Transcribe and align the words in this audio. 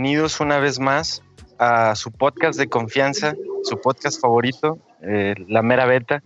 Bienvenidos 0.00 0.38
una 0.38 0.60
vez 0.60 0.78
más 0.78 1.24
a 1.58 1.96
su 1.96 2.12
podcast 2.12 2.56
de 2.56 2.68
confianza, 2.68 3.34
su 3.64 3.80
podcast 3.80 4.20
favorito, 4.20 4.78
eh, 5.02 5.34
La 5.48 5.60
Mera 5.60 5.86
Beta. 5.86 6.22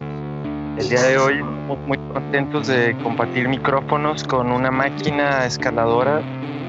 El 0.77 0.91
día 0.91 1.01
de 1.01 1.17
hoy 1.17 1.37
estamos 1.37 1.79
muy 1.87 1.97
contentos 1.97 2.67
de 2.67 2.95
compartir 3.03 3.49
micrófonos 3.49 4.25
con 4.25 4.53
una 4.53 4.71
máquina 4.71 5.47
escaladora, 5.47 6.21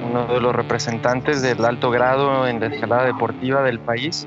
uno 0.09 0.27
de 0.27 0.39
los 0.39 0.55
representantes 0.55 1.41
del 1.41 1.65
alto 1.65 1.91
grado 1.91 2.47
en 2.47 2.61
la 2.61 2.67
escalada 2.67 3.03
deportiva 3.03 3.63
del 3.63 3.81
país, 3.81 4.25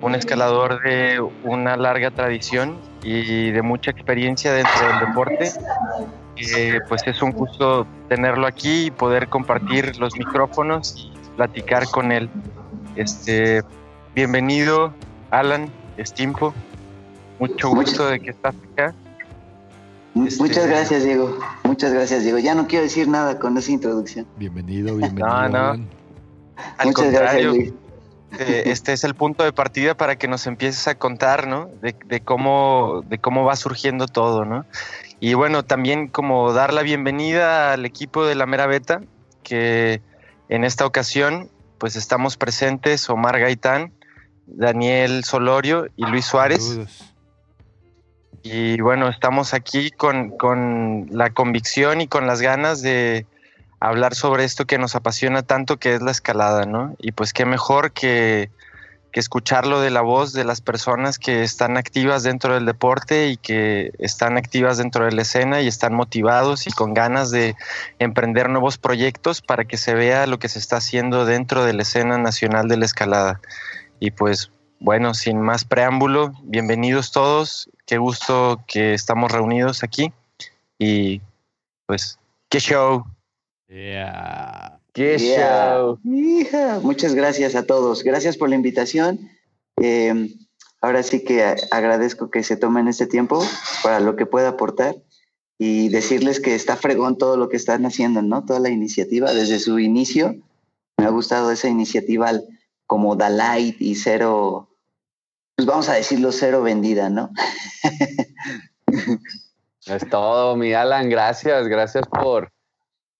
un 0.00 0.14
escalador 0.14 0.84
de 0.84 1.20
una 1.42 1.76
larga 1.76 2.12
tradición 2.12 2.78
y 3.02 3.50
de 3.50 3.62
mucha 3.62 3.90
experiencia 3.90 4.52
dentro 4.52 4.86
del 4.86 5.00
deporte 5.08 5.50
eh, 6.36 6.80
pues 6.88 7.06
es 7.06 7.22
un 7.22 7.30
gusto 7.32 7.86
tenerlo 8.08 8.46
aquí 8.46 8.86
y 8.86 8.90
poder 8.90 9.28
compartir 9.28 9.96
los 9.98 10.16
micrófonos 10.16 11.12
platicar 11.36 11.88
con 11.90 12.12
él. 12.12 12.30
Este, 12.96 13.62
bienvenido, 14.14 14.92
Alan 15.30 15.70
Stimpo. 15.98 16.54
Mucho 17.38 17.70
gusto 17.70 18.06
de 18.06 18.20
que 18.20 18.30
estás 18.30 18.54
acá. 18.72 18.94
Muchas 20.14 20.40
este, 20.40 20.68
gracias, 20.68 21.04
Diego. 21.04 21.38
Muchas 21.64 21.92
gracias, 21.92 22.22
Diego. 22.22 22.38
Ya 22.38 22.54
no 22.54 22.66
quiero 22.68 22.84
decir 22.84 23.08
nada 23.08 23.38
con 23.38 23.56
esa 23.58 23.72
introducción. 23.72 24.26
Bienvenido, 24.36 24.96
bienvenido. 24.96 25.26
No, 25.26 25.48
no. 25.48 25.86
Al 26.78 26.86
Muchas 26.86 27.04
contrario, 27.04 27.18
gracias, 27.18 27.44
Luis. 27.44 27.72
eh, 28.38 28.62
este 28.66 28.92
es 28.92 29.02
el 29.02 29.16
punto 29.16 29.42
de 29.42 29.52
partida 29.52 29.96
para 29.96 30.16
que 30.16 30.28
nos 30.28 30.46
empieces 30.46 30.86
a 30.86 30.94
contar, 30.94 31.48
¿no? 31.48 31.68
De, 31.82 31.96
de, 32.06 32.20
cómo, 32.20 33.02
de 33.08 33.18
cómo 33.18 33.44
va 33.44 33.56
surgiendo 33.56 34.06
todo, 34.06 34.44
¿no? 34.44 34.64
Y 35.18 35.34
bueno, 35.34 35.64
también 35.64 36.06
como 36.06 36.52
dar 36.52 36.72
la 36.72 36.82
bienvenida 36.82 37.72
al 37.72 37.84
equipo 37.84 38.24
de 38.24 38.36
la 38.36 38.46
Mera 38.46 38.66
Beta, 38.66 39.00
que 39.42 40.00
en 40.48 40.64
esta 40.64 40.86
ocasión 40.86 41.50
pues 41.78 41.96
estamos 41.96 42.36
presentes 42.36 43.08
Omar 43.10 43.38
Gaitán, 43.38 43.92
Daniel 44.46 45.24
Solorio 45.24 45.86
y 45.96 46.06
Luis 46.06 46.24
Suárez. 46.24 46.64
Saludos. 46.64 47.14
Y 48.42 48.80
bueno, 48.80 49.08
estamos 49.08 49.54
aquí 49.54 49.90
con, 49.90 50.30
con 50.36 51.08
la 51.10 51.30
convicción 51.30 52.00
y 52.00 52.08
con 52.08 52.26
las 52.26 52.42
ganas 52.42 52.82
de 52.82 53.26
hablar 53.80 54.14
sobre 54.14 54.44
esto 54.44 54.66
que 54.66 54.78
nos 54.78 54.94
apasiona 54.94 55.42
tanto, 55.42 55.78
que 55.78 55.94
es 55.94 56.02
la 56.02 56.10
escalada, 56.10 56.66
¿no? 56.66 56.94
Y 56.98 57.12
pues 57.12 57.32
qué 57.32 57.46
mejor 57.46 57.92
que, 57.92 58.50
que 59.14 59.20
escucharlo 59.20 59.80
de 59.80 59.90
la 59.90 60.00
voz 60.00 60.32
de 60.32 60.42
las 60.42 60.60
personas 60.60 61.20
que 61.20 61.44
están 61.44 61.76
activas 61.76 62.24
dentro 62.24 62.54
del 62.54 62.66
deporte 62.66 63.28
y 63.28 63.36
que 63.36 63.92
están 64.00 64.36
activas 64.36 64.76
dentro 64.76 65.04
de 65.04 65.12
la 65.12 65.22
escena 65.22 65.60
y 65.60 65.68
están 65.68 65.94
motivados 65.94 66.66
y 66.66 66.72
con 66.72 66.94
ganas 66.94 67.30
de 67.30 67.54
emprender 68.00 68.50
nuevos 68.50 68.76
proyectos 68.76 69.40
para 69.40 69.66
que 69.66 69.76
se 69.76 69.94
vea 69.94 70.26
lo 70.26 70.40
que 70.40 70.48
se 70.48 70.58
está 70.58 70.78
haciendo 70.78 71.26
dentro 71.26 71.64
de 71.64 71.74
la 71.74 71.82
escena 71.82 72.18
nacional 72.18 72.66
de 72.66 72.76
la 72.76 72.86
escalada. 72.86 73.40
Y 74.00 74.10
pues 74.10 74.50
bueno, 74.80 75.14
sin 75.14 75.40
más 75.40 75.64
preámbulo, 75.64 76.32
bienvenidos 76.42 77.12
todos, 77.12 77.70
qué 77.86 77.98
gusto 77.98 78.64
que 78.66 78.94
estamos 78.94 79.30
reunidos 79.30 79.84
aquí 79.84 80.12
y 80.76 81.20
pues 81.86 82.18
qué 82.48 82.58
show. 82.58 83.06
Qué 84.94 85.18
Yeah. 85.18 85.74
show. 85.74 85.98
Hija, 86.04 86.78
Muchas 86.82 87.14
gracias 87.14 87.54
a 87.56 87.66
todos. 87.66 88.04
Gracias 88.04 88.36
por 88.36 88.48
la 88.48 88.54
invitación. 88.54 89.28
Eh, 89.82 90.34
ahora 90.80 91.02
sí 91.02 91.24
que 91.24 91.42
agradezco 91.72 92.30
que 92.30 92.44
se 92.44 92.56
tomen 92.56 92.86
este 92.86 93.06
tiempo 93.06 93.44
para 93.82 93.98
lo 93.98 94.14
que 94.14 94.24
pueda 94.24 94.50
aportar 94.50 94.94
y 95.58 95.88
decirles 95.88 96.40
que 96.40 96.54
está 96.54 96.76
fregón 96.76 97.18
todo 97.18 97.36
lo 97.36 97.48
que 97.48 97.56
están 97.56 97.84
haciendo, 97.86 98.22
¿no? 98.22 98.44
Toda 98.44 98.60
la 98.60 98.70
iniciativa 98.70 99.32
desde 99.32 99.58
su 99.58 99.78
inicio. 99.80 100.36
Me 100.96 101.06
ha 101.06 101.10
gustado 101.10 101.50
esa 101.50 101.68
iniciativa 101.68 102.30
como 102.86 103.16
Da 103.16 103.30
Light 103.30 103.80
y 103.80 103.96
cero, 103.96 104.68
pues 105.56 105.66
vamos 105.66 105.88
a 105.88 105.94
decirlo 105.94 106.30
cero 106.30 106.62
vendida, 106.62 107.10
¿no? 107.10 107.30
Es 109.86 110.08
todo, 110.08 110.56
mi 110.56 110.72
Alan. 110.72 111.10
Gracias, 111.10 111.68
gracias 111.68 112.06
por, 112.06 112.53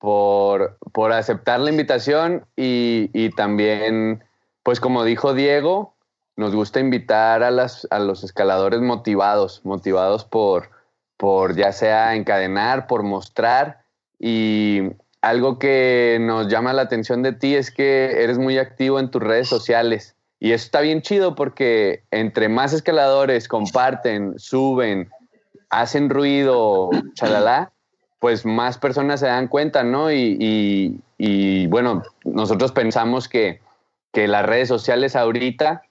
por, 0.04 0.76
por 0.92 1.12
aceptar 1.12 1.60
la 1.60 1.70
invitación 1.70 2.44
y, 2.56 3.08
y 3.14 3.30
también, 3.30 4.22
pues 4.62 4.78
como 4.78 5.02
dijo 5.02 5.32
Diego, 5.32 5.94
nos 6.36 6.54
gusta 6.54 6.78
invitar 6.78 7.42
a, 7.42 7.50
las, 7.50 7.88
a 7.90 7.98
los 8.00 8.22
escaladores 8.22 8.82
motivados, 8.82 9.62
motivados 9.64 10.26
por, 10.26 10.68
por 11.16 11.56
ya 11.56 11.72
sea 11.72 12.16
encadenar, 12.16 12.86
por 12.86 13.02
mostrar. 13.02 13.80
Y 14.18 14.90
algo 15.22 15.58
que 15.58 16.18
nos 16.20 16.48
llama 16.48 16.74
la 16.74 16.82
atención 16.82 17.22
de 17.22 17.32
ti 17.32 17.54
es 17.54 17.70
que 17.70 18.22
eres 18.22 18.36
muy 18.36 18.58
activo 18.58 19.00
en 19.00 19.10
tus 19.10 19.22
redes 19.22 19.48
sociales. 19.48 20.16
Y 20.38 20.52
eso 20.52 20.66
está 20.66 20.82
bien 20.82 21.00
chido 21.00 21.34
porque 21.34 22.04
entre 22.10 22.50
más 22.50 22.74
escaladores 22.74 23.48
comparten, 23.48 24.38
suben, 24.38 25.08
hacen 25.70 26.10
ruido, 26.10 26.90
chalala, 27.14 27.72
pues 28.24 28.46
más 28.46 28.78
personas 28.78 29.20
se 29.20 29.26
dan 29.26 29.48
cuenta, 29.48 29.84
¿no? 29.84 30.10
Y, 30.10 30.38
y- 30.40 30.98
y, 31.18 31.66
bueno, 31.66 32.02
nosotros 32.24 32.72
pensamos 32.72 33.28
que, 33.28 33.60
que 34.14 34.26
las 34.28 34.46
redes 34.46 34.66
sociales 34.66 35.14
ahorita 35.14 35.82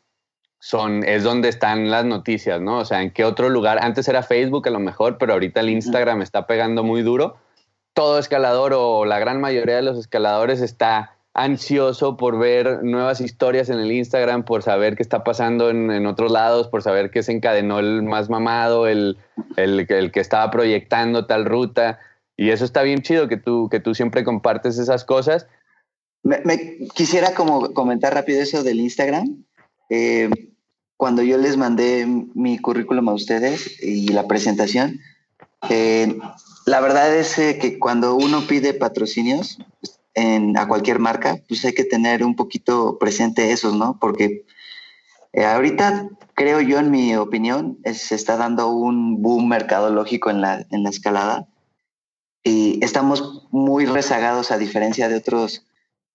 son, 0.57 1.03
es 1.03 1.21
donde 1.23 1.49
están 1.49 1.91
las 1.91 2.05
noticias, 2.05 2.59
¿no? 2.59 2.79
O 2.79 2.85
sea, 2.85 3.03
en 3.03 3.11
qué 3.11 3.23
otro 3.23 3.49
lugar, 3.49 3.77
antes 3.83 4.07
era 4.07 4.23
Facebook 4.23 4.67
a 4.67 4.71
lo 4.71 4.79
mejor, 4.79 5.19
pero 5.19 5.33
ahorita 5.33 5.59
el 5.59 5.69
Instagram 5.69 6.23
está 6.23 6.47
pegando 6.47 6.81
muy 6.83 7.03
duro. 7.03 7.38
Todo 7.94 8.17
escalador 8.17 8.73
o 8.75 9.05
la 9.05 9.19
gran 9.19 9.39
mayoría 9.39 9.75
de 9.75 9.83
los 9.83 10.00
escaladores 10.00 10.59
está 10.59 11.11
ansioso 11.35 12.17
por 12.17 12.39
ver 12.39 12.83
nuevas 12.83 13.21
historias 13.21 13.69
en 13.69 13.79
el 13.79 13.91
Instagram, 13.91 14.41
por 14.44 14.63
saber 14.63 14.95
qué 14.95 15.03
está 15.03 15.23
pasando 15.23 15.69
en, 15.69 15.91
en 15.91 16.07
otros 16.07 16.31
lados, 16.31 16.67
por 16.67 16.81
saber 16.81 17.11
qué 17.11 17.21
se 17.21 17.31
encadenó 17.31 17.77
el 17.77 18.01
más 18.01 18.31
mamado, 18.31 18.88
el, 18.88 19.17
el, 19.55 19.85
el 19.88 20.11
que 20.11 20.19
estaba 20.19 20.50
proyectando 20.50 21.27
tal 21.27 21.45
ruta. 21.45 22.00
Y 22.38 22.49
eso 22.49 22.66
está 22.66 22.81
bien 22.81 23.01
chido 23.01 23.27
que 23.27 23.38
tú, 23.38 23.69
que 23.69 23.79
tú 23.79 23.94
siempre 23.94 24.23
compartes 24.23 24.77
esas 24.77 25.05
cosas. 25.05 25.47
Me, 26.23 26.77
quisiera 26.95 27.33
como 27.33 27.74
comentar 27.74 28.13
rápido 28.13 28.41
eso 28.41 28.63
del 28.63 28.80
Instagram. 28.80 29.44
Eh, 29.89 30.30
cuando 30.97 31.21
yo 31.21 31.38
les 31.38 31.57
mandé 31.57 32.06
mi 32.33 32.57
currículum 32.59 33.09
a 33.09 33.13
ustedes 33.13 33.81
y 33.83 34.07
la 34.09 34.27
presentación, 34.27 35.00
eh, 35.69 36.18
la 36.65 36.80
verdad 36.80 37.15
es 37.15 37.38
eh, 37.38 37.57
que 37.59 37.77
cuando 37.77 38.15
uno 38.15 38.47
pide 38.47 38.74
patrocinios 38.74 39.59
a 40.56 40.68
cualquier 40.68 41.00
marca, 41.00 41.38
pues 41.47 41.65
hay 41.65 41.74
que 41.74 41.83
tener 41.83 42.24
un 42.24 42.36
poquito 42.36 42.97
presente 43.00 43.51
esos, 43.51 43.75
¿no? 43.75 43.97
Porque 44.00 44.45
eh, 45.33 45.44
ahorita 45.45 46.07
creo 46.36 46.62
yo, 46.62 46.77
en 46.79 46.91
mi 46.91 47.15
opinión, 47.15 47.79
es- 47.83 48.01
se 48.01 48.15
está 48.15 48.38
dando 48.38 48.69
un 48.69 49.21
boom 49.24 49.47
mercadológico 49.47 50.29
en 50.29 50.41
la, 50.41 50.65
en 50.69 50.83
la 50.83 50.89
escalada 50.89 51.47
y 52.44 52.84
estamos 52.84 53.48
muy 53.51 53.86
rezagados 53.86 54.51
a 54.51 54.57
diferencia 54.57 55.07
de 55.07 55.16
otros 55.16 55.66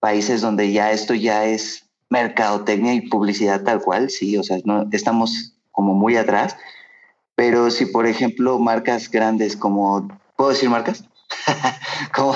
países 0.00 0.40
donde 0.40 0.72
ya 0.72 0.92
esto 0.92 1.14
ya 1.14 1.46
es 1.46 1.86
mercadotecnia 2.10 2.94
y 2.94 3.08
publicidad 3.08 3.62
tal 3.62 3.80
cual, 3.80 4.10
sí, 4.10 4.36
o 4.36 4.42
sea, 4.42 4.58
no 4.64 4.88
estamos 4.92 5.54
como 5.70 5.94
muy 5.94 6.16
atrás, 6.16 6.56
pero 7.34 7.70
si 7.70 7.86
por 7.86 8.06
ejemplo 8.06 8.58
marcas 8.58 9.10
grandes 9.10 9.56
como, 9.56 10.08
¿puedo 10.36 10.50
decir 10.50 10.68
marcas? 10.68 11.04
como 12.14 12.34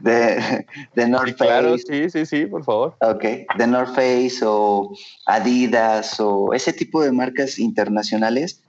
de, 0.00 0.66
de 0.94 1.08
North 1.08 1.36
Face. 1.36 1.44
Claro, 1.44 1.78
sí, 1.78 2.10
sí, 2.10 2.26
sí, 2.26 2.46
por 2.46 2.64
favor. 2.64 2.96
Ok, 3.00 3.22
de 3.56 3.66
North 3.66 3.94
Face 3.94 4.40
o 4.44 4.92
Adidas 5.26 6.18
o 6.18 6.52
ese 6.52 6.72
tipo 6.72 7.02
de 7.02 7.12
marcas 7.12 7.58
internacionales, 7.58 8.62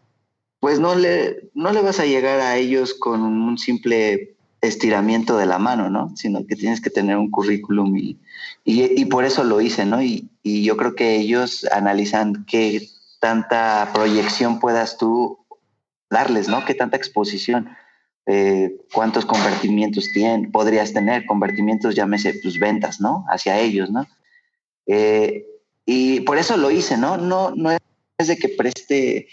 pues 0.59 0.79
no 0.79 0.95
le, 0.95 1.49
no 1.53 1.71
le 1.73 1.81
vas 1.81 1.99
a 1.99 2.05
llegar 2.05 2.39
a 2.39 2.55
ellos 2.55 2.93
con 2.93 3.21
un 3.21 3.57
simple 3.57 4.32
estiramiento 4.63 5.37
de 5.37 5.45
la 5.45 5.59
mano, 5.59 5.89
¿no? 5.89 6.15
Sino 6.15 6.47
que 6.47 6.55
tienes 6.55 6.79
que 6.79 6.89
tener 6.89 7.17
un 7.17 7.29
currículum 7.29 7.95
y, 7.97 9.05
por 9.05 9.25
eso 9.25 9.43
lo 9.43 9.59
hice, 9.59 9.85
¿no? 9.85 10.01
Y, 10.01 10.29
yo 10.43 10.77
creo 10.77 10.95
que 10.95 11.15
ellos 11.17 11.65
analizan 11.71 12.45
qué 12.45 12.87
tanta 13.19 13.91
proyección 13.93 14.59
puedas 14.59 14.97
tú 14.97 15.45
darles, 16.09 16.47
¿no? 16.47 16.63
Qué 16.65 16.73
tanta 16.73 16.97
exposición, 16.97 17.69
eh, 18.25 18.77
cuántos 18.93 19.25
convertimientos 19.25 20.11
tienen, 20.13 20.51
podrías 20.51 20.93
tener, 20.93 21.25
convertimientos, 21.25 21.95
llámese, 21.95 22.39
tus 22.39 22.57
ventas, 22.57 23.01
¿no? 23.01 23.25
Hacia 23.29 23.59
ellos, 23.59 23.91
¿no? 23.91 24.07
Eh, 24.87 25.45
y 25.85 26.21
por 26.21 26.37
eso 26.37 26.55
lo 26.55 26.71
hice, 26.71 26.97
¿no? 26.97 27.17
No, 27.17 27.51
no 27.55 27.71
es 27.71 28.27
de 28.27 28.37
que 28.37 28.49
preste 28.49 29.27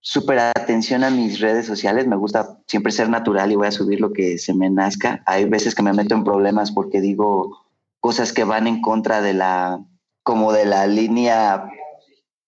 súper 0.00 0.38
atención 0.38 1.04
a 1.04 1.10
mis 1.10 1.40
redes 1.40 1.66
sociales, 1.66 2.06
me 2.06 2.16
gusta 2.16 2.58
siempre 2.66 2.92
ser 2.92 3.08
natural 3.08 3.52
y 3.52 3.56
voy 3.56 3.66
a 3.66 3.72
subir 3.72 4.00
lo 4.00 4.12
que 4.12 4.38
se 4.38 4.54
me 4.54 4.70
nazca. 4.70 5.22
Hay 5.26 5.44
veces 5.44 5.74
que 5.74 5.82
me 5.82 5.92
meto 5.92 6.14
en 6.14 6.24
problemas 6.24 6.72
porque 6.72 7.00
digo 7.00 7.58
cosas 8.00 8.32
que 8.32 8.44
van 8.44 8.66
en 8.66 8.80
contra 8.80 9.20
de 9.20 9.34
la, 9.34 9.84
como 10.22 10.52
de 10.52 10.64
la 10.64 10.86
línea 10.86 11.70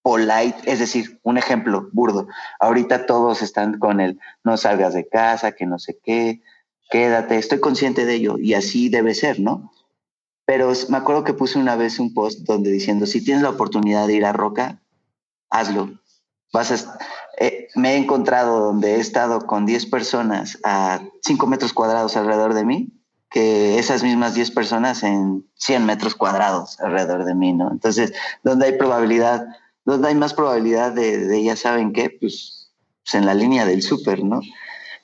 polite, 0.03 0.59
es 0.65 0.79
decir, 0.79 1.21
un 1.23 1.39
ejemplo 1.39 1.89
burdo. 1.93 2.27
Ahorita 2.59 3.07
todos 3.07 3.43
están 3.43 3.79
con 3.79 4.01
el 4.01 4.19
no 4.45 4.57
salgas 4.57 4.95
de 4.95 5.07
casa, 5.07 5.53
que 5.53 5.67
no 5.67 5.79
sé 5.79 5.99
qué, 6.03 6.43
quédate, 6.91 7.39
estoy 7.39 7.61
consciente 7.61 8.05
de 8.07 8.15
ello 8.15 8.39
y 8.39 8.55
así 8.55 8.89
debe 8.89 9.15
ser, 9.15 9.41
¿no? 9.41 9.71
Pero 10.45 10.73
me 10.89 10.97
acuerdo 10.97 11.23
que 11.23 11.35
puse 11.35 11.59
una 11.59 11.77
vez 11.77 12.01
un 12.01 12.15
post 12.15 12.41
donde 12.41 12.71
diciendo, 12.71 13.07
si 13.07 13.25
tienes 13.25 13.43
la 13.43 13.51
oportunidad 13.51 14.07
de 14.07 14.15
ir 14.15 14.25
a 14.25 14.33
Roca, 14.33 14.83
hazlo. 15.51 15.91
Vas 16.53 16.73
a, 16.73 16.99
eh, 17.39 17.69
me 17.75 17.95
he 17.95 17.97
encontrado 17.97 18.61
donde 18.61 18.97
he 18.97 19.01
estado 19.01 19.47
con 19.47 19.67
10 19.67 19.87
personas 19.87 20.59
a 20.65 21.01
5 21.23 21.47
metros 21.47 21.73
cuadrados 21.73 22.17
alrededor 22.17 22.55
de 22.55 22.65
mí, 22.65 22.93
que 23.31 23.79
esas 23.79 24.03
mismas 24.03 24.35
10 24.35 24.51
personas 24.51 25.03
en 25.03 25.47
100 25.55 25.87
metros 25.87 26.15
cuadrados 26.15 26.79
alrededor 26.81 27.25
de 27.25 27.35
mí, 27.35 27.53
¿no? 27.53 27.71
Entonces, 27.71 28.13
donde 28.43 28.67
hay 28.67 28.73
probabilidad 28.73 29.47
donde 29.85 30.09
hay 30.09 30.15
más 30.15 30.35
probabilidad 30.35 30.93
de, 30.93 31.43
ya 31.43 31.57
saben 31.57 31.93
qué, 31.93 32.11
pues, 32.11 32.71
pues, 33.03 33.15
en 33.15 33.27
la 33.27 33.35
línea 33.35 33.67
del 33.67 33.83
súper, 33.83 34.23
¿no? 34.23 34.41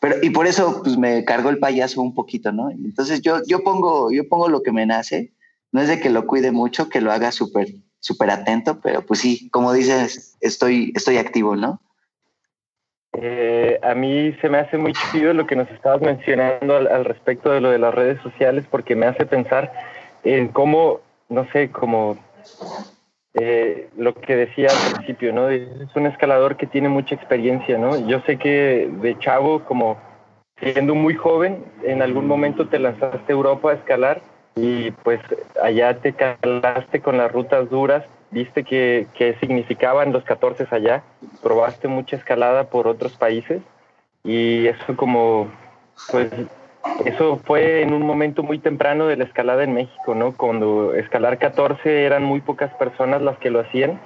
Pero, 0.00 0.16
y 0.22 0.30
por 0.30 0.46
eso, 0.46 0.82
pues 0.84 0.96
me 0.96 1.24
cargó 1.24 1.50
el 1.50 1.58
payaso 1.58 2.00
un 2.00 2.14
poquito, 2.14 2.52
¿no? 2.52 2.70
Entonces 2.70 3.20
yo, 3.20 3.40
yo, 3.44 3.64
pongo, 3.64 4.12
yo 4.12 4.28
pongo 4.28 4.48
lo 4.48 4.62
que 4.62 4.70
me 4.70 4.86
nace, 4.86 5.32
no 5.72 5.80
es 5.80 5.88
de 5.88 5.98
que 5.98 6.10
lo 6.10 6.26
cuide 6.26 6.52
mucho, 6.52 6.88
que 6.88 7.00
lo 7.00 7.10
haga 7.10 7.32
súper 7.32 7.74
súper 8.00 8.30
atento, 8.30 8.80
pero 8.80 9.04
pues 9.04 9.18
sí, 9.18 9.50
como 9.50 9.72
dices, 9.72 10.36
estoy, 10.40 10.92
estoy 10.94 11.16
activo, 11.16 11.56
¿no? 11.56 11.82
Eh, 13.14 13.78
a 13.82 13.94
mí 13.94 14.32
se 14.40 14.48
me 14.48 14.58
hace 14.58 14.76
muy 14.76 14.92
chido 14.92 15.32
lo 15.32 15.46
que 15.46 15.56
nos 15.56 15.70
estabas 15.70 16.00
mencionando 16.00 16.76
al, 16.76 17.04
respecto 17.04 17.50
de 17.50 17.60
lo 17.60 17.70
de 17.70 17.78
las 17.78 17.94
redes 17.94 18.20
sociales, 18.22 18.64
porque 18.70 18.94
me 18.94 19.06
hace 19.06 19.26
pensar 19.26 19.72
en 20.24 20.48
cómo, 20.48 21.00
no 21.28 21.46
sé, 21.52 21.70
como 21.70 22.18
eh, 23.34 23.88
lo 23.96 24.14
que 24.14 24.36
decía 24.36 24.68
al 24.70 24.94
principio, 24.94 25.32
¿no? 25.32 25.48
Es 25.48 25.94
un 25.94 26.06
escalador 26.06 26.56
que 26.56 26.66
tiene 26.66 26.88
mucha 26.88 27.14
experiencia, 27.14 27.78
¿no? 27.78 28.06
Yo 28.06 28.20
sé 28.20 28.36
que 28.36 28.90
de 29.00 29.18
chavo, 29.18 29.64
como 29.64 29.96
siendo 30.60 30.94
muy 30.94 31.14
joven, 31.14 31.64
en 31.84 32.02
algún 32.02 32.26
momento 32.26 32.68
te 32.68 32.78
lanzaste 32.78 33.32
a 33.32 33.36
Europa 33.36 33.70
a 33.70 33.74
escalar 33.74 34.20
y 34.56 34.90
pues 34.90 35.20
allá 35.62 35.98
te 36.00 36.12
calaste 36.12 37.00
con 37.00 37.16
las 37.16 37.30
rutas 37.30 37.70
duras, 37.70 38.04
viste 38.30 38.64
que, 38.64 39.06
que 39.14 39.34
significaban 39.40 40.12
los 40.12 40.24
14 40.24 40.66
allá, 40.70 41.02
probaste 41.42 41.88
mucha 41.88 42.16
escalada 42.16 42.64
por 42.64 42.86
otros 42.86 43.16
países 43.16 43.62
y 44.24 44.66
eso 44.66 44.96
como, 44.96 45.48
pues 46.10 46.30
eso 47.04 47.40
fue 47.44 47.82
en 47.82 47.92
un 47.92 48.02
momento 48.02 48.42
muy 48.42 48.58
temprano 48.58 49.06
de 49.06 49.16
la 49.16 49.24
escalada 49.24 49.64
en 49.64 49.74
México, 49.74 50.14
¿no? 50.14 50.32
Cuando 50.32 50.94
escalar 50.94 51.38
14 51.38 52.04
eran 52.04 52.24
muy 52.24 52.40
pocas 52.40 52.72
personas 52.74 53.22
las 53.22 53.38
que 53.38 53.50
lo 53.50 53.60
hacían 53.60 54.00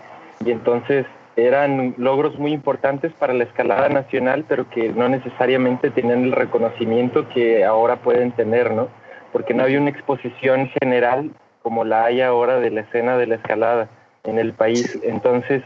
y 0.44 0.50
entonces 0.50 1.06
eran 1.36 1.94
logros 1.96 2.38
muy 2.38 2.52
importantes 2.52 3.12
para 3.12 3.32
la 3.32 3.44
escalada 3.44 3.88
nacional, 3.88 4.44
pero 4.46 4.69
que 4.69 4.90
no 4.90 5.08
necesariamente 5.08 5.90
tenían 5.90 6.24
el 6.24 6.32
reconocimiento 6.32 7.28
que 7.30 7.64
ahora 7.64 7.96
pueden 7.96 8.32
tener, 8.32 8.72
¿no? 8.72 8.88
Porque 9.32 9.54
no 9.54 9.62
había 9.62 9.80
una 9.80 9.90
exposición 9.90 10.69
general 10.80 11.30
como 11.62 11.84
la 11.84 12.04
hay 12.04 12.20
ahora 12.20 12.60
de 12.60 12.70
la 12.70 12.82
escena 12.82 13.16
de 13.16 13.26
la 13.26 13.36
escalada 13.36 13.88
en 14.24 14.38
el 14.38 14.52
país. 14.52 14.98
Entonces, 15.02 15.62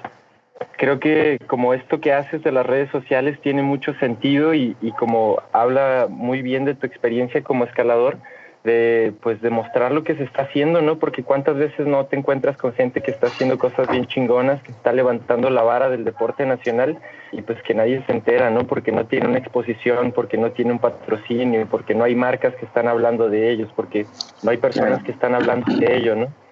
creo 0.76 1.00
que 1.00 1.38
como 1.46 1.74
esto 1.74 2.00
que 2.00 2.12
haces 2.12 2.42
de 2.42 2.52
las 2.52 2.66
redes 2.66 2.90
sociales 2.90 3.38
tiene 3.40 3.62
mucho 3.62 3.94
sentido 3.94 4.54
y, 4.54 4.76
y, 4.80 4.92
como 4.92 5.42
habla 5.52 6.06
muy 6.08 6.42
bien 6.42 6.64
de 6.64 6.74
tu 6.74 6.86
experiencia 6.86 7.42
como 7.42 7.64
escalador, 7.64 8.18
de 8.66 9.14
pues 9.22 9.40
demostrar 9.40 9.92
lo 9.92 10.02
que 10.02 10.16
se 10.16 10.24
está 10.24 10.42
haciendo, 10.42 10.82
¿no? 10.82 10.98
Porque 10.98 11.22
cuántas 11.22 11.56
veces 11.56 11.86
no 11.86 12.04
te 12.06 12.16
encuentras 12.16 12.56
con 12.56 12.72
gente 12.74 13.00
que 13.00 13.12
está 13.12 13.28
haciendo 13.28 13.58
cosas 13.58 13.88
bien 13.88 14.06
chingonas, 14.06 14.60
que 14.62 14.72
está 14.72 14.92
levantando 14.92 15.50
la 15.50 15.62
vara 15.62 15.88
del 15.88 16.04
deporte 16.04 16.44
nacional 16.44 16.98
y 17.30 17.42
pues 17.42 17.62
que 17.62 17.74
nadie 17.74 18.02
se 18.06 18.12
entera, 18.12 18.50
¿no? 18.50 18.66
Porque 18.66 18.90
no 18.90 19.06
tiene 19.06 19.28
una 19.28 19.38
exposición, 19.38 20.10
porque 20.10 20.36
no 20.36 20.50
tiene 20.50 20.72
un 20.72 20.80
patrocinio, 20.80 21.66
porque 21.70 21.94
no 21.94 22.02
hay 22.02 22.16
marcas 22.16 22.56
que 22.56 22.66
están 22.66 22.88
hablando 22.88 23.30
de 23.30 23.52
ellos, 23.52 23.70
porque 23.76 24.04
no 24.42 24.50
hay 24.50 24.56
personas 24.56 25.02
que 25.04 25.12
están 25.12 25.36
hablando 25.36 25.72
de 25.76 25.96
ello, 25.96 26.16
¿no? 26.16 26.45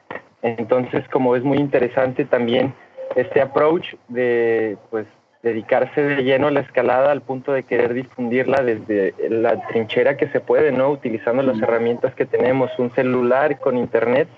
Entonces, 0.45 1.09
como 1.09 1.37
es 1.37 1.43
muy 1.43 1.57
interesante 1.57 2.27
también 2.27 2.75
este 3.17 3.41
approach 3.41 3.95
de 4.09 4.77
pues 4.91 5.07
dedicarse 5.43 6.03
de 6.03 6.23
lleno 6.23 6.49
a 6.49 6.51
la 6.51 6.61
escalada 6.61 7.11
al 7.13 7.23
punto 7.23 7.53
de 7.53 7.63
querer 7.63 7.95
difundirla 7.95 8.63
desde 8.63 9.15
la 9.31 9.67
trinchera 9.69 10.19
que 10.19 10.29
se 10.29 10.41
puede, 10.41 10.71
¿no? 10.71 10.91
Utilizando 10.91 11.43
las 11.43 11.61
herramientas 11.63 12.15
que 12.15 12.27
tenemos, 12.27 12.71
un 12.79 12.95
celular 12.95 13.59
con 13.59 13.79
internet 13.79 14.29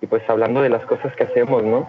y 0.00 0.06
pues 0.06 0.28
hablando 0.28 0.62
de 0.62 0.68
las 0.68 0.84
cosas 0.84 1.14
que 1.14 1.24
hacemos, 1.24 1.62
¿no? 1.62 1.88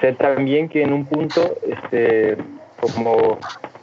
Sé 0.00 0.14
también 0.14 0.70
que 0.70 0.82
en 0.82 0.94
un 0.94 1.04
punto, 1.04 1.56
este, 1.66 2.38
como 2.80 3.38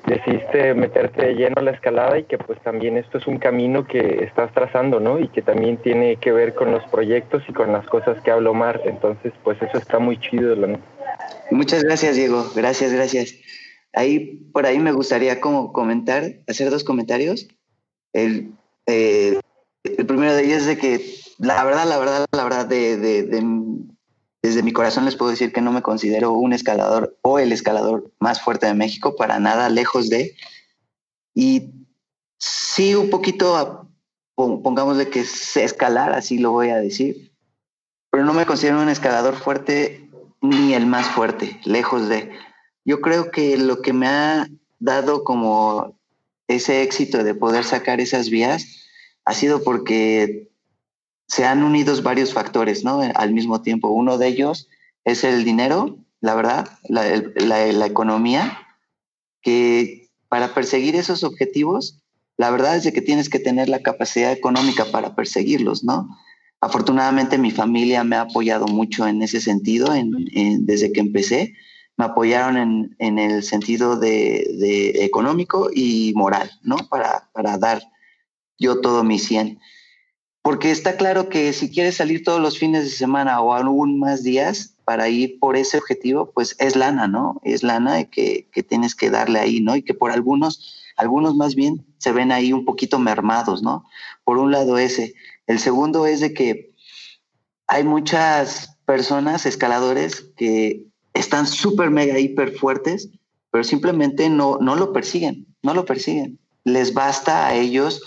decidiste 0.05 0.73
meterte 0.73 1.25
de 1.25 1.33
lleno 1.35 1.55
a 1.57 1.61
la 1.61 1.71
escalada 1.71 2.17
y 2.17 2.23
que 2.23 2.37
pues 2.37 2.59
también 2.61 2.97
esto 2.97 3.17
es 3.17 3.27
un 3.27 3.37
camino 3.39 3.85
que 3.85 4.23
estás 4.23 4.53
trazando, 4.53 4.99
¿no? 4.99 5.19
Y 5.19 5.27
que 5.27 5.41
también 5.41 5.77
tiene 5.77 6.15
que 6.15 6.31
ver 6.31 6.55
con 6.55 6.71
los 6.71 6.83
proyectos 6.89 7.43
y 7.47 7.53
con 7.53 7.71
las 7.73 7.85
cosas 7.87 8.21
que 8.23 8.31
hablo 8.31 8.53
Mar. 8.53 8.81
Entonces, 8.85 9.33
pues 9.43 9.61
eso 9.61 9.77
está 9.77 9.99
muy 9.99 10.19
chido, 10.19 10.55
¿no? 10.55 10.79
Muchas 11.51 11.83
gracias, 11.83 12.15
Diego. 12.15 12.45
Gracias, 12.55 12.93
gracias. 12.93 13.35
Ahí, 13.93 14.49
por 14.53 14.65
ahí 14.65 14.79
me 14.79 14.91
gustaría 14.91 15.41
como 15.41 15.73
comentar, 15.73 16.23
hacer 16.47 16.69
dos 16.69 16.83
comentarios. 16.83 17.47
El, 18.13 18.51
eh, 18.85 19.39
el 19.83 20.05
primero 20.05 20.33
de 20.33 20.45
ellos 20.45 20.59
es 20.59 20.67
de 20.67 20.77
que 20.77 21.01
la 21.39 21.63
verdad, 21.63 21.85
la 21.87 21.97
verdad, 21.97 22.25
la 22.31 22.43
verdad, 22.43 22.65
de, 22.65 23.27
desde 24.47 24.63
mi 24.63 24.71
corazón 24.71 25.03
les 25.03 25.17
puedo 25.17 25.31
decir 25.31 25.51
que 25.51 25.61
no 25.61 25.73
me 25.73 25.81
considero 25.81 26.31
un 26.31 26.53
escalador 26.53 27.17
o 27.21 27.37
el 27.37 27.51
escalador 27.51 28.13
más 28.19 28.41
fuerte 28.41 28.65
de 28.65 28.73
México, 28.73 29.15
para 29.17 29.39
nada, 29.39 29.69
lejos 29.69 30.09
de. 30.09 30.35
Y 31.33 31.71
sí, 32.37 32.95
un 32.95 33.09
poquito, 33.09 33.89
pongamos 34.35 34.97
de 34.97 35.09
que 35.09 35.25
sé 35.25 35.65
escalar, 35.65 36.13
así 36.13 36.37
lo 36.37 36.51
voy 36.51 36.69
a 36.69 36.77
decir, 36.77 37.33
pero 38.09 38.23
no 38.23 38.33
me 38.33 38.45
considero 38.45 38.81
un 38.81 38.87
escalador 38.87 39.35
fuerte 39.35 40.09
ni 40.41 40.73
el 40.73 40.85
más 40.85 41.07
fuerte, 41.07 41.59
lejos 41.65 42.07
de. 42.07 42.31
Yo 42.85 43.01
creo 43.01 43.31
que 43.31 43.57
lo 43.57 43.81
que 43.81 43.91
me 43.91 44.07
ha 44.07 44.47
dado 44.79 45.25
como 45.25 45.99
ese 46.47 46.83
éxito 46.83 47.25
de 47.25 47.35
poder 47.35 47.65
sacar 47.65 47.99
esas 47.99 48.29
vías 48.29 48.85
ha 49.25 49.33
sido 49.33 49.61
porque 49.61 50.49
se 51.27 51.45
han 51.45 51.63
unido 51.63 52.01
varios 52.01 52.33
factores, 52.33 52.83
¿no? 52.83 53.01
Al 53.15 53.33
mismo 53.33 53.61
tiempo. 53.61 53.89
Uno 53.89 54.17
de 54.17 54.27
ellos 54.27 54.67
es 55.03 55.23
el 55.23 55.43
dinero, 55.43 55.97
la 56.21 56.35
verdad, 56.35 56.69
la, 56.87 57.03
la, 57.35 57.65
la 57.67 57.85
economía, 57.85 58.59
que 59.41 60.09
para 60.29 60.53
perseguir 60.53 60.95
esos 60.95 61.23
objetivos, 61.23 62.01
la 62.37 62.51
verdad 62.51 62.75
es 62.75 62.83
de 62.83 62.93
que 62.93 63.01
tienes 63.01 63.29
que 63.29 63.39
tener 63.39 63.69
la 63.69 63.81
capacidad 63.81 64.31
económica 64.31 64.85
para 64.85 65.15
perseguirlos, 65.15 65.83
¿no? 65.83 66.07
Afortunadamente 66.59 67.37
mi 67.37 67.51
familia 67.51 68.03
me 68.03 68.15
ha 68.15 68.21
apoyado 68.21 68.67
mucho 68.67 69.07
en 69.07 69.21
ese 69.21 69.41
sentido 69.41 69.93
desde 69.93 70.91
que 70.91 70.99
empecé. 70.99 71.53
Me 71.97 72.05
apoyaron 72.05 72.95
en, 72.99 73.19
el 73.19 73.43
sentido 73.43 73.97
de, 73.97 74.93
económico 75.03 75.69
y 75.73 76.13
moral, 76.15 76.51
¿no? 76.63 76.77
Para, 76.89 77.29
para 77.33 77.57
dar 77.57 77.81
yo 78.57 78.81
todo 78.81 79.03
mi 79.03 79.19
100. 79.19 79.59
Porque 80.47 80.71
está 80.71 80.95
claro 80.95 81.27
que 81.27 81.51
si 81.51 81.69
quieres 81.69 81.97
salir 81.97 82.23
todos 82.23 82.39
los 82.39 82.57
fines 82.57 82.85
de 82.85 82.89
semana 82.89 83.41
o 83.41 83.53
aún 83.53 83.99
más 83.99 84.23
días 84.23 84.75
para 84.85 85.09
ir 85.09 85.39
por 85.39 85.57
ese 85.57 85.77
objetivo, 85.77 86.31
pues 86.31 86.55
es 86.59 86.77
lana, 86.77 87.05
¿no? 87.05 87.41
Es 87.43 87.63
lana 87.63 88.05
que, 88.05 88.47
que 88.53 88.63
tienes 88.63 88.95
que 88.95 89.09
darle 89.09 89.39
ahí, 89.39 89.59
¿no? 89.59 89.75
Y 89.75 89.81
que 89.81 89.93
por 89.93 90.09
algunos, 90.09 90.81
algunos 90.95 91.35
más 91.35 91.53
bien 91.53 91.85
se 91.97 92.13
ven 92.13 92.31
ahí 92.31 92.53
un 92.53 92.63
poquito 92.63 92.97
mermados, 92.97 93.61
¿no? 93.61 93.83
por 94.23 94.37
un 94.37 94.51
lado 94.51 94.77
ese. 94.77 95.15
El 95.47 95.59
segundo 95.59 96.05
es 96.05 96.21
de 96.21 96.33
que 96.33 96.73
hay 97.67 97.83
muchas 97.83 98.77
personas, 98.85 99.45
escaladores, 99.45 100.21
que 100.37 100.85
están 101.13 101.45
súper, 101.45 101.89
mega, 101.89 102.19
hiper 102.19 102.53
fuertes, 102.57 103.09
pero 103.51 103.65
simplemente 103.65 104.29
no, 104.29 104.59
no 104.61 104.77
lo 104.77 104.93
persiguen, 104.93 105.45
no 105.61 105.73
lo 105.73 105.83
persiguen. 105.83 106.39
Les 106.63 106.93
basta 106.93 107.47
a 107.47 107.53
ellos 107.53 108.01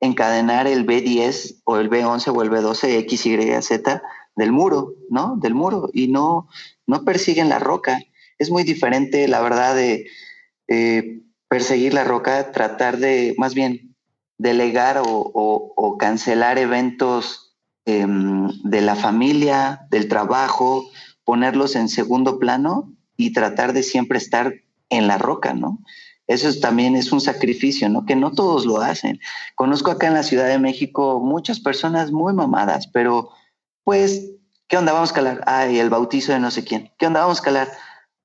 encadenar 0.00 0.66
el 0.66 0.86
B10 0.86 1.62
o 1.64 1.78
el 1.78 1.90
B11 1.90 2.34
o 2.34 2.42
el 2.42 2.50
B12 2.50 2.98
X, 2.98 3.26
Y, 3.26 3.62
Z 3.62 4.02
del 4.36 4.52
muro, 4.52 4.94
¿no? 5.10 5.36
Del 5.36 5.54
muro 5.54 5.88
y 5.92 6.08
no, 6.08 6.48
no 6.86 7.04
persiguen 7.04 7.48
la 7.48 7.58
roca. 7.58 8.00
Es 8.38 8.50
muy 8.50 8.64
diferente, 8.64 9.28
la 9.28 9.40
verdad, 9.40 9.74
de 9.74 10.06
eh, 10.68 11.22
perseguir 11.48 11.94
la 11.94 12.04
roca, 12.04 12.52
tratar 12.52 12.98
de, 12.98 13.34
más 13.38 13.54
bien, 13.54 13.94
delegar 14.38 15.00
o, 15.04 15.96
cancelar 15.98 16.58
eventos 16.58 17.54
em, 17.86 18.48
de 18.64 18.80
la 18.80 18.96
familia, 18.96 19.86
del 19.90 20.08
trabajo, 20.08 20.90
ponerlos 21.24 21.76
en 21.76 21.88
segundo 21.88 22.38
plano 22.38 22.92
y 23.16 23.32
tratar 23.32 23.72
de 23.72 23.84
siempre 23.84 24.18
estar 24.18 24.52
en 24.90 25.06
la 25.06 25.18
roca, 25.18 25.54
¿no? 25.54 25.78
Eso 26.26 26.48
también 26.60 26.96
es 26.96 27.12
un 27.12 27.20
sacrificio, 27.20 27.88
¿no? 27.88 28.06
Que 28.06 28.16
no 28.16 28.32
todos 28.32 28.64
lo 28.64 28.80
hacen. 28.80 29.20
Conozco 29.54 29.90
acá 29.90 30.06
en 30.06 30.14
la 30.14 30.22
Ciudad 30.22 30.48
de 30.48 30.58
México 30.58 31.20
muchas 31.20 31.60
personas 31.60 32.12
muy 32.12 32.32
mamadas, 32.32 32.86
pero 32.86 33.30
pues, 33.84 34.30
¿qué 34.66 34.78
onda? 34.78 34.92
Vamos 34.92 35.12
a 35.12 35.14
calar. 35.14 35.44
Ay, 35.46 35.78
el 35.78 35.90
bautizo 35.90 36.32
de 36.32 36.40
no 36.40 36.50
sé 36.50 36.64
quién. 36.64 36.90
¿Qué 36.98 37.06
onda? 37.06 37.20
Vamos 37.20 37.40
a 37.40 37.44
calar. 37.44 37.72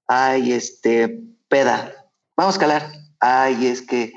Ay, 0.07 0.53
este, 0.53 1.21
peda. 1.49 1.93
Vamos 2.37 2.55
a 2.55 2.59
calar. 2.59 2.91
Ay, 3.19 3.67
es 3.67 3.81
que 3.81 4.13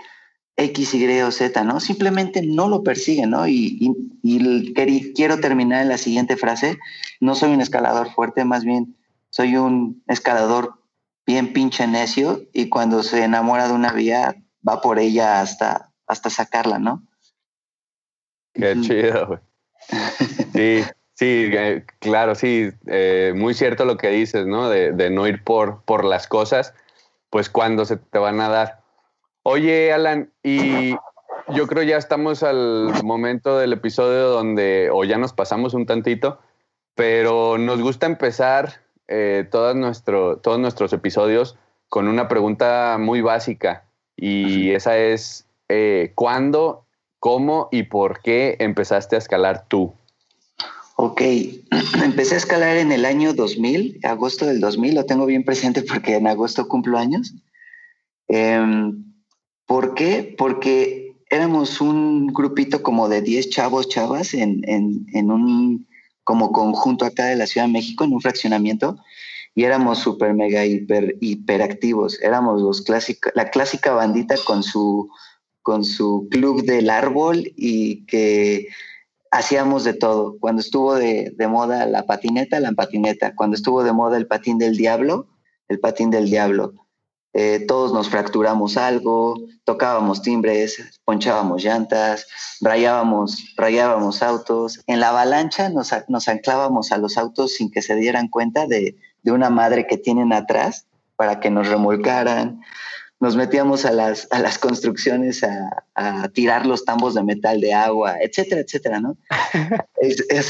X, 0.56 0.94
Y 0.94 1.20
o 1.22 1.30
Z, 1.32 1.64
¿no? 1.64 1.80
Simplemente 1.80 2.42
no 2.42 2.68
lo 2.68 2.84
persiguen, 2.84 3.30
¿no? 3.30 3.48
Y, 3.48 3.94
y, 4.22 5.12
quiero 5.14 5.40
terminar 5.40 5.82
en 5.82 5.88
la 5.88 5.98
siguiente 5.98 6.36
frase. 6.36 6.78
No 7.20 7.34
soy 7.34 7.52
un 7.52 7.60
escalador 7.60 8.12
fuerte, 8.12 8.44
más 8.44 8.64
bien 8.64 8.96
soy 9.30 9.56
un 9.56 10.02
escalador 10.08 10.81
bien 11.26 11.52
pinche 11.52 11.86
necio 11.86 12.42
y 12.52 12.68
cuando 12.68 13.02
se 13.02 13.24
enamora 13.24 13.68
de 13.68 13.74
una 13.74 13.92
vía 13.92 14.36
va 14.66 14.80
por 14.80 14.98
ella 14.98 15.40
hasta, 15.40 15.92
hasta 16.06 16.30
sacarla, 16.30 16.78
¿no? 16.78 17.02
Qué 18.54 18.76
chido, 18.80 19.26
güey. 19.26 19.40
Sí, 20.52 20.84
sí, 21.14 21.50
eh, 21.52 21.84
claro, 21.98 22.34
sí, 22.34 22.70
eh, 22.86 23.32
muy 23.34 23.54
cierto 23.54 23.84
lo 23.84 23.96
que 23.96 24.08
dices, 24.10 24.46
¿no? 24.46 24.68
De, 24.68 24.92
de, 24.92 25.10
no 25.10 25.26
ir 25.26 25.42
por, 25.42 25.82
por 25.84 26.04
las 26.04 26.26
cosas, 26.26 26.74
pues 27.30 27.48
cuando 27.48 27.84
se 27.84 27.96
te 27.96 28.18
van 28.18 28.40
a 28.40 28.48
dar. 28.48 28.82
Oye, 29.42 29.92
Alan, 29.92 30.32
y 30.42 30.94
yo 31.48 31.66
creo 31.66 31.82
ya 31.82 31.96
estamos 31.96 32.42
al 32.42 33.02
momento 33.02 33.58
del 33.58 33.72
episodio 33.72 34.28
donde, 34.28 34.90
o 34.92 35.04
ya 35.04 35.18
nos 35.18 35.32
pasamos 35.32 35.74
un 35.74 35.86
tantito, 35.86 36.38
pero 36.94 37.58
nos 37.58 37.80
gusta 37.80 38.06
empezar 38.06 38.81
eh, 39.08 39.48
nuestro, 39.74 40.38
todos 40.38 40.58
nuestros 40.58 40.92
episodios 40.92 41.56
con 41.88 42.08
una 42.08 42.28
pregunta 42.28 42.96
muy 42.98 43.20
básica 43.20 43.84
y 44.16 44.70
esa 44.70 44.96
es, 44.96 45.46
eh, 45.68 46.12
¿cuándo, 46.14 46.86
cómo 47.18 47.68
y 47.70 47.84
por 47.84 48.20
qué 48.22 48.56
empezaste 48.60 49.16
a 49.16 49.18
escalar 49.18 49.66
tú? 49.68 49.92
Ok, 50.96 51.20
empecé 52.04 52.34
a 52.34 52.38
escalar 52.38 52.76
en 52.76 52.92
el 52.92 53.04
año 53.04 53.34
2000, 53.34 54.00
agosto 54.04 54.46
del 54.46 54.60
2000, 54.60 54.94
lo 54.94 55.06
tengo 55.06 55.26
bien 55.26 55.44
presente 55.44 55.82
porque 55.82 56.16
en 56.16 56.26
agosto 56.26 56.68
cumplo 56.68 56.98
años. 56.98 57.34
Em, 58.28 59.04
¿Por 59.66 59.94
qué? 59.94 60.34
Porque 60.36 61.14
éramos 61.30 61.80
un 61.80 62.28
grupito 62.28 62.82
como 62.82 63.08
de 63.08 63.22
10 63.22 63.50
chavos, 63.50 63.88
chavas, 63.88 64.34
en, 64.34 64.62
en, 64.68 65.06
en 65.14 65.30
un 65.30 65.86
como 66.24 66.52
conjunto 66.52 67.04
acá 67.04 67.26
de 67.26 67.36
la 67.36 67.46
Ciudad 67.46 67.66
de 67.66 67.72
México 67.72 68.04
en 68.04 68.12
un 68.12 68.20
fraccionamiento 68.20 68.96
y 69.54 69.64
éramos 69.64 69.98
súper 69.98 70.34
mega 70.34 70.64
hiper 70.64 71.16
hiperactivos. 71.20 72.20
Éramos 72.22 72.62
los 72.62 72.82
clásicos, 72.82 73.32
la 73.34 73.50
clásica 73.50 73.92
bandita 73.92 74.36
con 74.46 74.62
su, 74.62 75.10
con 75.62 75.84
su 75.84 76.28
club 76.30 76.64
del 76.64 76.88
árbol 76.90 77.52
y 77.56 78.06
que 78.06 78.68
hacíamos 79.30 79.84
de 79.84 79.94
todo. 79.94 80.38
Cuando 80.38 80.60
estuvo 80.60 80.94
de, 80.94 81.32
de, 81.36 81.48
moda 81.48 81.86
la 81.86 82.06
patineta, 82.06 82.60
la 82.60 82.72
patineta. 82.72 83.34
Cuando 83.34 83.56
estuvo 83.56 83.82
de 83.84 83.92
moda 83.92 84.16
el 84.16 84.26
patín 84.26 84.58
del 84.58 84.76
diablo, 84.76 85.28
el 85.68 85.80
patín 85.80 86.10
del 86.10 86.30
diablo. 86.30 86.81
Eh, 87.34 87.64
todos 87.66 87.94
nos 87.94 88.10
fracturamos 88.10 88.76
algo, 88.76 89.36
tocábamos 89.64 90.20
timbres, 90.20 91.00
ponchábamos 91.04 91.64
llantas, 91.64 92.26
rayábamos, 92.60 93.54
rayábamos 93.56 94.22
autos. 94.22 94.82
En 94.86 95.00
la 95.00 95.08
avalancha 95.08 95.70
nos, 95.70 95.92
nos 96.08 96.28
anclábamos 96.28 96.92
a 96.92 96.98
los 96.98 97.16
autos 97.16 97.54
sin 97.54 97.70
que 97.70 97.80
se 97.80 97.96
dieran 97.96 98.28
cuenta 98.28 98.66
de, 98.66 98.96
de, 99.22 99.32
una 99.32 99.48
madre 99.48 99.86
que 99.86 99.96
tienen 99.96 100.32
atrás 100.32 100.86
para 101.16 101.40
que 101.40 101.50
nos 101.50 101.68
remolcaran. 101.68 102.60
Nos 103.18 103.36
metíamos 103.36 103.86
a 103.86 103.92
las, 103.92 104.28
a 104.30 104.38
las 104.38 104.58
construcciones 104.58 105.42
a, 105.42 105.84
a 105.94 106.28
tirar 106.28 106.66
los 106.66 106.84
tambos 106.84 107.14
de 107.14 107.22
metal 107.22 107.60
de 107.60 107.72
agua, 107.72 108.16
etcétera, 108.20 108.60
etcétera, 108.60 109.00
¿no? 109.00 109.16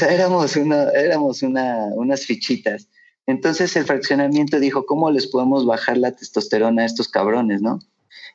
éramos 0.09 0.55
una, 0.57 0.89
éramos 0.89 1.43
una, 1.43 1.85
unas 1.93 2.25
fichitas. 2.25 2.89
Entonces 3.25 3.75
el 3.75 3.85
fraccionamiento 3.85 4.59
dijo, 4.59 4.85
¿cómo 4.85 5.09
les 5.11 5.27
podemos 5.27 5.65
bajar 5.65 5.97
la 5.97 6.11
testosterona 6.11 6.83
a 6.83 6.85
estos 6.85 7.07
cabrones, 7.07 7.61
no? 7.61 7.79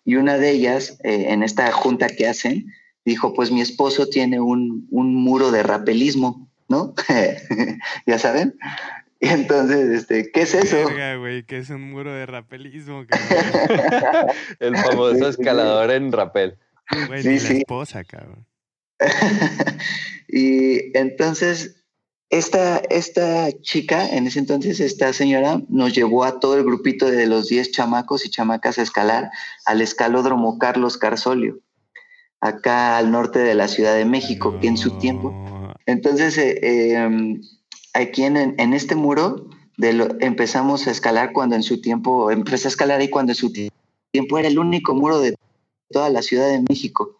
Y 0.04 0.16
una 0.16 0.38
de 0.38 0.50
ellas, 0.50 0.98
eh, 1.04 1.26
en 1.28 1.42
esta 1.42 1.70
junta 1.72 2.08
que 2.08 2.26
hacen, 2.26 2.72
dijo, 3.04 3.34
pues 3.34 3.50
mi 3.50 3.60
esposo 3.60 4.06
tiene 4.06 4.40
un, 4.40 4.86
muro 4.90 5.50
de 5.50 5.62
rapelismo, 5.62 6.48
¿no? 6.68 6.94
¿Ya 8.06 8.18
saben? 8.18 8.56
Y 9.20 9.28
entonces, 9.28 9.90
este, 9.90 10.30
¿qué 10.30 10.42
es 10.42 10.54
eso? 10.54 10.88
güey, 11.18 11.42
¿qué 11.42 11.58
es 11.58 11.70
un 11.70 11.90
muro 11.90 12.12
de 12.12 12.24
rapelismo? 12.24 13.04
el 14.60 14.76
famoso 14.76 15.28
escalador 15.28 15.90
en 15.90 16.12
rapel. 16.12 16.56
Güey, 17.08 17.22
sí, 17.22 17.54
la 17.54 17.58
esposa, 17.58 18.04
cabrón. 18.04 18.46
y 20.28 20.96
entonces 20.96 21.77
esta, 22.30 22.78
esta 22.90 23.50
chica, 23.62 24.06
en 24.08 24.26
ese 24.26 24.38
entonces, 24.38 24.80
esta 24.80 25.12
señora, 25.12 25.62
nos 25.68 25.94
llevó 25.94 26.24
a 26.24 26.40
todo 26.40 26.56
el 26.58 26.64
grupito 26.64 27.10
de 27.10 27.26
los 27.26 27.48
10 27.48 27.72
chamacos 27.72 28.26
y 28.26 28.30
chamacas 28.30 28.78
a 28.78 28.82
escalar 28.82 29.30
al 29.64 29.80
escalódromo 29.80 30.58
Carlos 30.58 30.98
Carsolio, 30.98 31.60
acá 32.40 32.98
al 32.98 33.10
norte 33.10 33.38
de 33.38 33.54
la 33.54 33.66
Ciudad 33.66 33.96
de 33.96 34.04
México, 34.04 34.58
que 34.60 34.68
en 34.68 34.76
su 34.76 34.98
tiempo. 34.98 35.32
Entonces, 35.86 36.36
eh, 36.36 36.94
em, 36.94 37.40
aquí 37.94 38.24
en, 38.24 38.36
en, 38.36 38.74
este 38.74 38.94
muro 38.94 39.48
empezamos 39.78 40.86
a 40.86 40.90
escalar 40.90 41.32
cuando 41.32 41.56
en 41.56 41.62
su 41.62 41.80
tiempo, 41.80 42.30
empecé 42.30 42.68
a 42.68 42.70
escalar 42.70 43.00
ahí 43.00 43.08
cuando 43.08 43.32
en 43.32 43.36
su 43.36 43.50
tiempo 43.52 44.38
era 44.38 44.48
el 44.48 44.58
único 44.58 44.94
muro 44.94 45.18
de 45.18 45.34
toda 45.90 46.10
la 46.10 46.20
Ciudad 46.20 46.48
de 46.48 46.62
México. 46.68 47.16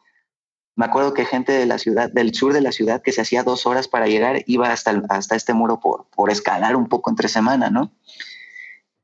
Me 0.78 0.84
acuerdo 0.84 1.12
que 1.12 1.24
gente 1.24 1.50
de 1.50 1.66
la 1.66 1.76
ciudad, 1.76 2.08
del 2.08 2.32
sur 2.32 2.52
de 2.52 2.60
la 2.60 2.70
ciudad, 2.70 3.02
que 3.02 3.10
se 3.10 3.20
hacía 3.20 3.42
dos 3.42 3.66
horas 3.66 3.88
para 3.88 4.06
llegar, 4.06 4.44
iba 4.46 4.70
hasta, 4.70 5.02
hasta 5.08 5.34
este 5.34 5.52
muro 5.52 5.80
por, 5.80 6.06
por 6.14 6.30
escalar 6.30 6.76
un 6.76 6.88
poco 6.88 7.10
entre 7.10 7.26
semana, 7.26 7.68
¿no? 7.68 7.90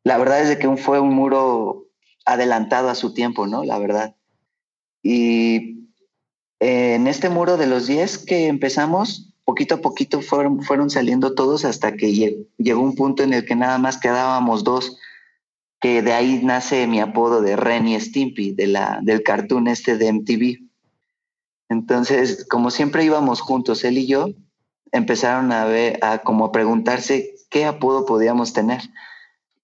La 0.05 0.17
verdad 0.17 0.41
es 0.41 0.49
de 0.49 0.57
que 0.57 0.69
fue 0.77 1.01
un 1.01 1.13
muro 1.13 1.89
adelantado 2.25 2.91
a 2.91 2.95
su 2.95 3.13
tiempo, 3.13 3.49
¿no? 3.49 3.65
La 3.65 3.81
verdad. 3.81 4.15
Y 5.03 5.89
en 6.61 7.09
este 7.09 7.29
muro 7.29 7.57
de 7.57 7.67
los 7.67 7.89
10 7.89 8.19
que 8.19 8.47
empezamos, 8.47 9.35
poquito 9.45 9.75
a 9.75 9.81
poquito 9.81 10.21
fueron, 10.21 10.63
fueron 10.63 10.91
saliendo 10.91 11.35
todos 11.35 11.65
hasta 11.65 11.97
que 11.97 12.47
llegó 12.57 12.83
un 12.83 12.95
punto 12.95 13.25
en 13.25 13.33
el 13.33 13.45
que 13.45 13.57
nada 13.57 13.79
más 13.79 13.99
quedábamos 13.99 14.63
dos, 14.63 14.97
que 15.81 16.03
de 16.03 16.13
ahí 16.13 16.39
nace 16.41 16.87
mi 16.87 17.01
apodo 17.01 17.43
de 17.43 17.57
Ren 17.57 17.89
y 17.89 17.99
Stimpy, 17.99 18.53
de 18.53 18.69
la, 18.69 19.01
del 19.03 19.25
cartoon 19.25 19.67
este 19.67 19.99
de 19.99 20.13
MTV. 20.13 20.64
Entonces, 21.69 22.47
como 22.49 22.71
siempre 22.71 23.05
íbamos 23.05 23.41
juntos, 23.41 23.85
él 23.85 23.99
y 23.99 24.07
yo, 24.07 24.29
empezaron 24.93 25.53
a 25.53 25.65
ver, 25.65 25.99
a 26.03 26.19
como 26.19 26.53
preguntarse 26.53 27.35
qué 27.51 27.65
apodo 27.65 28.07
podíamos 28.07 28.53
tener. 28.53 28.83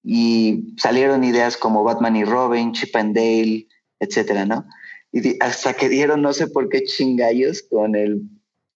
Y 0.02 0.74
salieron 0.78 1.24
ideas 1.24 1.56
como 1.56 1.84
Batman 1.84 2.16
y 2.16 2.24
Robin, 2.24 2.72
Chip 2.72 2.96
and 2.96 3.14
Dale, 3.14 3.68
etcétera, 3.98 4.46
¿no? 4.46 4.66
Y 5.12 5.36
hasta 5.42 5.74
que 5.74 5.88
dieron 5.88 6.22
no 6.22 6.32
sé 6.32 6.46
por 6.46 6.68
qué 6.68 6.84
chingallos 6.84 7.62
con 7.62 7.94
el 7.96 8.22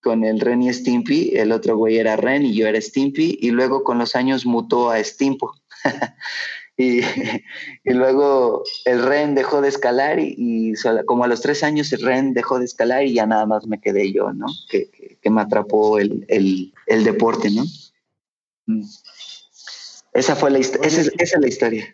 con 0.05 0.23
el 0.23 0.39
Ren 0.39 0.63
y 0.63 0.73
Stimpy, 0.73 1.33
el 1.35 1.51
otro 1.51 1.79
güey 1.79 1.97
era 1.97 2.15
Ren 2.15 2.45
y 2.45 2.55
yo 2.55 2.69
era 2.69 2.79
Stimpy, 2.79 3.39
y 3.41 3.51
luego 3.51 3.83
con 3.83 3.99
los 3.99 4.15
años 4.15 4.45
mutó 4.45 4.91
a 4.91 5.03
Stimpo. 5.03 5.55
Y, 6.77 7.01
y, 7.85 7.93
luego 7.93 8.65
el 8.85 9.05
Ren 9.05 9.35
dejó 9.35 9.61
de 9.61 9.69
escalar 9.69 10.19
y, 10.19 10.75
como 11.07 11.25
a 11.25 11.29
los 11.29 11.41
tres 11.41 11.63
años 11.63 11.93
el 11.93 12.03
Ren 12.03 12.35
dejó 12.35 12.59
de 12.59 12.65
escalar 12.65 13.05
y 13.05 13.15
ya 13.15 13.27
nada 13.27 13.47
más 13.47 13.67
me 13.67 13.81
quedé 13.81 14.13
yo, 14.13 14.33
¿no? 14.33 14.47
Que, 14.69 15.19
que, 15.21 15.31
me 15.31 15.41
atrapó 15.41 15.99
el, 15.99 16.25
el, 16.29 16.73
el, 16.87 17.05
deporte, 17.05 17.51
¿no? 17.51 17.65
Mm. 18.67 18.83
Esa 20.13 20.37
fue 20.37 20.51
la 20.51 20.59
esa, 20.59 20.79
esa 20.83 21.11
es 21.19 21.37
la 21.41 21.49
historia. 21.49 21.87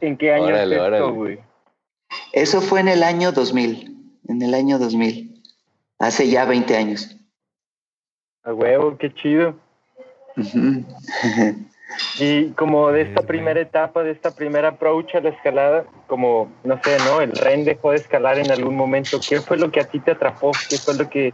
¿En 0.00 0.16
qué 0.16 0.32
año 0.32 0.46
órale, 0.46 1.00
güey? 1.10 1.38
Eso 2.32 2.60
fue 2.60 2.80
en 2.80 2.88
el 2.88 3.02
año 3.02 3.32
2000, 3.32 4.20
en 4.28 4.42
el 4.42 4.54
año 4.54 4.78
2000. 4.78 5.42
hace 5.98 6.28
ya 6.28 6.44
20 6.44 6.76
años. 6.76 7.16
A 8.42 8.52
huevo, 8.52 8.96
qué 8.98 9.12
chido. 9.14 9.58
Y 12.18 12.50
como 12.52 12.90
de 12.90 13.02
esta 13.02 13.22
primera 13.22 13.60
etapa, 13.60 14.02
de 14.02 14.10
esta 14.10 14.32
primera 14.32 14.68
approach 14.68 15.14
a 15.14 15.20
la 15.20 15.28
escalada, 15.30 15.84
como, 16.06 16.50
no 16.64 16.80
sé, 16.82 16.96
¿no? 17.04 17.20
El 17.20 17.32
Ren 17.32 17.64
dejó 17.64 17.92
de 17.92 17.98
escalar 17.98 18.38
en 18.38 18.50
algún 18.50 18.76
momento. 18.76 19.20
¿Qué 19.26 19.40
fue 19.40 19.56
lo 19.56 19.70
que 19.70 19.80
a 19.80 19.84
ti 19.84 20.00
te 20.00 20.12
atrapó? 20.12 20.50
¿Qué 20.68 20.78
fue 20.78 20.94
lo 20.94 21.08
que 21.08 21.32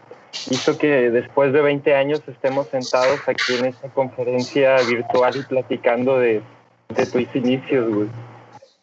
hizo 0.51 0.77
que 0.77 1.11
después 1.11 1.53
de 1.53 1.63
20 1.63 1.95
años 1.95 2.23
estemos 2.27 2.69
sentados 2.69 3.21
aquí 3.27 3.55
en 3.59 3.67
esta 3.67 3.89
conferencia 3.89 4.77
virtual 4.83 5.37
y 5.37 5.43
platicando 5.43 6.19
de, 6.19 6.43
de 6.89 7.07
tus 7.07 7.35
inicios, 7.35 7.95
güey? 7.95 8.09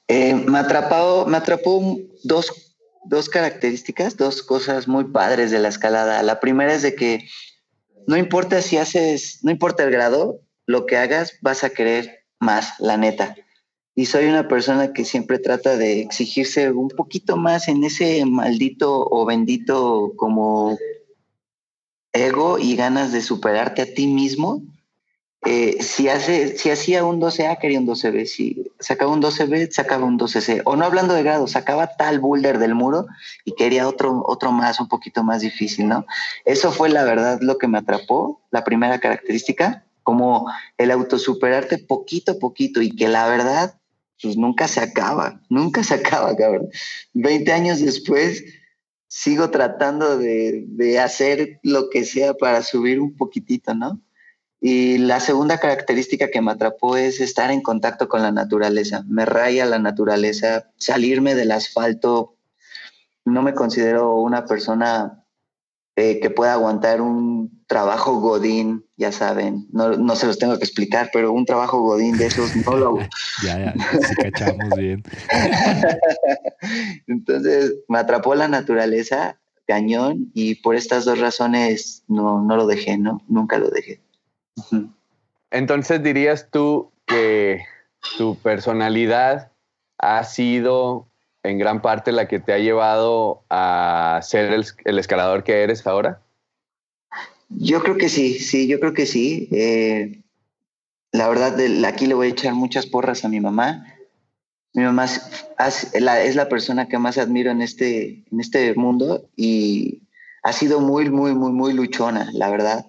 Eh, 0.08 0.34
me, 0.34 0.58
atrapó, 0.58 1.28
me 1.28 1.38
atrapó 1.38 1.98
dos, 2.24 2.76
dos 3.04 3.30
características, 3.30 4.18
dos 4.18 4.42
cosas 4.42 4.88
muy 4.88 5.04
padres 5.04 5.52
de 5.52 5.60
la 5.60 5.68
escalada. 5.68 6.24
La 6.24 6.40
primera 6.40 6.74
es 6.74 6.82
de 6.82 6.96
que 6.96 7.28
no 8.08 8.18
importa 8.18 8.62
si 8.64 8.78
haces, 8.78 9.40
no 9.44 9.52
importa 9.52 9.84
el 9.84 9.92
grado, 9.92 10.40
lo 10.70 10.86
que 10.86 10.98
hagas 10.98 11.40
vas 11.42 11.64
a 11.64 11.72
querer 11.72 12.26
más, 12.40 12.80
la 12.80 12.96
neta. 12.96 13.36
Y 13.96 14.06
soy 14.06 14.26
una 14.26 14.48
persona 14.48 14.94
que 14.94 15.04
siempre 15.04 15.40
trata 15.40 15.78
de 15.78 16.02
exigirse 16.02 16.70
un 16.70 16.90
poquito 16.90 17.38
más 17.38 17.68
en 17.68 17.84
ese 17.84 18.24
maldito 18.26 19.04
o 19.10 19.26
bendito 19.26 20.14
como 20.16 20.78
ego 22.14 22.60
y 22.60 22.76
ganas 22.76 23.12
de 23.12 23.24
superarte 23.24 23.82
a 23.82 23.92
ti 23.92 24.06
mismo. 24.06 24.62
Eh, 25.44 25.82
si, 25.82 26.08
hace, 26.08 26.56
si 26.56 26.70
hacía 26.70 27.04
un 27.04 27.20
12A, 27.20 27.58
quería 27.58 27.80
un 27.80 27.88
12B. 27.88 28.28
Si 28.28 28.72
sacaba 28.80 29.12
un 29.12 29.24
12B, 29.24 29.72
sacaba 29.72 30.06
un 30.06 30.20
12C. 30.20 30.62
O 30.66 30.76
no 30.76 30.86
hablando 30.86 31.16
de 31.16 31.24
grado, 31.24 31.48
sacaba 31.48 31.96
tal 31.98 32.20
boulder 32.20 32.60
del 32.60 32.76
muro 32.76 33.08
y 33.44 33.56
quería 33.56 33.88
otro, 33.88 34.22
otro 34.24 34.52
más, 34.52 34.80
un 34.80 34.88
poquito 34.88 35.24
más 35.24 35.42
difícil, 35.42 35.88
¿no? 35.88 36.06
Eso 36.46 36.72
fue 36.72 36.90
la 36.90 37.06
verdad 37.06 37.40
lo 37.42 37.58
que 37.58 37.68
me 37.68 37.80
atrapó, 37.80 38.44
la 38.52 38.64
primera 38.64 39.00
característica 39.00 39.84
como 40.10 40.52
el 40.80 40.90
autosuperarte 40.90 41.78
poquito 41.78 42.32
a 42.32 42.40
poquito 42.40 42.82
y 42.82 42.96
que 42.96 43.08
la 43.08 43.28
verdad, 43.28 43.80
pues 44.20 44.38
nunca 44.38 44.68
se 44.68 44.80
acaba, 44.80 45.40
nunca 45.50 45.84
se 45.84 45.94
acaba, 45.94 46.36
cabrón. 46.36 46.70
Veinte 47.14 47.52
años 47.52 47.80
después, 47.80 48.44
sigo 49.08 49.52
tratando 49.52 50.18
de, 50.18 50.64
de 50.66 50.98
hacer 50.98 51.60
lo 51.62 51.92
que 51.92 52.06
sea 52.06 52.34
para 52.34 52.64
subir 52.64 53.00
un 53.00 53.16
poquitito, 53.16 53.76
¿no? 53.76 54.02
Y 54.60 54.98
la 54.98 55.20
segunda 55.20 55.60
característica 55.60 56.32
que 56.32 56.42
me 56.42 56.54
atrapó 56.54 56.98
es 56.98 57.22
estar 57.22 57.52
en 57.52 57.62
contacto 57.62 58.10
con 58.10 58.24
la 58.24 58.32
naturaleza. 58.32 59.04
Me 59.08 59.26
raya 59.26 59.68
la 59.68 59.78
naturaleza, 59.78 60.72
salirme 60.78 61.36
del 61.36 61.52
asfalto. 61.52 62.34
No 63.26 63.44
me 63.44 63.54
considero 63.54 64.16
una 64.16 64.48
persona 64.48 65.24
eh, 66.00 66.20
que 66.22 66.30
pueda 66.30 66.54
aguantar 66.54 67.02
un 67.02 67.64
trabajo 67.68 68.22
godín, 68.22 68.86
ya 68.96 69.12
saben, 69.12 69.68
no, 69.72 69.90
no, 69.90 70.16
se 70.16 70.28
los 70.28 70.40
tengo 70.40 70.58
que 70.58 70.64
explicar, 70.64 71.10
pero 71.12 71.34
un 71.34 71.46
trabajo 71.46 71.82
godín 71.82 72.18
de 72.18 72.28
esos 72.28 72.56
no 72.56 72.78
lo... 72.78 72.98
ya, 73.44 73.60
ya, 73.60 73.74
sí 73.74 74.16
cachamos 74.16 74.70
bien. 74.78 75.04
Entonces 77.08 77.76
me 77.90 78.00
atrapó 78.00 78.34
la 78.34 78.48
naturaleza, 78.48 79.38
cañón, 79.68 80.32
y 80.34 80.56
por 80.56 80.76
estas 80.76 81.04
dos 81.04 81.20
razones 81.20 82.04
no, 82.08 82.42
no 82.44 82.56
lo 82.56 82.66
dejé, 82.66 82.98
¿no? 82.98 83.22
Nunca 83.28 83.58
lo 83.58 83.70
dejé. 83.70 84.00
Entonces 85.52 86.02
dirías 86.02 86.48
tú 86.50 86.94
que 87.06 87.66
tu 88.18 88.36
personalidad 88.38 89.52
ha 89.98 90.24
sido 90.24 91.09
en 91.44 91.58
gran 91.58 91.82
parte 91.82 92.12
la 92.12 92.28
que 92.28 92.40
te 92.40 92.54
ha 92.54 92.58
llevado 92.58 93.44
a 93.50 94.20
ser 94.24 94.52
el, 94.52 95.00
escalador 95.00 95.44
que 95.44 95.64
eres 95.64 95.86
ahora? 95.88 96.22
Yo 97.50 97.82
creo 97.82 97.98
que 97.98 98.10
sí, 98.10 98.40
sí, 98.40 98.68
yo 98.68 98.80
creo 98.80 98.94
que 98.94 99.06
sí. 99.06 99.48
Eh, 99.52 100.22
la 101.12 101.28
verdad, 101.30 101.58
aquí 101.86 102.06
le 102.06 102.14
voy 102.14 102.28
a 102.28 102.32
echar 102.32 102.54
muchas 102.54 102.86
porras 102.86 103.26
a 103.26 103.30
mi 103.30 103.40
mamá. 103.40 103.86
Mi 104.74 104.84
mamá 104.84 105.06
es, 105.06 106.36
la, 106.36 106.50
persona 106.50 106.88
que 106.88 107.00
más 107.00 107.18
admiro 107.18 107.50
en 107.50 107.62
este, 107.62 108.24
en 108.32 108.40
este 108.40 108.76
mundo 108.76 109.28
y 109.36 110.04
ha 110.44 110.54
sido 110.54 110.80
muy, 110.80 111.10
muy, 111.10 111.34
muy, 111.34 111.52
muy 111.52 111.74
luchona, 111.74 112.30
la 112.34 112.50
verdad. 112.50 112.86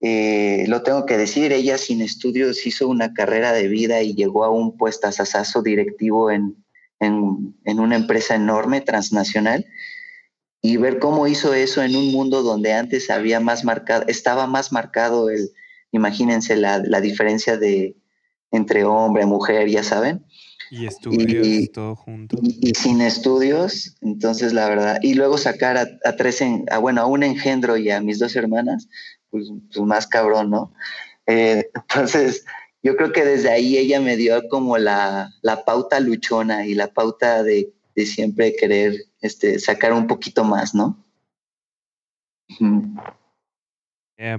Eh, 0.00 0.66
lo 0.68 0.82
tengo 0.82 1.06
que 1.06 1.16
decir, 1.16 1.52
ella 1.52 1.78
sin 1.78 2.02
estudios 2.02 2.66
hizo 2.66 2.88
una 2.88 3.14
carrera 3.14 3.52
de 3.52 3.68
vida 3.68 4.02
y 4.02 4.14
llegó 4.14 4.44
a 4.44 4.50
un 4.50 4.76
puestazazazo 4.76 5.62
directivo 5.62 6.30
en, 6.30 6.62
en, 7.00 7.54
una 7.64 7.96
empresa 7.96 8.34
enorme, 8.34 8.80
transnacional, 8.80 9.66
y 10.60 10.76
ver 10.76 10.98
cómo 10.98 11.26
hizo 11.26 11.54
eso 11.54 11.82
en 11.82 11.94
un 11.94 12.12
mundo 12.12 12.42
donde 12.42 12.72
antes 12.72 13.10
había 13.10 13.40
más 13.40 13.64
marcado, 13.64 14.04
estaba 14.08 14.46
más 14.46 14.72
marcado 14.72 15.30
el, 15.30 15.50
imagínense 15.92 16.56
la, 16.56 17.00
diferencia 17.00 17.56
de 17.56 17.96
entre 18.50 18.84
hombre, 18.84 19.26
mujer, 19.26 19.68
ya 19.68 19.82
saben. 19.82 20.24
Y 20.70 20.86
estudios, 20.86 21.70
todo 21.72 21.96
junto. 21.96 22.38
Y, 22.42 22.72
sin 22.74 23.00
estudios, 23.00 23.96
entonces 24.02 24.52
la 24.52 24.68
verdad, 24.68 24.98
y 25.02 25.14
luego 25.14 25.38
sacar 25.38 25.78
a, 25.78 26.16
tres, 26.16 26.40
en, 26.42 26.66
a, 26.70 26.78
bueno, 26.78 27.00
a 27.00 27.06
un 27.06 27.22
engendro 27.22 27.76
y 27.76 27.90
a 27.90 28.00
mis 28.00 28.18
dos 28.18 28.36
hermanas, 28.36 28.88
pues, 29.30 29.48
pues 29.72 29.86
más 29.86 30.06
cabrón, 30.06 30.50
¿no? 30.50 30.72
Eh, 31.26 31.70
entonces, 31.74 32.44
yo 32.82 32.96
creo 32.96 33.12
que 33.12 33.24
desde 33.24 33.50
ahí 33.50 33.76
ella 33.76 34.00
me 34.00 34.16
dio 34.16 34.40
como 34.48 34.78
la, 34.78 35.30
pauta 35.66 36.00
luchona 36.00 36.66
y 36.66 36.74
la 36.74 36.88
pauta 36.88 37.42
de, 37.42 37.72
siempre 37.96 38.54
querer 38.54 38.94
este, 39.20 39.58
sacar 39.58 39.92
un 39.92 40.06
poquito 40.06 40.44
más, 40.44 40.72
¿no? 40.74 41.04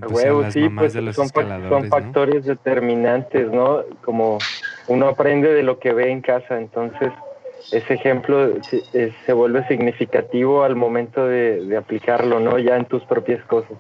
Pues 0.08 0.54
sí, 0.54 0.68
pues 0.70 0.94
son, 1.16 1.90
factores 1.90 2.46
determinantes, 2.46 3.50
¿no? 3.50 3.84
Como 4.04 4.38
uno 4.88 5.08
aprende 5.08 5.54
de 5.54 5.64
lo 5.64 5.80
que 5.80 5.94
ve 5.94 6.12
en 6.12 6.22
casa, 6.22 6.58
entonces 6.58 7.12
ese 7.72 7.94
ejemplo 7.94 8.62
se, 8.64 9.34
vuelve 9.34 9.66
significativo 9.68 10.64
al 10.64 10.76
momento 10.76 11.26
de, 11.26 11.78
aplicarlo, 11.78 12.40
¿no? 12.40 12.60
Ya 12.60 12.76
en 12.76 12.86
tus 12.86 13.04
propias 13.04 13.44
cosas. 13.46 13.78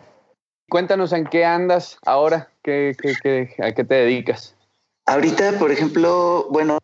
Cuéntanos 0.69 1.13
en 1.13 1.25
qué 1.25 1.45
andas 1.45 1.97
ahora, 2.05 2.49
¿Qué, 2.63 2.95
a 3.61 3.71
qué 3.71 3.83
te 3.83 3.95
dedicas? 3.95 4.55
Ahorita, 5.05 5.57
por 5.57 5.71
ejemplo, 5.71 6.47
bueno, 6.51 6.77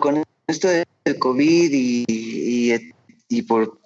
con 0.00 0.22
esto 0.46 0.68
del 0.68 0.86
COVID 1.18 1.70
y, 1.72 2.74
y, 3.28 3.42
por, 3.42 3.78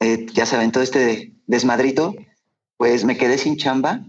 eh, 0.00 0.26
ya 0.32 0.44
saben, 0.44 0.72
todo 0.72 0.82
este 0.82 1.32
desmadrito, 1.46 2.14
pues 2.76 3.04
me 3.04 3.16
quedé 3.16 3.38
sin 3.38 3.56
chamba 3.56 4.00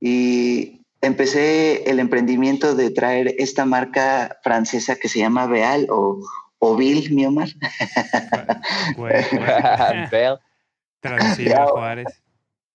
y 0.00 0.82
empecé 1.00 1.88
el 1.90 1.98
emprendimiento 1.98 2.74
de 2.74 2.90
traer 2.90 3.34
esta 3.38 3.64
marca 3.64 4.38
francesa 4.42 4.96
que 4.96 5.08
se 5.08 5.20
llama 5.20 5.46
Beal 5.46 5.86
o, 5.88 6.20
o 6.58 6.76
Bill, 6.76 7.10
mi 7.14 7.24
Omar. 7.24 7.48
Traducido 11.00 11.60
a 11.60 11.66
Juárez. 11.68 12.22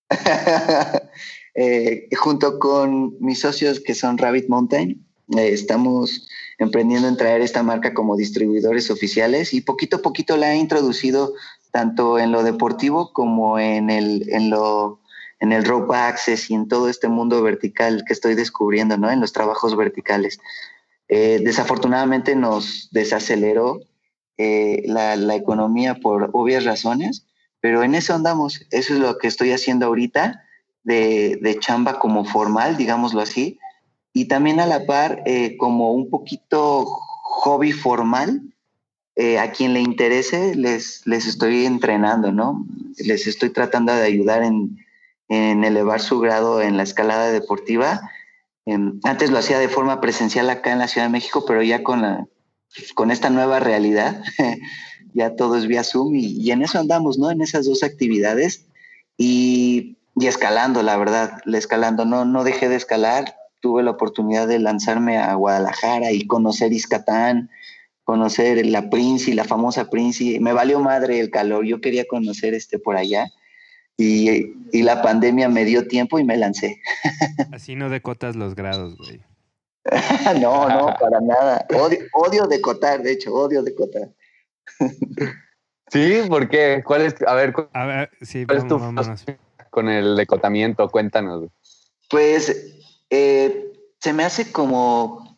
Eh, 1.56 2.08
junto 2.16 2.60
con 2.60 3.16
mis 3.20 3.40
socios 3.40 3.80
que 3.80 3.96
son 3.96 4.18
Rabbit 4.18 4.48
Mountain, 4.50 5.06
eh, 5.38 5.50
estamos 5.50 6.28
emprendiendo 6.58 7.08
en 7.08 7.18
traer 7.18 7.42
esta 7.42 7.64
marca 7.64 7.94
como 7.94 8.18
distribuidores 8.18 8.92
oficiales 8.92 9.54
y 9.54 9.62
poquito 9.62 9.98
a 9.98 10.02
poquito 10.02 10.38
la 10.38 10.54
he 10.54 10.58
introducido 10.58 11.34
tanto 11.72 12.20
en 12.20 12.32
lo 12.32 12.44
deportivo 12.44 13.14
como 13.14 13.60
en 13.60 13.90
el, 13.90 14.30
en 14.30 14.50
lo, 14.50 15.02
en 15.40 15.52
el 15.52 15.66
rope 15.66 15.96
access 15.96 16.50
y 16.50 16.56
en 16.56 16.68
todo 16.68 16.90
este 16.90 17.08
mundo 17.08 17.42
vertical 17.42 18.04
que 18.06 18.14
estoy 18.14 18.36
descubriendo, 18.36 18.98
¿no? 18.98 19.12
En 19.12 19.22
los 19.22 19.34
trabajos 19.34 19.76
verticales. 19.78 20.40
Eh, 21.08 21.42
desafortunadamente 21.44 22.36
nos 22.36 22.90
desaceleró 22.92 23.82
la, 24.38 25.18
la, 25.18 25.36
economía 25.36 25.96
por 25.96 26.30
obvias 26.32 26.64
razones, 26.64 27.26
pero 27.60 27.84
en 27.84 27.94
eso 27.94 28.14
andamos. 28.14 28.66
Eso 28.72 28.94
es 28.94 29.00
lo 29.02 29.18
que 29.18 29.28
estoy 29.28 29.52
haciendo 29.52 29.88
ahorita 29.88 30.46
de, 30.90 31.58
chamba 31.60 32.00
como 32.00 32.26
formal, 32.26 32.78
digámoslo 32.78 33.22
así, 33.22 33.60
y 34.14 34.26
también 34.26 34.60
a 34.60 34.66
la 34.66 34.86
par 34.86 35.22
eh, 35.26 35.56
como 35.58 35.94
un 35.94 36.10
poquito 36.10 36.86
hobby 37.24 37.72
formal. 37.72 38.42
Eh, 39.16 39.38
a 39.38 39.52
quien 39.52 39.74
le 39.74 39.82
interese, 39.82 40.56
les, 40.56 41.06
les 41.06 41.26
estoy 41.26 41.66
entrenando, 41.66 42.32
¿no? 42.32 42.66
Les 43.00 43.28
estoy 43.28 43.50
tratando 43.50 43.94
de 43.94 44.04
ayudar 44.04 44.44
en, 44.44 44.78
en 45.28 45.66
elevar 45.66 46.00
su 46.00 46.22
grado 46.22 46.62
en 46.62 46.78
la 46.78 46.84
escalada 46.84 47.30
deportiva. 47.30 48.00
Em, 48.66 48.98
antes 49.04 49.30
lo 49.30 49.40
hacía 49.40 49.60
de 49.60 49.68
forma 49.68 50.00
presencial 50.00 50.50
acá 50.50 50.72
en 50.72 50.80
la 50.80 50.88
Ciudad 50.88 51.08
de 51.08 51.12
México, 51.12 51.44
pero 51.46 51.62
ya 51.62 51.84
con, 51.84 52.02
la, 52.02 52.28
con 52.96 53.12
esta 53.12 53.30
nueva 53.30 53.60
realidad, 53.60 54.24
ya 55.14 55.36
todo 55.36 55.58
es 55.58 55.68
vía 55.68 55.84
Zoom 55.84 56.16
y, 56.16 56.42
y, 56.42 56.52
en 56.52 56.62
eso 56.62 56.80
andamos, 56.80 57.20
¿no? 57.20 57.30
En 57.30 57.42
esas 57.42 57.66
dos 57.66 57.84
actividades 57.84 58.68
y, 59.18 59.98
y 60.20 60.28
escalando, 60.28 60.84
la 60.84 60.98
verdad, 60.98 61.40
le 61.46 61.58
escalando. 61.58 62.04
No, 62.04 62.26
no 62.26 62.44
dejé 62.44 62.68
de 62.68 62.76
escalar, 62.76 63.38
tuve 63.62 63.84
la 63.84 63.92
oportunidad 63.92 64.50
de 64.50 64.60
lanzarme 64.60 65.18
a 65.18 65.34
Guadalajara 65.34 66.12
y 66.12 66.28
conocer 66.28 66.74
Iscatán, 66.74 67.50
conocer 68.04 68.66
la 68.66 68.90
Princi, 68.90 69.34
la 69.34 69.46
famosa 69.46 69.90
Princi. 69.90 70.42
Me 70.42 70.52
valió 70.52 70.82
madre 70.82 71.22
el 71.22 71.30
calor, 71.30 71.66
yo 71.66 71.80
quería 71.80 72.06
conocer 72.06 72.54
este 72.54 72.80
por 72.80 72.98
allá. 72.98 73.28
Y, 73.96 74.56
y 74.72 74.84
la 74.84 75.02
pandemia 75.02 75.48
me 75.48 75.64
dio 75.64 75.88
tiempo 75.88 76.20
y 76.20 76.26
me 76.26 76.36
lancé. 76.36 76.82
Así 77.54 77.76
no 77.76 77.90
decotas 77.90 78.36
los 78.36 78.56
grados, 78.56 78.98
güey. 78.98 79.22
no, 80.42 80.68
no, 80.68 80.96
para 81.00 81.22
nada. 81.22 81.66
Odio, 81.74 82.00
odio 82.14 82.46
decotar, 82.46 83.02
de 83.02 83.14
hecho, 83.14 83.34
odio 83.34 83.64
decotar. 83.64 84.10
Sí, 85.92 86.22
¿por 86.28 86.50
qué? 86.50 86.84
¿Cuál 86.86 87.04
es? 87.04 87.16
A 87.26 87.34
ver, 87.36 87.54
A 87.74 87.86
ver, 87.86 88.10
sí, 88.22 88.46
¿cuál 88.46 88.58
es 88.58 88.68
tu 88.68 88.78
vamos, 88.78 88.96
vámonos. 88.96 89.26
Con 89.70 89.90
el 89.90 90.16
decotamiento? 90.16 90.90
Cuéntanos. 90.90 91.50
Pues 92.10 92.76
eh, 93.10 93.72
se 94.00 94.14
me 94.14 94.24
hace 94.24 94.52
como 94.52 95.38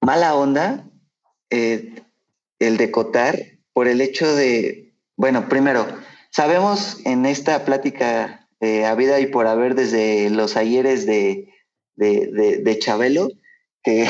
mala 0.00 0.34
onda 0.34 0.84
eh, 1.50 2.02
el 2.58 2.76
decotar 2.76 3.38
por 3.72 3.88
el 3.88 4.00
hecho 4.00 4.34
de, 4.34 4.94
bueno, 5.16 5.48
primero, 5.48 5.86
sabemos 6.30 6.98
en 7.04 7.26
esta 7.26 7.64
plática 7.64 8.48
eh, 8.60 8.84
a 8.84 8.94
vida 8.94 9.20
y 9.20 9.26
por 9.26 9.46
haber 9.46 9.74
desde 9.74 10.30
los 10.30 10.56
ayeres 10.56 11.06
de, 11.06 11.52
de, 11.96 12.60
de- 12.62 12.78
Chabelo, 12.78 13.28
que, 13.82 14.06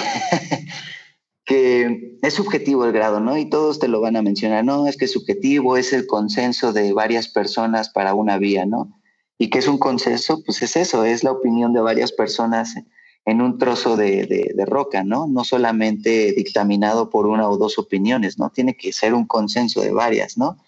que 1.44 2.18
es 2.22 2.34
subjetivo 2.34 2.84
el 2.84 2.92
grado, 2.92 3.20
¿no? 3.20 3.36
Y 3.38 3.48
todos 3.48 3.78
te 3.78 3.88
lo 3.88 4.00
van 4.00 4.16
a 4.16 4.22
mencionar, 4.22 4.64
no, 4.64 4.86
es 4.86 4.96
que 4.96 5.08
subjetivo, 5.08 5.76
es 5.76 5.92
el 5.92 6.06
consenso 6.06 6.72
de 6.72 6.92
varias 6.92 7.28
personas 7.28 7.88
para 7.90 8.14
una 8.14 8.38
vía, 8.38 8.66
¿no? 8.66 9.01
¿Y 9.42 9.50
qué 9.50 9.58
es 9.58 9.66
un 9.66 9.78
consenso? 9.78 10.40
Pues 10.44 10.62
es 10.62 10.76
eso, 10.76 11.04
es 11.04 11.24
la 11.24 11.32
opinión 11.32 11.72
de 11.72 11.80
varias 11.80 12.12
personas 12.12 12.76
en 13.24 13.42
un 13.42 13.58
trozo 13.58 13.96
de, 13.96 14.24
de- 14.54 14.64
roca, 14.66 15.02
¿no? 15.02 15.26
No 15.26 15.42
solamente 15.42 16.30
dictaminado 16.32 17.10
por 17.10 17.26
una 17.26 17.48
o 17.48 17.56
dos 17.56 17.76
opiniones, 17.76 18.38
¿no? 18.38 18.50
Tiene 18.50 18.76
que 18.76 18.92
ser 18.92 19.14
un 19.14 19.26
consenso 19.26 19.80
de 19.80 19.90
varias, 19.90 20.38
¿no? 20.38 20.58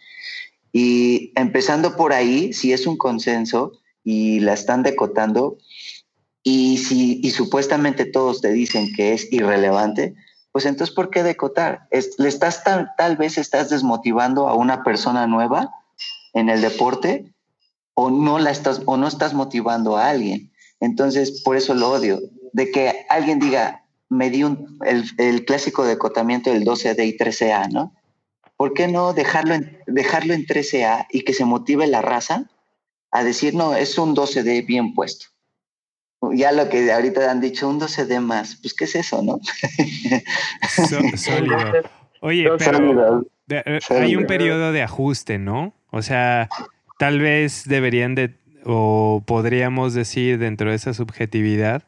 Y 0.73 1.31
empezando 1.37 1.95
por 1.95 2.13
ahí, 2.13 2.53
si 2.53 2.73
es 2.73 2.89
un 2.89 2.97
consenso 2.97 3.71
y 4.03 4.41
la 4.41 4.55
están 4.55 4.83
decotando, 4.83 5.57
y 6.43 6.79
si 6.79 7.31
supuestamente 7.31 8.05
todos 8.07 8.41
te 8.41 8.51
dicen 8.51 8.93
que 8.93 9.13
es 9.13 9.33
irrelevante, 9.33 10.17
pues 10.51 10.67
entonces 10.67 10.93
¿por 10.93 11.11
qué 11.11 11.23
decotar? 11.23 11.87
Es- 11.93 12.19
le 12.19 12.29
estás 12.29 12.65
tal, 12.65 12.91
tal 12.99 13.17
vez 13.17 13.39
estás 13.39 13.71
desmotivando 13.71 14.49
a 14.49 14.57
una 14.57 14.83
persona 14.83 15.29
nueva 15.29 15.71
en 16.33 16.49
el 16.49 16.61
deporte 16.61 17.34
o 17.95 18.11
no 18.11 18.39
la 18.39 18.51
estás 18.51 18.83
o 18.87 18.97
no 18.97 19.07
estás 19.09 19.35
motivando 19.35 19.97
a 19.97 20.11
alguien. 20.11 20.51
Entonces, 20.81 21.43
por 21.43 21.57
eso 21.57 21.75
lo 21.75 21.91
odio, 21.91 22.21
de 22.53 22.71
que 22.71 23.07
alguien 23.09 23.39
diga, 23.39 23.85
me 24.09 24.31
di 24.31 24.45
un, 24.45 24.79
el, 24.85 25.05
el 25.19 25.45
clásico 25.45 25.85
decotamiento 25.85 26.51
del 26.53 26.65
12D 26.65 27.07
y 27.07 27.17
13A, 27.17 27.71
¿no? 27.73 27.95
¿Por 28.57 28.75
qué 28.75 28.87
no 28.89 29.13
dejarlo 29.13 29.55
en, 29.55 29.79
dejarlo 29.87 30.35
en 30.35 30.47
13A 30.47 31.07
y 31.11 31.23
que 31.23 31.33
se 31.33 31.45
motive 31.45 31.87
la 31.87 32.03
raza 32.03 32.45
a 33.11 33.25
decir, 33.25 33.55
no, 33.55 33.75
es 33.75 33.97
un 33.99 34.15
12D 34.15 34.65
bien 34.67 34.95
puesto? 34.95 35.27
Ya 36.33 36.53
lo 36.53 36.69
que 36.69 36.91
ahorita 36.91 37.31
han 37.31 37.41
dicho, 37.41 37.69
un 37.69 37.81
12D 37.81 38.21
más, 38.21 38.57
pues 38.63 38.73
¿qué 38.75 38.85
es 38.85 38.95
eso, 38.95 39.23
no? 39.23 39.41
So- 40.89 41.17
sólido. 41.17 41.57
Oye, 42.21 42.49
pero 42.59 43.25
de- 43.47 43.63
eh, 43.67 43.81
hay 43.91 44.17
un 44.17 44.27
periodo 44.27 44.73
de 44.73 44.83
ajuste, 44.83 45.39
¿no? 45.39 45.75
O 45.91 46.01
sea, 46.03 46.49
tal 46.99 47.21
vez 47.21 47.65
deberían 47.67 48.15
de, 48.15 48.37
o 48.65 49.23
podríamos 49.27 49.95
decir 49.95 50.39
dentro 50.39 50.71
de 50.71 50.77
esa 50.77 50.95
subjetividad, 50.95 51.85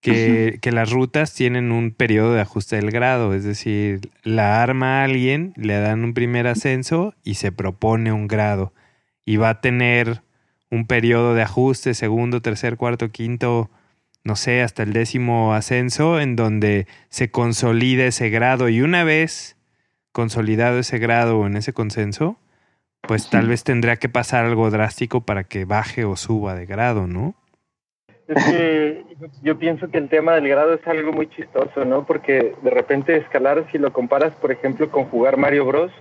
que, 0.00 0.58
que 0.60 0.70
las 0.70 0.90
rutas 0.90 1.32
tienen 1.32 1.72
un 1.72 1.90
periodo 1.90 2.34
de 2.34 2.42
ajuste 2.42 2.76
del 2.76 2.90
grado, 2.90 3.32
es 3.32 3.42
decir, 3.42 4.10
la 4.22 4.62
arma 4.62 5.00
a 5.00 5.04
alguien, 5.04 5.54
le 5.56 5.78
dan 5.78 6.04
un 6.04 6.12
primer 6.12 6.46
ascenso 6.46 7.14
y 7.24 7.34
se 7.34 7.52
propone 7.52 8.12
un 8.12 8.28
grado. 8.28 8.74
Y 9.24 9.38
va 9.38 9.48
a 9.48 9.60
tener 9.62 10.20
un 10.70 10.86
periodo 10.86 11.34
de 11.34 11.40
ajuste, 11.40 11.94
segundo, 11.94 12.42
tercer, 12.42 12.76
cuarto, 12.76 13.10
quinto, 13.10 13.70
no 14.24 14.36
sé, 14.36 14.62
hasta 14.62 14.82
el 14.82 14.92
décimo 14.92 15.54
ascenso, 15.54 16.20
en 16.20 16.36
donde 16.36 16.86
se 17.08 17.30
consolida 17.30 18.04
ese 18.04 18.28
grado. 18.28 18.68
Y 18.68 18.82
una 18.82 19.04
vez 19.04 19.56
consolidado 20.12 20.78
ese 20.78 20.98
grado 20.98 21.38
o 21.38 21.46
en 21.46 21.56
ese 21.56 21.72
consenso, 21.72 22.38
pues 23.06 23.28
tal 23.30 23.48
vez 23.48 23.64
tendría 23.64 23.96
que 23.96 24.08
pasar 24.08 24.44
algo 24.44 24.70
drástico 24.70 25.20
para 25.20 25.44
que 25.44 25.64
baje 25.64 26.04
o 26.04 26.16
suba 26.16 26.54
de 26.54 26.66
grado, 26.66 27.06
¿no? 27.06 27.34
Es 28.26 28.42
que 28.46 29.04
yo, 29.42 29.58
pienso 29.58 29.88
que 29.90 29.98
el 29.98 30.08
tema 30.08 30.32
del 30.32 30.48
grado 30.48 30.72
es 30.72 30.86
algo 30.86 31.12
muy 31.12 31.28
chistoso, 31.28 31.84
¿no? 31.84 32.06
Porque 32.06 32.54
de 32.62 32.70
repente 32.70 33.16
escalar, 33.16 33.66
si 33.70 33.76
lo 33.78 33.92
comparas, 33.92 34.32
por 34.36 34.50
ejemplo, 34.50 34.90
con 34.90 35.04
jugar 35.06 35.36
Mario 35.36 35.66
Bros, 35.66 35.92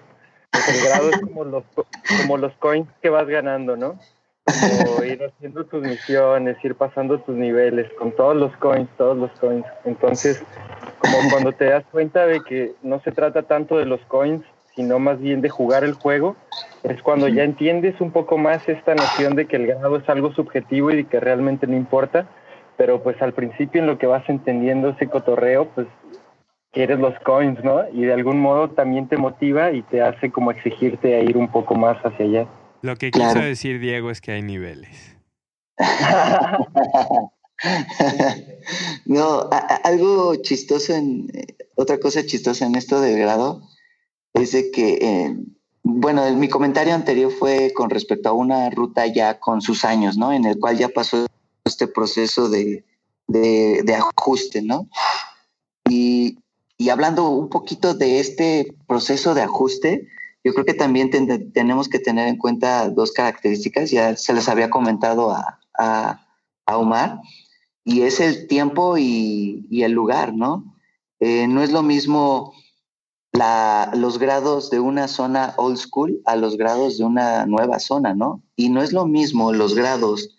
pues 0.51 0.69
el 0.69 0.87
grado 0.89 1.09
es 1.09 1.19
como 1.19 1.43
los, 1.43 1.63
co- 1.75 1.87
como 2.21 2.37
los 2.37 2.53
coins 2.53 2.87
que 3.01 3.09
vas 3.09 3.27
ganando, 3.27 3.75
¿no? 3.75 3.99
Como 4.45 5.03
ir 5.03 5.21
haciendo 5.23 5.65
tus 5.65 5.83
misiones, 5.83 6.55
ir 6.63 6.75
pasando 6.75 7.19
tus 7.19 7.35
niveles 7.35 7.91
con 7.99 8.13
todos 8.13 8.35
los 8.37 8.55
coins, 8.57 8.89
todos 8.97 9.17
los 9.17 9.31
coins. 9.39 9.65
Entonces, 9.83 10.41
como 10.99 11.17
cuando 11.29 11.51
te 11.51 11.65
das 11.65 11.83
cuenta 11.91 12.25
de 12.25 12.41
que 12.41 12.73
no 12.83 13.01
se 13.01 13.11
trata 13.11 13.43
tanto 13.43 13.77
de 13.77 13.85
los 13.85 13.99
coins, 14.01 14.45
sino 14.75 14.97
más 14.99 15.19
bien 15.19 15.41
de 15.41 15.49
jugar 15.49 15.83
el 15.83 15.93
juego, 15.93 16.35
es 16.83 17.01
cuando 17.01 17.27
ya 17.29 17.43
entiendes 17.43 17.99
un 18.01 18.11
poco 18.11 18.37
más 18.37 18.67
esta 18.67 18.93
noción 18.95 19.35
de 19.35 19.47
que 19.47 19.55
el 19.55 19.67
grado 19.67 19.97
es 19.97 20.07
algo 20.09 20.33
subjetivo 20.33 20.91
y 20.91 20.97
de 20.97 21.05
que 21.05 21.19
realmente 21.19 21.65
no 21.67 21.75
importa, 21.77 22.29
pero 22.77 23.01
pues 23.01 23.21
al 23.21 23.33
principio 23.33 23.81
en 23.81 23.87
lo 23.87 23.97
que 23.97 24.07
vas 24.07 24.27
entendiendo 24.29 24.89
ese 24.89 25.07
cotorreo, 25.07 25.69
pues 25.69 25.87
quieres 26.71 26.99
los 26.99 27.17
coins, 27.19 27.63
¿no? 27.63 27.87
Y 27.93 28.01
de 28.03 28.13
algún 28.13 28.39
modo 28.39 28.69
también 28.71 29.07
te 29.07 29.15
motiva 29.17 29.71
y 29.71 29.81
te 29.83 30.01
hace 30.01 30.31
como 30.31 30.51
exigirte 30.51 31.15
a 31.15 31.19
ir 31.21 31.37
un 31.37 31.47
poco 31.49 31.75
más 31.75 31.97
hacia 32.03 32.25
allá. 32.25 32.47
Lo 32.81 32.95
que 32.97 33.11
Claro. 33.11 33.29
quiso 33.35 33.45
decir 33.45 33.79
Diego 33.79 34.09
es 34.11 34.19
que 34.21 34.31
hay 34.33 34.41
niveles. 34.41 35.15
no, 39.05 39.41
a- 39.51 39.57
a- 39.57 39.75
algo 39.87 40.35
chistoso 40.41 40.93
en 40.93 41.27
eh, 41.33 41.45
otra 41.75 41.99
cosa 41.99 42.25
chistosa 42.25 42.65
en 42.65 42.75
esto 42.75 42.99
del 43.01 43.17
grado 43.19 43.61
es 44.33 44.51
de 44.51 44.71
que, 44.71 44.93
eh, 45.01 45.35
bueno, 45.83 46.29
mi 46.35 46.47
comentario 46.47 46.93
anterior 46.95 47.31
fue 47.31 47.73
con 47.73 47.89
respecto 47.89 48.29
a 48.29 48.33
una 48.33 48.69
ruta 48.69 49.05
ya 49.07 49.39
con 49.39 49.61
sus 49.61 49.83
años, 49.85 50.17
¿no? 50.17 50.31
En 50.31 50.45
el 50.45 50.57
cual 50.59 50.77
ya 50.77 50.89
pasó 50.89 51.25
este 51.65 51.87
proceso 51.87 52.49
de, 52.49 52.83
de, 53.27 53.83
de 53.83 53.95
ajuste, 53.95 54.61
¿no? 54.61 54.87
Y, 55.89 56.39
y 56.77 56.89
hablando 56.89 57.29
un 57.29 57.49
poquito 57.49 57.93
de 57.93 58.19
este 58.19 58.75
proceso 58.87 59.33
de 59.33 59.41
ajuste, 59.41 60.07
yo 60.43 60.53
creo 60.53 60.65
que 60.65 60.73
también 60.73 61.09
ten- 61.09 61.51
tenemos 61.51 61.87
que 61.89 61.99
tener 61.99 62.27
en 62.27 62.37
cuenta 62.37 62.89
dos 62.89 63.11
características, 63.11 63.91
ya 63.91 64.15
se 64.15 64.33
les 64.33 64.49
había 64.49 64.69
comentado 64.69 65.31
a, 65.31 65.59
a, 65.77 66.25
a 66.65 66.77
Omar, 66.77 67.19
y 67.85 68.01
es 68.01 68.19
el 68.21 68.47
tiempo 68.47 68.97
y, 68.97 69.67
y 69.69 69.83
el 69.83 69.91
lugar, 69.91 70.33
¿no? 70.33 70.75
Eh, 71.19 71.47
no 71.47 71.61
es 71.61 71.71
lo 71.71 71.83
mismo 71.83 72.53
la, 73.33 73.91
los 73.95 74.19
grados 74.19 74.69
de 74.69 74.79
una 74.79 75.07
zona 75.07 75.53
old 75.57 75.77
school 75.77 76.21
a 76.25 76.35
los 76.35 76.55
grados 76.55 76.97
de 76.97 77.03
una 77.03 77.45
nueva 77.45 77.79
zona, 77.79 78.13
¿no? 78.13 78.41
Y 78.55 78.69
no 78.69 78.81
es 78.81 78.93
lo 78.93 79.05
mismo 79.05 79.51
los 79.51 79.75
grados, 79.75 80.29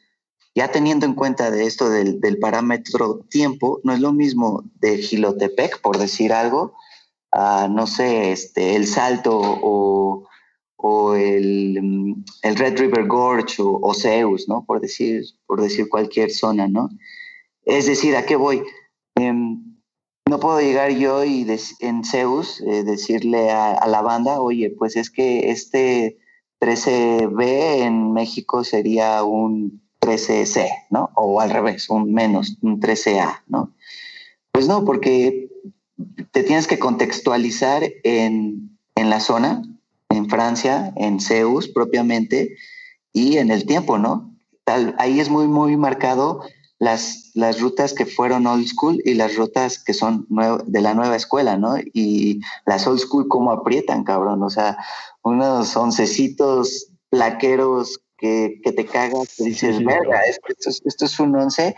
ya 0.55 0.71
teniendo 0.71 1.05
en 1.05 1.15
cuenta 1.15 1.51
de 1.51 1.67
esto 1.67 1.91
del, 1.91 2.21
del 2.21 2.39
parámetro 2.39 3.21
tiempo, 3.29 3.81
no 3.83 3.93
es 3.93 4.01
lo 4.01 4.13
mismo 4.13 4.63
de 4.77 4.99
Gilotepec, 4.99 5.81
por 5.81 5.99
decir 5.99 6.33
algo, 6.33 6.75
no 7.33 7.87
sé, 7.89 8.31
este, 8.31 8.77
el 8.77 8.87
Salto 8.87 9.41
o, 9.41 10.29
o 10.77 11.15
el, 11.15 12.15
el 12.43 12.57
Red 12.57 12.79
River 12.79 13.07
Gorge 13.07 13.61
o, 13.61 13.81
o 13.83 13.93
Zeus, 13.93 14.49
¿no? 14.49 14.65
Por 14.65 14.81
decir, 14.81 15.25
por 15.47 15.61
decir 15.61 15.89
cualquier 15.89 16.31
zona, 16.31 16.69
¿no? 16.69 16.91
Es 17.65 17.87
decir, 17.87 18.15
¿a 18.15 18.25
qué 18.25 18.37
voy? 18.37 18.63
Em, 19.17 19.74
no 20.29 20.41
puedo 20.41 20.61
llegar 20.61 20.91
yo 20.91 21.25
y 21.25 21.47
en 21.81 22.05
Zeus 22.05 22.61
eh, 22.63 22.83
decirle 22.83 23.51
a, 23.51 23.73
a 23.73 23.87
la 23.89 24.03
banda, 24.03 24.41
oye, 24.41 24.71
pues 24.71 24.97
es 24.97 25.11
que 25.11 25.51
este 25.51 26.19
13B 26.61 27.83
en 27.83 28.13
México 28.13 28.65
sería 28.65 29.23
un 29.23 29.83
13C, 30.01 30.69
¿no? 30.91 31.11
O 31.15 31.41
al 31.41 31.51
revés, 31.51 31.91
un 31.91 32.13
menos, 32.13 32.57
un 32.63 32.81
13A, 32.81 33.43
¿no? 33.49 33.75
Pues 34.53 34.69
no, 34.69 34.85
porque 34.85 35.51
te 36.33 36.43
tienes 36.43 36.67
que 36.67 36.79
contextualizar 36.79 37.83
en, 38.03 38.79
en 38.95 39.11
la 39.11 39.21
zona, 39.21 39.63
en 40.09 40.29
Francia, 40.29 40.93
en 40.97 41.21
Zeus 41.21 41.69
propiamente, 41.69 42.57
y 43.13 43.39
en 43.39 43.51
el 43.51 43.67
tiempo, 43.67 43.99
¿no? 43.99 44.35
Tal, 44.65 44.95
ahí 44.99 45.21
es 45.21 45.29
muy, 45.29 45.47
muy 45.47 45.77
marcado 45.77 46.43
las, 46.79 47.24
las 47.35 47.61
rutas 47.61 47.93
que 47.93 48.07
fueron 48.07 48.47
old 48.47 48.67
school 48.67 49.03
y 49.05 49.15
las 49.15 49.37
rutas 49.37 49.83
que 49.83 49.93
son 49.93 50.27
de 50.67 50.81
la 50.81 50.95
nueva 50.95 51.17
escuela, 51.17 51.57
¿no? 51.57 51.77
Y 51.93 52.41
las 52.65 52.87
old 52.87 53.01
school 53.01 53.27
cómo 53.29 53.51
aprietan, 53.51 54.05
cabrón. 54.05 54.43
O 54.43 54.51
sea, 54.51 54.79
unos 55.23 55.77
oncecitos 55.77 56.87
plaqueros 57.11 58.01
que, 58.17 58.61
que 58.63 58.73
te 58.73 58.87
cagas, 58.87 59.35
que 59.37 59.45
dices, 59.45 59.77
Sí, 59.79 59.85
verga, 59.85 60.21
esto 60.23 60.71
es- 60.71 60.83
esto 60.85 61.05
es 61.05 61.19
un 61.21 61.35
once 61.37 61.75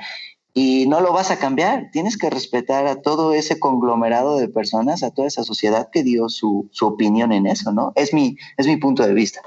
y 0.52 0.86
no 0.86 1.00
lo 1.00 1.12
vas 1.12 1.30
a 1.30 1.38
cambiar. 1.38 1.90
Tienes 1.90 2.16
que 2.18 2.28
respetar 2.30 2.86
a 2.86 3.00
todo 3.00 3.32
ese 3.32 3.58
conglomerado 3.58 4.38
de 4.38 4.48
personas, 4.48 5.02
a 5.02 5.10
toda 5.10 5.28
esa 5.28 5.42
sociedad 5.42 5.88
que 5.90 6.02
dio 6.02 6.28
su, 6.28 6.68
su 6.70 6.86
opinión 6.86 7.32
en 7.32 7.46
eso, 7.46 7.72
¿no? 7.72 7.92
Es 7.96 8.12
mi, 8.14 8.36
es 8.58 8.66
mi 8.66 8.76
punto 8.76 9.06
de 9.06 9.14
vista. 9.14 9.40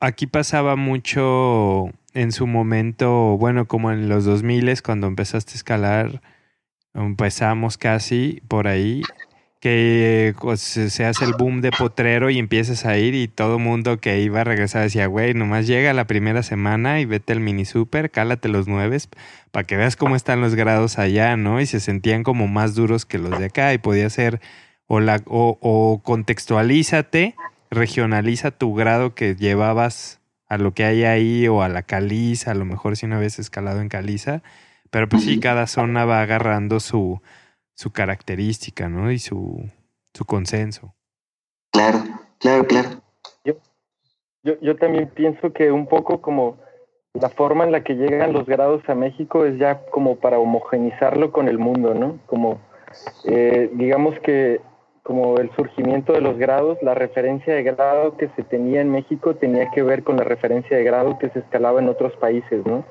aquí 0.00 0.26
pasaba 0.26 0.76
mucho 0.76 1.90
en 2.14 2.32
su 2.32 2.46
momento, 2.46 3.36
bueno, 3.38 3.66
como 3.66 3.92
en 3.92 4.08
los 4.08 4.24
2000 4.24 4.82
cuando 4.82 5.06
empezaste 5.06 5.52
a 5.52 5.56
escalar, 5.56 6.22
empezamos 6.94 7.78
casi 7.78 8.42
por 8.48 8.68
ahí, 8.68 9.02
que 9.60 10.34
pues, 10.40 10.60
se 10.60 11.04
hace 11.04 11.24
el 11.24 11.34
boom 11.34 11.60
de 11.60 11.70
potrero 11.70 12.30
y 12.30 12.38
empiezas 12.40 12.84
a 12.84 12.98
ir 12.98 13.14
y 13.14 13.28
todo 13.28 13.60
mundo 13.60 13.98
que 13.98 14.20
iba 14.20 14.40
a 14.40 14.44
regresar 14.44 14.82
decía, 14.82 15.06
güey, 15.06 15.34
nomás 15.34 15.68
llega 15.68 15.92
la 15.92 16.08
primera 16.08 16.42
semana 16.42 16.98
y 17.00 17.04
vete 17.04 17.32
al 17.32 17.38
mini 17.40 17.64
super, 17.64 18.10
cálate 18.10 18.48
los 18.48 18.66
nueves 18.66 19.08
para 19.52 19.64
que 19.64 19.76
veas 19.76 19.94
cómo 19.94 20.16
están 20.16 20.40
los 20.40 20.56
grados 20.56 20.98
allá, 20.98 21.36
¿no? 21.36 21.60
Y 21.60 21.66
se 21.66 21.78
sentían 21.78 22.24
como 22.24 22.48
más 22.48 22.74
duros 22.74 23.06
que 23.06 23.18
los 23.18 23.38
de 23.38 23.46
acá 23.46 23.72
y 23.72 23.78
podía 23.78 24.10
ser 24.10 24.40
o, 24.88 24.98
la, 24.98 25.22
o, 25.26 25.58
o 25.60 26.02
contextualízate, 26.02 27.36
regionaliza 27.70 28.50
tu 28.50 28.74
grado 28.74 29.14
que 29.14 29.36
llevabas 29.36 30.21
a 30.52 30.58
lo 30.58 30.74
que 30.74 30.84
hay 30.84 31.04
ahí 31.04 31.48
o 31.48 31.62
a 31.62 31.68
la 31.68 31.82
caliza, 31.82 32.50
a 32.50 32.54
lo 32.54 32.64
mejor 32.64 32.96
si 32.96 33.06
una 33.06 33.18
vez 33.18 33.38
escalado 33.38 33.80
en 33.80 33.88
caliza, 33.88 34.42
pero 34.90 35.08
pues 35.08 35.24
sí, 35.24 35.40
cada 35.40 35.66
zona 35.66 36.04
va 36.04 36.20
agarrando 36.20 36.78
su 36.78 37.20
su 37.74 37.90
característica, 37.90 38.88
¿no? 38.88 39.10
Y 39.10 39.18
su, 39.18 39.68
su 40.12 40.24
consenso. 40.24 40.94
Claro, 41.72 41.98
claro, 42.38 42.66
claro. 42.66 42.88
Yo, 43.44 43.54
yo, 44.42 44.60
yo 44.60 44.76
también 44.76 45.08
pienso 45.08 45.52
que 45.52 45.72
un 45.72 45.86
poco 45.86 46.20
como 46.20 46.58
la 47.14 47.30
forma 47.30 47.64
en 47.64 47.72
la 47.72 47.82
que 47.82 47.94
llegan 47.94 48.32
los 48.32 48.46
grados 48.46 48.86
a 48.88 48.94
México 48.94 49.44
es 49.44 49.58
ya 49.58 49.84
como 49.86 50.16
para 50.16 50.38
homogenizarlo 50.38 51.32
con 51.32 51.48
el 51.48 51.58
mundo, 51.58 51.94
¿no? 51.94 52.18
Como, 52.26 52.60
eh, 53.24 53.70
digamos 53.72 54.18
que 54.20 54.60
como 55.02 55.38
el 55.38 55.50
surgimiento 55.56 56.12
de 56.12 56.20
los 56.20 56.38
grados, 56.38 56.78
la 56.82 56.94
referencia 56.94 57.54
de 57.54 57.62
grado 57.62 58.16
que 58.16 58.28
se 58.36 58.44
tenía 58.44 58.80
en 58.80 58.90
México 58.90 59.34
tenía 59.34 59.70
que 59.70 59.82
ver 59.82 60.04
con 60.04 60.16
la 60.16 60.24
referencia 60.24 60.76
de 60.76 60.84
grado 60.84 61.18
que 61.18 61.28
se 61.30 61.40
escalaba 61.40 61.80
en 61.80 61.88
otros 61.88 62.12
países, 62.16 62.64
¿no? 62.64 62.84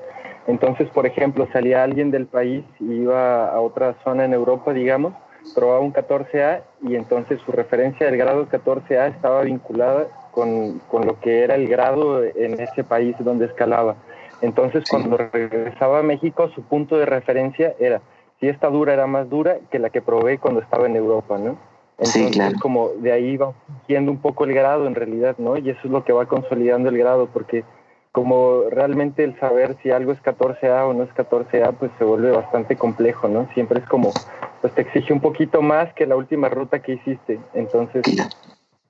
Entonces, 0.46 0.88
por 0.90 1.06
ejemplo, 1.06 1.48
salía 1.52 1.82
alguien 1.82 2.10
del 2.10 2.26
país 2.26 2.64
y 2.80 2.92
iba 2.92 3.48
a 3.48 3.60
otra 3.60 3.94
zona 4.04 4.24
en 4.24 4.34
Europa, 4.34 4.72
digamos, 4.72 5.14
probaba 5.54 5.80
un 5.80 5.92
14A 5.92 6.62
y 6.82 6.96
entonces 6.96 7.40
su 7.46 7.52
referencia 7.52 8.06
del 8.06 8.16
grado 8.16 8.46
14A 8.46 9.08
estaba 9.14 9.42
vinculada 9.42 10.06
con, 10.32 10.80
con 10.90 11.06
lo 11.06 11.18
que 11.20 11.44
era 11.44 11.54
el 11.54 11.68
grado 11.68 12.24
en 12.24 12.60
ese 12.60 12.84
país 12.84 13.16
donde 13.20 13.46
escalaba. 13.46 13.96
Entonces, 14.42 14.84
cuando 14.90 15.16
regresaba 15.16 16.00
a 16.00 16.02
México, 16.02 16.48
su 16.54 16.62
punto 16.62 16.96
de 16.96 17.06
referencia 17.06 17.74
era 17.78 18.02
si 18.40 18.48
esta 18.48 18.68
dura 18.68 18.92
era 18.92 19.06
más 19.06 19.30
dura 19.30 19.58
que 19.70 19.78
la 19.78 19.90
que 19.90 20.02
probé 20.02 20.38
cuando 20.38 20.60
estaba 20.60 20.86
en 20.86 20.96
Europa, 20.96 21.38
¿no? 21.38 21.56
Entonces, 22.02 22.60
como 22.60 22.90
de 22.98 23.12
ahí 23.12 23.36
va 23.36 23.52
yendo 23.86 24.10
un 24.10 24.18
poco 24.18 24.44
el 24.44 24.52
grado 24.54 24.86
en 24.86 24.94
realidad, 24.94 25.36
¿no? 25.38 25.56
Y 25.56 25.70
eso 25.70 25.80
es 25.84 25.90
lo 25.90 26.04
que 26.04 26.12
va 26.12 26.26
consolidando 26.26 26.88
el 26.88 26.98
grado, 26.98 27.28
porque 27.32 27.64
como 28.10 28.64
realmente 28.70 29.24
el 29.24 29.38
saber 29.38 29.76
si 29.82 29.90
algo 29.90 30.12
es 30.12 30.18
14A 30.22 30.88
o 30.88 30.94
no 30.94 31.04
es 31.04 31.10
14A, 31.10 31.74
pues 31.78 31.90
se 31.98 32.04
vuelve 32.04 32.30
bastante 32.30 32.76
complejo, 32.76 33.28
¿no? 33.28 33.48
Siempre 33.54 33.80
es 33.80 33.86
como, 33.86 34.12
pues 34.60 34.74
te 34.74 34.82
exige 34.82 35.12
un 35.12 35.20
poquito 35.20 35.62
más 35.62 35.92
que 35.94 36.06
la 36.06 36.16
última 36.16 36.48
ruta 36.48 36.82
que 36.82 36.94
hiciste. 36.94 37.40
Entonces. 37.54 38.02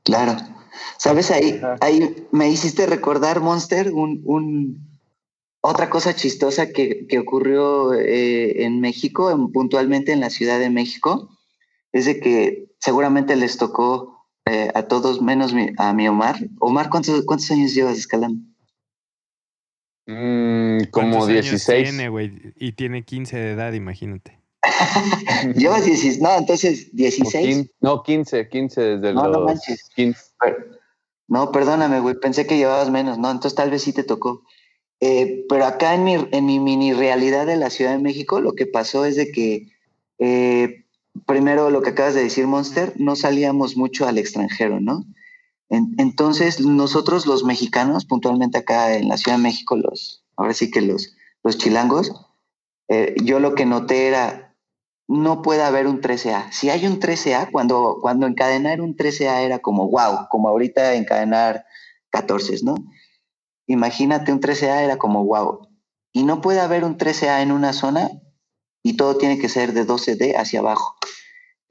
Claro. 0.02 0.32
¿Sabes? 0.96 1.30
Ahí, 1.30 1.60
ahí 1.80 2.26
me 2.32 2.48
hiciste 2.48 2.86
recordar, 2.86 3.40
Monster, 3.40 3.92
un, 3.92 4.22
un 4.24 4.92
otra 5.60 5.88
cosa 5.88 6.14
chistosa 6.14 6.70
que, 6.70 7.06
que 7.06 7.18
ocurrió 7.18 7.94
eh, 7.94 8.64
en 8.64 8.80
México, 8.80 9.50
puntualmente 9.52 10.12
en 10.12 10.20
la 10.20 10.30
Ciudad 10.30 10.58
de 10.58 10.70
México, 10.70 11.28
es 11.92 12.06
de 12.06 12.20
que 12.20 12.74
seguramente 12.78 13.36
les 13.36 13.58
tocó 13.58 14.26
eh, 14.46 14.70
a 14.74 14.82
todos 14.84 15.22
menos 15.22 15.54
a 15.78 15.92
mi 15.92 16.08
Omar. 16.08 16.36
Omar, 16.58 16.90
¿cuántos, 16.90 17.24
cuántos 17.24 17.50
años 17.50 17.74
llevas 17.74 17.98
escalando? 17.98 18.42
Mm, 20.06 20.90
como 20.90 21.26
16. 21.26 21.90
Tiene, 21.90 22.08
güey, 22.08 22.54
y 22.56 22.72
tiene 22.72 23.04
15 23.04 23.36
de 23.36 23.50
edad, 23.52 23.72
imagínate. 23.72 24.40
Llevas 25.56 25.84
16, 25.84 26.20
no, 26.20 26.36
entonces 26.36 26.94
16. 26.94 27.70
no, 27.80 28.02
15, 28.02 28.48
15 28.48 28.80
desde 28.80 29.14
no, 29.14 29.28
los 29.28 29.38
no 29.38 29.44
manches. 29.44 29.88
15. 29.94 30.20
no, 31.28 31.52
perdóname, 31.52 32.00
güey, 32.00 32.16
pensé 32.18 32.46
que 32.46 32.56
llevabas 32.56 32.90
menos, 32.90 33.18
no, 33.18 33.30
entonces 33.30 33.54
tal 33.54 33.70
vez 33.70 33.82
sí 33.82 33.92
te 33.92 34.02
tocó. 34.02 34.42
Eh, 35.00 35.46
pero 35.48 35.66
acá 35.66 35.94
en 35.94 36.04
mi, 36.04 36.14
en 36.14 36.46
mi 36.46 36.60
mini 36.60 36.92
realidad 36.92 37.46
de 37.46 37.56
la 37.56 37.70
Ciudad 37.70 37.92
de 37.92 38.02
México, 38.02 38.40
lo 38.40 38.52
que 38.52 38.66
pasó 38.66 39.04
es 39.04 39.16
de 39.16 39.32
que, 39.32 39.68
eh, 40.18 40.81
primero 41.26 41.70
lo 41.70 41.82
que 41.82 41.90
acabas 41.90 42.14
de 42.14 42.22
decir, 42.22 42.46
Monster, 42.46 42.94
no 42.98 43.16
salíamos 43.16 43.76
mucho 43.76 44.06
al 44.06 44.18
extranjero, 44.18 44.80
¿no? 44.80 45.04
entonces, 45.96 46.60
nosotros 46.60 47.24
los 47.24 47.44
mexicanos, 47.44 48.04
puntualmente 48.04 48.58
acá 48.58 48.94
en 48.94 49.08
la 49.08 49.16
Ciudad 49.16 49.38
de 49.38 49.42
México, 49.42 49.74
los, 49.74 50.22
ahora 50.36 50.52
sí 50.52 50.70
que 50.70 50.82
los, 50.82 51.16
los 51.42 51.56
chilangos, 51.56 52.12
eh, 52.88 53.14
yo 53.24 53.40
lo 53.40 53.54
que 53.54 53.64
noté 53.64 54.06
era, 54.06 54.54
no 55.08 55.40
puede 55.40 55.62
haber 55.62 55.86
un 55.86 56.02
13A. 56.02 56.52
Si 56.52 56.68
hay 56.68 56.86
un 56.86 57.00
13A, 57.00 57.50
cuando, 57.50 58.00
cuando 58.02 58.26
encadenar 58.26 58.82
un 58.82 58.96
13A 58.96 59.40
era 59.44 59.60
como, 59.60 59.88
wow, 59.88 60.28
como 60.28 60.48
ahorita 60.48 60.94
encadenar 60.94 61.64
14, 62.10 62.56
¿no? 62.64 62.74
Imagínate 63.66 64.30
un 64.30 64.40
13A 64.40 64.82
era 64.82 64.98
como, 64.98 65.24
wow. 65.24 65.68
Y 66.12 66.24
no 66.24 66.42
puede 66.42 66.60
haber 66.60 66.84
un 66.84 66.98
13A 66.98 67.40
en 67.40 67.50
una 67.50 67.72
zona 67.72 68.10
y 68.82 68.96
todo 68.98 69.16
tiene 69.16 69.38
que 69.38 69.48
ser 69.48 69.72
de 69.72 69.86
12D 69.86 70.36
hacia 70.36 70.60
abajo. 70.60 70.96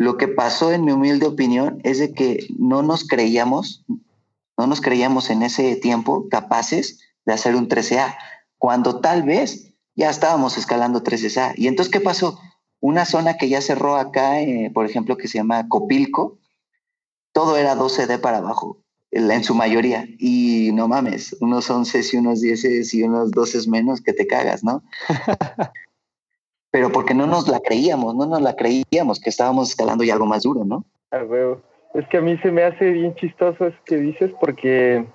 Lo 0.02 0.18
que 0.18 0.28
pasó, 0.28 0.72
en 0.72 0.84
mi 0.84 0.94
humilde 0.94 1.28
opinión, 1.28 1.80
es 1.84 2.00
de 2.00 2.12
que 2.12 2.48
no 2.58 2.82
nos 2.82 3.08
creíamos, 3.08 3.86
no 4.58 4.66
nos 4.66 4.82
creíamos 4.82 5.30
en 5.30 5.44
ese 5.44 5.76
tiempo 5.76 6.28
capaces 6.28 6.98
de 7.24 7.34
hacer 7.34 7.56
un 7.56 7.70
13A, 7.70 8.16
cuando 8.58 9.00
tal 9.00 9.22
vez 9.22 9.76
ya 9.94 10.10
estábamos 10.10 10.58
escalando 10.58 11.04
13A. 11.04 11.54
Y 11.56 11.68
entonces, 11.68 11.92
¿qué 11.94 12.00
pasó? 12.00 12.40
Una 12.80 13.06
zona 13.06 13.36
que 13.36 13.48
ya 13.48 13.62
cerró 13.62 13.96
acá, 13.96 14.42
eh, 14.42 14.72
por 14.74 14.88
ejemplo, 14.88 15.18
que 15.18 15.28
se 15.28 15.38
llama 15.38 15.70
Copilco, 15.70 16.40
todo 17.32 17.56
era 17.56 17.76
12D 17.76 18.20
para 18.22 18.38
abajo, 18.38 18.80
en 19.12 19.44
su 19.44 19.54
mayoría. 19.54 20.08
Y 20.18 20.72
no 20.74 20.88
mames, 20.88 21.38
unos 21.42 21.70
11 21.70 22.02
y 22.12 22.18
unos 22.18 22.42
10 22.42 22.92
y 22.96 23.04
unos 23.04 23.30
12 23.30 23.70
menos 23.70 24.02
que 24.02 24.14
te 24.14 24.26
cagas, 24.26 24.64
¿no? 24.64 24.82
pero 26.72 26.92
porque 26.92 27.14
no 27.14 27.28
nos 27.28 27.48
la 27.48 27.60
creíamos, 27.60 28.16
no 28.16 28.26
nos 28.26 28.42
la 28.42 28.56
creíamos 28.56 29.20
que 29.20 29.30
estábamos 29.30 29.70
escalando 29.70 30.04
ya 30.04 30.14
algo 30.14 30.26
más 30.26 30.44
duro, 30.44 30.64
¿no? 30.64 30.86
Ah, 31.12 31.24
huevo. 31.24 31.62
Es 31.94 32.08
que 32.08 32.18
a 32.18 32.22
mí 32.22 32.38
se 32.38 32.52
me 32.52 32.64
hace 32.64 32.90
bien 32.92 33.14
chistoso 33.16 33.68
eso 33.68 33.78
que 33.86 33.98
dices 33.98 34.32
porque 34.40 35.06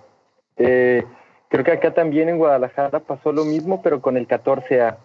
eh, 0.58 1.02
creo 1.48 1.64
que 1.64 1.72
acá 1.72 1.94
también 1.94 2.28
en 2.28 2.36
Guadalajara 2.36 3.00
pasó 3.00 3.32
lo 3.32 3.46
mismo, 3.46 3.80
pero 3.82 4.02
con 4.02 4.18
el 4.18 4.28
14A. 4.28 4.98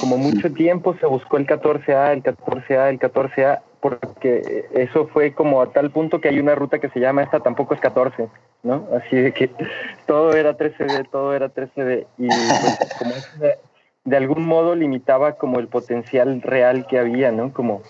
Como 0.00 0.16
mucho 0.16 0.50
tiempo 0.52 0.94
se 0.98 1.06
buscó 1.06 1.36
el 1.36 1.46
14A, 1.46 2.12
el 2.12 2.22
14A, 2.22 2.88
el 2.88 2.98
14A, 2.98 3.60
porque 3.80 4.66
eso 4.72 5.08
fue 5.08 5.34
como 5.34 5.60
a 5.60 5.72
tal 5.72 5.90
punto 5.90 6.20
que 6.20 6.28
hay 6.28 6.40
una 6.40 6.54
ruta 6.54 6.78
que 6.78 6.88
se 6.88 7.00
llama 7.00 7.22
esta 7.22 7.40
tampoco 7.40 7.74
es 7.74 7.80
14, 7.80 8.28
¿no? 8.62 8.88
Así 8.96 9.16
de 9.16 9.32
que 9.32 9.50
todo 10.06 10.32
era 10.32 10.56
13D, 10.56 11.10
todo 11.10 11.34
era 11.34 11.52
13D. 11.52 12.06
Y 12.16 12.28
pues, 12.28 12.96
como 12.98 13.10
es 13.10 13.58
de 14.04 14.16
algún 14.16 14.46
modo 14.46 14.74
limitaba 14.74 15.34
como 15.34 15.58
el 15.58 15.68
potencial 15.68 16.42
real 16.42 16.86
que 16.86 16.98
había, 16.98 17.32
¿no? 17.32 17.52
Como 17.52 17.82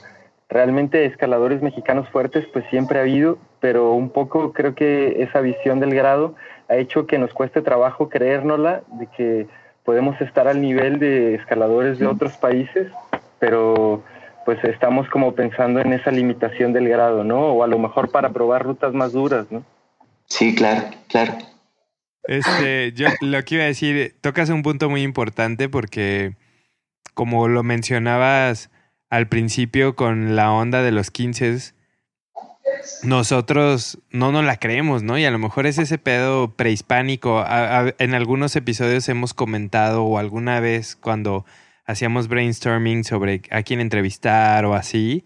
realmente 0.49 1.05
escaladores 1.05 1.63
mexicanos 1.63 2.09
fuertes 2.09 2.47
pues 2.53 2.65
siempre 2.71 2.99
ha 2.99 3.03
habido, 3.03 3.39
pero 3.61 3.93
un 3.93 4.11
poco 4.11 4.53
creo 4.53 4.75
que 4.75 5.23
esa 5.23 5.41
visión 5.41 5.81
del 5.81 5.95
grado 5.95 6.35
ha 6.69 6.77
hecho 6.77 7.07
que 7.07 7.19
nos 7.19 7.33
cueste 7.33 7.63
trabajo 7.63 8.09
creérnosla 8.09 8.83
de 8.93 9.07
que 9.17 9.47
podemos 9.85 10.21
estar 10.21 10.49
al 10.49 10.61
nivel 10.61 10.99
de 10.99 11.35
escaladores 11.35 11.99
de 11.99 12.07
otros 12.07 12.37
países, 12.37 12.89
pero 13.39 14.03
pues 14.45 14.63
estamos 14.65 15.09
como 15.11 15.35
pensando 15.35 15.81
en 15.81 15.93
esa 15.93 16.11
limitación 16.11 16.73
del 16.73 16.89
grado, 16.89 17.25
¿no? 17.25 17.53
O 17.53 17.63
a 17.63 17.67
lo 17.67 17.79
mejor 17.79 18.11
para 18.11 18.31
probar 18.31 18.65
rutas 18.65 18.95
más 18.95 19.13
duras, 19.13 19.47
¿no? 19.51 19.63
Sí, 20.27 20.55
claro, 20.55 20.83
claro. 21.09 21.33
Este, 22.29 22.93
yo 22.93 23.09
lo 23.23 23.43
que 23.43 23.55
iba 23.55 23.65
a 23.65 23.69
decir, 23.69 24.15
tocas 24.21 24.51
un 24.51 24.63
punto 24.63 24.91
muy 24.91 25.01
importante 25.01 25.71
porque, 25.71 26.37
como 27.15 27.49
lo 27.49 27.63
mencionabas 27.63 28.71
al 29.09 29.29
principio 29.29 29.97
con 29.97 30.37
la 30.37 30.53
onda 30.53 30.83
de 30.83 30.93
los 30.93 31.11
15, 31.11 31.73
nosotros 33.03 33.99
no 34.11 34.31
nos 34.31 34.45
la 34.45 34.59
creemos, 34.59 35.03
¿no? 35.03 35.17
Y 35.17 35.25
a 35.25 35.31
lo 35.31 35.39
mejor 35.39 35.67
es 35.67 35.79
ese 35.79 35.97
pedo 35.97 36.55
prehispánico. 36.55 37.43
en 37.99 38.15
algunos 38.15 38.55
episodios 38.57 39.09
hemos 39.09 39.33
comentado 39.33 40.05
o 40.05 40.19
alguna 40.19 40.61
vez 40.61 40.97
cuando 40.97 41.47
hacíamos 41.87 42.29
brainstorming 42.29 43.05
sobre 43.05 43.41
a 43.51 43.63
quién 43.63 43.81
entrevistar 43.81 44.67
o 44.67 44.75
así, 44.75 45.25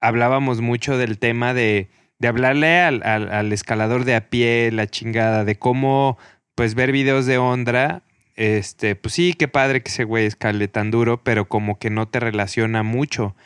hablábamos 0.00 0.60
mucho 0.60 0.98
del 0.98 1.20
tema 1.20 1.54
de 1.54 1.88
de 2.22 2.28
hablarle 2.28 2.78
al, 2.78 3.02
al, 3.02 3.52
escalador 3.52 4.04
de 4.04 4.14
a 4.14 4.30
pie, 4.30 4.70
la 4.70 4.86
chingada, 4.86 5.44
de 5.44 5.58
cómo, 5.58 6.18
pues, 6.54 6.74
ver 6.74 6.92
videos 6.92 7.26
de 7.26 7.38
Ondra, 7.38 8.02
este, 8.36 8.96
pues 8.96 9.14
sí, 9.14 9.34
qué 9.34 9.48
padre 9.48 9.82
que 9.82 9.90
ese 9.90 10.04
güey 10.04 10.26
escale 10.26 10.68
tan 10.68 10.90
duro, 10.90 11.22
pero 11.22 11.48
como 11.48 11.78
que 11.78 11.90
no 11.90 12.08
te 12.08 12.20
relaciona 12.20 12.82
mucho. 12.82 13.36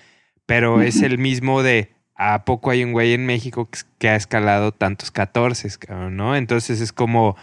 Pero 0.47 0.81
es 0.81 1.03
el 1.03 1.19
mismo 1.19 1.63
de, 1.63 1.91
¿a 2.15 2.45
poco 2.45 2.71
hay 2.71 2.85
un 2.85 2.93
güey 2.93 3.13
en 3.15 3.27
México 3.27 3.69
que 3.99 4.09
ha 4.09 4.17
escalado 4.17 4.73
tantos 4.73 5.11
14, 5.11 5.69
¿no? 6.11 6.37
Entonces 6.37 6.81
es 6.81 6.93
como, 6.93 7.37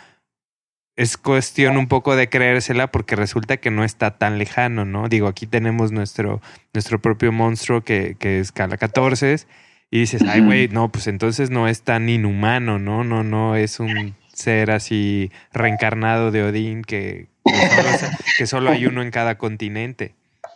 es 0.96 1.18
cuestión 1.18 1.78
un 1.78 1.88
poco 1.88 2.16
de 2.16 2.30
creérsela 2.30 2.92
porque 2.92 3.16
resulta 3.16 3.58
que 3.58 3.72
no 3.72 3.84
está 3.84 4.18
tan 4.18 4.38
lejano, 4.38 4.86
¿no? 4.86 5.10
Digo, 5.10 5.28
aquí 5.28 5.48
tenemos 5.48 5.92
nuestro, 5.92 6.42
nuestro 6.74 7.02
propio 7.02 7.32
monstruo 7.34 7.84
que, 7.84 8.16
que 8.18 8.40
escala 8.40 8.78
14 8.78 9.46
y 9.92 10.00
dices, 10.00 10.24
ay, 10.28 10.42
güey, 10.42 10.70
no, 10.70 10.92
pues 10.92 11.08
entonces 11.08 11.50
no 11.50 11.68
es 11.68 11.84
tan 11.84 12.08
inhumano, 12.10 12.80
¿no? 12.80 13.04
No, 13.04 13.24
no 13.24 13.56
es 13.56 13.80
un 13.80 14.16
ser 14.34 14.72
así 14.72 15.32
reencarnado 15.52 16.32
de 16.32 16.44
Odín 16.44 16.84
que, 16.84 17.28
que, 18.38 18.48
solo, 18.48 18.72
hay 18.72 18.86
uno 18.86 19.02
en 19.02 19.12
cada 19.12 19.38
continente. 19.38 20.16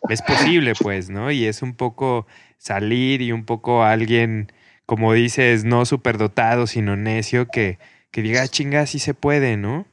Es 0.10 0.22
posible, 0.22 0.74
pues, 0.80 1.10
¿no? 1.10 1.32
Y 1.32 1.46
es 1.46 1.62
un 1.62 1.76
poco 1.76 2.28
salir 2.58 3.22
y 3.22 3.32
un 3.32 3.46
poco 3.46 3.84
alguien, 3.84 4.52
como 4.86 5.13
dices, 5.13 5.63
no 5.63 5.86
superdotado, 5.86 6.68
sino 6.68 6.96
necio, 6.96 7.48
que, 7.48 7.80
que 8.12 8.22
diga, 8.22 8.42
ah, 8.44 8.48
chinga, 8.48 8.86
sí 8.86 9.00
se 9.00 9.13
puede, 9.13 9.58
¿no? 9.58 9.86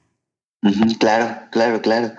Claro, 0.98 1.48
claro, 1.50 1.80
claro. 1.82 2.12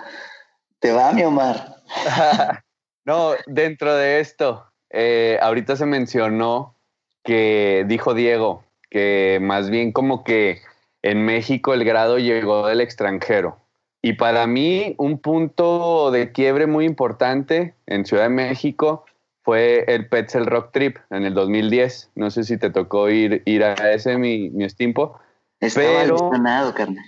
Te 0.78 0.92
va, 0.92 1.12
mi 1.12 1.22
Omar. 1.22 1.76
no, 3.04 3.32
dentro 3.46 3.94
de 3.94 4.20
esto, 4.20 4.66
eh, 4.90 5.38
ahorita 5.42 5.76
se 5.76 5.86
mencionó 5.86 6.76
que 7.24 7.84
dijo 7.88 8.14
Diego, 8.14 8.64
que 8.88 9.38
más 9.42 9.68
bien 9.68 9.90
como 9.92 10.22
que 10.22 10.60
en 11.06 11.24
México 11.24 11.72
el 11.72 11.84
grado 11.84 12.18
llegó 12.18 12.66
del 12.66 12.80
extranjero. 12.80 13.58
Y 14.02 14.14
para 14.14 14.46
mí 14.48 14.96
un 14.98 15.18
punto 15.18 16.10
de 16.10 16.32
quiebre 16.32 16.66
muy 16.66 16.84
importante 16.84 17.74
en 17.86 18.04
Ciudad 18.04 18.24
de 18.24 18.30
México 18.30 19.04
fue 19.42 19.84
el 19.86 20.08
Petzel 20.08 20.46
Rock 20.46 20.72
Trip 20.72 20.96
en 21.10 21.24
el 21.24 21.34
2010. 21.34 22.10
No 22.16 22.30
sé 22.32 22.42
si 22.42 22.58
te 22.58 22.70
tocó 22.70 23.08
ir, 23.08 23.42
ir 23.46 23.62
a 23.62 23.74
ese, 23.92 24.18
mi, 24.18 24.50
mi 24.50 24.64
estimpo. 24.64 25.18
Estaba 25.60 26.02
pero... 26.02 26.30
carnal. 26.74 27.04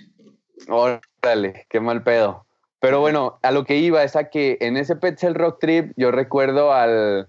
Órale, 0.69 1.65
qué 1.69 1.81
mal 1.81 2.01
pedo. 2.03 2.45
Pero 2.79 3.01
bueno, 3.01 3.37
a 3.41 3.51
lo 3.51 3.65
que 3.65 3.75
iba 3.75 4.03
es 4.03 4.15
a 4.15 4.29
que 4.29 4.57
en 4.61 4.77
ese 4.77 4.95
Petzel 4.95 5.35
Rock 5.35 5.59
Trip 5.59 5.91
yo 5.97 6.11
recuerdo 6.11 6.71
al, 6.71 7.27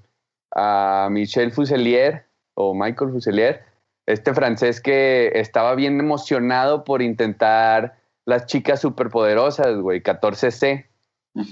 a 0.54 1.08
Michel 1.10 1.50
Fuselier, 1.50 2.26
o 2.54 2.74
Michael 2.74 3.10
Fuselier, 3.10 3.64
este 4.06 4.34
francés 4.34 4.80
que 4.80 5.32
estaba 5.34 5.74
bien 5.74 6.00
emocionado 6.00 6.84
por 6.84 7.02
intentar 7.02 7.98
las 8.24 8.46
chicas 8.46 8.80
superpoderosas, 8.80 9.76
güey, 9.76 10.02
14C. 10.02 10.86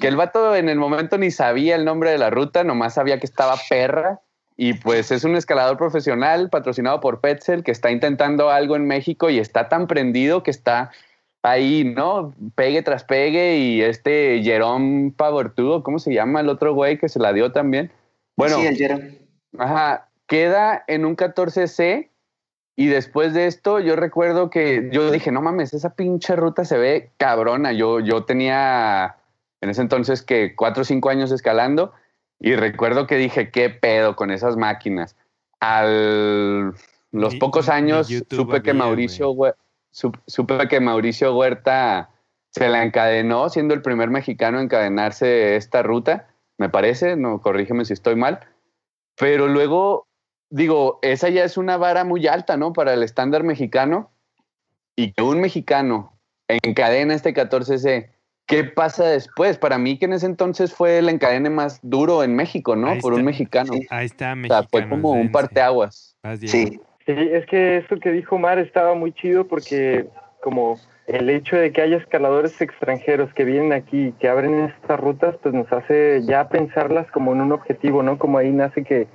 Que 0.01 0.09
el 0.09 0.17
vato 0.17 0.57
en 0.57 0.69
el 0.69 0.79
momento 0.79 1.19
ni 1.19 1.31
sabía 1.31 1.77
el 1.77 1.85
nombre 1.85 2.11
de 2.11 2.19
la 2.19 2.31
ruta, 2.31 2.65
nomás 2.65 2.95
sabía 2.95 3.21
que 3.21 3.27
estaba 3.27 3.55
perra. 3.69 4.21
Y 4.57 4.75
pues 4.75 5.13
es 5.13 5.23
un 5.23 5.37
escalador 5.37 5.77
profesional 5.77 6.51
patrocinado 6.51 7.01
por 7.01 7.21
Petzel 7.21 7.63
que 7.63 7.71
está 7.71 7.93
intentando 7.93 8.51
algo 8.51 8.75
en 8.75 8.89
México 8.89 9.31
y 9.31 9.39
está 9.39 9.69
tan 9.69 9.87
prendido 9.87 10.43
que 10.43 10.51
está 10.51 10.91
ahí, 11.43 11.85
¿no? 11.85 12.35
Pegue 12.57 12.83
tras 12.83 13.05
pegue 13.05 13.57
y 13.59 13.83
este 13.83 14.43
Jerome 14.43 15.13
Pavortudo, 15.17 15.85
¿cómo 15.85 16.01
se 16.01 16.13
llama 16.13 16.41
el 16.41 16.49
otro 16.49 16.75
güey 16.75 16.99
que 16.99 17.09
se 17.09 17.21
la 17.21 17.33
dio 17.33 17.53
también? 17.53 17.93
Bueno, 18.37 18.57
sí, 18.57 18.67
el 18.67 18.77
Jerome. 18.77 19.19
Ajá, 19.59 20.09
queda 20.27 20.85
en 20.89 21.05
un 21.05 21.17
14C 21.17 22.08
y 22.81 22.87
después 22.87 23.35
de 23.35 23.49
esto 23.49 23.81
yo 23.81 23.97
recuerdo 23.97 24.51
que 24.51 24.88
yo 24.93 25.11
dije, 25.11 25.33
no 25.33 25.43
mames, 25.43 25.75
esa 25.75 25.97
pinche 25.97 26.37
ruta 26.37 26.64
se 26.64 26.79
ve 26.79 27.11
cabrona. 27.17 27.73
Yo, 27.73 27.99
yo 27.99 28.23
tenía 28.23 29.17
en 29.61 29.71
ese 29.71 29.83
entonces 29.83 30.23
que 30.23 30.55
cuatro 30.55 30.83
o 30.83 30.85
cinco 30.85 31.11
años 31.11 31.33
escalando 31.33 31.93
y 32.38 32.55
recuerdo 32.55 33.09
que 33.09 33.17
dije, 33.17 33.51
¿qué 33.51 33.69
pedo 33.69 34.14
con 34.14 34.31
esas 34.31 34.57
máquinas? 34.57 35.17
Al 35.59 36.73
los 37.11 37.35
pocos 37.35 37.69
años 37.69 38.07
supe 38.31 38.62
que 38.62 38.75
Mauricio 38.75 39.35
supe 39.91 40.69
que 40.69 40.79
Mauricio 40.79 41.37
Huerta 41.37 42.11
se 42.51 42.69
la 42.69 42.85
encadenó 42.85 43.49
siendo 43.49 43.75
el 43.75 43.83
primer 43.83 44.09
mexicano 44.11 44.59
a 44.59 44.62
encadenarse 44.62 45.57
esta 45.57 45.83
ruta, 45.83 46.29
me 46.59 46.69
parece, 46.69 47.17
no 47.17 47.41
corrígeme 47.41 47.85
si 47.85 47.95
estoy 47.95 48.14
mal. 48.14 48.38
Pero 49.17 49.49
luego 49.49 50.08
digo, 50.51 50.99
esa 51.03 51.29
ya 51.29 51.45
es 51.45 51.57
una 51.57 51.77
vara 51.77 52.05
muy 52.05 52.27
alta, 52.27 52.57
¿no? 52.57 52.73
Para 52.73 52.95
el 52.95 53.03
estándar 53.03 53.45
mexicano. 53.45 54.11
Y 54.97 55.13
que 55.13 55.23
un 55.23 55.41
mexicano 55.41 56.19
encadena 56.49 57.15
este 57.15 57.33
14C, 57.33 58.11
¿qué 58.47 58.65
pasa 58.65 59.05
después? 59.05 59.59
Para 59.59 59.79
mí 59.79 59.99
que 59.99 60.07
en 60.07 60.15
ese 60.15 60.27
entonces 60.27 60.73
fue 60.73 60.99
el 60.99 61.09
encadene 61.09 61.51
más 61.51 61.79
duro 61.83 62.25
en 62.25 62.35
México, 62.35 62.75
¿no? 62.75 62.99
Por 62.99 63.13
un 63.13 63.25
mexicano. 63.25 63.73
Ahí 63.91 64.07
está, 64.07 64.35
mexicano. 64.35 64.61
O 64.61 64.63
sea, 64.63 64.69
fue 64.69 64.89
como 64.89 65.13
un 65.13 65.31
parteaguas. 65.31 66.17
Sí. 66.41 66.81
Sí, 67.07 67.15
es 67.17 67.47
que 67.47 67.79
esto 67.79 67.99
que 68.01 68.11
dijo 68.11 68.37
Mar 68.39 68.59
estaba 68.59 68.95
muy 68.95 69.13
chido 69.13 69.47
porque 69.47 70.07
como 70.43 70.79
el 71.07 71.31
hecho 71.31 71.57
de 71.57 71.73
que 71.73 71.81
haya 71.81 71.97
escaladores 71.97 72.61
extranjeros 72.61 73.33
que 73.33 73.45
vienen 73.45 73.73
aquí 73.73 74.09
y 74.09 74.13
que 74.13 74.29
abren 74.29 74.61
estas 74.65 75.01
rutas, 75.01 75.37
pues 75.43 75.55
nos 75.55 75.73
hace 75.73 76.21
ya 76.25 76.51
pensarlas 76.51 77.11
como 77.11 77.33
en 77.33 77.41
un 77.41 77.53
objetivo, 77.53 78.03
¿no? 78.03 78.19
Como 78.19 78.37
ahí 78.37 78.51
nace 78.51 78.85
que 78.85 79.09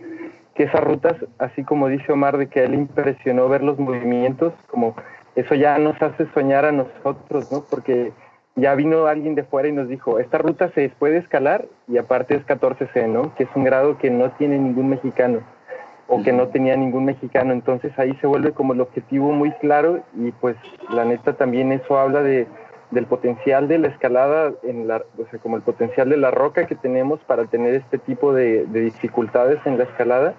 que 0.55 0.63
esas 0.63 0.83
rutas, 0.83 1.15
así 1.39 1.63
como 1.63 1.87
dice 1.87 2.11
Omar, 2.11 2.37
de 2.37 2.47
que 2.47 2.63
él 2.63 2.73
impresionó 2.73 3.49
ver 3.49 3.63
los 3.63 3.79
movimientos, 3.79 4.53
como 4.67 4.95
eso 5.35 5.55
ya 5.55 5.77
nos 5.79 5.99
hace 6.01 6.27
soñar 6.33 6.65
a 6.65 6.71
nosotros, 6.71 7.51
¿no? 7.51 7.63
Porque 7.69 8.11
ya 8.55 8.75
vino 8.75 9.07
alguien 9.07 9.33
de 9.35 9.43
fuera 9.43 9.67
y 9.67 9.71
nos 9.71 9.87
dijo, 9.87 10.19
esta 10.19 10.37
ruta 10.37 10.69
se 10.75 10.89
puede 10.89 11.17
escalar 11.17 11.65
y 11.87 11.97
aparte 11.97 12.35
es 12.35 12.45
14C, 12.45 13.07
¿no? 13.07 13.33
Que 13.35 13.43
es 13.43 13.49
un 13.55 13.63
grado 13.63 13.97
que 13.97 14.11
no 14.11 14.31
tiene 14.31 14.59
ningún 14.59 14.89
mexicano 14.89 15.39
o 16.07 16.21
que 16.21 16.33
no 16.33 16.49
tenía 16.49 16.75
ningún 16.75 17.05
mexicano. 17.05 17.53
Entonces 17.53 17.97
ahí 17.97 18.15
se 18.21 18.27
vuelve 18.27 18.51
como 18.51 18.73
el 18.73 18.81
objetivo 18.81 19.31
muy 19.31 19.51
claro 19.53 20.03
y 20.15 20.31
pues 20.33 20.55
la 20.89 21.05
neta 21.05 21.33
también 21.33 21.71
eso 21.71 21.97
habla 21.97 22.21
de, 22.21 22.47
del 22.93 23.05
potencial 23.05 23.67
de 23.67 23.79
la 23.79 23.87
escalada, 23.87 24.53
en 24.63 24.87
la, 24.87 25.03
o 25.17 25.25
sea, 25.29 25.39
como 25.39 25.57
el 25.57 25.63
potencial 25.63 26.09
de 26.09 26.17
la 26.17 26.31
roca 26.31 26.67
que 26.67 26.75
tenemos 26.75 27.19
para 27.21 27.45
tener 27.45 27.73
este 27.75 27.97
tipo 27.97 28.33
de, 28.33 28.65
de, 28.65 28.81
dificultades 28.81 29.59
en 29.65 29.77
la 29.77 29.85
escalada. 29.85 30.33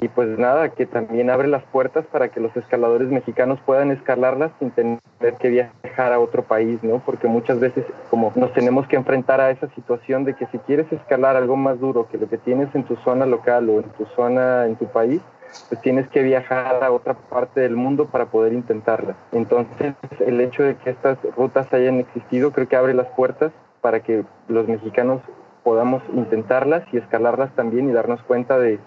Y 0.00 0.08
pues 0.08 0.38
nada, 0.38 0.70
que 0.70 0.86
también 0.86 1.28
abre 1.28 1.48
las 1.48 1.62
puertas 1.64 2.06
para 2.06 2.28
que 2.28 2.40
los 2.40 2.56
escaladores 2.56 3.08
mexicanos 3.08 3.58
puedan 3.66 3.90
escalarlas 3.90 4.50
sin 4.58 4.70
tener 4.70 4.98
que 5.38 5.48
viajar 5.48 6.12
a 6.12 6.20
otro 6.20 6.42
país, 6.42 6.82
¿no? 6.82 7.02
Porque 7.04 7.28
muchas 7.28 7.60
veces 7.60 7.84
como 8.08 8.32
nos 8.34 8.52
tenemos 8.54 8.86
que 8.86 8.96
enfrentar 8.96 9.40
a 9.40 9.50
esa 9.50 9.68
situación 9.74 10.24
de 10.24 10.34
que 10.34 10.46
si 10.46 10.58
quieres 10.58 10.90
escalar 10.90 11.36
algo 11.36 11.56
más 11.56 11.78
duro 11.80 12.08
que 12.10 12.16
lo 12.16 12.28
que 12.28 12.38
tienes 12.38 12.74
en 12.74 12.84
tu 12.84 12.96
zona 12.96 13.26
local 13.26 13.68
o 13.68 13.80
en 13.80 13.90
tu 13.90 14.06
zona, 14.16 14.66
en 14.66 14.76
tu 14.76 14.86
país, 14.86 15.20
pues 15.68 15.80
tienes 15.80 16.08
que 16.10 16.22
viajar 16.22 16.82
a 16.82 16.92
otra 16.92 17.14
parte 17.14 17.60
del 17.60 17.76
mundo 17.76 18.06
para 18.06 18.26
poder 18.26 18.52
intentarla. 18.52 19.16
Entonces, 19.32 19.94
el 20.20 20.40
hecho 20.40 20.62
de 20.62 20.76
que 20.76 20.90
estas 20.90 21.18
rutas 21.36 21.72
hayan 21.72 22.00
existido 22.00 22.52
creo 22.52 22.68
que 22.68 22.76
abre 22.76 22.94
las 22.94 23.08
puertas 23.08 23.52
para 23.80 24.02
que 24.02 24.24
los 24.48 24.68
mexicanos 24.68 25.22
podamos 25.62 26.02
intentarlas 26.14 26.82
y 26.92 26.98
escalarlas 26.98 27.54
también 27.54 27.88
y 27.88 27.92
darnos 27.92 28.22
cuenta 28.22 28.58
de, 28.58 28.78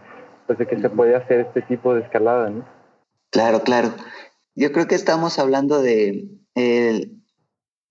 pues, 0.47 0.57
de 0.59 0.67
que 0.67 0.79
se 0.79 0.89
puede 0.89 1.15
hacer 1.15 1.41
este 1.41 1.61
tipo 1.61 1.93
de 1.93 2.01
escalada, 2.01 2.49
¿no? 2.49 2.65
Claro, 3.29 3.61
claro. 3.61 3.89
Yo 4.55 4.71
creo 4.71 4.87
que 4.87 4.95
estamos 4.95 5.39
hablando 5.39 5.81
de, 5.81 6.29
el, 6.55 7.23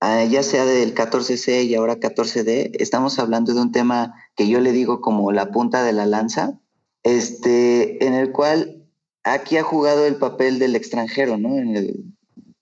ah, 0.01 0.25
ya 0.25 0.43
sea 0.43 0.65
del 0.65 0.95
14C 0.95 1.65
y 1.65 1.75
ahora 1.75 1.97
14D, 1.97 2.77
estamos 2.79 3.19
hablando 3.19 3.55
de 3.55 3.61
un 3.61 3.73
tema 3.73 4.15
que 4.37 4.49
yo 4.49 4.61
le 4.61 4.73
digo 4.73 5.01
como 5.01 5.33
la 5.33 5.47
punta 5.47 5.83
de 5.83 5.93
la 5.93 6.07
lanza, 6.07 6.61
este, 7.03 8.05
en 8.05 8.15
el 8.15 8.33
cual 8.33 8.83
aquí 9.25 9.57
ha 9.57 9.63
jugado 9.63 10.07
el 10.07 10.17
papel 10.17 10.59
del 10.59 10.77
extranjero, 10.77 11.37
¿no? 11.37 11.57
En 11.57 11.77
el, 11.77 12.05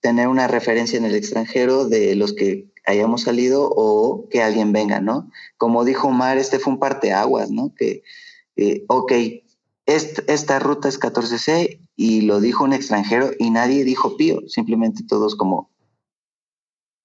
tener 0.00 0.28
una 0.28 0.48
referencia 0.48 0.98
en 0.98 1.04
el 1.04 1.14
extranjero 1.14 1.86
de 1.86 2.14
los 2.14 2.32
que 2.32 2.70
hayamos 2.86 3.22
salido 3.22 3.70
o 3.70 4.28
que 4.30 4.42
alguien 4.42 4.72
venga, 4.72 5.00
¿no? 5.00 5.30
Como 5.56 5.84
dijo 5.84 6.08
Omar, 6.08 6.38
este 6.38 6.58
fue 6.58 6.72
un 6.72 6.78
parteaguas, 6.78 7.50
¿no? 7.50 7.74
Que, 7.74 8.02
eh, 8.56 8.84
ok, 8.88 9.12
esta 9.86 10.58
ruta 10.58 10.88
es 10.88 11.00
14C 11.00 11.80
y 11.96 12.22
lo 12.22 12.40
dijo 12.40 12.64
un 12.64 12.72
extranjero 12.72 13.30
y 13.38 13.50
nadie 13.50 13.84
dijo 13.84 14.16
pío, 14.16 14.40
simplemente 14.48 15.02
todos 15.06 15.34
como, 15.34 15.70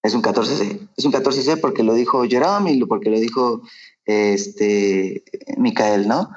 es 0.03 0.13
un 0.13 0.21
14C, 0.21 0.87
es 0.95 1.05
un 1.05 1.11
14C 1.11 1.59
porque 1.59 1.83
lo 1.83 1.93
dijo 1.95 2.23
Jerome 2.23 2.71
y 2.71 2.83
porque 2.85 3.09
lo 3.09 3.19
dijo 3.19 3.61
este, 4.05 5.23
Micael, 5.57 6.07
¿no? 6.07 6.29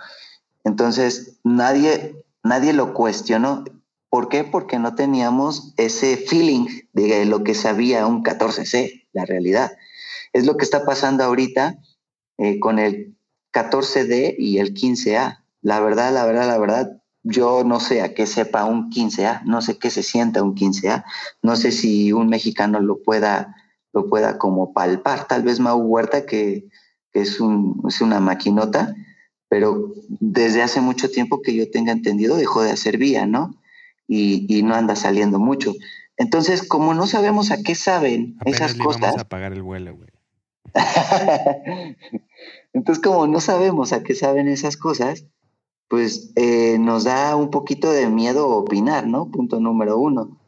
Entonces, 0.69 1.41
nadie, 1.45 2.23
nadie 2.45 2.75
lo 2.75 2.93
cuestionó. 2.93 3.65
¿Por 4.11 4.29
qué? 4.29 4.45
Porque 4.45 4.79
no 4.79 4.95
teníamos 4.95 5.73
ese 5.79 6.19
feeling 6.19 6.67
de 6.93 7.25
lo 7.25 7.43
que 7.43 7.55
sabía 7.55 8.07
un 8.07 8.23
14C, 8.23 9.07
la 9.13 9.25
realidad. 9.25 9.73
Es 10.35 10.45
lo 10.45 10.59
que 10.59 10.65
está 10.65 10.85
pasando 10.85 11.25
ahorita 11.25 11.79
eh, 12.37 12.61
con 12.61 12.79
el 12.79 13.17
14D 13.55 14.35
y 14.39 14.59
el 14.59 14.75
15A. 14.75 15.43
La 15.63 15.81
verdad, 15.81 16.13
la 16.13 16.27
verdad, 16.27 16.47
la 16.47 16.59
verdad, 16.59 17.03
yo 17.23 17.65
no 17.65 17.81
sé 17.81 18.03
a 18.03 18.13
qué 18.13 18.27
sepa 18.27 18.67
un 18.67 18.91
15A, 18.91 19.45
no 19.45 19.63
sé 19.63 19.79
qué 19.79 19.89
se 19.89 20.03
sienta 20.03 20.43
un 20.43 20.55
15A, 20.55 21.05
no 21.41 21.57
sé 21.57 21.73
si 21.73 22.13
un 22.13 22.29
mexicano 22.29 22.81
lo 22.81 23.03
pueda, 23.03 23.57
lo 23.95 24.07
pueda 24.07 24.37
como 24.37 24.75
palpar. 24.75 25.27
Tal 25.27 25.43
vez 25.45 25.61
Mau 25.61 25.81
Huerta, 25.81 26.27
que, 26.27 26.69
que 27.11 27.23
es, 27.23 27.41
un, 27.41 27.83
es 27.89 28.03
una 28.03 28.21
maquinota, 28.21 28.95
pero 29.49 29.93
desde 30.09 30.63
hace 30.63 30.81
mucho 30.81 31.11
tiempo 31.11 31.43
que 31.43 31.55
yo 31.55 31.71
tenga 31.71 31.93
entendido 31.93 32.37
dejó 32.37 32.63
de 32.63 32.71
hacer 32.71 32.99
vía, 32.99 33.27
¿no? 33.27 33.55
Y, 34.07 34.47
y 34.49 34.63
no 34.63 34.75
anda 34.75 34.97
saliendo 34.97 35.39
mucho. 35.39 35.75
Entonces, 36.17 36.67
como 36.67 36.95
no 36.95 37.07
sabemos 37.07 37.51
a 37.51 37.63
qué 37.63 37.75
saben 37.75 38.37
Apenas 38.41 38.61
esas 38.61 38.77
le 38.77 38.85
cosas, 38.85 39.17
a 39.17 39.29
pagar 39.29 39.53
el 39.53 39.63
vuelo, 39.63 39.97
güey. 39.97 40.09
entonces 42.75 43.03
como 43.03 43.27
no 43.27 43.41
sabemos 43.41 43.93
a 43.93 44.03
qué 44.03 44.15
saben 44.15 44.49
esas 44.49 44.77
cosas, 44.77 45.25
pues 45.89 46.33
eh, 46.37 46.77
nos 46.79 47.05
da 47.05 47.35
un 47.37 47.51
poquito 47.51 47.91
de 47.91 48.09
miedo 48.09 48.49
opinar, 48.49 49.07
¿no? 49.07 49.31
Punto 49.31 49.61
número 49.61 49.99
uno. 49.99 50.39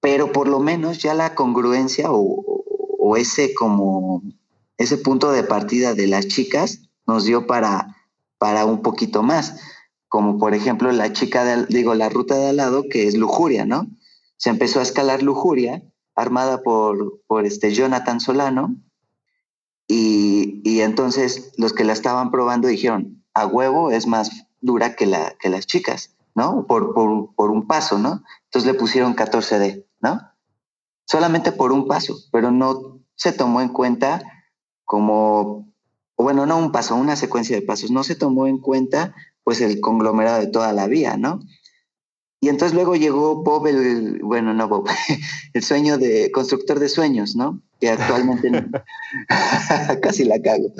Pero 0.00 0.32
por 0.32 0.48
lo 0.48 0.60
menos 0.60 0.98
ya 0.98 1.14
la 1.14 1.34
congruencia 1.34 2.12
o, 2.12 2.44
o 2.98 3.16
ese 3.16 3.54
como 3.54 4.22
ese 4.76 4.98
punto 4.98 5.32
de 5.32 5.44
partida 5.44 5.94
de 5.94 6.08
las 6.08 6.26
chicas 6.26 6.82
nos 7.06 7.24
dio 7.24 7.46
para, 7.46 7.96
para 8.38 8.64
un 8.64 8.82
poquito 8.82 9.22
más. 9.22 9.60
Como 10.08 10.38
por 10.38 10.54
ejemplo 10.54 10.92
la 10.92 11.12
chica, 11.12 11.44
de, 11.44 11.66
digo, 11.66 11.94
la 11.94 12.08
ruta 12.08 12.36
de 12.36 12.48
al 12.48 12.56
lado, 12.56 12.84
que 12.90 13.08
es 13.08 13.16
lujuria, 13.16 13.64
¿no? 13.64 13.86
Se 14.36 14.50
empezó 14.50 14.80
a 14.80 14.82
escalar 14.84 15.22
lujuria, 15.22 15.82
armada 16.14 16.62
por, 16.62 17.20
por 17.26 17.46
este 17.46 17.72
Jonathan 17.72 18.20
Solano, 18.20 18.76
y, 19.86 20.60
y 20.64 20.80
entonces 20.80 21.52
los 21.56 21.72
que 21.72 21.84
la 21.84 21.92
estaban 21.92 22.30
probando 22.30 22.68
dijeron, 22.68 23.24
a 23.34 23.46
huevo 23.46 23.90
es 23.90 24.06
más 24.06 24.46
dura 24.60 24.96
que, 24.96 25.06
la, 25.06 25.34
que 25.38 25.50
las 25.50 25.66
chicas, 25.66 26.16
¿no? 26.34 26.66
Por, 26.66 26.94
por, 26.94 27.34
por 27.34 27.50
un 27.50 27.66
paso, 27.66 27.98
¿no? 27.98 28.22
Entonces 28.44 28.72
le 28.72 28.78
pusieron 28.78 29.14
14D, 29.14 29.84
¿no? 30.00 30.20
Solamente 31.06 31.52
por 31.52 31.72
un 31.72 31.86
paso, 31.86 32.16
pero 32.32 32.50
no 32.50 33.00
se 33.14 33.32
tomó 33.32 33.60
en 33.60 33.68
cuenta 33.68 34.22
como, 34.84 35.73
bueno, 36.24 36.46
no 36.46 36.56
un 36.56 36.72
paso, 36.72 36.96
una 36.96 37.16
secuencia 37.16 37.54
de 37.54 37.60
pasos, 37.60 37.90
no 37.90 38.02
se 38.02 38.14
tomó 38.14 38.46
en 38.46 38.56
cuenta 38.56 39.14
pues 39.42 39.60
el 39.60 39.80
conglomerado 39.80 40.40
de 40.40 40.46
toda 40.46 40.72
la 40.72 40.86
vía, 40.86 41.18
¿no? 41.18 41.40
Y 42.40 42.48
entonces 42.48 42.74
luego 42.74 42.96
llegó 42.96 43.42
Bob, 43.42 43.66
el, 43.66 44.20
bueno, 44.22 44.54
no 44.54 44.66
Bob, 44.66 44.88
el 45.52 45.62
sueño 45.62 45.98
de 45.98 46.30
constructor 46.30 46.80
de 46.80 46.88
sueños, 46.88 47.36
¿no? 47.36 47.60
Que 47.78 47.90
actualmente 47.90 48.50
casi 50.00 50.24
la 50.24 50.40
cago. 50.40 50.72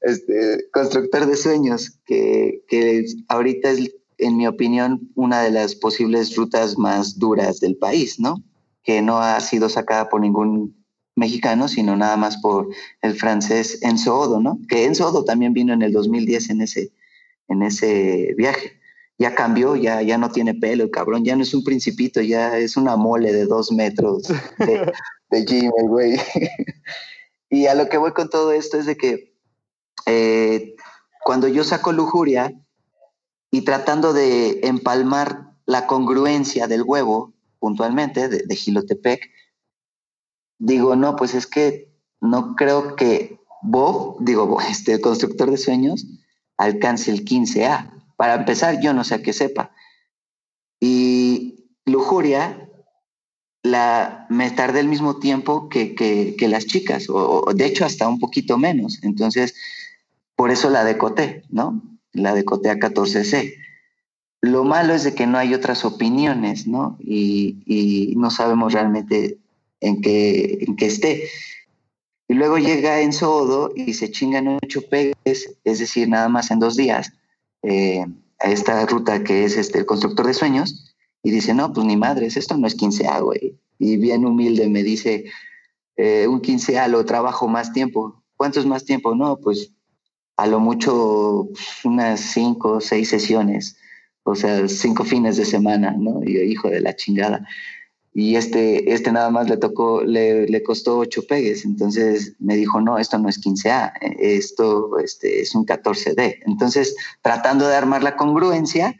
Este, 0.00 0.66
constructor 0.72 1.26
de 1.26 1.36
sueños, 1.36 1.98
que, 2.06 2.64
que 2.66 3.04
ahorita 3.28 3.70
es, 3.70 3.94
en 4.16 4.38
mi 4.38 4.46
opinión, 4.46 5.10
una 5.16 5.42
de 5.42 5.50
las 5.50 5.74
posibles 5.74 6.34
rutas 6.34 6.78
más 6.78 7.18
duras 7.18 7.60
del 7.60 7.76
país, 7.76 8.18
¿no? 8.18 8.42
Que 8.82 9.02
no 9.02 9.18
ha 9.18 9.38
sido 9.40 9.68
sacada 9.68 10.08
por 10.08 10.22
ningún 10.22 10.77
mexicano, 11.18 11.68
sino 11.68 11.96
nada 11.96 12.16
más 12.16 12.38
por 12.38 12.68
el 13.02 13.14
francés 13.14 13.80
Enzo 13.82 14.18
Odo, 14.18 14.40
¿no? 14.40 14.58
Que 14.68 14.84
Enzo 14.84 15.08
Odo 15.08 15.24
también 15.24 15.52
vino 15.52 15.72
en 15.72 15.82
el 15.82 15.92
2010 15.92 16.50
en 16.50 16.60
ese, 16.62 16.92
en 17.48 17.62
ese 17.62 18.34
viaje 18.36 18.78
ya 19.18 19.34
cambió, 19.34 19.74
ya, 19.74 20.00
ya 20.00 20.16
no 20.16 20.30
tiene 20.30 20.54
pelo, 20.54 20.84
el 20.84 20.90
cabrón, 20.90 21.24
ya 21.24 21.34
no 21.34 21.42
es 21.42 21.52
un 21.52 21.64
principito, 21.64 22.20
ya 22.20 22.56
es 22.56 22.76
una 22.76 22.96
mole 22.96 23.32
de 23.32 23.46
dos 23.46 23.72
metros 23.72 24.28
de, 24.58 24.92
de 25.30 25.44
gym, 25.44 25.72
el 25.76 25.88
güey. 25.88 26.16
y 27.50 27.66
a 27.66 27.74
lo 27.74 27.88
que 27.88 27.98
voy 27.98 28.12
con 28.12 28.30
todo 28.30 28.52
esto 28.52 28.78
es 28.78 28.86
de 28.86 28.96
que 28.96 29.34
eh, 30.06 30.76
cuando 31.24 31.48
yo 31.48 31.64
saco 31.64 31.92
lujuria 31.92 32.54
y 33.50 33.62
tratando 33.62 34.12
de 34.12 34.60
empalmar 34.62 35.50
la 35.66 35.86
congruencia 35.86 36.68
del 36.68 36.84
huevo, 36.84 37.34
puntualmente, 37.58 38.28
de, 38.28 38.44
de 38.46 38.56
Gilotepec, 38.56 39.20
digo, 40.58 40.96
no, 40.96 41.16
pues 41.16 41.34
es 41.34 41.46
que 41.46 41.88
no 42.20 42.56
creo 42.56 42.96
que 42.96 43.38
Bob, 43.62 44.16
digo, 44.20 44.60
este 44.70 45.00
constructor 45.00 45.50
de 45.50 45.56
sueños, 45.56 46.06
alcance 46.56 47.10
el 47.10 47.24
15A. 47.24 47.90
Para 48.16 48.34
empezar, 48.34 48.80
yo 48.80 48.92
no 48.92 49.04
sé 49.04 49.14
a 49.14 49.22
qué 49.22 49.32
sepa. 49.32 49.70
Y 50.80 51.72
lujuria, 51.84 52.68
la, 53.62 54.26
me 54.28 54.50
tardé 54.50 54.80
el 54.80 54.88
mismo 54.88 55.18
tiempo 55.18 55.68
que, 55.68 55.94
que, 55.94 56.34
que 56.36 56.48
las 56.48 56.66
chicas, 56.66 57.08
o, 57.08 57.44
o, 57.46 57.54
de 57.54 57.66
hecho 57.66 57.84
hasta 57.84 58.08
un 58.08 58.18
poquito 58.18 58.58
menos. 58.58 58.98
Entonces, 59.02 59.54
por 60.36 60.50
eso 60.50 60.70
la 60.70 60.84
decoté, 60.84 61.42
¿no? 61.50 61.82
La 62.12 62.34
decoté 62.34 62.70
a 62.70 62.76
14C. 62.76 63.54
Lo 64.40 64.64
malo 64.64 64.94
es 64.94 65.02
de 65.04 65.14
que 65.14 65.26
no 65.26 65.38
hay 65.38 65.54
otras 65.54 65.84
opiniones, 65.84 66.66
¿no? 66.66 66.96
Y, 67.00 67.62
y 67.66 68.14
no 68.16 68.30
sabemos 68.30 68.72
realmente 68.72 69.38
en 69.80 70.00
qué, 70.00 70.58
en 70.60 70.76
qué 70.76 70.86
esté. 70.86 71.28
Y 72.28 72.34
luego 72.34 72.58
llega 72.58 73.00
en 73.00 73.12
Sodo 73.12 73.72
y 73.74 73.94
se 73.94 74.10
chingan 74.10 74.58
ocho 74.62 74.82
pegues, 74.82 75.56
es 75.64 75.78
decir, 75.78 76.08
nada 76.08 76.28
más 76.28 76.50
en 76.50 76.58
dos 76.58 76.76
días 76.76 77.12
eh, 77.62 78.04
a 78.38 78.50
esta 78.50 78.84
ruta 78.86 79.24
que 79.24 79.44
es 79.44 79.56
este, 79.56 79.78
el 79.78 79.86
constructor 79.86 80.26
de 80.26 80.34
sueños 80.34 80.94
y 81.22 81.30
dice, 81.30 81.54
no, 81.54 81.72
pues 81.72 81.86
ni 81.86 81.96
madres, 81.96 82.36
esto 82.36 82.56
no 82.56 82.66
es 82.66 82.76
15A, 82.76 83.22
güey. 83.22 83.58
Y 83.78 83.96
bien 83.96 84.24
humilde 84.24 84.68
me 84.68 84.82
dice, 84.82 85.24
eh, 85.96 86.26
un 86.28 86.40
15A 86.40 86.88
lo 86.88 87.04
trabajo 87.04 87.48
más 87.48 87.72
tiempo. 87.72 88.22
¿Cuánto 88.36 88.60
es 88.60 88.66
más 88.66 88.84
tiempo? 88.84 89.14
No, 89.14 89.38
pues 89.38 89.72
a 90.36 90.46
lo 90.46 90.60
mucho 90.60 91.48
unas 91.84 92.20
cinco 92.20 92.74
o 92.74 92.80
seis 92.80 93.08
sesiones, 93.08 93.76
o 94.22 94.36
sea, 94.36 94.68
cinco 94.68 95.04
fines 95.04 95.36
de 95.36 95.44
semana, 95.44 95.96
¿no? 95.98 96.22
Y 96.22 96.34
yo, 96.34 96.40
hijo 96.42 96.68
de 96.68 96.80
la 96.80 96.94
chingada. 96.94 97.46
Y 98.20 98.34
este, 98.34 98.92
este 98.92 99.12
nada 99.12 99.30
más 99.30 99.48
le 99.48 99.58
tocó, 99.58 100.02
le, 100.02 100.48
le 100.48 100.62
costó 100.64 100.98
ocho 100.98 101.24
pegues. 101.24 101.64
Entonces 101.64 102.34
me 102.40 102.56
dijo, 102.56 102.80
no, 102.80 102.98
esto 102.98 103.16
no 103.16 103.28
es 103.28 103.40
15A, 103.40 103.92
esto 104.18 104.98
este, 104.98 105.40
es 105.40 105.54
un 105.54 105.64
14D. 105.64 106.40
Entonces, 106.44 106.96
tratando 107.22 107.68
de 107.68 107.76
armar 107.76 108.02
la 108.02 108.16
congruencia, 108.16 108.96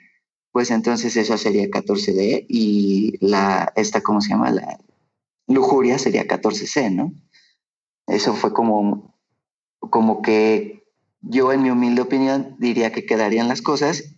pues 0.53 0.71
entonces 0.71 1.16
eso 1.16 1.37
sería 1.37 1.64
14D 1.64 2.47
y 2.49 3.19
la, 3.21 3.73
esta, 3.75 4.03
¿cómo 4.03 4.21
se 4.21 4.29
llama? 4.29 4.53
La 4.53 4.79
lujuria 5.49 5.99
sería 5.99 6.29
14C, 6.29 6.95
¿no? 6.95 7.12
Eso 8.07 8.35
fue 8.35 8.53
como, 8.53 9.16
como 9.81 10.23
que 10.23 10.85
yo, 11.23 11.53
en 11.53 11.64
mi 11.64 11.71
humilde 11.73 12.03
opinión, 12.03 12.55
diría 12.61 12.93
que 12.93 13.05
quedarían 13.05 13.49
las 13.49 13.62
cosas. 13.62 14.14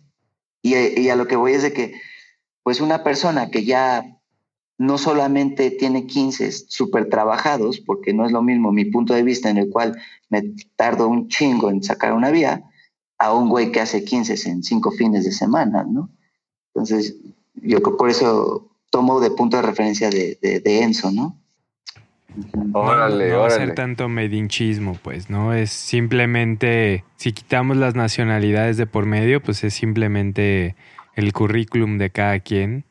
Y, 0.61 0.75
y 0.75 1.09
a 1.09 1.15
lo 1.15 1.25
que 1.25 1.37
voy 1.37 1.53
es 1.53 1.63
de 1.63 1.73
que, 1.73 1.99
pues 2.61 2.81
una 2.81 3.03
persona 3.03 3.49
que 3.49 3.65
ya 3.65 4.20
no 4.81 4.97
solamente 4.97 5.69
tiene 5.69 6.07
15 6.07 6.51
súper 6.51 7.07
trabajados, 7.07 7.79
porque 7.79 8.15
no 8.15 8.25
es 8.25 8.31
lo 8.31 8.41
mismo 8.41 8.71
mi 8.71 8.85
punto 8.85 9.13
de 9.13 9.21
vista 9.21 9.47
en 9.51 9.59
el 9.59 9.69
cual 9.69 9.95
me 10.29 10.55
tardo 10.75 11.07
un 11.07 11.27
chingo 11.27 11.69
en 11.69 11.83
sacar 11.83 12.13
una 12.13 12.31
vía, 12.31 12.63
a 13.19 13.31
un 13.31 13.47
güey 13.47 13.71
que 13.71 13.79
hace 13.79 14.03
15 14.03 14.49
en 14.49 14.63
cinco 14.63 14.89
fines 14.89 15.23
de 15.23 15.33
semana, 15.33 15.85
¿no? 15.87 16.09
Entonces, 16.73 17.15
yo 17.53 17.79
por 17.79 18.09
eso 18.09 18.71
tomo 18.89 19.19
de 19.19 19.29
punto 19.29 19.57
de 19.57 19.61
referencia 19.61 20.09
de, 20.09 20.39
de, 20.41 20.61
de 20.61 20.81
Enzo, 20.81 21.11
¿no? 21.11 21.37
Órale, 22.73 23.29
no, 23.29 23.35
no 23.35 23.41
va 23.41 23.47
a 23.47 23.51
ser 23.51 23.75
tanto 23.75 24.09
medinchismo, 24.09 24.97
pues, 25.03 25.29
¿no? 25.29 25.53
Es 25.53 25.69
simplemente, 25.69 27.03
si 27.17 27.33
quitamos 27.33 27.77
las 27.77 27.93
nacionalidades 27.93 28.77
de 28.77 28.87
por 28.87 29.05
medio, 29.05 29.43
pues 29.43 29.63
es 29.63 29.75
simplemente 29.75 30.75
el 31.13 31.33
currículum 31.33 31.99
de 31.99 32.09
cada 32.09 32.39
quien. 32.39 32.83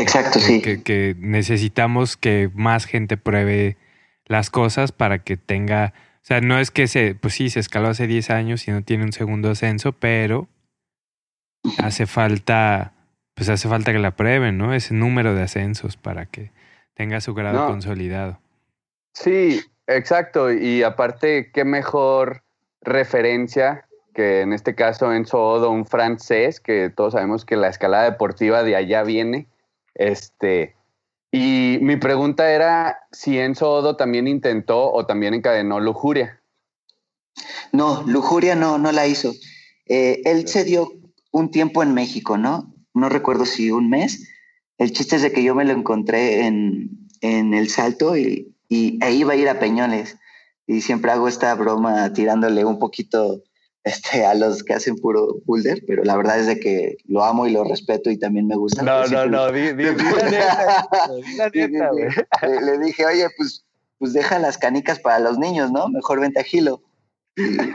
Exacto, 0.00 0.38
que, 0.38 0.44
sí. 0.44 0.62
Que, 0.62 0.82
que, 0.82 1.14
necesitamos 1.18 2.16
que 2.16 2.50
más 2.54 2.86
gente 2.86 3.16
pruebe 3.16 3.76
las 4.26 4.50
cosas 4.50 4.92
para 4.92 5.22
que 5.22 5.36
tenga. 5.36 5.92
O 6.16 6.24
sea, 6.24 6.40
no 6.40 6.58
es 6.58 6.70
que 6.70 6.86
se. 6.86 7.14
Pues 7.14 7.34
sí, 7.34 7.50
se 7.50 7.60
escaló 7.60 7.88
hace 7.88 8.06
10 8.06 8.30
años 8.30 8.66
y 8.68 8.70
no 8.70 8.82
tiene 8.82 9.04
un 9.04 9.12
segundo 9.12 9.50
ascenso, 9.50 9.92
pero 9.92 10.48
hace 11.78 12.06
falta. 12.06 12.92
Pues 13.34 13.48
hace 13.48 13.68
falta 13.68 13.92
que 13.92 13.98
la 13.98 14.16
prueben, 14.16 14.58
¿no? 14.58 14.74
Ese 14.74 14.92
número 14.92 15.34
de 15.34 15.42
ascensos 15.42 15.96
para 15.96 16.26
que 16.26 16.52
tenga 16.94 17.20
su 17.20 17.32
grado 17.32 17.60
No. 17.60 17.66
consolidado. 17.68 18.38
Sí, 19.14 19.62
exacto. 19.86 20.52
Y 20.52 20.82
aparte, 20.82 21.50
qué 21.52 21.64
mejor 21.64 22.42
referencia 22.82 23.86
que 24.14 24.42
en 24.42 24.52
este 24.52 24.74
caso 24.74 25.12
Enzo 25.12 25.42
Odo, 25.42 25.70
un 25.70 25.86
francés, 25.86 26.60
que 26.60 26.90
todos 26.90 27.14
sabemos 27.14 27.44
que 27.44 27.56
la 27.56 27.68
escalada 27.68 28.04
deportiva 28.04 28.62
de 28.62 28.76
allá 28.76 29.02
viene. 29.02 29.46
Este, 29.94 30.76
y 31.32 31.78
mi 31.80 31.96
pregunta 31.96 32.50
era 32.50 32.98
si 33.12 33.38
Enzo 33.38 33.70
Odo 33.70 33.96
también 33.96 34.26
intentó 34.26 34.92
o 34.92 35.06
también 35.06 35.34
encadenó 35.34 35.78
lujuria. 35.78 36.42
No, 37.72 38.02
lujuria 38.06 38.56
no, 38.56 38.78
no 38.78 38.90
la 38.90 39.06
hizo. 39.06 39.32
Eh, 39.86 40.22
él 40.24 40.48
se 40.48 40.64
dio 40.64 40.90
un 41.30 41.50
tiempo 41.50 41.82
en 41.82 41.94
México, 41.94 42.36
¿no? 42.36 42.74
No 42.94 43.08
recuerdo 43.08 43.46
si 43.46 43.70
un 43.70 43.88
mes. 43.88 44.28
El 44.78 44.92
chiste 44.92 45.16
es 45.16 45.22
de 45.22 45.32
que 45.32 45.42
yo 45.42 45.54
me 45.54 45.64
lo 45.64 45.72
encontré 45.72 46.46
en, 46.46 47.08
en 47.20 47.54
el 47.54 47.68
salto 47.68 48.16
y, 48.16 48.56
y 48.68 48.98
e 49.04 49.12
iba 49.12 49.34
a 49.34 49.36
ir 49.36 49.48
a 49.48 49.60
Peñones. 49.60 50.16
Y 50.66 50.80
siempre 50.80 51.12
hago 51.12 51.28
esta 51.28 51.54
broma 51.54 52.12
tirándole 52.12 52.64
un 52.64 52.78
poquito 52.78 53.42
este, 53.84 54.24
a 54.26 54.34
los 54.34 54.62
que 54.62 54.74
hacen 54.74 54.96
puro 54.96 55.38
boulder, 55.46 55.82
pero 55.86 56.04
la 56.04 56.16
verdad 56.16 56.38
es 56.38 56.46
de 56.46 56.60
que 56.60 56.96
lo 57.06 57.24
amo 57.24 57.46
y 57.46 57.50
lo 57.52 57.64
respeto 57.64 58.10
y 58.10 58.18
también 58.18 58.46
me 58.46 58.56
gusta. 58.56 58.82
No, 58.82 59.06
no, 59.06 59.26
no, 59.26 59.50
di, 59.52 59.72
di, 59.72 59.84
di 59.94 60.04
la 60.16 60.30
neta, 60.30 61.10
di 61.14 61.36
la 61.36 61.50
Sí, 61.52 61.60
sí, 61.62 61.68
neta, 61.72 61.90
sí. 61.90 61.96
güey. 62.42 62.60
le, 62.60 62.60
le 62.78 62.78
dije, 62.84 63.06
oye, 63.06 63.26
pues, 63.36 63.64
pues 63.98 64.12
deja 64.12 64.38
las 64.38 64.58
canicas 64.58 64.98
para 65.00 65.18
los 65.18 65.38
niños, 65.38 65.70
¿no? 65.72 65.88
Mejor 65.88 66.20
vente 66.20 66.40
a 66.40 66.44
Gilo. 66.44 66.82
Y 67.36 67.56
que- 67.56 67.70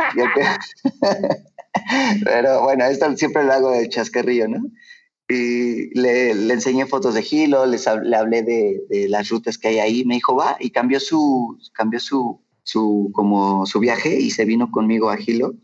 Pero 2.23 2.63
bueno, 2.63 2.85
esto 2.85 3.15
siempre 3.17 3.43
lo 3.43 3.53
hago 3.53 3.71
de 3.71 3.89
chascarrillo, 3.89 4.47
¿no? 4.47 4.59
y 5.27 5.89
le, 5.99 6.35
le 6.35 6.53
enseñé 6.53 6.85
fotos 6.85 7.15
de 7.15 7.23
Gilo, 7.23 7.65
les 7.65 7.87
hab- 7.87 8.03
le 8.03 8.15
hablé 8.15 8.43
de, 8.43 8.83
de 8.89 9.09
las 9.09 9.27
rutas 9.29 9.57
que 9.57 9.69
hay 9.69 9.79
ahí. 9.79 10.05
Me 10.05 10.13
dijo, 10.15 10.35
va, 10.35 10.55
y 10.59 10.69
cambió 10.69 10.99
su, 10.99 11.57
cambió 11.73 11.99
su, 11.99 12.41
su, 12.61 13.09
como 13.11 13.65
su 13.65 13.79
viaje 13.79 14.19
y 14.19 14.29
se 14.29 14.45
vino 14.45 14.69
conmigo 14.69 15.09
a 15.09 15.17
Gilo. 15.17 15.55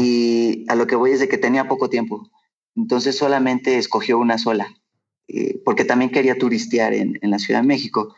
Y 0.00 0.64
a 0.68 0.76
lo 0.76 0.86
que 0.86 0.94
voy 0.94 1.10
es 1.10 1.18
de 1.18 1.28
que 1.28 1.38
tenía 1.38 1.66
poco 1.66 1.90
tiempo. 1.90 2.30
Entonces 2.76 3.16
solamente 3.18 3.78
escogió 3.78 4.16
una 4.16 4.38
sola, 4.38 4.68
eh, 5.26 5.60
porque 5.64 5.84
también 5.84 6.12
quería 6.12 6.38
turistear 6.38 6.94
en, 6.94 7.18
en 7.20 7.32
la 7.32 7.40
Ciudad 7.40 7.62
de 7.62 7.66
México. 7.66 8.14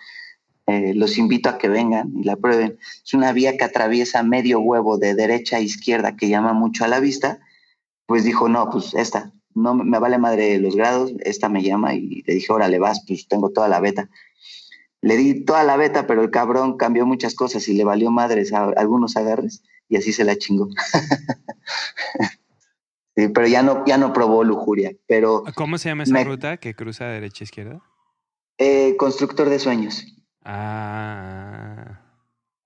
Eh, 0.66 0.92
los 0.94 1.16
invito 1.16 1.48
a 1.48 1.56
que 1.56 1.70
vengan 1.70 2.12
y 2.14 2.24
la 2.24 2.36
prueben. 2.36 2.78
Es 3.02 3.14
una 3.14 3.32
vía 3.32 3.56
que 3.56 3.64
atraviesa 3.64 4.22
medio 4.22 4.60
huevo 4.60 4.98
de 4.98 5.14
derecha 5.14 5.56
a 5.56 5.60
izquierda 5.60 6.16
que 6.16 6.28
llama 6.28 6.52
mucho 6.52 6.84
a 6.84 6.88
la 6.88 7.00
vista. 7.00 7.40
Pues 8.04 8.24
dijo, 8.24 8.50
no, 8.50 8.68
pues 8.68 8.92
esta, 8.92 9.32
no 9.54 9.74
me 9.74 9.98
vale 9.98 10.18
madre 10.18 10.58
los 10.58 10.76
grados, 10.76 11.14
esta 11.20 11.48
me 11.48 11.62
llama 11.62 11.94
y 11.94 12.22
le 12.26 12.34
dije, 12.34 12.52
órale, 12.52 12.78
vas, 12.78 13.04
pues 13.06 13.26
tengo 13.26 13.52
toda 13.52 13.68
la 13.68 13.80
beta. 13.80 14.10
Le 15.00 15.16
di 15.16 15.46
toda 15.46 15.64
la 15.64 15.78
beta, 15.78 16.06
pero 16.06 16.22
el 16.22 16.30
cabrón 16.30 16.76
cambió 16.76 17.06
muchas 17.06 17.34
cosas 17.34 17.66
y 17.68 17.72
le 17.72 17.84
valió 17.84 18.10
madres 18.10 18.52
algunos 18.52 19.16
agarres 19.16 19.62
y 19.90 19.96
así 19.96 20.12
se 20.12 20.24
la 20.24 20.36
chingó. 20.36 20.68
Sí, 23.16 23.28
pero 23.28 23.46
ya 23.48 23.62
no, 23.62 23.84
ya 23.86 23.98
no 23.98 24.12
probó 24.12 24.44
lujuria, 24.44 24.92
pero 25.08 25.42
¿Cómo 25.56 25.78
se 25.78 25.88
llama 25.88 26.04
esa 26.04 26.12
Me- 26.14 26.24
ruta 26.24 26.56
que 26.58 26.74
cruza 26.74 27.06
derecha 27.06 27.42
a 27.42 27.44
izquierda? 27.44 27.80
eh, 28.56 28.96
constructor 28.96 29.48
de 29.48 29.58
sueños. 29.58 30.06
Ah. 30.44 32.00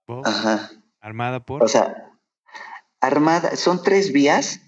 ¿Vos? 0.06 0.26
Ajá. 0.26 0.70
¿Armada 1.00 1.44
por? 1.44 1.62
O 1.64 1.68
sea, 1.68 2.12
armada, 3.00 3.56
son 3.56 3.82
tres 3.82 4.12
vías. 4.12 4.60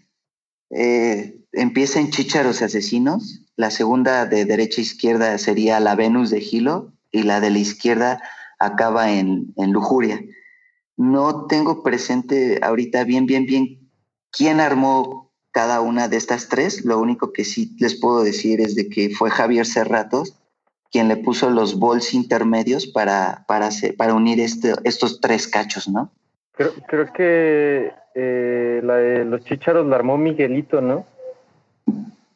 Eh, 0.70 1.40
empieza 1.52 2.00
en 2.00 2.10
Chícharos 2.10 2.62
Asesinos. 2.62 3.42
La 3.56 3.70
segunda 3.70 4.24
de 4.26 4.44
derecha 4.46 4.80
a 4.80 4.84
izquierda 4.84 5.38
sería 5.38 5.78
la 5.80 5.94
Venus 5.94 6.30
de 6.30 6.40
Gilo 6.40 6.92
y 7.10 7.22
la 7.22 7.40
de 7.40 7.50
la 7.50 7.58
izquierda 7.58 8.22
acaba 8.58 9.12
en, 9.12 9.52
en 9.56 9.72
Lujuria. 9.72 10.20
No 10.96 11.46
tengo 11.46 11.82
presente 11.82 12.60
ahorita 12.62 13.04
bien, 13.04 13.26
bien, 13.26 13.44
bien 13.46 13.85
quién 14.30 14.60
armó 14.60 15.32
cada 15.52 15.80
una 15.80 16.08
de 16.08 16.16
estas 16.16 16.48
tres. 16.48 16.84
Lo 16.84 16.98
único 16.98 17.32
que 17.32 17.44
sí 17.44 17.74
les 17.78 17.98
puedo 17.98 18.22
decir 18.22 18.60
es 18.60 18.74
de 18.74 18.88
que 18.88 19.10
fue 19.10 19.30
Javier 19.30 19.66
Cerratos 19.66 20.34
quien 20.92 21.08
le 21.08 21.16
puso 21.16 21.50
los 21.50 21.78
bols 21.78 22.14
intermedios 22.14 22.86
para, 22.86 23.44
para, 23.48 23.66
hacer- 23.66 23.96
para 23.96 24.14
unir 24.14 24.40
este, 24.40 24.72
estos 24.84 25.20
tres 25.20 25.48
cachos, 25.48 25.88
¿no? 25.88 26.10
Creo, 26.52 26.72
creo 26.86 27.12
que 27.12 27.92
eh, 28.14 28.80
la 28.82 28.94
de 28.96 29.24
los 29.24 29.44
chícharos 29.44 29.86
la 29.86 29.96
armó 29.96 30.16
Miguelito, 30.16 30.80
¿no? 30.80 31.04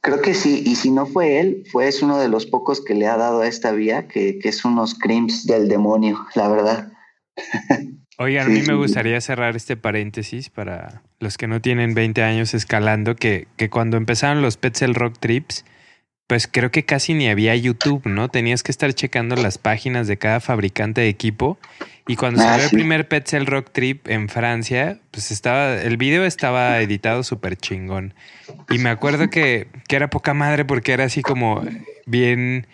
Creo 0.02 0.20
que 0.20 0.34
sí, 0.34 0.62
y 0.66 0.76
si 0.76 0.90
no 0.90 1.06
fue 1.06 1.38
él, 1.40 1.64
fue 1.70 1.86
es 1.88 2.02
uno 2.02 2.18
de 2.18 2.28
los 2.28 2.44
pocos 2.46 2.82
que 2.84 2.94
le 2.94 3.06
ha 3.06 3.16
dado 3.16 3.42
a 3.42 3.46
esta 3.46 3.70
vía, 3.72 4.08
que, 4.08 4.38
que 4.38 4.48
es 4.48 4.64
unos 4.64 4.94
crims 4.98 5.46
del 5.46 5.68
demonio, 5.68 6.26
la 6.34 6.48
verdad. 6.48 6.92
Oigan, 8.22 8.48
a 8.48 8.50
mí 8.50 8.60
me 8.60 8.74
gustaría 8.74 9.18
cerrar 9.22 9.56
este 9.56 9.78
paréntesis 9.78 10.50
para 10.50 11.00
los 11.20 11.38
que 11.38 11.46
no 11.46 11.62
tienen 11.62 11.94
20 11.94 12.22
años 12.22 12.52
escalando, 12.52 13.16
que, 13.16 13.48
que 13.56 13.70
cuando 13.70 13.96
empezaron 13.96 14.42
los 14.42 14.58
Petzel 14.58 14.94
Rock 14.94 15.16
Trips, 15.18 15.64
pues 16.26 16.46
creo 16.46 16.70
que 16.70 16.84
casi 16.84 17.14
ni 17.14 17.30
había 17.30 17.56
YouTube, 17.56 18.04
¿no? 18.04 18.28
Tenías 18.28 18.62
que 18.62 18.72
estar 18.72 18.92
checando 18.92 19.36
las 19.36 19.56
páginas 19.56 20.06
de 20.06 20.18
cada 20.18 20.40
fabricante 20.40 21.00
de 21.00 21.08
equipo. 21.08 21.58
Y 22.06 22.16
cuando 22.16 22.42
Ah, 22.42 22.44
salió 22.44 22.64
el 22.66 22.70
primer 22.72 23.08
Petzel 23.08 23.46
Rock 23.46 23.70
Trip 23.72 24.06
en 24.06 24.28
Francia, 24.28 25.00
pues 25.12 25.30
estaba, 25.30 25.80
el 25.80 25.96
video 25.96 26.26
estaba 26.26 26.78
editado 26.82 27.22
súper 27.22 27.56
chingón. 27.56 28.12
Y 28.68 28.76
me 28.80 28.90
acuerdo 28.90 29.30
que, 29.30 29.68
que 29.88 29.96
era 29.96 30.10
poca 30.10 30.34
madre 30.34 30.66
porque 30.66 30.92
era 30.92 31.04
así 31.04 31.22
como 31.22 31.64
bien, 32.04 32.66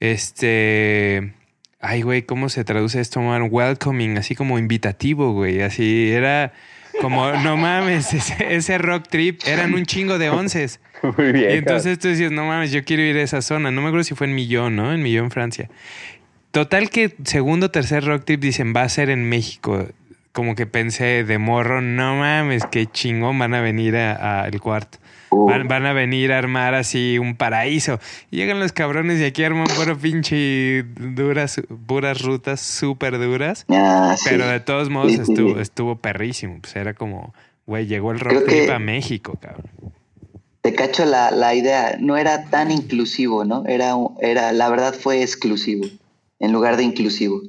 este, 0.00 1.32
ay, 1.82 2.02
güey, 2.02 2.22
¿cómo 2.22 2.48
se 2.48 2.64
traduce 2.64 3.00
esto, 3.00 3.20
man? 3.20 3.48
Welcoming, 3.50 4.16
así 4.16 4.34
como 4.34 4.58
invitativo, 4.58 5.32
güey. 5.32 5.60
Así 5.60 6.10
era 6.10 6.52
como, 7.00 7.30
no 7.32 7.56
mames, 7.56 8.14
ese, 8.14 8.54
ese 8.54 8.78
rock 8.78 9.08
trip 9.08 9.40
eran 9.44 9.74
un 9.74 9.84
chingo 9.84 10.18
de 10.18 10.30
onces. 10.30 10.80
Muy 11.18 11.32
bien. 11.32 11.50
Y 11.50 11.54
entonces 11.54 11.98
tú 11.98 12.08
decías, 12.08 12.30
no 12.30 12.46
mames, 12.46 12.70
yo 12.70 12.84
quiero 12.84 13.02
ir 13.02 13.16
a 13.16 13.22
esa 13.22 13.42
zona. 13.42 13.70
No 13.72 13.82
me 13.82 13.88
acuerdo 13.88 14.04
si 14.04 14.14
fue 14.14 14.28
en 14.28 14.34
Millón, 14.34 14.76
¿no? 14.76 14.92
En 14.94 15.02
Millón, 15.02 15.30
Francia. 15.30 15.68
Total 16.52 16.88
que 16.88 17.16
segundo 17.24 17.66
o 17.66 17.70
tercer 17.70 18.04
rock 18.04 18.24
trip 18.24 18.40
dicen, 18.40 18.72
va 18.76 18.82
a 18.82 18.88
ser 18.88 19.10
en 19.10 19.28
México. 19.28 19.88
Como 20.32 20.54
que 20.54 20.66
pensé 20.66 21.24
de 21.24 21.38
morro, 21.38 21.82
no 21.82 22.16
mames, 22.16 22.64
qué 22.70 22.86
chingón 22.86 23.38
van 23.38 23.54
a 23.54 23.60
venir 23.60 23.96
al 23.96 24.58
cuarto. 24.60 24.98
Uh, 25.34 25.46
Van, 25.46 25.66
van 25.66 25.86
a 25.86 25.94
venir 25.94 26.30
a 26.30 26.38
armar 26.38 26.74
así 26.74 27.18
un 27.18 27.36
paraíso. 27.36 27.98
Y 28.30 28.36
llegan 28.36 28.60
los 28.60 28.72
cabrones 28.72 29.18
y 29.18 29.24
aquí 29.24 29.42
arman 29.42 29.66
puro 29.66 29.96
pinche 29.96 30.82
duras, 30.82 31.60
puras 31.86 32.20
rutas 32.20 32.60
súper 32.60 33.18
duras. 33.18 33.64
ah, 33.70 34.14
sí. 34.18 34.26
Pero 34.28 34.46
de 34.46 34.60
todos 34.60 34.90
modos 34.90 35.12
Sí, 35.12 35.20
estuvo, 35.22 35.54
sí. 35.54 35.60
estuvo 35.62 35.96
perrísimo. 35.96 36.58
Pues 36.60 36.76
era 36.76 36.92
como, 36.92 37.32
güey, 37.66 37.86
llegó 37.86 38.12
el 38.12 38.20
rock 38.20 38.44
trip 38.46 38.70
a 38.70 38.78
México, 38.78 39.38
cabrón. 39.40 39.70
Te 40.60 40.74
cacho 40.74 41.06
la, 41.06 41.30
la 41.30 41.54
idea, 41.54 41.96
no 41.98 42.16
era 42.18 42.44
tan 42.50 42.70
inclusivo, 42.70 43.44
¿no? 43.44 43.64
Era, 43.66 43.94
era, 44.20 44.52
la 44.52 44.68
verdad 44.68 44.94
fue 44.94 45.22
exclusivo, 45.22 45.86
en 46.38 46.52
lugar 46.52 46.76
de 46.76 46.84
inclusivo. 46.84 47.40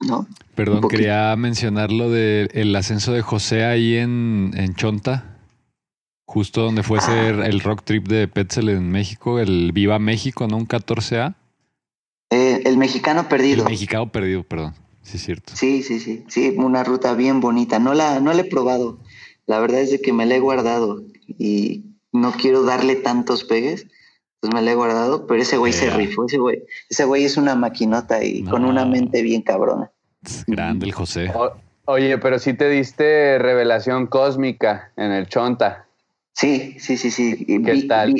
¿No? 0.00 0.26
Perdón, 0.54 0.88
quería 0.88 1.34
mencionar 1.36 1.92
lo 1.92 2.10
del 2.10 2.74
ascenso 2.74 3.12
de 3.12 3.20
José 3.20 3.64
ahí 3.64 3.96
en, 3.96 4.52
en 4.56 4.74
Chonta. 4.76 5.29
Justo 6.32 6.62
donde 6.62 6.84
fue 6.84 7.00
ser 7.00 7.40
el 7.40 7.58
rock 7.58 7.82
trip 7.82 8.06
de 8.06 8.28
Petzel 8.28 8.68
en 8.68 8.88
México, 8.88 9.40
el 9.40 9.72
Viva 9.72 9.98
México, 9.98 10.46
¿no? 10.46 10.58
Un 10.58 10.68
14A. 10.68 11.34
Eh, 12.30 12.62
el 12.66 12.76
mexicano 12.78 13.28
perdido. 13.28 13.64
El 13.64 13.70
mexicano 13.72 14.12
perdido, 14.12 14.44
perdón. 14.44 14.74
Sí, 15.02 15.16
es 15.16 15.24
cierto. 15.24 15.52
Sí, 15.56 15.82
sí, 15.82 15.98
sí, 15.98 16.24
sí, 16.28 16.54
una 16.56 16.84
ruta 16.84 17.14
bien 17.14 17.40
bonita. 17.40 17.80
No 17.80 17.94
la, 17.94 18.20
no 18.20 18.32
la 18.32 18.42
he 18.42 18.44
probado. 18.44 18.98
La 19.46 19.58
verdad 19.58 19.80
es 19.80 19.90
de 19.90 20.00
que 20.00 20.12
me 20.12 20.24
la 20.24 20.36
he 20.36 20.38
guardado 20.38 21.02
y 21.26 21.82
no 22.12 22.30
quiero 22.30 22.62
darle 22.62 22.94
tantos 22.94 23.42
pegues. 23.42 23.88
Pues 24.38 24.54
me 24.54 24.62
la 24.62 24.70
he 24.70 24.74
guardado, 24.76 25.26
pero 25.26 25.42
ese 25.42 25.56
güey 25.56 25.72
se 25.72 25.90
rifó, 25.90 26.26
ese 26.26 26.38
güey. 26.38 26.62
Ese 26.88 27.06
güey 27.06 27.24
es 27.24 27.38
una 27.38 27.56
maquinota 27.56 28.22
y 28.22 28.44
con 28.44 28.64
una 28.64 28.86
mente 28.86 29.20
bien 29.22 29.42
cabrona. 29.42 29.90
Es 30.24 30.44
grande 30.46 30.86
el 30.86 30.92
José. 30.92 31.28
O- 31.34 31.54
oye, 31.86 32.18
pero 32.18 32.38
sí 32.38 32.54
te 32.54 32.68
diste 32.70 33.36
revelación 33.40 34.06
cósmica 34.06 34.92
en 34.96 35.10
el 35.10 35.26
Chonta. 35.26 35.88
Sí, 36.34 36.76
sí, 36.78 36.96
sí, 36.96 37.10
sí. 37.10 37.44
¿Qué 37.46 37.82
tal? 37.88 38.14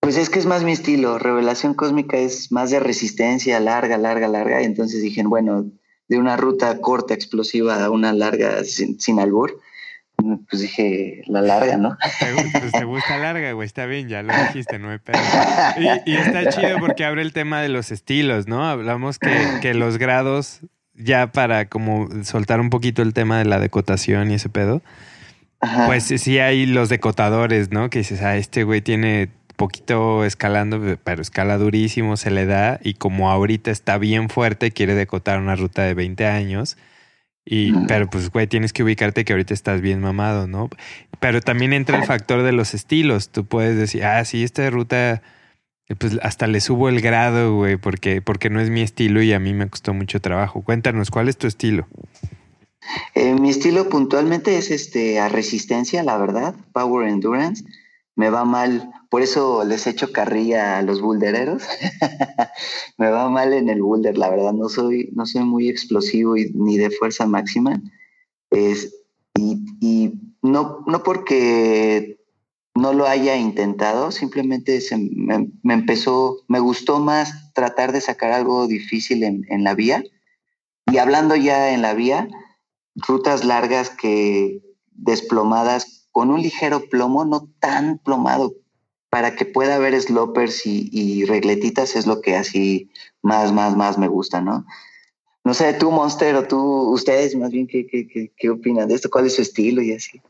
pues 0.00 0.16
es 0.16 0.30
que 0.30 0.38
es 0.38 0.46
más 0.46 0.62
mi 0.62 0.72
estilo. 0.72 1.18
Revelación 1.18 1.74
cósmica 1.74 2.16
es 2.16 2.52
más 2.52 2.70
de 2.70 2.78
resistencia, 2.78 3.58
larga, 3.58 3.98
larga, 3.98 4.28
larga. 4.28 4.62
Y 4.62 4.64
entonces 4.64 5.02
dije, 5.02 5.22
bueno, 5.24 5.66
de 6.08 6.18
una 6.18 6.36
ruta 6.36 6.78
corta, 6.80 7.12
explosiva 7.14 7.84
a 7.84 7.90
una 7.90 8.12
larga 8.12 8.62
sin, 8.62 9.00
sin 9.00 9.18
albur, 9.18 9.60
pues 10.48 10.62
dije, 10.62 11.22
la 11.26 11.42
larga, 11.42 11.76
¿no? 11.76 11.96
Te, 12.20 12.32
gu- 12.34 12.60
pues 12.60 12.72
te 12.72 12.84
gusta 12.84 13.18
larga, 13.18 13.50
güey. 13.52 13.66
Está 13.66 13.86
bien, 13.86 14.08
ya 14.08 14.22
lo 14.22 14.32
dijiste, 14.44 14.78
no 14.78 14.90
hay 14.90 14.98
pedo. 14.98 15.18
Y, 15.76 16.12
y 16.12 16.16
está 16.16 16.48
chido 16.50 16.78
porque 16.78 17.04
abre 17.04 17.22
el 17.22 17.32
tema 17.32 17.60
de 17.60 17.68
los 17.68 17.90
estilos, 17.90 18.46
¿no? 18.46 18.64
Hablamos 18.64 19.18
que, 19.18 19.58
que 19.60 19.74
los 19.74 19.98
grados, 19.98 20.60
ya 20.94 21.32
para 21.32 21.68
como 21.68 22.08
soltar 22.22 22.60
un 22.60 22.70
poquito 22.70 23.02
el 23.02 23.12
tema 23.12 23.38
de 23.38 23.44
la 23.46 23.58
decotación 23.58 24.30
y 24.30 24.34
ese 24.34 24.48
pedo, 24.48 24.82
Ajá. 25.60 25.86
pues 25.86 26.04
sí 26.04 26.38
hay 26.38 26.66
los 26.66 26.88
decotadores, 26.88 27.70
¿no? 27.70 27.90
Que 27.90 28.00
dices, 28.00 28.22
ah, 28.22 28.36
este 28.36 28.64
güey 28.64 28.82
tiene 28.82 29.30
poquito 29.56 30.24
escalando, 30.24 30.98
pero 31.02 31.22
escala 31.22 31.58
durísimo, 31.58 32.16
se 32.16 32.30
le 32.30 32.46
da, 32.46 32.78
y 32.82 32.94
como 32.94 33.30
ahorita 33.30 33.70
está 33.70 33.98
bien 33.98 34.28
fuerte, 34.28 34.70
quiere 34.70 34.94
decotar 34.94 35.40
una 35.40 35.56
ruta 35.56 35.82
de 35.82 35.94
20 35.94 36.26
años. 36.26 36.76
Y, 37.48 37.72
pero 37.86 38.10
pues, 38.10 38.30
güey, 38.30 38.48
tienes 38.48 38.72
que 38.72 38.82
ubicarte 38.82 39.24
que 39.24 39.32
ahorita 39.32 39.54
estás 39.54 39.80
bien 39.80 40.00
mamado, 40.00 40.48
¿no? 40.48 40.68
Pero 41.20 41.40
también 41.40 41.72
entra 41.72 41.96
el 41.96 42.04
factor 42.04 42.42
de 42.42 42.50
los 42.50 42.74
estilos. 42.74 43.30
Tú 43.30 43.44
puedes 43.46 43.78
decir, 43.78 44.04
ah, 44.04 44.24
sí, 44.24 44.42
esta 44.42 44.68
ruta, 44.68 45.22
pues 45.98 46.18
hasta 46.22 46.48
le 46.48 46.60
subo 46.60 46.88
el 46.88 47.00
grado, 47.00 47.54
güey, 47.54 47.76
porque, 47.76 48.20
porque 48.20 48.50
no 48.50 48.60
es 48.60 48.68
mi 48.68 48.80
estilo 48.80 49.22
y 49.22 49.32
a 49.32 49.38
mí 49.38 49.54
me 49.54 49.68
costó 49.68 49.94
mucho 49.94 50.20
trabajo. 50.20 50.62
Cuéntanos, 50.62 51.12
¿cuál 51.12 51.28
es 51.28 51.38
tu 51.38 51.46
estilo? 51.46 51.86
Eh, 53.14 53.34
mi 53.34 53.50
estilo 53.50 53.88
puntualmente 53.88 54.58
es 54.58 54.70
este 54.70 55.18
a 55.20 55.28
resistencia, 55.28 56.02
la 56.02 56.18
verdad, 56.18 56.54
power 56.72 57.08
endurance. 57.08 57.64
Me 58.14 58.30
va 58.30 58.44
mal, 58.44 58.90
por 59.10 59.22
eso 59.22 59.64
les 59.64 59.86
echo 59.86 60.12
carrilla 60.12 60.78
a 60.78 60.82
los 60.82 61.00
bouldereros. 61.00 61.62
me 62.98 63.10
va 63.10 63.28
mal 63.28 63.52
en 63.52 63.68
el 63.68 63.82
boulder, 63.82 64.16
la 64.16 64.30
verdad, 64.30 64.52
no 64.52 64.68
soy, 64.68 65.10
no 65.14 65.26
soy 65.26 65.44
muy 65.44 65.68
explosivo 65.68 66.36
y, 66.36 66.50
ni 66.54 66.78
de 66.78 66.90
fuerza 66.90 67.26
máxima. 67.26 67.80
Es, 68.50 68.94
y 69.34 69.58
y 69.80 70.12
no, 70.42 70.84
no 70.86 71.02
porque 71.02 72.18
no 72.74 72.92
lo 72.92 73.06
haya 73.06 73.36
intentado, 73.36 74.10
simplemente 74.10 74.80
se 74.80 74.96
me, 74.96 75.50
me 75.62 75.74
empezó, 75.74 76.38
me 76.48 76.60
gustó 76.60 77.00
más 77.00 77.52
tratar 77.54 77.92
de 77.92 78.00
sacar 78.00 78.32
algo 78.32 78.66
difícil 78.66 79.24
en, 79.24 79.46
en 79.48 79.64
la 79.64 79.74
vía. 79.74 80.02
Y 80.90 80.98
hablando 80.98 81.34
ya 81.34 81.72
en 81.72 81.82
la 81.82 81.94
vía, 81.94 82.28
rutas 82.96 83.44
largas 83.44 83.90
que 83.90 84.62
desplomadas 84.92 86.08
con 86.10 86.30
un 86.30 86.42
ligero 86.42 86.88
plomo, 86.88 87.24
no 87.24 87.48
tan 87.60 87.98
plomado 87.98 88.54
para 89.10 89.36
que 89.36 89.44
pueda 89.44 89.76
haber 89.76 90.00
slopers 90.00 90.62
y, 90.66 91.24
regletitas 91.24 91.96
es 91.96 92.06
lo 92.06 92.20
que 92.20 92.36
así 92.36 92.90
más, 93.22 93.52
más, 93.52 93.76
más 93.76 93.98
me 93.98 94.08
gusta, 94.08 94.40
¿no? 94.40 94.66
No 95.44 95.54
sé, 95.54 95.74
tú, 95.74 95.90
Monster, 95.90 96.34
o 96.36 96.48
tú, 96.48 96.90
ustedes 96.90 97.36
más 97.36 97.50
bien, 97.50 97.66
¿qué, 97.66 97.86
qué, 97.86 98.08
qué, 98.08 98.32
qué 98.36 98.50
opinan 98.50 98.88
de 98.88 98.94
esto? 98.94 99.08
¿Cuál 99.10 99.26
es 99.26 99.36
su 99.36 99.42
estilo 99.42 99.80
y 99.80 99.92
así? 99.92 100.20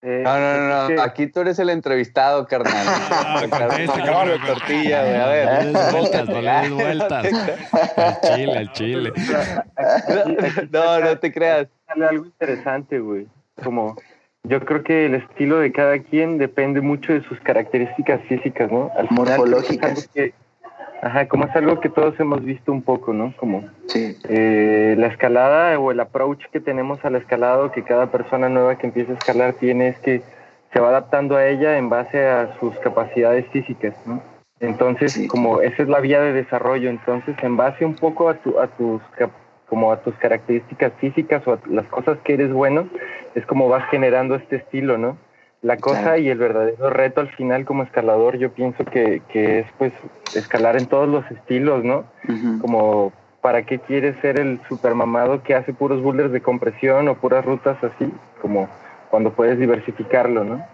Eh, 0.00 0.22
No, 0.24 0.38
no, 0.38 0.82
no, 0.82 0.88
que- 0.88 1.00
aquí 1.00 1.26
tú 1.26 1.40
eres 1.40 1.58
el 1.58 1.70
entrevistado, 1.70 2.46
carnal. 2.46 2.72
Acabamos 3.52 3.96
de 3.96 4.02
cabrón, 4.04 4.40
tortilla, 4.46 5.02
güey, 5.02 5.16
a 5.16 5.26
ver. 5.26 5.46
No 5.48 5.60
le 5.60 5.72
des 5.72 5.92
vueltas, 5.92 6.28
no 6.28 6.40
le 6.40 6.50
des 6.52 6.70
vueltas. 6.70 7.26
Al 7.96 8.20
chile, 8.20 8.58
al 8.58 8.72
chile. 8.72 9.12
No, 10.70 11.00
no 11.00 11.18
te 11.18 11.32
creas. 11.32 11.66
sale 11.86 12.06
algo 12.06 12.26
interesante, 12.26 12.98
güey. 13.00 13.26
Como 13.62 13.96
yo 14.44 14.60
creo 14.64 14.84
que 14.84 15.06
el 15.06 15.14
estilo 15.16 15.58
de 15.58 15.72
cada 15.72 15.98
quien 15.98 16.38
depende 16.38 16.80
mucho 16.80 17.12
de 17.12 17.22
sus 17.24 17.40
características 17.40 18.20
físicas, 18.28 18.70
¿no? 18.70 18.92
Al 18.96 19.08
final, 19.08 19.26
Morfológicas. 19.26 20.08
que- 20.14 20.32
ajá, 21.02 21.28
como 21.28 21.44
es 21.44 21.54
algo 21.56 21.80
que 21.80 21.88
todos 21.88 22.18
hemos 22.20 22.44
visto 22.44 22.72
un 22.72 22.82
poco, 22.82 23.12
¿no? 23.12 23.32
Como 23.36 23.64
Sí, 23.88 24.16
eh, 24.28 24.94
la 24.98 25.06
escalada 25.08 25.78
o 25.78 25.90
el 25.90 26.00
approach 26.00 26.44
que 26.52 26.60
tenemos 26.60 27.04
a 27.04 27.10
la 27.10 27.18
escalada 27.18 27.64
o 27.64 27.72
que 27.72 27.82
cada 27.82 28.06
persona 28.10 28.48
nueva 28.48 28.76
que 28.76 28.86
empieza 28.86 29.12
a 29.12 29.16
escalar 29.16 29.54
tiene 29.54 29.88
es 29.88 29.98
que 29.98 30.22
se 30.72 30.80
va 30.80 30.88
adaptando 30.88 31.36
a 31.36 31.46
ella 31.46 31.78
en 31.78 31.88
base 31.88 32.26
a 32.26 32.58
sus 32.60 32.76
capacidades 32.80 33.46
físicas, 33.48 33.94
¿no? 34.06 34.22
Entonces, 34.60 35.12
Sí. 35.12 35.28
como 35.28 35.60
esa 35.60 35.82
es 35.82 35.88
la 35.88 36.00
vía 36.00 36.20
de 36.20 36.32
desarrollo, 36.32 36.90
entonces 36.90 37.36
en 37.42 37.56
base 37.56 37.84
un 37.84 37.94
poco 37.94 38.28
a, 38.28 38.34
tu, 38.34 38.58
a 38.58 38.66
tus 38.66 39.00
como 39.68 39.92
a 39.92 39.98
tus 40.00 40.14
características 40.16 40.92
físicas 40.98 41.46
o 41.46 41.52
a 41.52 41.58
las 41.68 41.86
cosas 41.88 42.18
que 42.24 42.34
eres 42.34 42.52
bueno, 42.52 42.88
es 43.34 43.44
como 43.46 43.68
vas 43.68 43.84
generando 43.90 44.34
este 44.34 44.56
estilo, 44.56 44.96
¿no? 44.98 45.16
La 45.60 45.76
cosa 45.76 46.02
Claro. 46.02 46.18
y 46.18 46.28
el 46.28 46.38
verdadero 46.38 46.88
reto 46.90 47.20
al 47.20 47.30
final 47.30 47.64
como 47.64 47.82
escalador, 47.82 48.38
yo 48.38 48.52
pienso 48.52 48.84
que, 48.84 49.22
que 49.32 49.60
es 49.60 49.66
pues 49.76 49.92
escalar 50.34 50.76
en 50.76 50.86
todos 50.86 51.08
los 51.08 51.28
estilos, 51.30 51.82
¿no? 51.84 52.04
como 52.60 53.12
para 53.40 53.64
qué 53.64 53.78
quieres 53.78 54.16
ser 54.20 54.38
el 54.38 54.60
supermamado 54.68 55.42
que 55.42 55.54
hace 55.54 55.72
puros 55.72 56.02
boulders 56.02 56.32
de 56.32 56.40
compresión 56.42 57.08
o 57.08 57.16
puras 57.16 57.44
rutas 57.44 57.76
así, 57.82 58.10
como 58.42 58.68
cuando 59.10 59.32
puedes 59.32 59.58
diversificarlo, 59.58 60.44
¿no? 60.44 60.64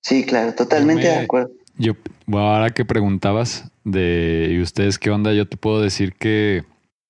sí, 0.00 0.24
claro, 0.24 0.54
totalmente 0.54 1.08
Me- 1.08 1.14
de 1.18 1.24
acuerdo. 1.24 1.50
Yo, 1.76 1.92
bueno, 2.26 2.54
ahora 2.54 2.70
que 2.70 2.84
preguntabas 2.84 3.70
de 3.84 4.48
¿y 4.52 4.60
ustedes 4.62 4.98
qué 4.98 5.10
onda? 5.10 5.32
Yo 5.32 5.46
te 5.48 5.56
puedo 5.56 5.82
decir 5.82 6.14
que, 6.14 6.62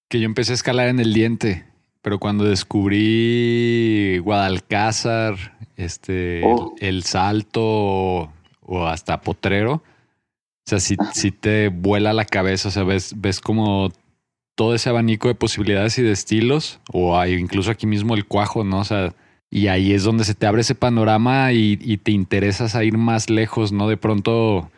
que 0.09 0.19
yo 0.21 0.27
empecé 0.27 0.53
a 0.53 0.55
escalar 0.55 0.89
en 0.89 0.99
el 1.01 1.13
diente, 1.13 1.65
pero 2.03 2.19
cuando 2.19 2.45
descubrí 2.45 4.19
Guadalcázar, 4.19 5.35
este, 5.77 6.43
Oh. 6.45 6.75
el, 6.81 6.89
el 6.97 7.03
salto 7.05 7.61
o, 7.63 8.33
o 8.63 8.87
hasta 8.87 9.21
Potrero, 9.21 9.75
o 10.67 10.67
sea, 10.67 10.81
si, 10.81 10.97
si 11.13 11.31
te 11.31 11.69
vuela 11.69 12.13
la 12.15 12.25
cabeza, 12.25 12.69
o 12.69 12.71
sea, 12.71 12.85
ves, 12.85 13.15
ves 13.19 13.41
como 13.41 13.91
todo 14.55 14.75
ese 14.75 14.89
abanico 14.89 15.29
de 15.29 15.35
posibilidades 15.35 15.99
y 15.99 16.03
de 16.03 16.13
estilos, 16.13 16.81
o 16.93 17.19
hay 17.19 17.35
incluso 17.35 17.71
aquí 17.71 17.87
mismo 17.87 18.15
el 18.15 18.25
cuajo, 18.27 18.65
¿no? 18.65 18.79
O 18.79 18.85
sea, 18.85 19.15
y 19.51 19.67
ahí 19.67 19.93
es 19.93 20.05
donde 20.05 20.25
se 20.25 20.35
te 20.35 20.47
abre 20.47 20.63
ese 20.63 20.75
panorama 20.75 21.53
y, 21.53 21.79
y 21.83 21.99
te 21.99 22.13
interesas 22.13 22.75
a 22.75 22.83
ir 22.85 22.97
más 22.97 23.29
lejos, 23.29 23.73
¿no? 23.73 23.89
De 23.89 23.97
pronto, 23.99 24.71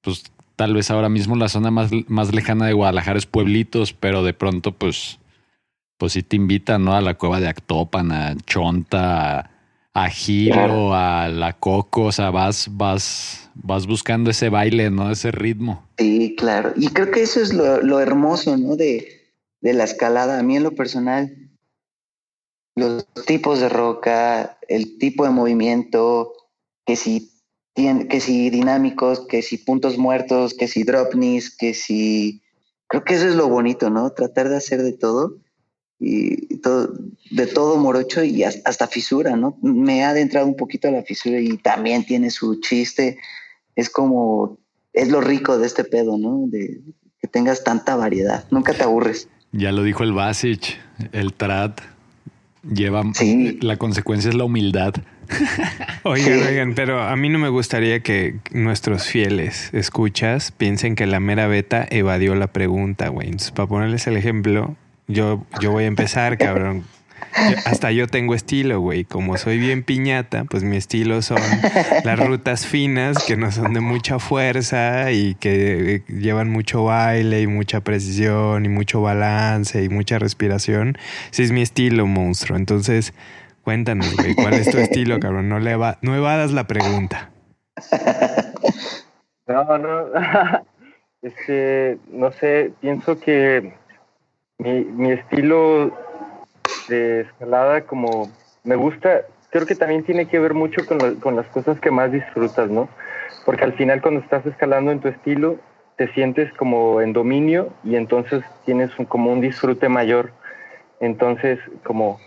pues 0.00 0.24
tal 0.56 0.72
vez 0.74 0.90
ahora 0.90 1.08
mismo 1.10 1.36
la 1.36 1.48
zona 1.48 1.70
más, 1.70 1.90
más 2.08 2.34
lejana 2.34 2.66
de 2.66 2.72
Guadalajara 2.72 3.18
es 3.18 3.26
Pueblitos, 3.26 3.92
pero 3.92 4.22
de 4.22 4.32
pronto, 4.32 4.72
pues, 4.72 5.18
pues 5.98 6.12
sí 6.14 6.22
te 6.22 6.36
invitan, 6.36 6.84
¿no? 6.84 6.94
A 6.94 7.02
la 7.02 7.14
cueva 7.14 7.40
de 7.40 7.48
Actopan, 7.48 8.12
a 8.12 8.34
Chonta, 8.46 9.40
a, 9.40 9.50
a 9.94 10.10
Giro, 10.10 10.92
a 10.92 11.28
La 11.28 11.52
Coco, 11.52 12.06
o 12.06 12.12
sea, 12.12 12.30
vas, 12.30 12.66
vas, 12.72 13.48
vas 13.54 13.86
buscando 13.86 14.30
ese 14.30 14.48
baile, 14.48 14.90
¿no? 14.90 15.10
Ese 15.10 15.30
ritmo. 15.30 15.86
Sí, 15.98 16.34
claro. 16.36 16.72
Y 16.76 16.88
creo 16.88 17.12
que 17.12 17.22
eso 17.22 17.40
es 17.40 17.54
lo, 17.54 17.80
lo 17.80 18.00
hermoso, 18.00 18.56
¿no? 18.56 18.74
De, 18.74 19.30
de 19.60 19.72
la 19.72 19.84
escalada. 19.84 20.40
A 20.40 20.42
mí 20.42 20.56
en 20.56 20.64
lo 20.64 20.72
personal, 20.72 21.48
los 22.74 23.06
tipos 23.26 23.60
de 23.60 23.68
roca, 23.68 24.58
el 24.66 24.98
tipo 24.98 25.24
de 25.24 25.30
movimiento, 25.30 26.32
que 26.84 26.96
si, 26.96 27.30
que 27.76 28.20
si 28.20 28.50
dinámicos, 28.50 29.20
que 29.28 29.42
si 29.42 29.58
puntos 29.58 29.96
muertos, 29.96 30.54
que 30.54 30.66
si 30.66 30.82
drop 30.82 31.12
knees, 31.12 31.56
que 31.56 31.72
si... 31.72 32.42
Creo 32.88 33.04
que 33.04 33.14
eso 33.14 33.28
es 33.28 33.36
lo 33.36 33.48
bonito, 33.48 33.90
¿no? 33.90 34.10
Tratar 34.10 34.48
de 34.48 34.56
hacer 34.56 34.82
de 34.82 34.92
todo 34.92 35.43
y 36.06 36.58
todo, 36.58 36.92
de 37.30 37.46
todo 37.46 37.76
morocho 37.78 38.22
y 38.22 38.42
has- 38.44 38.60
hasta 38.64 38.86
fisura, 38.86 39.36
¿no? 39.36 39.56
Me 39.62 40.04
ha 40.04 40.10
adentrado 40.10 40.46
un 40.46 40.56
poquito 40.56 40.88
a 40.88 40.90
la 40.90 41.02
fisura 41.02 41.40
y 41.40 41.56
también 41.58 42.04
tiene 42.04 42.30
su 42.30 42.60
chiste. 42.60 43.18
Es 43.76 43.88
como 43.90 44.58
es 44.92 45.08
lo 45.08 45.20
rico 45.20 45.58
de 45.58 45.66
este 45.66 45.84
pedo, 45.84 46.18
¿no? 46.18 46.44
De 46.46 46.80
que 47.20 47.26
tengas 47.28 47.64
tanta 47.64 47.96
variedad. 47.96 48.44
Nunca 48.50 48.74
te 48.74 48.82
aburres. 48.84 49.28
Ya 49.52 49.72
lo 49.72 49.82
dijo 49.82 50.04
el 50.04 50.12
Basic, 50.12 50.78
el 51.12 51.32
Trat 51.32 51.80
lleva 52.70 53.02
Sí. 53.14 53.58
la 53.62 53.76
consecuencia 53.76 54.28
es 54.30 54.34
la 54.36 54.44
humildad. 54.44 54.94
Oigan, 56.04 56.40
Sí. 56.40 56.46
oigan, 56.48 56.74
pero 56.74 57.02
a 57.02 57.16
mí 57.16 57.28
no 57.30 57.38
me 57.38 57.48
gustaría 57.48 58.00
que 58.00 58.40
nuestros 58.52 59.04
fieles 59.06 59.70
escuchas 59.72 60.50
piensen 60.52 60.96
que 60.96 61.06
la 61.06 61.18
mera 61.18 61.46
beta 61.46 61.86
evadió 61.90 62.34
la 62.34 62.48
pregunta, 62.48 63.08
güey. 63.08 63.28
Entonces, 63.28 63.50
para 63.52 63.68
ponerles 63.68 64.06
el 64.06 64.16
ejemplo, 64.18 64.76
yo, 65.06 65.44
yo 65.60 65.72
voy 65.72 65.84
a 65.84 65.88
empezar, 65.88 66.38
cabrón. 66.38 66.84
Hasta 67.66 67.90
yo 67.90 68.06
tengo 68.06 68.34
estilo, 68.34 68.80
güey. 68.80 69.04
Como 69.04 69.36
soy 69.36 69.58
bien 69.58 69.82
piñata, 69.82 70.44
pues 70.44 70.62
mi 70.62 70.76
estilo 70.76 71.20
son 71.22 71.38
las 72.04 72.18
rutas 72.18 72.66
finas 72.66 73.24
que 73.24 73.36
no 73.36 73.50
son 73.50 73.74
de 73.74 73.80
mucha 73.80 74.18
fuerza 74.18 75.10
y 75.10 75.34
que 75.36 75.94
eh, 75.96 76.02
llevan 76.08 76.50
mucho 76.50 76.84
baile 76.84 77.40
y 77.40 77.46
mucha 77.46 77.80
precisión 77.80 78.64
y 78.64 78.68
mucho 78.68 79.00
balance 79.00 79.82
y 79.82 79.88
mucha 79.88 80.18
respiración. 80.18 80.96
Ese 81.32 81.42
es 81.44 81.50
mi 81.52 81.62
estilo, 81.62 82.06
monstruo. 82.06 82.56
Entonces, 82.56 83.14
cuéntanos, 83.62 84.14
güey, 84.16 84.34
¿cuál 84.34 84.54
es 84.54 84.70
tu 84.70 84.78
estilo, 84.78 85.18
cabrón? 85.18 85.48
No, 85.48 85.58
le 85.58 85.72
eva- 85.72 85.98
no 86.02 86.14
evadas 86.14 86.52
la 86.52 86.66
pregunta. 86.66 87.30
No, 89.46 89.76
no. 89.78 90.06
este, 91.22 91.98
no 92.10 92.32
sé, 92.32 92.72
pienso 92.80 93.20
que 93.20 93.74
mi, 94.58 95.10
estilo 95.10 95.92
de 96.88 97.22
escalada 97.22 97.82
como 97.82 98.30
me 98.62 98.76
gusta, 98.76 99.22
creo 99.50 99.66
que 99.66 99.74
también 99.74 100.04
tiene 100.04 100.26
que 100.26 100.38
ver 100.38 100.54
mucho 100.54 100.86
con, 100.86 101.16
con 101.16 101.36
las 101.36 101.46
cosas 101.46 101.78
que 101.80 101.90
más 101.90 102.12
disfrutas, 102.12 102.70
¿no? 102.70 102.88
Porque 103.44 103.64
al 103.64 103.74
final 103.74 104.00
cuando 104.00 104.20
estás 104.20 104.44
escalando 104.46 104.90
en 104.90 105.00
tu 105.00 105.08
estilo, 105.08 105.58
te 105.96 106.08
sientes 106.14 106.52
como 106.54 107.00
en 107.00 107.12
dominio 107.12 107.72
y 107.84 107.96
entonces 107.96 108.42
tienes 108.64 108.96
un- 108.98 109.04
como 109.04 109.32
un 109.32 109.40
disfrute 109.40 109.88
mayor. 109.88 110.32
Entonces, 111.00 111.58
como 111.84 112.18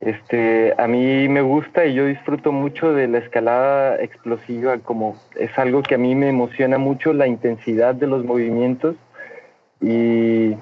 este, 0.00 0.74
a 0.78 0.86
mí 0.86 1.28
me 1.28 1.42
gusta 1.42 1.84
y 1.86 1.94
yo 1.94 2.06
disfruto 2.06 2.52
mucho 2.52 2.92
de 2.92 3.06
la 3.08 3.18
escalada 3.18 3.96
explosiva, 4.02 4.78
como 4.78 5.16
es 5.36 5.56
algo 5.58 5.82
que 5.82 5.94
a 5.94 5.98
mí 5.98 6.14
me 6.14 6.28
emociona 6.28 6.78
mucho, 6.78 7.12
la 7.12 7.26
intensidad 7.26 7.94
de 7.94 8.06
los 8.06 8.24
movimientos 8.24 8.96
y 9.80 10.56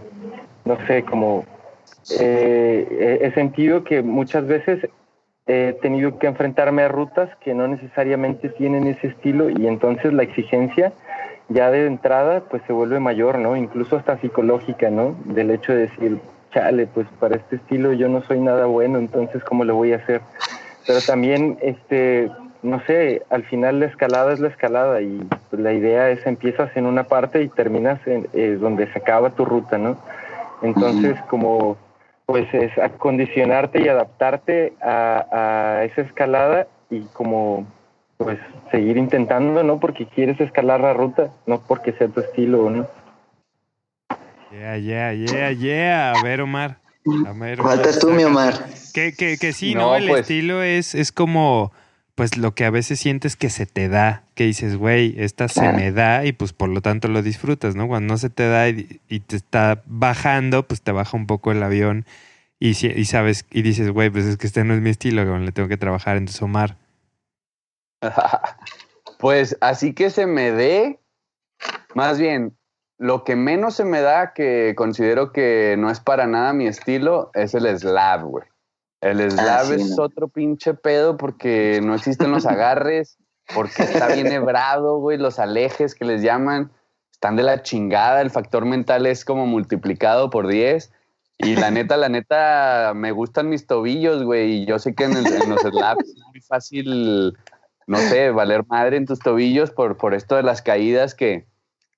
no 0.69 0.77
sé, 0.87 1.03
como 1.03 1.45
eh, 2.21 3.19
he- 3.23 3.31
sentido 3.33 3.85
que 3.85 4.03
muchas 4.03 4.47
veces 4.47 4.87
he 5.47 5.75
tenido 5.81 6.19
que 6.19 6.27
enfrentarme 6.27 6.83
a 6.83 6.89
rutas 6.89 7.31
que 7.41 7.55
no 7.55 7.67
necesariamente 7.69 8.51
tienen 8.51 8.87
ese 8.87 9.09
estilo 9.09 9.49
y 9.51 9.67
entonces 9.67 10.13
la 10.13 10.23
exigencia 10.23 10.93
ya 11.49 11.71
de 11.71 11.87
entrada 11.87 12.43
pues 12.51 12.63
se 12.67 12.73
vuelve 12.75 13.01
mayor, 13.01 13.39
¿no? 13.39 13.57
Incluso 13.57 13.97
hasta 13.97 14.19
psicológica, 14.21 14.91
¿no? 14.91 15.17
Del 15.25 15.51
hecho 15.51 15.73
de 15.73 15.87
decir, 15.89 16.19
chale, 16.53 16.87
pues 16.87 17.07
para 17.19 17.37
este 17.37 17.57
estilo 17.57 17.93
yo 17.95 18.09
no 18.09 18.23
soy 18.23 18.41
nada 18.41 18.67
bueno, 18.67 18.99
entonces 18.99 19.43
¿cómo 19.45 19.65
lo 19.65 19.75
voy 19.75 19.93
a 19.95 19.97
hacer? 19.97 20.21
Pero 20.87 21.01
también, 21.07 21.59
este, 21.63 22.31
no 22.63 22.81
sé, 22.87 23.23
al 23.31 23.45
final 23.45 23.81
la 23.81 23.87
escalada 23.87 24.33
es 24.33 24.41
la 24.41 24.49
escalada 24.49 25.01
y 25.01 25.27
pues, 25.51 25.63
la 25.63 25.73
idea 25.73 26.11
es 26.11 26.27
empiezas 26.27 26.75
en 26.77 26.87
una 26.87 27.05
parte 27.05 27.43
y 27.43 27.49
terminas 27.49 28.01
en 28.07 28.27
eh, 28.35 28.59
donde 28.61 28.91
se 28.93 28.99
acaba 28.99 29.31
tu 29.31 29.45
ruta, 29.45 29.79
¿no? 29.79 29.97
Entonces, 30.63 31.19
como 31.31 31.77
pues 32.27 32.47
es 32.53 32.77
acondicionarte 32.79 33.81
y 33.81 33.89
adaptarte 33.89 34.75
a, 34.83 35.79
a 35.81 35.85
esa 35.85 36.03
escalada 36.03 36.67
y 36.91 37.01
como 37.15 37.67
pues 38.19 38.39
seguir 38.71 38.97
intentando, 38.97 39.63
¿no? 39.63 39.81
Porque 39.81 40.07
quieres 40.07 40.39
escalar 40.41 40.81
la 40.81 40.93
ruta, 40.93 41.31
no 41.47 41.61
porque 41.61 41.93
sea 41.93 42.09
tu 42.09 42.21
estilo, 42.21 42.69
¿no? 42.69 42.87
Yeah, 44.51 44.77
yeah, 44.77 45.13
yeah, 45.13 45.53
yeah. 45.53 46.13
A 46.13 46.23
ver, 46.23 46.41
Omar. 46.41 46.79
A 47.27 47.33
ver, 47.33 47.61
Omar, 47.61 47.77
Faltas 47.77 47.99
tú, 47.99 48.11
mi. 48.11 48.25
Omar. 48.25 48.55
Que, 48.93 49.13
que, 49.13 49.39
que 49.39 49.53
sí, 49.53 49.75
No, 49.75 49.81
¿no? 49.91 49.97
El 49.97 50.09
pues. 50.09 50.23
estilo 50.23 50.63
es, 50.63 50.95
es 50.95 51.13
como, 51.13 51.73
pues 52.19 52.37
lo 52.37 52.53
que 52.53 52.65
a 52.65 52.71
veces 52.71 52.99
sientes 52.99 53.37
que 53.37 53.49
se 53.49 53.65
te 53.65 53.89
da, 53.89 54.25
que 54.35 54.45
dices, 54.45 54.77
güey, 54.77 55.15
esta 55.17 55.47
se 55.47 55.73
me 55.73 55.93
da 55.93 56.25
y 56.25 56.33
pues 56.33 56.53
por 56.53 56.69
lo 56.69 56.83
tanto 56.83 57.07
lo 57.07 57.23
disfrutas, 57.23 57.77
¿no? 57.77 57.87
Cuando 57.87 58.13
no 58.13 58.19
se 58.19 58.29
te 58.29 58.49
da 58.49 58.69
y, 58.69 59.01
y 59.09 59.21
te 59.21 59.37
está 59.37 59.83
bajando, 59.87 60.67
pues 60.67 60.83
te 60.83 60.91
baja 60.91 61.17
un 61.17 61.29
poco 61.29 61.53
el 61.53 61.63
avión 61.63 62.05
y, 62.59 62.75
sabes, 63.05 63.47
y 63.53 63.63
dices, 63.63 63.91
güey, 63.91 64.11
pues 64.11 64.25
es 64.25 64.37
que 64.37 64.49
este 64.49 64.65
no 64.65 64.75
es 64.75 64.81
mi 64.81 64.91
estilo, 64.91 65.39
le 65.39 65.53
tengo 65.53 65.69
que 65.69 65.77
trabajar. 65.77 66.17
Entonces, 66.17 66.43
Omar, 66.43 66.77
Pues 69.21 69.57
así 69.61 69.95
que 69.95 70.11
se 70.11 70.27
me 70.27 70.51
dé, 70.51 71.01
más 71.95 72.19
bien, 72.19 72.57
lo 72.99 73.23
que 73.23 73.37
menos 73.37 73.77
se 73.77 73.85
me 73.85 74.01
da, 74.01 74.33
que 74.33 74.75
considero 74.77 75.33
que 75.33 75.77
no 75.79 75.89
es 75.89 76.01
para 76.01 76.27
nada 76.27 76.53
mi 76.53 76.67
estilo, 76.67 77.31
es 77.35 77.55
el 77.55 77.67
slab, 77.79 78.25
güey. 78.25 78.45
El 79.01 79.31
slab 79.31 79.67
sí, 79.67 79.75
es 79.75 79.97
no. 79.97 80.05
otro 80.05 80.29
pinche 80.29 80.75
pedo 80.75 81.17
porque 81.17 81.81
no 81.83 81.95
existen 81.95 82.31
los 82.33 82.47
agarres, 82.47 83.17
porque 83.55 83.83
está 83.85 84.09
bien 84.09 84.27
hebrado, 84.33 84.99
güey, 84.99 85.19
los 85.19 85.39
alejes 85.39 85.95
que 85.95 86.05
les 86.05 86.23
llaman 86.23 86.71
están 87.13 87.37
de 87.37 87.43
la 87.43 87.63
chingada, 87.63 88.21
el 88.21 88.31
factor 88.31 88.65
mental 88.65 89.05
es 89.07 89.25
como 89.25 89.45
multiplicado 89.47 90.31
por 90.31 90.47
10. 90.47 90.93
Y 91.41 91.55
la 91.57 91.71
neta, 91.71 91.97
la 91.97 92.09
neta, 92.09 92.93
me 92.97 93.13
gustan 93.13 93.49
mis 93.49 93.67
tobillos, 93.67 94.23
güey. 94.25 94.63
Y 94.63 94.67
yo 94.67 94.79
sé 94.81 94.95
que 94.95 95.05
en, 95.05 95.17
el- 95.17 95.27
en 95.27 95.49
los 95.51 95.61
slabs 95.63 96.09
es 96.09 96.17
muy 96.33 96.41
fácil, 96.41 97.37
no 97.87 97.99
sé, 97.99 98.31
valer 98.31 98.65
madre 98.67 98.97
en 98.97 99.07
tus 99.07 99.19
tobillos 99.21 99.71
por, 99.71 99.97
por 99.97 100.15
esto 100.15 100.35
de 100.37 100.43
las 100.43 100.63
caídas, 100.63 101.15
que 101.15 101.47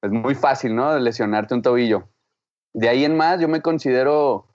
es 0.03 0.11
muy 0.11 0.35
fácil, 0.35 0.75
¿no? 0.75 0.99
Lesionarte 0.99 1.55
un 1.55 1.63
tobillo. 1.63 2.09
De 2.75 2.89
ahí 2.91 3.05
en 3.05 3.17
más, 3.17 3.41
yo 3.41 3.49
me 3.49 3.63
considero 3.63 4.47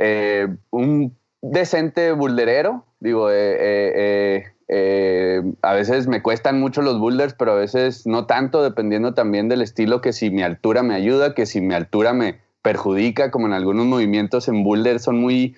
eh, 0.00 0.48
un 0.70 1.16
decente 1.50 2.12
boulderero. 2.12 2.84
Digo, 3.00 3.30
eh, 3.30 3.34
eh, 3.60 4.44
eh, 4.68 5.42
a 5.62 5.74
veces 5.74 6.06
me 6.06 6.22
cuestan 6.22 6.58
mucho 6.58 6.82
los 6.82 6.98
boulders, 6.98 7.34
pero 7.34 7.52
a 7.52 7.56
veces 7.56 8.06
no 8.06 8.26
tanto, 8.26 8.62
dependiendo 8.62 9.14
también 9.14 9.48
del 9.48 9.62
estilo, 9.62 10.00
que 10.00 10.12
si 10.12 10.30
mi 10.30 10.42
altura 10.42 10.82
me 10.82 10.94
ayuda, 10.94 11.34
que 11.34 11.46
si 11.46 11.60
mi 11.60 11.74
altura 11.74 12.12
me 12.14 12.40
perjudica, 12.62 13.30
como 13.30 13.46
en 13.46 13.52
algunos 13.52 13.84
movimientos 13.84 14.48
en 14.48 14.64
boulder 14.64 15.00
son 15.00 15.20
muy, 15.20 15.54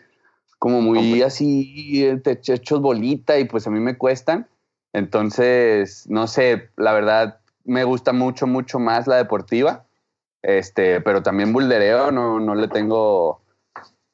como 0.59 0.81
muy 0.81 1.23
así, 1.23 2.05
te- 2.25 2.41
hechos 2.53 2.81
bolita 2.81 3.39
y 3.39 3.45
pues 3.45 3.67
a 3.67 3.71
mí 3.71 3.79
me 3.79 3.97
cuestan. 3.97 4.49
Entonces, 4.93 6.07
no 6.09 6.27
sé, 6.27 6.71
la 6.77 6.93
verdad 6.93 7.39
me 7.65 7.85
gusta 7.85 8.13
mucho, 8.13 8.47
mucho 8.47 8.79
más 8.81 9.07
la 9.07 9.17
deportiva. 9.17 9.85
Este, 10.43 11.01
pero 11.01 11.23
también 11.23 11.53
bouldereo, 11.53 12.11
no, 12.11 12.41
no 12.41 12.55
le 12.55 12.69
tengo, 12.69 13.41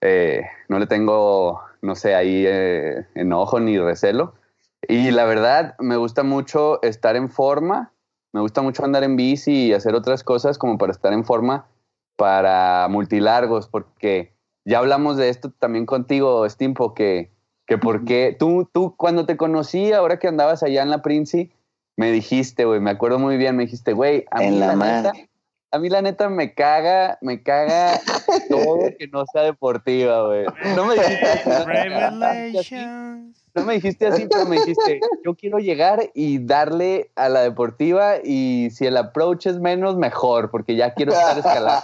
eh, 0.03 0.45
no 0.69 0.79
le 0.79 0.87
tengo, 0.87 1.61
no 1.81 1.95
sé, 1.95 2.15
ahí 2.15 2.45
eh, 2.47 3.07
enojo 3.15 3.61
ni 3.61 3.79
recelo. 3.79 4.35
Y 4.89 5.13
la 5.13 5.25
verdad, 5.25 5.77
me 5.79 5.97
gusta 5.97 6.25
mucho 6.25 6.83
estar 6.83 7.17
en 7.17 7.31
forma, 7.31 7.93
me 8.33 8.41
gusta 8.41 8.63
mucho 8.63 8.85
andar 8.85 9.05
en 9.05 9.17
bici 9.17 9.69
y 9.69 9.73
hacer 9.73 9.95
otras 9.95 10.25
cosas 10.25 10.59
como 10.59 10.77
para 10.77 10.93
estar 10.93 11.13
en 11.13 11.25
forma 11.25 11.67
para 12.17 12.89
multilargos, 12.91 13.69
porque 13.69 14.33
ya 14.65 14.79
hablamos 14.79 15.17
de 15.17 15.29
esto 15.29 15.51
también 15.51 15.87
contigo, 15.87 16.49
Stimpo, 16.49 16.95
que, 16.95 17.31
que 17.67 17.79
porque 17.79 18.37
tú, 18.39 18.69
tú 18.73 18.95
cuando 18.97 19.25
te 19.25 19.37
conocí, 19.37 19.93
ahora 19.93 20.19
que 20.19 20.29
andabas 20.29 20.63
allá 20.63 20.83
en 20.83 20.91
la 20.91 21.03
Princi, 21.03 21.53
me 21.97 22.11
dijiste, 22.11 22.65
güey, 22.65 22.81
me 22.81 22.91
acuerdo 22.91 23.19
muy 23.19 23.37
bien, 23.37 23.57
me 23.57 23.65
dijiste, 23.65 23.93
güey, 23.93 24.25
a 24.31 24.39
mí 24.39 24.47
En 24.47 24.61
la 24.61 24.69
la 24.69 24.77
madre. 24.77 25.13
neta, 25.13 25.29
a 25.73 25.79
mí 25.79 25.89
la 25.89 26.03
neta 26.03 26.29
me 26.29 26.53
caga, 26.53 27.19
me 27.23 27.43
caga 27.43 27.99
todo 28.51 28.91
que 28.99 29.09
no 29.09 29.25
sea 29.33 29.43
deportiva, 29.43 30.27
güey. 30.27 30.45
No 30.77 30.85
me 30.85 30.95
dijiste 30.95 31.27
así, 32.59 32.77
no 33.55 33.65
me 33.65 33.75
dijiste 33.75 34.07
así, 34.07 34.27
pero 34.31 34.45
me 34.45 34.57
dijiste, 34.57 35.01
yo 35.25 35.35
quiero 35.35 35.59
llegar 35.59 36.11
y 36.15 36.45
darle 36.45 37.11
a 37.17 37.31
la 37.31 37.41
deportiva 37.41 38.17
y 38.23 38.69
si 38.71 38.87
el 38.87 38.99
approach 38.99 39.47
es 39.47 39.59
menos, 39.59 39.97
mejor, 39.97 40.51
porque 40.51 40.77
ya 40.77 40.93
quiero 40.93 41.13
estar 41.13 41.39
escalando. 41.39 41.83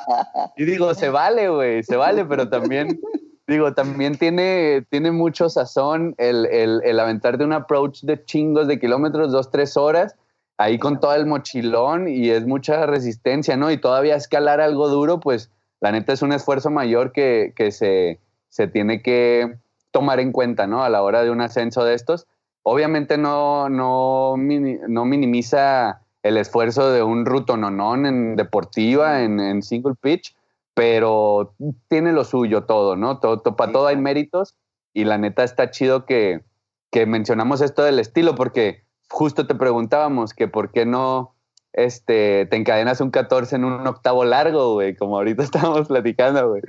Y 0.57 0.65
digo, 0.67 0.93
se 0.95 1.09
vale, 1.09 1.49
güey, 1.49 1.83
se 1.83 1.97
vale, 1.97 2.27
pero 2.27 2.51
también, 2.51 3.01
digo, 3.47 3.73
también 3.73 4.19
tiene, 4.19 4.85
tiene 4.91 5.13
mucho 5.13 5.49
sazón 5.49 6.15
el, 6.19 6.45
el, 6.47 6.83
el 6.85 7.01
aventarte 7.01 7.43
un 7.43 7.55
approach 7.55 8.03
de 8.03 8.23
chingos 8.23 8.69
de 8.69 8.79
kilómetros, 8.79 9.33
dos, 9.33 9.51
tres 9.51 9.79
horas, 9.79 10.15
ahí 10.59 10.79
con 10.79 11.01
todo 11.01 11.15
el 11.15 11.25
mochilón 11.27 12.09
y 12.09 12.31
es 12.31 12.47
mucha 12.47 12.85
resistencia, 12.87 13.57
¿no? 13.57 13.71
Y 13.71 13.79
todavía 13.79 14.17
escalar 14.17 14.61
algo 14.61 14.89
duro, 14.89 15.21
pues 15.21 15.51
la 15.81 15.93
neta 15.93 16.13
es 16.13 16.23
un 16.23 16.33
esfuerzo 16.33 16.71
mayor 16.71 17.13
que, 17.13 17.53
que 17.57 17.71
se, 17.71 18.21
se 18.49 18.67
tiene 18.67 19.01
que 19.01 19.57
tomar 19.93 20.21
en 20.21 20.33
cuenta, 20.33 20.67
¿no? 20.67 20.83
A 20.83 20.89
la 20.91 21.03
hora 21.03 21.23
de 21.23 21.31
un 21.31 21.41
ascenso 21.41 21.85
de 21.85 21.95
estos. 21.95 22.27
Obviamente 22.65 23.17
no, 23.17 23.69
no, 23.71 24.35
no 24.37 25.05
minimiza 25.05 26.03
el 26.25 26.37
esfuerzo 26.37 26.91
de 26.93 27.03
un 27.03 27.25
rutononón 27.25 28.05
en 28.05 28.37
deportiva, 28.37 29.23
en, 29.23 29.39
en 29.41 29.63
single 29.63 29.95
pitch, 30.01 30.35
pero 30.75 31.55
tiene 31.89 32.13
lo 32.13 32.25
suyo 32.25 32.65
todo, 32.65 32.97
¿no? 32.97 33.21
Todo, 33.21 33.41
to- 33.41 33.57
para 33.57 33.73
todo 33.73 33.87
hay 33.87 33.97
méritos 33.97 34.55
y 34.93 35.05
la 35.05 35.19
neta 35.19 35.45
está 35.45 35.71
chido 35.71 36.05
que, 36.05 36.43
que 36.91 37.07
mencionamos 37.07 37.61
esto 37.61 37.85
del 37.85 38.01
estilo 38.01 38.35
porque 38.35 38.83
justo 39.11 39.47
te 39.47 39.55
preguntábamos 39.55 40.35
que 40.35 40.49
por 40.49 40.71
qué 40.71 40.85
no 40.87 41.35
este, 41.73 42.47
te 42.47 42.57
encadenas 42.57 43.01
un 43.01 43.11
14 43.11 43.57
en 43.57 43.65
un 43.65 43.87
octavo 43.87 44.25
largo, 44.25 44.75
güey, 44.75 44.97
como 44.97 45.17
ahorita 45.17 45.43
estábamos 45.45 45.89
platicando, 45.89 46.49
güey. 46.51 46.63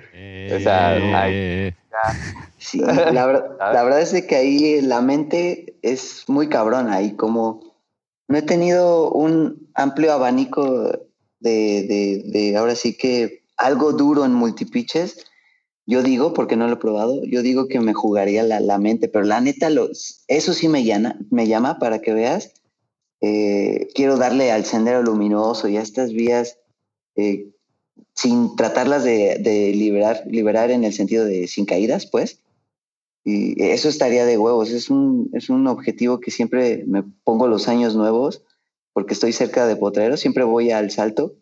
O 0.56 0.60
sea, 0.60 0.98
Eh, 1.30 1.74
Sí, 2.58 2.80
la, 2.82 3.26
ver- 3.26 3.44
la 3.60 3.84
verdad 3.84 4.02
es 4.02 4.12
de 4.12 4.28
que 4.28 4.36
ahí 4.36 4.82
la 4.82 5.02
mente 5.02 5.76
es 5.82 6.26
muy 6.28 6.50
cabrona 6.50 7.02
y 7.02 7.16
como 7.16 7.62
no 8.28 8.38
he 8.38 8.42
tenido 8.42 9.10
un 9.12 9.70
amplio 9.74 10.14
abanico 10.14 10.92
de, 11.40 11.84
de, 11.88 12.22
de 12.26 12.58
ahora 12.58 12.76
sí 12.76 12.96
que 12.98 13.44
algo 13.58 13.94
duro 13.94 14.24
en 14.26 14.34
multipitches, 14.34 15.26
yo 15.90 16.04
digo, 16.04 16.36
porque 16.36 16.56
no 16.56 16.68
lo 16.68 16.74
he 16.74 16.78
probado, 16.78 17.24
yo 17.26 17.42
digo 17.42 17.68
que 17.68 17.80
me 17.80 17.96
jugaría 17.96 18.44
la, 18.44 18.60
la 18.60 18.78
mente, 18.78 19.08
pero 19.08 19.26
la 19.26 19.42
neta, 19.42 19.72
lo, 19.72 19.90
eso 20.28 20.54
sí 20.54 20.68
me 20.68 20.84
llama, 20.84 21.18
me 21.32 21.48
llama 21.48 21.80
para 21.80 22.00
que 22.00 22.14
veas. 22.14 22.54
Eh, 23.22 23.88
quiero 23.96 24.16
darle 24.18 24.52
al 24.52 24.66
sendero 24.66 25.02
luminoso 25.02 25.68
y 25.68 25.78
a 25.78 25.82
estas 25.82 26.14
vías 26.14 26.60
eh, 27.16 27.50
sin 28.14 28.56
tratarlas 28.56 29.04
de, 29.04 29.40
de 29.40 29.74
liberar, 29.74 30.22
liberar 30.28 30.70
en 30.70 30.84
el 30.84 30.94
sentido 30.94 31.26
de 31.26 31.48
sin 31.48 31.66
caídas, 31.66 32.06
pues. 32.06 32.38
Y 33.26 33.60
eso 33.60 33.90
estaría 33.90 34.28
de 34.28 34.38
huevos. 34.38 34.70
Es 34.70 34.92
un, 34.92 35.32
es 35.34 35.50
un 35.50 35.66
objetivo 35.66 36.20
que 36.20 36.30
siempre 36.30 36.84
me 36.86 37.04
pongo 37.24 37.48
los 37.48 37.68
años 37.68 37.96
nuevos 37.96 38.44
porque 38.94 39.16
estoy 39.16 39.34
cerca 39.34 39.66
de 39.66 39.76
Potrero. 39.76 40.18
Siempre 40.18 40.44
voy 40.44 40.70
al 40.70 40.92
salto 40.92 41.34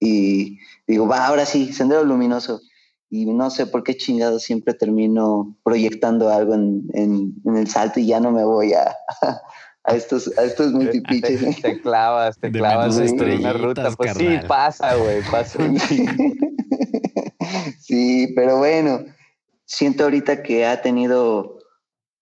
y 0.00 0.58
digo, 0.86 1.06
va, 1.06 1.26
ahora 1.26 1.44
sí, 1.44 1.74
sendero 1.74 2.02
luminoso. 2.02 2.62
Y 3.10 3.26
no 3.26 3.50
sé 3.50 3.66
por 3.66 3.84
qué 3.84 3.96
chingado 3.96 4.38
siempre 4.38 4.74
termino 4.74 5.56
proyectando 5.62 6.30
algo 6.30 6.54
en, 6.54 6.88
en, 6.94 7.34
en 7.44 7.56
el 7.56 7.68
salto 7.68 8.00
y 8.00 8.06
ya 8.06 8.18
no 8.18 8.32
me 8.32 8.44
voy 8.44 8.72
a, 8.72 8.96
a 9.84 9.94
estos, 9.94 10.36
a 10.38 10.44
estos 10.44 10.72
multipiches. 10.72 11.40
Te, 11.40 11.62
te 11.62 11.80
clavas, 11.80 12.38
te 12.38 12.50
De 12.50 12.58
clavas 12.58 12.98
en 12.98 13.20
una 13.20 13.52
ruta. 13.52 13.90
Pues 13.96 14.12
sí, 14.14 14.24
carnal. 14.24 14.46
pasa, 14.46 14.96
güey, 14.96 15.22
pasa. 15.30 15.58
sí, 17.80 18.32
pero 18.34 18.58
bueno, 18.58 19.04
siento 19.64 20.04
ahorita 20.04 20.42
que 20.42 20.66
ha 20.66 20.80
tenido 20.82 21.58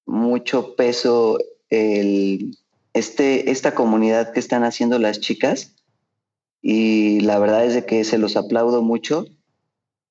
mucho 0.04 0.74
peso 0.74 1.38
el, 1.70 2.58
este, 2.92 3.50
esta 3.50 3.74
comunidad 3.74 4.32
que 4.32 4.40
están 4.40 4.64
haciendo 4.64 4.98
las 4.98 5.20
chicas 5.20 5.74
y 6.60 7.20
la 7.20 7.38
verdad 7.38 7.64
es 7.64 7.74
de 7.74 7.86
que 7.86 8.04
se 8.04 8.18
los 8.18 8.36
aplaudo 8.36 8.82
mucho. 8.82 9.26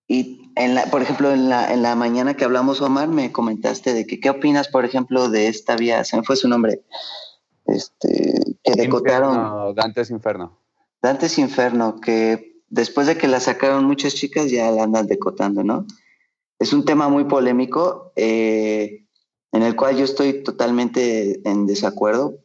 Y 0.07 0.40
en 0.55 0.75
la, 0.75 0.85
por 0.85 1.01
ejemplo, 1.01 1.31
en 1.31 1.49
la, 1.49 1.73
en 1.73 1.81
la 1.81 1.95
mañana 1.95 2.35
que 2.35 2.45
hablamos, 2.45 2.81
Omar, 2.81 3.07
me 3.07 3.31
comentaste 3.31 3.93
de 3.93 4.05
que 4.05 4.19
qué 4.19 4.29
opinas, 4.29 4.67
por 4.67 4.85
ejemplo, 4.85 5.29
de 5.29 5.47
esta 5.47 5.75
vía, 5.75 6.03
se 6.03 6.17
me 6.17 6.23
fue 6.23 6.35
su 6.35 6.47
nombre, 6.47 6.83
este, 7.65 8.57
que 8.63 8.73
decotaron. 8.73 9.75
Dantes 9.75 10.09
Inferno. 10.09 10.59
Dantes 11.01 11.37
Inferno, 11.37 11.99
que 11.99 12.61
después 12.69 13.07
de 13.07 13.17
que 13.17 13.27
la 13.27 13.39
sacaron 13.39 13.85
muchas 13.85 14.13
chicas 14.15 14.49
ya 14.49 14.71
la 14.71 14.83
andan 14.83 15.07
decotando, 15.07 15.63
¿no? 15.63 15.85
Es 16.59 16.73
un 16.73 16.85
tema 16.85 17.09
muy 17.09 17.25
polémico 17.25 18.13
eh, 18.15 19.05
en 19.51 19.63
el 19.63 19.75
cual 19.75 19.97
yo 19.97 20.05
estoy 20.05 20.43
totalmente 20.43 21.41
en 21.49 21.65
desacuerdo. 21.65 22.35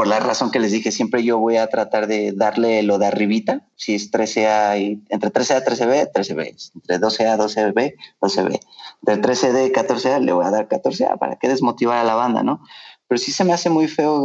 Por 0.00 0.06
la 0.06 0.18
razón 0.18 0.50
que 0.50 0.60
les 0.60 0.72
dije, 0.72 0.92
siempre 0.92 1.22
yo 1.22 1.38
voy 1.38 1.58
a 1.58 1.66
tratar 1.66 2.06
de 2.06 2.32
darle 2.32 2.82
lo 2.82 2.96
de 2.96 3.04
arribita, 3.04 3.68
si 3.76 3.94
es 3.94 4.10
13A 4.10 4.80
y 4.80 5.04
entre 5.10 5.30
13A, 5.30 5.62
13B, 5.62 6.10
13B, 6.10 6.70
entre 6.74 6.98
12A, 6.98 7.36
12B, 7.36 7.96
12B. 8.18 8.60
Entre 9.06 9.20
13D 9.20 9.68
y 9.68 9.72
14A 9.72 10.24
le 10.24 10.32
voy 10.32 10.46
a 10.46 10.50
dar 10.50 10.68
14A 10.68 11.18
para 11.18 11.36
que 11.36 11.48
desmotivar 11.48 11.98
a 11.98 12.04
la 12.04 12.14
banda, 12.14 12.42
¿no? 12.42 12.64
Pero 13.08 13.18
sí 13.18 13.30
se 13.30 13.44
me 13.44 13.52
hace 13.52 13.68
muy 13.68 13.88
feo. 13.88 14.24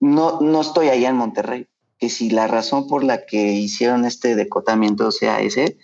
No, 0.00 0.38
no 0.42 0.60
estoy 0.60 0.90
allá 0.90 1.08
en 1.08 1.16
Monterrey, 1.16 1.66
que 1.98 2.10
si 2.10 2.28
la 2.28 2.46
razón 2.46 2.86
por 2.86 3.02
la 3.02 3.24
que 3.24 3.54
hicieron 3.54 4.04
este 4.04 4.36
decotamiento 4.36 5.10
sea 5.12 5.40
ese, 5.40 5.78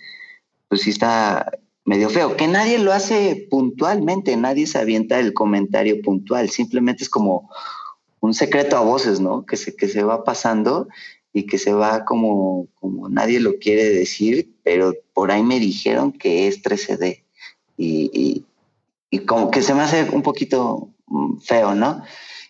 pues 0.67 0.81
sí 0.81 0.91
está 0.91 1.51
medio 1.85 2.11
feo. 2.11 2.37
Que 2.37 2.47
nadie 2.47 2.77
lo 2.77 2.93
hace 2.93 3.47
puntualmente, 3.49 4.37
nadie 4.37 4.67
se 4.67 4.77
avienta 4.77 5.19
el 5.19 5.33
comentario 5.33 6.03
puntual, 6.03 6.51
simplemente 6.51 7.03
es 7.03 7.09
como 7.09 7.49
un 8.23 8.33
secreto 8.33 8.77
a 8.77 8.81
voces, 8.81 9.19
¿no? 9.19 9.45
Que 9.45 9.57
se, 9.57 9.75
que 9.75 9.89
se 9.89 10.01
va 10.01 10.23
pasando 10.23 10.87
y 11.33 11.45
que 11.45 11.57
se 11.57 11.73
va 11.73 12.05
como, 12.05 12.67
como 12.79 13.09
nadie 13.09 13.41
lo 13.41 13.59
quiere 13.59 13.83
decir, 13.83 14.55
pero 14.63 14.93
por 15.13 15.29
ahí 15.29 15.43
me 15.43 15.59
dijeron 15.59 16.13
que 16.13 16.47
es 16.47 16.63
13D. 16.63 17.21
Y, 17.75 18.45
y, 19.11 19.19
como 19.25 19.51
que 19.51 19.61
se 19.61 19.73
me 19.73 19.81
hace 19.81 20.09
un 20.09 20.21
poquito 20.21 20.87
mm, 21.07 21.39
feo, 21.39 21.75
¿no? 21.75 22.01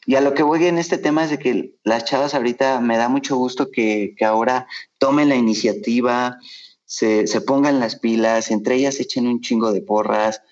Y 0.05 0.13
a 0.13 0.21
lo 0.21 0.35
que 0.35 0.43
voy 0.43 0.63
en 0.67 0.77
este 0.77 0.99
tema 0.99 1.23
es 1.23 1.31
de 1.31 1.39
que 1.39 1.73
las 1.83 2.05
chavas 2.05 2.35
ahorita 2.35 2.79
me 2.79 2.97
da 2.97 3.09
mucho 3.09 3.35
gusto 3.35 3.71
que, 3.71 4.13
que 4.15 4.25
ahora 4.25 4.67
tomen 4.99 5.29
la 5.29 5.35
iniciativa, 5.35 6.37
se, 6.85 7.25
se, 7.25 7.41
pongan 7.41 7.79
las 7.79 7.95
pilas, 7.95 8.51
entre 8.51 8.75
ellas 8.75 8.99
echen 8.99 9.25
un 9.25 9.41
chingo 9.41 9.71
de 9.71 9.81
porras. 9.81 10.43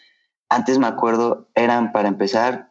Antes 0.49 0.80
me 0.80 0.88
acuerdo, 0.88 1.47
eran 1.53 1.91
para 1.91 2.07
empezar, 2.07 2.70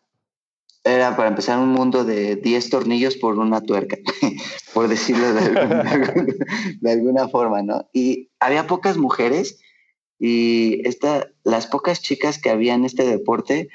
era 0.85 1.17
para 1.17 1.29
empezar 1.29 1.59
un 1.59 1.71
mundo 1.71 2.05
de 2.05 2.37
10 2.37 2.71
tornillos 2.71 3.17
por 3.17 3.39
una 3.39 3.61
tuerca, 3.61 3.97
por 4.75 4.89
decirlo 4.89 5.33
de 5.35 5.41
alguna, 5.41 5.83
de 6.81 6.91
alguna, 6.91 7.29
forma, 7.29 7.63
¿no? 7.63 7.89
Y 7.93 8.31
había 8.41 8.67
pocas 8.67 8.97
mujeres 8.97 9.59
y 10.19 10.87
esta, 10.87 11.29
las 11.45 11.67
pocas 11.67 12.01
chicas 12.01 12.39
que 12.39 12.51
había 12.51 12.75
en 12.75 12.85
este 12.85 13.05
deporte, 13.05 13.69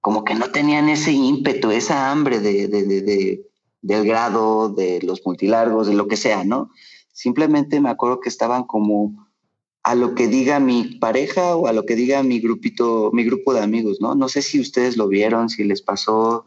como 0.00 0.24
que 0.24 0.34
no 0.34 0.50
tenían 0.50 0.88
ese 0.88 1.12
ímpetu, 1.12 1.70
esa 1.70 2.10
hambre 2.10 2.40
de, 2.40 2.68
de, 2.68 2.84
de, 2.84 3.42
del 3.82 4.04
grado, 4.06 4.68
de 4.68 5.00
los 5.02 5.22
multilargos, 5.24 5.86
de 5.86 5.94
lo 5.94 6.08
que 6.08 6.16
sea, 6.16 6.44
¿no? 6.44 6.70
Simplemente 7.12 7.80
me 7.80 7.90
acuerdo 7.90 8.20
que 8.20 8.28
estaban 8.28 8.64
como 8.64 9.28
a 9.84 9.94
lo 9.94 10.14
que 10.14 10.28
diga 10.28 10.60
mi 10.60 10.84
pareja 11.00 11.56
o 11.56 11.66
a 11.66 11.72
lo 11.72 11.84
que 11.84 11.96
diga 11.96 12.22
mi 12.22 12.40
grupito, 12.40 13.10
mi 13.12 13.24
grupo 13.24 13.52
de 13.52 13.60
amigos, 13.60 14.00
¿no? 14.00 14.14
No 14.14 14.28
sé 14.28 14.42
si 14.42 14.60
ustedes 14.60 14.96
lo 14.96 15.08
vieron, 15.08 15.48
si 15.48 15.64
les 15.64 15.82
pasó. 15.82 16.46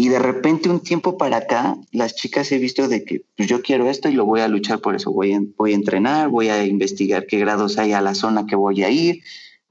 Y 0.00 0.10
de 0.10 0.20
repente 0.20 0.70
un 0.70 0.78
tiempo 0.78 1.18
para 1.18 1.38
acá, 1.38 1.76
las 1.90 2.14
chicas 2.14 2.52
he 2.52 2.58
visto 2.58 2.86
de 2.86 3.04
que 3.04 3.24
pues 3.36 3.48
yo 3.48 3.62
quiero 3.62 3.90
esto 3.90 4.08
y 4.08 4.12
lo 4.12 4.24
voy 4.24 4.40
a 4.40 4.46
luchar 4.46 4.78
por 4.78 4.94
eso. 4.94 5.10
Voy 5.10 5.32
a, 5.32 5.40
voy 5.56 5.72
a 5.72 5.74
entrenar, 5.74 6.28
voy 6.28 6.50
a 6.50 6.64
investigar 6.64 7.26
qué 7.26 7.40
grados 7.40 7.78
hay 7.78 7.92
a 7.92 8.00
la 8.00 8.14
zona 8.14 8.46
que 8.46 8.54
voy 8.54 8.84
a 8.84 8.90
ir, 8.90 9.24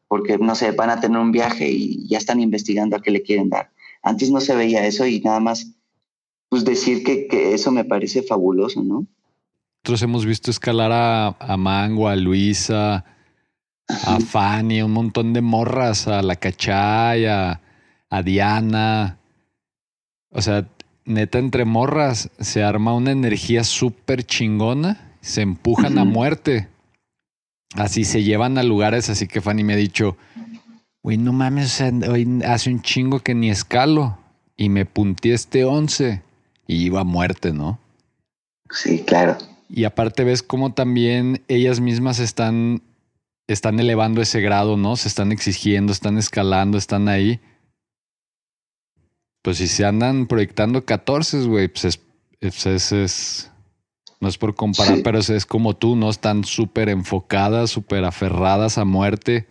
porque 0.09 0.38
no 0.38 0.53
sé, 0.53 0.71
van 0.71 0.89
a 0.89 0.99
tener 0.99 1.17
un 1.17 1.32
viaje 1.32 1.71
y 1.71 2.05
ya 2.09 2.17
están 2.17 2.41
investigando 2.41 2.97
a 2.97 3.01
qué 3.01 3.09
le 3.09 3.21
quieren 3.21 3.47
dar. 3.47 3.71
Antes 4.03 4.30
no 4.30 4.41
se 4.41 4.53
veía 4.53 4.86
eso 4.86 5.07
y 5.07 5.21
nada 5.21 5.39
más, 5.39 5.71
pues 6.49 6.65
decir 6.65 7.05
que, 7.05 7.28
que 7.28 7.53
eso 7.53 7.71
me 7.71 7.86
parece 7.86 8.21
fabuloso, 8.21 8.84
¿no? 8.84 9.07
Nosotros 9.86 10.01
hemos 10.01 10.25
visto 10.25 10.51
escalar 10.51 10.91
a, 10.91 11.28
a 11.39 11.55
Mango, 11.55 12.09
a 12.09 12.17
Luisa, 12.17 13.05
a 13.88 14.19
Fanny, 14.19 14.82
un 14.82 14.91
montón 14.91 15.32
de 15.32 15.39
morras, 15.39 16.09
a 16.09 16.21
la 16.21 16.36
Cachay, 16.36 17.28
a, 17.28 17.61
a 18.09 18.23
Diana. 18.23 19.19
O 20.32 20.41
sea, 20.41 20.67
neta, 21.05 21.39
entre 21.39 21.65
morras 21.65 22.30
se 22.39 22.63
arma 22.63 22.93
una 22.93 23.11
energía 23.11 23.63
súper 23.63 24.23
chingona, 24.23 25.15
se 25.21 25.41
empujan 25.41 25.97
a 25.97 26.05
muerte. 26.05 26.67
Así 27.75 28.03
se 28.05 28.23
llevan 28.23 28.57
a 28.57 28.63
lugares, 28.63 29.09
así 29.09 29.28
que 29.28 29.41
Fanny 29.41 29.63
me 29.63 29.73
ha 29.73 29.78
dicho, 29.78 30.17
güey, 31.03 31.17
no 31.17 31.34
mames, 31.34 31.82
hoy 31.82 32.41
hace 32.45 32.69
un 32.69 32.82
chingo 32.82 33.19
que 33.19 33.36
ni 33.36 33.49
escalo 33.49 34.17
y 34.55 34.69
me 34.69 34.86
punté 34.86 35.34
este 35.34 35.63
11 35.63 36.21
y 36.65 36.75
iba 36.86 37.01
a 37.01 37.05
muerte, 37.05 37.53
¿no? 37.53 37.80
Sí, 38.71 39.03
claro. 39.05 39.38
Y 39.69 39.84
aparte 39.84 40.23
ves 40.23 40.43
cómo 40.43 40.73
también 40.73 41.43
ellas 41.47 41.80
mismas 41.80 42.19
están, 42.19 42.82
están 43.47 43.80
elevando 43.80 44.21
ese 44.21 44.41
grado, 44.41 44.78
¿no? 44.78 44.95
Se 44.95 45.07
están 45.07 45.32
exigiendo, 45.32 45.91
están 45.91 46.17
escalando, 46.17 46.78
están 46.78 47.07
ahí. 47.07 47.39
Pues 49.48 49.60
si 49.60 49.68
se 49.68 49.86
andan 49.86 50.28
proyectando 50.28 50.84
14, 50.84 51.45
güey, 51.45 51.70
pues 51.70 51.86
es, 51.86 52.02
es, 52.41 52.91
es, 52.91 53.52
no 54.20 54.28
es 54.28 54.38
por 54.38 54.56
comparar, 54.56 54.98
sí. 54.98 55.02
pero 55.06 55.20
es, 55.20 55.30
es, 55.30 55.45
como 55.45 55.74
tú, 55.74 55.95
¿no? 55.95 56.10
Están 56.10 56.43
súper 56.43 56.89
enfocadas, 56.89 57.70
súper 57.70 58.04
aferradas 58.04 58.78
a 58.78 58.84
muerte, 58.84 59.48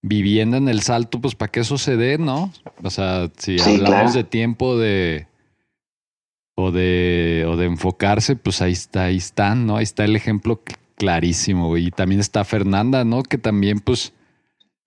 viviendo 0.00 0.56
en 0.56 0.70
el 0.70 0.80
salto, 0.80 1.20
pues 1.20 1.34
para 1.34 1.52
que 1.52 1.60
eso 1.60 1.76
se 1.76 1.98
dé, 1.98 2.16
¿no? 2.16 2.50
O 2.82 2.88
sea, 2.88 3.30
si 3.36 3.58
sí, 3.58 3.74
hablamos 3.74 3.88
claro. 3.88 4.12
de 4.12 4.24
tiempo 4.24 4.78
de 4.78 5.26
o 6.54 6.70
de, 6.70 7.44
o 7.46 7.58
de 7.58 7.66
enfocarse, 7.66 8.36
pues 8.36 8.62
ahí 8.62 8.72
está, 8.72 9.04
ahí 9.04 9.18
están, 9.18 9.66
¿no? 9.66 9.76
Ahí 9.76 9.84
está 9.84 10.06
el 10.06 10.16
ejemplo 10.16 10.62
clarísimo, 10.96 11.68
güey. 11.68 11.88
Y 11.88 11.90
también 11.90 12.22
está 12.22 12.42
Fernanda, 12.42 13.04
¿no? 13.04 13.22
Que 13.22 13.36
también, 13.36 13.80
pues, 13.80 14.14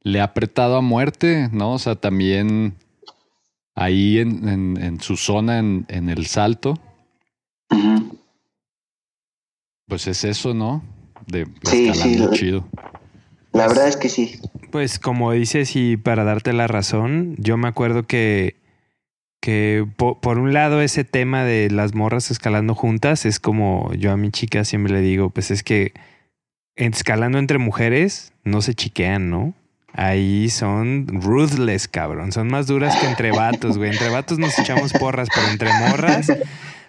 le 0.01 0.21
ha 0.21 0.23
apretado 0.23 0.75
a 0.75 0.81
muerte, 0.81 1.49
¿no? 1.51 1.73
O 1.73 1.77
sea, 1.77 1.93
también 1.97 2.77
ahí 3.77 4.19
en, 4.19 4.49
en, 4.49 4.77
en 4.83 4.99
su 4.99 5.15
zona, 5.15 5.59
en, 5.59 5.85
en, 5.87 6.09
el 6.09 6.25
salto. 6.25 6.79
Uh 7.69 7.75
-huh. 7.75 8.17
Pues 9.87 10.07
es 10.07 10.23
eso, 10.23 10.53
¿no? 10.53 10.83
De 11.27 11.47
sí, 11.63 11.93
sí, 11.93 12.19
chido. 12.33 12.67
La 13.53 13.67
verdad 13.67 13.87
es 13.87 13.95
que 13.95 14.09
sí. 14.09 14.39
Pues 14.71 14.99
como 14.99 15.31
dices, 15.31 15.75
y 15.75 15.95
para 15.95 16.23
darte 16.23 16.51
la 16.53 16.67
razón, 16.67 17.35
yo 17.37 17.57
me 17.57 17.67
acuerdo 17.67 18.03
que 18.03 18.57
que 19.39 19.87
por, 19.97 20.19
por, 20.19 20.39
un 20.39 20.51
lado 20.51 20.81
ese 20.81 21.03
tema 21.03 21.43
de 21.43 21.69
las 21.69 21.93
morras 21.93 22.31
escalando 22.31 22.73
juntas 22.73 23.25
es 23.25 23.39
como 23.39 23.93
yo 23.93 24.11
a 24.11 24.17
mi 24.17 24.31
chica 24.31 24.65
siempre 24.65 24.91
le 24.91 25.01
digo, 25.01 25.29
pues 25.29 25.51
es 25.51 25.63
que 25.63 25.93
escalando 26.75 27.37
entre 27.37 27.59
mujeres 27.59 28.33
no 28.43 28.61
se 28.61 28.73
chiquean, 28.73 29.29
¿no? 29.29 29.53
Ahí 29.93 30.49
son 30.49 31.07
ruthless, 31.07 31.87
cabrón. 31.87 32.31
Son 32.31 32.47
más 32.47 32.67
duras 32.67 32.95
que 32.97 33.07
entre 33.07 33.31
vatos, 33.31 33.77
güey. 33.77 33.91
Entre 33.91 34.09
vatos 34.09 34.37
nos 34.37 34.57
echamos 34.59 34.93
porras, 34.93 35.27
pero 35.33 35.47
entre 35.47 35.69
morras, 35.79 36.31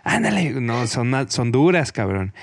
ándale, 0.04 0.50
no, 0.52 0.86
son, 0.86 1.30
son 1.30 1.52
duras, 1.52 1.92
cabrón. 1.92 2.34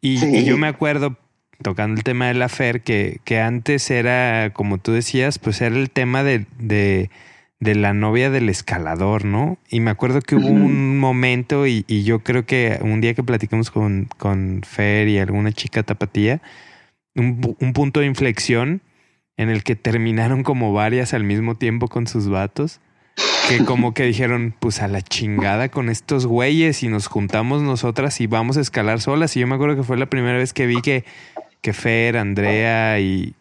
Y, 0.00 0.18
sí. 0.18 0.38
y 0.38 0.44
yo 0.44 0.58
me 0.58 0.66
acuerdo, 0.66 1.16
tocando 1.62 1.96
el 1.96 2.04
tema 2.04 2.28
de 2.28 2.34
la 2.34 2.48
FER, 2.48 2.82
que, 2.82 3.20
que 3.24 3.40
antes 3.40 3.90
era, 3.90 4.52
como 4.52 4.78
tú 4.78 4.92
decías, 4.92 5.38
pues 5.38 5.60
era 5.60 5.76
el 5.76 5.90
tema 5.90 6.22
de, 6.22 6.46
de 6.58 7.10
de 7.60 7.74
la 7.74 7.92
novia 7.92 8.30
del 8.30 8.48
escalador, 8.48 9.26
¿no? 9.26 9.58
Y 9.68 9.80
me 9.80 9.90
acuerdo 9.90 10.22
que 10.22 10.34
hubo 10.34 10.48
un 10.48 10.98
momento, 10.98 11.66
y, 11.66 11.84
y, 11.86 12.04
yo 12.04 12.20
creo 12.20 12.46
que 12.46 12.78
un 12.80 13.02
día 13.02 13.12
que 13.14 13.22
platicamos 13.22 13.70
con, 13.70 14.08
con 14.16 14.62
Fer 14.66 15.08
y 15.08 15.18
alguna 15.18 15.52
chica 15.52 15.82
tapatía, 15.82 16.40
un, 17.14 17.56
un, 17.60 17.72
punto 17.74 18.00
de 18.00 18.06
inflexión 18.06 18.80
en 19.40 19.48
el 19.48 19.64
que 19.64 19.74
terminaron 19.74 20.42
como 20.42 20.74
varias 20.74 21.14
al 21.14 21.24
mismo 21.24 21.56
tiempo 21.56 21.88
con 21.88 22.06
sus 22.06 22.28
vatos, 22.28 22.78
que 23.48 23.64
como 23.64 23.94
que 23.94 24.02
dijeron, 24.04 24.54
pues 24.60 24.82
a 24.82 24.86
la 24.86 25.00
chingada 25.00 25.70
con 25.70 25.88
estos 25.88 26.26
güeyes 26.26 26.82
y 26.82 26.88
nos 26.88 27.06
juntamos 27.06 27.62
nosotras 27.62 28.20
y 28.20 28.26
vamos 28.26 28.58
a 28.58 28.60
escalar 28.60 29.00
solas. 29.00 29.34
Y 29.36 29.40
yo 29.40 29.46
me 29.46 29.54
acuerdo 29.54 29.76
que 29.76 29.82
fue 29.82 29.96
la 29.96 30.10
primera 30.10 30.36
vez 30.36 30.52
que 30.52 30.66
vi 30.66 30.82
que, 30.82 31.06
que 31.62 31.72
Fer, 31.72 32.18
Andrea 32.18 33.00
y 33.00 33.34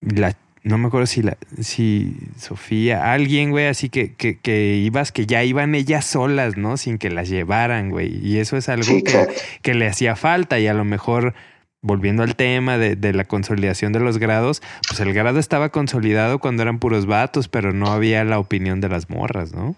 la 0.00 0.34
no 0.64 0.78
me 0.78 0.88
acuerdo 0.88 1.06
si 1.06 1.22
la, 1.22 1.36
si 1.60 2.16
Sofía, 2.36 3.12
alguien, 3.12 3.50
güey, 3.50 3.66
así 3.66 3.90
que, 3.90 4.14
que, 4.14 4.38
que, 4.38 4.76
ibas, 4.76 5.12
que 5.12 5.26
ya 5.26 5.44
iban 5.44 5.74
ellas 5.74 6.06
solas, 6.06 6.56
¿no? 6.56 6.78
Sin 6.78 6.96
que 6.96 7.10
las 7.10 7.28
llevaran, 7.28 7.90
güey. 7.90 8.18
Y 8.26 8.38
eso 8.38 8.56
es 8.56 8.70
algo 8.70 8.84
sí, 8.84 9.02
que, 9.02 9.12
claro. 9.12 9.32
que, 9.60 9.74
le 9.74 9.86
hacía 9.86 10.16
falta 10.16 10.58
y 10.58 10.66
a 10.66 10.72
lo 10.72 10.86
mejor, 10.86 11.34
volviendo 11.84 12.22
al 12.22 12.34
tema 12.34 12.78
de, 12.78 12.96
de, 12.96 13.12
la 13.12 13.24
consolidación 13.24 13.92
de 13.92 14.00
los 14.00 14.16
grados, 14.18 14.62
pues 14.88 15.00
el 15.00 15.12
grado 15.12 15.38
estaba 15.38 15.68
consolidado 15.68 16.38
cuando 16.38 16.62
eran 16.62 16.78
puros 16.78 17.04
vatos, 17.04 17.48
pero 17.48 17.74
no 17.74 17.88
había 17.88 18.24
la 18.24 18.38
opinión 18.38 18.80
de 18.80 18.88
las 18.88 19.10
morras, 19.10 19.52
¿no? 19.52 19.76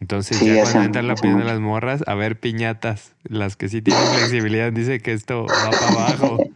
Entonces 0.00 0.36
sí, 0.36 0.54
ya 0.54 0.62
cuando 0.62 0.82
entra 0.84 1.02
la 1.02 1.14
opinión 1.14 1.40
de 1.40 1.46
las 1.46 1.58
morras, 1.58 2.04
a 2.06 2.14
ver 2.14 2.38
piñatas, 2.38 3.14
las 3.24 3.56
que 3.56 3.68
sí 3.68 3.82
tienen 3.82 4.02
flexibilidad, 4.14 4.72
dice 4.72 5.00
que 5.00 5.12
esto 5.12 5.46
va 5.46 5.70
para 5.70 6.04
abajo. 6.04 6.38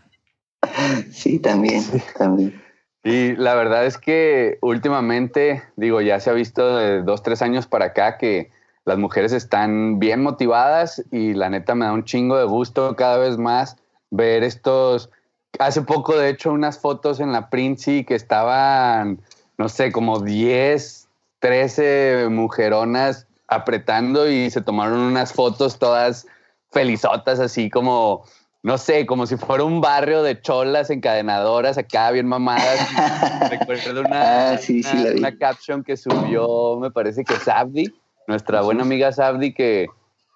Sí, 1.11 1.40
también, 1.40 1.82
también. 2.16 2.62
Y 3.03 3.34
la 3.34 3.57
verdad 3.57 3.84
es 3.84 3.98
que 3.98 4.59
últimamente, 4.62 5.64
digo, 5.74 6.00
ya 6.00 6.20
se 6.20 6.30
ha 6.30 6.34
visto 6.34 6.76
de 6.76 7.03
dos, 7.03 7.24
tres 7.24 7.42
años 7.42 7.66
para 7.66 7.86
acá 7.86 8.16
que 8.16 8.53
las 8.84 8.96
mujeres 8.96 9.32
están 9.32 9.98
bien 9.98 10.22
motivadas 10.22 11.05
y 11.11 11.34
la 11.34 11.50
neta 11.50 11.74
me 11.74 11.84
da 11.84 11.92
un 11.92 12.05
chingo 12.05 12.38
de 12.38 12.44
gusto 12.44 12.94
cada 12.94 13.18
vez 13.18 13.38
más 13.38 13.76
ver 14.12 14.44
estos. 14.44 15.10
Hace 15.58 15.82
poco, 15.82 16.16
de 16.16 16.28
hecho, 16.30 16.52
unas 16.52 16.78
fotos 16.78 17.18
en 17.18 17.32
la 17.32 17.50
Princi 17.50 18.04
que 18.04 18.14
estaban, 18.14 19.20
no 19.58 19.68
sé, 19.68 19.90
como 19.90 20.20
10, 20.20 21.08
13 21.40 22.28
mujeronas 22.30 23.26
apretando 23.48 24.30
y 24.30 24.50
se 24.50 24.62
tomaron 24.62 25.00
unas 25.00 25.32
fotos 25.32 25.78
todas 25.78 26.26
felizotas, 26.70 27.40
así 27.40 27.68
como 27.68 28.24
no 28.62 28.78
sé, 28.78 29.06
como 29.06 29.26
si 29.26 29.36
fuera 29.36 29.64
un 29.64 29.80
barrio 29.80 30.22
de 30.22 30.40
cholas 30.40 30.88
encadenadoras 30.90 31.78
acá 31.78 32.12
bien 32.12 32.28
mamadas. 32.28 32.78
Recuerdo 33.50 34.02
una, 34.02 34.52
ah, 34.52 34.58
sí, 34.58 34.84
sí, 34.84 34.96
una, 34.96 35.10
una, 35.18 35.36
caption 35.36 35.82
que 35.82 35.96
subió, 35.96 36.78
me 36.80 36.90
parece 36.92 37.24
que 37.24 37.34
Sabdi, 37.34 37.92
nuestra 38.28 38.62
buena 38.62 38.82
amiga 38.82 39.10
Sabdi, 39.10 39.52
que, 39.52 39.88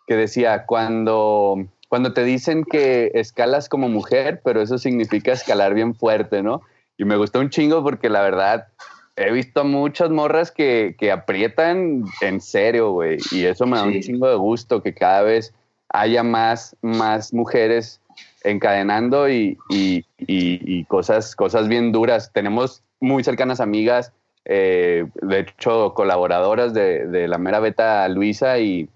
que 0.09 0.17
decía, 0.17 0.67
cuando, 0.67 1.69
cuando 1.89 2.13
te 2.13 2.25
dicen 2.25 2.65
que 2.65 3.11
escalas 3.15 3.69
como 3.69 3.89
mujer, 3.89 4.41
pero 4.45 4.61
eso 4.61 4.79
significa 4.79 5.33
escalar 5.33 5.75
bien 5.75 5.95
fuerte, 5.95 6.43
¿no? 6.43 6.63
Y 6.97 7.05
me 7.05 7.17
gustó 7.17 7.41
un 7.41 7.51
chingo 7.51 7.83
porque 7.83 8.09
la 8.09 8.23
verdad 8.23 8.69
he 9.17 9.33
visto 9.33 9.65
muchas 9.65 10.11
morras 10.11 10.51
que, 10.51 10.97
que 10.99 11.13
aprietan 11.13 12.05
en 12.21 12.41
serio, 12.41 12.91
güey. 12.93 13.19
Y 13.31 13.45
eso 13.45 13.67
me 13.67 13.77
da 13.77 13.85
sí. 13.85 13.89
un 13.89 14.01
chingo 14.01 14.29
de 14.29 14.37
gusto, 14.37 14.83
que 14.83 14.95
cada 14.95 15.23
vez 15.23 15.55
haya 15.89 16.23
más, 16.23 16.77
más 16.83 17.33
mujeres 17.33 18.01
encadenando 18.43 19.29
y, 19.29 19.59
y, 19.71 20.05
y, 20.19 20.61
y, 20.79 20.85
cosas, 20.85 21.37
cosas 21.37 21.69
bien 21.69 21.93
duras. 21.93 22.33
Tenemos 22.33 22.83
muy 23.01 23.23
cercanas 23.25 23.61
amigas 23.61 24.13
eh, 24.49 25.07
de 25.15 25.41
hecho, 25.41 25.93
colaboradoras 25.95 26.73
de, 26.73 27.07
de, 27.09 27.27
la 27.27 27.37
mera 27.37 27.59
beta 27.59 28.09
Luisa 28.09 28.61
y, 28.61 28.89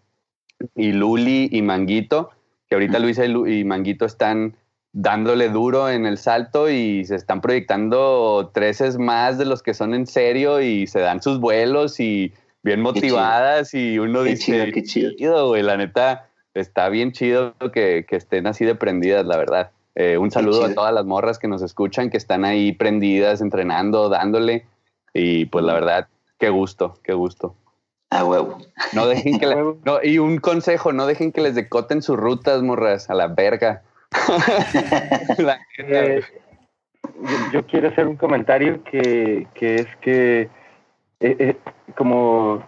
y 0.76 0.92
Luli 0.92 1.48
y 1.50 1.60
Manguito, 1.62 2.30
que 2.70 2.76
ahorita 2.76 3.00
Luisa 3.00 3.26
y, 3.26 3.32
y, 3.52 3.64
Manguito 3.64 4.06
están 4.06 4.56
dándole 4.92 5.48
duro 5.48 5.90
en 5.90 6.06
el 6.06 6.18
salto 6.18 6.70
y 6.70 7.04
se 7.04 7.16
están 7.16 7.40
proyectando 7.40 8.50
treces 8.54 8.96
más 8.96 9.38
de 9.38 9.44
los 9.44 9.62
que 9.62 9.74
son 9.74 9.92
en 9.92 10.06
serio 10.06 10.60
y 10.60 10.86
se 10.86 11.00
dan 11.00 11.20
sus 11.20 11.40
vuelos 11.40 12.00
y 12.00 12.32
bien 12.62 12.80
motivadas 12.80 13.74
y 13.74 13.98
uno 13.98 14.22
Qué 14.22 14.30
dice, 14.30 14.44
chido, 14.44 14.64
qué 14.72 14.82
chido. 14.84 15.48
güey, 15.48 15.62
la 15.62 15.76
neta 15.76 16.28
está 16.54 16.88
bien 16.88 17.12
chido 17.12 17.54
que, 17.72 18.06
que 18.08 18.16
estén 18.16 18.46
así 18.46 18.64
de 18.64 18.76
prendidas, 18.76 19.26
la 19.26 19.36
verdad. 19.36 19.70
Eh, 19.96 20.16
un 20.16 20.30
saludo 20.30 20.64
a 20.64 20.72
todas 20.72 20.94
las 20.94 21.04
morras 21.04 21.38
que 21.38 21.48
nos 21.48 21.62
escuchan, 21.62 22.10
que 22.10 22.16
están 22.16 22.44
ahí 22.44 22.72
prendidas, 22.72 23.40
entrenando, 23.40 24.08
dándole. 24.08 24.64
Y 25.12 25.46
pues 25.46 25.64
la 25.64 25.74
verdad, 25.74 26.08
qué 26.38 26.50
gusto, 26.50 26.94
qué 27.02 27.12
gusto. 27.12 27.54
A 28.10 28.24
huevo. 28.24 28.58
No 28.92 29.06
dejen 29.06 29.38
que 29.38 29.46
no, 29.84 30.02
y 30.02 30.18
un 30.18 30.38
consejo, 30.38 30.92
no 30.92 31.06
dejen 31.06 31.32
que 31.32 31.40
les 31.40 31.54
decoten 31.54 32.02
sus 32.02 32.16
rutas, 32.16 32.62
morras, 32.62 33.08
a 33.08 33.14
la 33.14 33.28
verga. 33.28 33.82
La 35.38 35.60
Eh, 35.78 36.20
yo, 37.22 37.36
yo 37.52 37.66
quiero 37.66 37.88
hacer 37.88 38.06
un 38.06 38.16
comentario 38.16 38.82
que, 38.84 39.46
que 39.54 39.76
es 39.76 39.86
que 40.00 40.42
eh, 41.20 41.36
eh, 41.38 41.56
como 41.96 42.62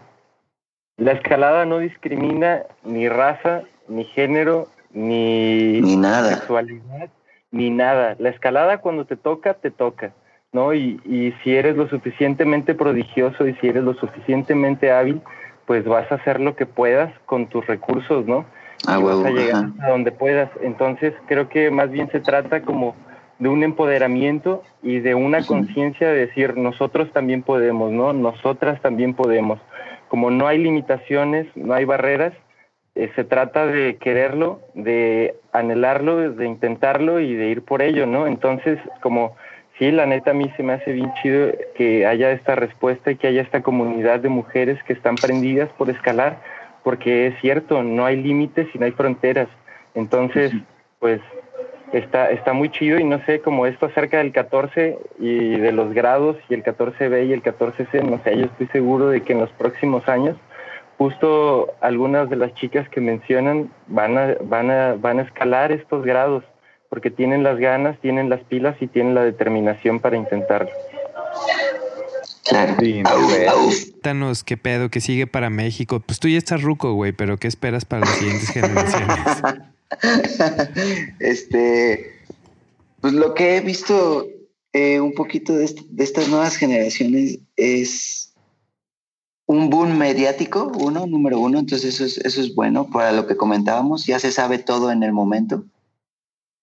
la 0.96 1.12
escalada 1.12 1.64
no 1.64 1.78
discrimina 1.78 2.62
ni 2.84 3.08
raza, 3.08 3.62
ni 3.88 4.04
género, 4.04 4.68
ni 4.92 5.80
Ni 5.80 5.96
nada. 5.96 6.36
sexualidad, 6.36 7.08
ni 7.50 7.70
nada. 7.70 8.14
La 8.18 8.28
escalada 8.28 8.78
cuando 8.78 9.04
te 9.06 9.16
toca, 9.16 9.54
te 9.54 9.70
toca, 9.70 10.12
¿no? 10.52 10.74
Y, 10.74 11.00
y 11.04 11.34
si 11.42 11.56
eres 11.56 11.76
lo 11.76 11.88
suficientemente 11.88 12.74
prodigioso 12.74 13.46
y 13.46 13.54
si 13.54 13.68
eres 13.68 13.82
lo 13.82 13.94
suficientemente 13.94 14.92
hábil, 14.92 15.20
pues 15.66 15.84
vas 15.84 16.10
a 16.12 16.16
hacer 16.16 16.40
lo 16.40 16.54
que 16.56 16.66
puedas 16.66 17.12
con 17.26 17.46
tus 17.46 17.66
recursos, 17.66 18.26
¿no? 18.26 18.44
A 18.86 18.98
y 18.98 19.02
huevo. 19.02 19.22
vas 19.22 19.32
a 19.32 19.34
llegar 19.34 19.64
ajá. 19.64 19.86
a 19.86 19.90
donde 19.90 20.12
puedas. 20.12 20.50
Entonces 20.60 21.14
creo 21.26 21.48
que 21.48 21.70
más 21.70 21.90
bien 21.90 22.10
se 22.10 22.20
trata 22.20 22.62
como 22.62 22.94
de 23.38 23.48
un 23.48 23.62
empoderamiento 23.64 24.62
y 24.82 25.00
de 25.00 25.14
una 25.14 25.44
conciencia 25.44 26.08
de 26.08 26.26
decir 26.26 26.56
nosotros 26.56 27.10
también 27.12 27.42
podemos, 27.42 27.90
¿no? 27.90 28.12
Nosotras 28.12 28.80
también 28.82 29.14
podemos. 29.14 29.58
Como 30.08 30.30
no 30.30 30.46
hay 30.46 30.58
limitaciones, 30.58 31.46
no 31.56 31.74
hay 31.74 31.84
barreras, 31.84 32.34
eh, 32.94 33.10
se 33.16 33.24
trata 33.24 33.66
de 33.66 33.96
quererlo, 33.96 34.60
de 34.74 35.34
anhelarlo, 35.52 36.30
de 36.30 36.46
intentarlo 36.46 37.20
y 37.20 37.34
de 37.34 37.46
ir 37.46 37.62
por 37.62 37.80
ello, 37.80 38.06
¿no? 38.06 38.26
Entonces, 38.26 38.78
como 39.00 39.34
sí, 39.78 39.90
la 39.90 40.06
neta 40.06 40.32
a 40.32 40.34
mí 40.34 40.50
se 40.56 40.62
me 40.62 40.74
hace 40.74 40.92
bien 40.92 41.12
chido 41.22 41.52
que 41.74 42.06
haya 42.06 42.30
esta 42.32 42.54
respuesta 42.54 43.10
y 43.10 43.16
que 43.16 43.28
haya 43.28 43.42
esta 43.42 43.62
comunidad 43.62 44.20
de 44.20 44.28
mujeres 44.28 44.82
que 44.84 44.92
están 44.92 45.16
prendidas 45.16 45.68
por 45.78 45.90
escalar, 45.90 46.40
porque 46.82 47.28
es 47.28 47.40
cierto, 47.40 47.82
no 47.82 48.04
hay 48.04 48.16
límites 48.16 48.68
y 48.74 48.78
no 48.78 48.86
hay 48.86 48.92
fronteras. 48.92 49.48
Entonces, 49.94 50.52
pues 50.98 51.20
está, 51.92 52.30
está 52.30 52.52
muy 52.52 52.70
chido 52.70 52.98
y 52.98 53.04
no 53.04 53.24
sé, 53.24 53.40
como 53.40 53.66
esto 53.66 53.86
acerca 53.86 54.18
del 54.18 54.32
14 54.32 54.98
y 55.18 55.56
de 55.56 55.72
los 55.72 55.92
grados 55.92 56.36
y 56.48 56.54
el 56.54 56.64
14B 56.64 57.26
y 57.26 57.32
el 57.32 57.42
14C, 57.42 58.02
no 58.02 58.20
sé, 58.24 58.36
yo 58.36 58.46
estoy 58.46 58.66
seguro 58.68 59.08
de 59.08 59.22
que 59.22 59.32
en 59.32 59.40
los 59.40 59.50
próximos 59.50 60.08
años 60.08 60.36
justo 60.98 61.74
algunas 61.80 62.30
de 62.30 62.36
las 62.36 62.54
chicas 62.54 62.88
que 62.88 63.00
mencionan 63.00 63.70
van 63.88 64.16
a, 64.16 64.36
van 64.42 64.70
a, 64.70 64.94
van 64.94 65.18
a 65.18 65.22
escalar 65.22 65.72
estos 65.72 66.04
grados 66.04 66.44
porque 66.92 67.10
tienen 67.10 67.42
las 67.42 67.58
ganas, 67.58 67.98
tienen 68.02 68.28
las 68.28 68.42
pilas 68.42 68.76
y 68.82 68.86
tienen 68.86 69.14
la 69.14 69.24
determinación 69.24 69.98
para 69.98 70.18
intentarlo. 70.18 70.68
Claro. 72.44 72.76
Sí. 72.80 73.02
Cuéntanos 73.02 74.44
qué 74.44 74.58
pedo, 74.58 74.90
qué 74.90 75.00
sigue 75.00 75.26
para 75.26 75.48
México. 75.48 76.00
Pues 76.00 76.20
tú 76.20 76.28
ya 76.28 76.36
estás 76.36 76.60
ruco, 76.60 76.92
güey, 76.92 77.12
pero 77.12 77.38
¿qué 77.38 77.48
esperas 77.48 77.86
para 77.86 78.04
las 78.04 78.14
siguientes 78.16 78.50
generaciones? 78.50 79.18
este, 81.18 82.12
pues 83.00 83.14
lo 83.14 83.32
que 83.32 83.56
he 83.56 83.62
visto 83.62 84.26
eh, 84.74 85.00
un 85.00 85.14
poquito 85.14 85.54
de, 85.54 85.74
de 85.88 86.04
estas 86.04 86.28
nuevas 86.28 86.56
generaciones 86.56 87.38
es 87.56 88.34
un 89.46 89.70
boom 89.70 89.96
mediático, 89.96 90.70
uno, 90.78 91.06
número 91.06 91.40
uno, 91.40 91.58
entonces 91.58 91.94
eso 91.94 92.04
es, 92.04 92.18
eso 92.18 92.42
es 92.42 92.54
bueno 92.54 92.90
para 92.90 93.12
lo 93.12 93.26
que 93.26 93.38
comentábamos, 93.38 94.04
ya 94.04 94.18
se 94.18 94.30
sabe 94.30 94.58
todo 94.58 94.92
en 94.92 95.02
el 95.02 95.14
momento. 95.14 95.64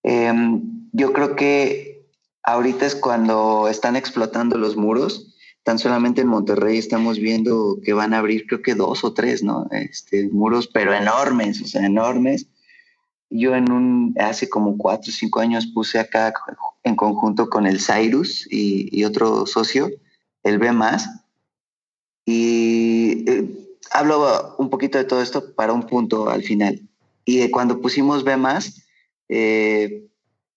Em, 0.04 0.90
yo 0.92 1.14
creo 1.14 1.36
que 1.36 2.10
ahorita 2.44 2.86
es 2.86 2.96
cuando 2.96 3.68
están 3.68 3.96
explotando 3.96 4.58
los 4.58 4.76
muros. 4.76 5.36
Tan 5.64 5.78
solamente 5.78 6.22
en 6.22 6.28
Monterrey 6.28 6.78
estamos 6.78 7.20
viendo 7.20 7.78
que 7.84 7.94
van 7.94 8.14
a 8.14 8.20
abrir, 8.20 8.48
creo 8.48 8.62
que 8.62 8.76
dos 8.76 9.04
o 9.04 9.14
tres, 9.14 9.44
¿no? 9.44 9.68
Este, 9.72 10.30
muros, 10.30 10.68
pero 10.68 10.94
enormes, 10.94 11.62
o 11.62 11.68
sea, 11.68 11.86
enormes. 11.86 12.48
Yo 13.30 13.56
en 13.56 13.72
un, 13.72 14.16
hace 14.20 14.50
como 14.50 14.78
cuatro 14.78 15.10
o 15.10 15.14
cinco 15.14 15.40
años 15.40 15.68
puse 15.68 16.00
acá 16.00 16.34
en 16.84 16.96
conjunto 16.96 17.50
con 17.50 17.68
el 17.68 17.80
Cyrus 17.80 18.48
y, 18.50 18.90
y 18.98 19.04
otro 19.04 19.46
socio, 19.46 19.90
el 20.44 20.58
B 20.58 20.72
y 22.32 23.28
eh, 23.28 23.78
hablo 23.92 24.56
un 24.60 24.70
poquito 24.70 25.00
de 25.00 25.04
todo 25.04 25.24
esto 25.24 25.56
para 25.56 25.74
un 25.74 25.82
punto 25.82 26.30
al 26.30 26.44
final. 26.44 26.80
Y 27.26 27.42
eh, 27.42 27.50
cuando 27.50 27.82
pusimos 27.82 28.24
B 28.24 28.38
eh, 29.30 30.08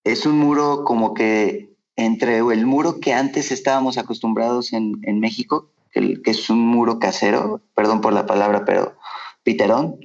es 0.04 0.26
un 0.26 0.38
muro 0.38 0.84
como 0.84 1.14
que 1.14 1.70
entre 1.96 2.38
el 2.38 2.66
muro 2.66 3.00
que 3.00 3.12
antes 3.12 3.52
estábamos 3.52 3.98
acostumbrados 3.98 4.72
en, 4.72 4.98
en 5.02 5.20
México, 5.20 5.68
que, 5.92 6.20
que 6.22 6.30
es 6.30 6.50
un 6.50 6.58
muro 6.58 6.98
casero, 6.98 7.60
perdón 7.74 8.00
por 8.00 8.12
la 8.12 8.26
palabra, 8.26 8.64
pero 8.64 8.96
piterón, 9.42 9.96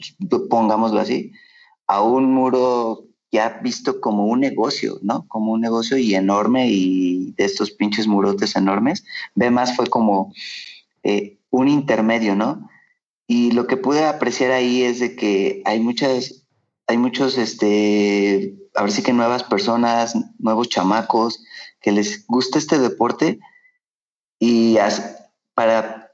pongámoslo 0.49 0.99
así, 0.99 1.31
a 1.87 2.01
un 2.01 2.33
muro 2.33 3.07
ya 3.31 3.59
visto 3.61 3.99
como 3.99 4.25
un 4.25 4.39
negocio, 4.39 4.99
¿no? 5.01 5.27
Como 5.27 5.51
un 5.51 5.61
negocio 5.61 5.97
y 5.97 6.15
enorme 6.15 6.69
y 6.69 7.33
de 7.33 7.45
estos 7.45 7.71
pinches 7.71 8.07
murotes 8.07 8.55
enormes. 8.55 9.03
B 9.35 9.51
fue 9.75 9.87
como 9.87 10.33
eh, 11.03 11.37
un 11.49 11.67
intermedio, 11.67 12.35
¿no? 12.35 12.69
Y 13.27 13.51
lo 13.51 13.67
que 13.67 13.77
pude 13.77 14.05
apreciar 14.05 14.51
ahí 14.51 14.83
es 14.83 14.99
de 14.99 15.15
que 15.15 15.61
hay 15.65 15.79
muchas, 15.81 16.46
hay 16.87 16.97
muchos, 16.97 17.37
este, 17.37 18.55
a 18.73 18.81
ver 18.81 18.91
si 18.91 19.03
que 19.03 19.13
nuevas 19.13 19.43
personas, 19.43 20.15
nuevos 20.39 20.69
chamacos 20.69 21.43
que 21.81 21.91
les 21.91 22.25
gusta 22.27 22.57
este 22.57 22.79
deporte 22.79 23.39
y 24.39 24.77
para 25.53 26.11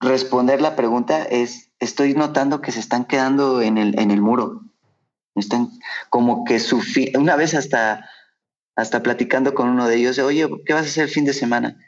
responder 0.00 0.60
la 0.60 0.76
pregunta 0.76 1.22
es, 1.24 1.70
estoy 1.80 2.14
notando 2.14 2.60
que 2.60 2.72
se 2.72 2.80
están 2.80 3.04
quedando 3.04 3.60
en 3.60 3.76
el, 3.76 3.98
en 3.98 4.10
el 4.10 4.20
muro. 4.20 4.62
Están 5.34 5.70
como 6.10 6.44
que 6.44 6.60
su 6.60 6.80
fin, 6.80 7.16
una 7.16 7.36
vez 7.36 7.54
hasta, 7.54 8.08
hasta 8.76 9.02
platicando 9.02 9.54
con 9.54 9.68
uno 9.68 9.88
de 9.88 9.96
ellos, 9.96 10.18
oye, 10.18 10.48
¿qué 10.64 10.74
vas 10.74 10.84
a 10.84 10.88
hacer 10.88 11.04
el 11.04 11.10
fin 11.10 11.24
de 11.24 11.32
semana? 11.32 11.78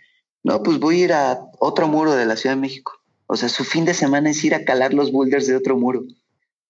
No, 0.43 0.63
pues 0.63 0.79
voy 0.79 1.03
a 1.03 1.05
ir 1.05 1.13
a 1.13 1.47
otro 1.59 1.89
muro 1.89 2.15
de 2.15 2.27
la 2.27 2.37
Ciudad 2.37 2.57
de 2.57 2.61
México. 2.61 2.93
O 3.27 3.37
sea, 3.37 3.49
su 3.49 3.65
fin 3.65 3.85
de 3.85 3.95
semana 3.95 4.31
es 4.31 4.43
ir 4.45 4.55
a 4.55 4.65
calar 4.65 4.95
los 4.95 5.13
boulders 5.13 5.47
de 5.47 5.57
otro 5.57 5.77
muro. 5.77 6.03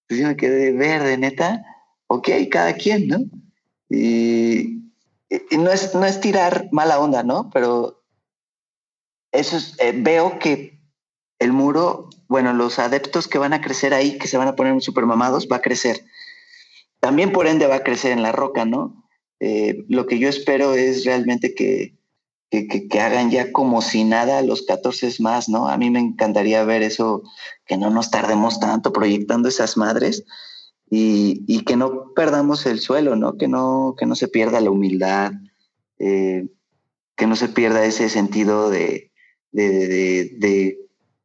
Entonces 0.09 0.23
yo 0.23 0.29
me 0.29 0.37
quedé 0.37 0.73
verde, 0.73 1.17
neta. 1.17 1.65
Ok, 2.07 2.29
cada 2.51 2.75
quien, 2.75 3.09
¿no? 3.09 3.19
Y, 3.89 4.91
y 5.29 5.59
no, 5.59 5.71
es, 5.71 5.95
no 5.95 6.05
es 6.05 6.21
tirar 6.21 6.69
mala 6.73 6.99
onda, 6.99 7.23
¿no? 7.23 7.51
Pero 7.51 8.05
eso 9.33 9.57
es, 9.57 9.75
eh, 9.81 9.93
veo 9.97 10.39
que 10.39 10.79
el 11.39 11.53
muro, 11.53 12.11
bueno, 12.29 12.53
los 12.53 12.79
adeptos 12.79 13.29
que 13.29 13.39
van 13.39 13.53
a 13.53 13.61
crecer 13.61 13.95
ahí, 13.95 14.19
que 14.19 14.29
se 14.29 14.37
van 14.37 14.49
a 14.49 14.57
poner 14.57 14.81
super 14.81 15.07
mamados, 15.07 15.49
va 15.51 15.57
a 15.57 15.63
crecer. 15.63 16.05
También 17.01 17.33
por 17.33 17.47
ende 17.47 17.67
va 17.67 17.77
a 17.77 17.83
crecer 17.83 18.13
en 18.13 18.23
la 18.23 18.33
roca, 18.33 18.65
¿no? 18.65 19.05
Eh, 19.41 19.85
lo 19.89 20.07
que 20.07 20.19
yo 20.19 20.29
espero 20.29 20.75
es 20.75 21.05
realmente 21.05 21.55
que, 21.55 21.97
que, 22.51 22.69
que, 22.69 22.89
que 22.89 23.01
hagan 23.01 23.31
ya 23.31 23.53
como 23.53 23.83
si 23.83 24.05
nada 24.05 24.43
los 24.43 24.63
14 24.63 25.17
más, 25.21 25.49
¿no? 25.49 25.69
A 25.69 25.77
mí 25.77 25.91
me 25.91 26.01
encantaría 26.01 26.65
ver 26.65 26.83
eso, 26.83 27.23
que 27.67 27.77
no 27.77 27.91
nos 27.91 28.11
tardemos 28.11 28.61
tanto 28.61 28.93
proyectando 28.93 29.49
esas 29.49 29.77
madres 29.77 30.25
y, 30.91 31.45
y 31.47 31.65
que 31.65 31.77
no 31.77 32.13
perdamos 32.15 32.67
el 32.67 32.81
suelo, 32.81 33.17
¿no? 33.17 33.37
Que 33.37 33.49
no, 33.49 33.95
que 33.99 34.07
no 34.07 34.15
se 34.15 34.29
pierda 34.29 34.61
la 34.61 34.71
humildad, 34.71 35.33
eh, 35.99 36.47
que 37.17 37.27
no 37.27 37.37
se 37.37 37.49
pierda 37.49 37.85
ese 37.85 38.09
sentido 38.09 38.71
de, 38.71 39.11
de, 39.53 39.69
de, 39.89 40.37
de, 40.39 40.79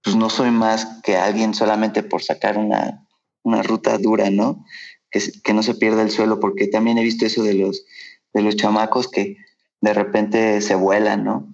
pues 0.03 0.15
no 0.15 0.29
soy 0.29 0.51
más 0.51 1.01
que 1.03 1.17
alguien 1.17 1.53
solamente 1.53 2.03
por 2.03 2.23
sacar 2.23 2.57
una, 2.57 3.07
una 3.43 3.61
ruta 3.63 3.97
dura, 3.97 4.29
¿no? 4.29 4.65
Que, 5.11 5.21
que 5.43 5.53
no 5.53 5.63
se 5.63 5.75
pierda 5.75 6.01
el 6.01 6.11
suelo, 6.11 6.39
porque 6.39 6.67
también 6.67 6.97
he 6.97 7.03
visto 7.03 7.25
eso 7.25 7.43
de 7.43 7.55
los, 7.55 7.85
de 8.33 8.41
los 8.41 8.55
chamacos 8.55 9.07
que 9.07 9.37
de 9.81 9.93
repente 9.93 10.61
se 10.61 10.75
vuelan, 10.75 11.23
¿no? 11.23 11.53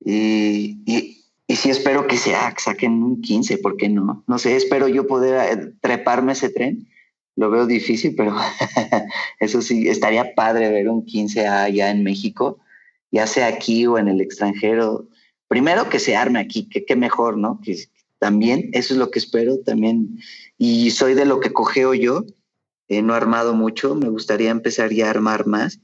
Y, 0.00 0.82
y, 0.86 1.24
y 1.46 1.56
sí 1.56 1.70
espero 1.70 2.06
que 2.06 2.16
sea, 2.16 2.54
saquen 2.58 3.02
un 3.02 3.20
15, 3.20 3.58
¿por 3.58 3.76
qué 3.76 3.88
no? 3.88 4.24
No 4.26 4.38
sé, 4.38 4.56
espero 4.56 4.88
yo 4.88 5.06
poder 5.06 5.58
eh, 5.58 5.72
treparme 5.80 6.32
ese 6.32 6.48
tren. 6.48 6.88
Lo 7.36 7.50
veo 7.50 7.66
difícil, 7.66 8.14
pero 8.16 8.36
eso 9.40 9.60
sí, 9.60 9.88
estaría 9.88 10.34
padre 10.34 10.70
ver 10.70 10.88
un 10.88 11.04
15 11.04 11.46
allá 11.46 11.90
en 11.90 12.04
México, 12.04 12.58
ya 13.10 13.26
sea 13.26 13.48
aquí 13.48 13.86
o 13.86 13.98
en 13.98 14.08
el 14.08 14.20
extranjero. 14.20 15.08
primero 15.48 15.88
que 15.88 15.98
se 15.98 16.16
arme 16.16 16.38
aquí, 16.38 16.68
que 16.68 16.84
qué 16.84 16.96
mejor, 16.96 17.36
¿no? 17.36 17.60
Que 17.62 17.76
también, 18.18 18.70
eso 18.72 18.94
es 18.94 18.98
lo 18.98 19.10
que 19.10 19.18
espero 19.18 19.58
también. 19.58 20.18
Y 20.56 20.92
soy 20.92 21.14
de 21.14 21.26
lo 21.26 21.40
que 21.40 21.52
cogeo 21.52 21.92
yo, 21.92 22.24
eh, 22.88 23.02
no 23.02 23.14
he 23.14 23.16
armado 23.16 23.54
mucho, 23.54 23.94
me 23.94 24.08
gustaría 24.08 24.50
empezar 24.50 24.92
ya 24.92 25.08
a 25.08 25.10
armar 25.10 25.46
más, 25.46 25.80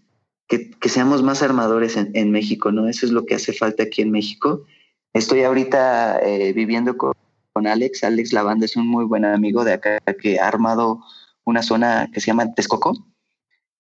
que, 0.51 0.89
seamos 0.89 1.23
más 1.23 1.43
armadores 1.43 1.97
en, 1.97 2.11
en, 2.15 2.33
México, 2.33 2.73
¿no? 2.73 2.89
Eso 2.89 3.07
es 3.07 3.13
lo 3.13 3.25
que 3.25 3.37
hace 3.37 3.53
falta 3.53 3.85
aquí 3.85 4.03
en 4.03 4.11
México. 4.11 4.65
Estoy 5.13 5.45
ahorita 5.45 6.19
eh, 6.23 6.53
viviendo 6.53 6.97
con, 6.97 7.13
con 7.53 7.69
Alex, 7.69 8.03
Alex 8.03 8.33
Lavanda 8.33 8.67
es 8.67 8.77
un 8.77 8.89
muy 8.89 9.05
buen 9.05 9.25
amigo 9.25 9.65
de 9.65 9.75
acá 9.75 9.99
que 10.21 10.41
ha 10.41 10.49
armado 10.49 11.01
una 11.45 11.63
zona 11.63 12.11
que 12.13 12.21
se 12.21 12.27
llama 12.27 12.53
Texcoco, 12.53 12.95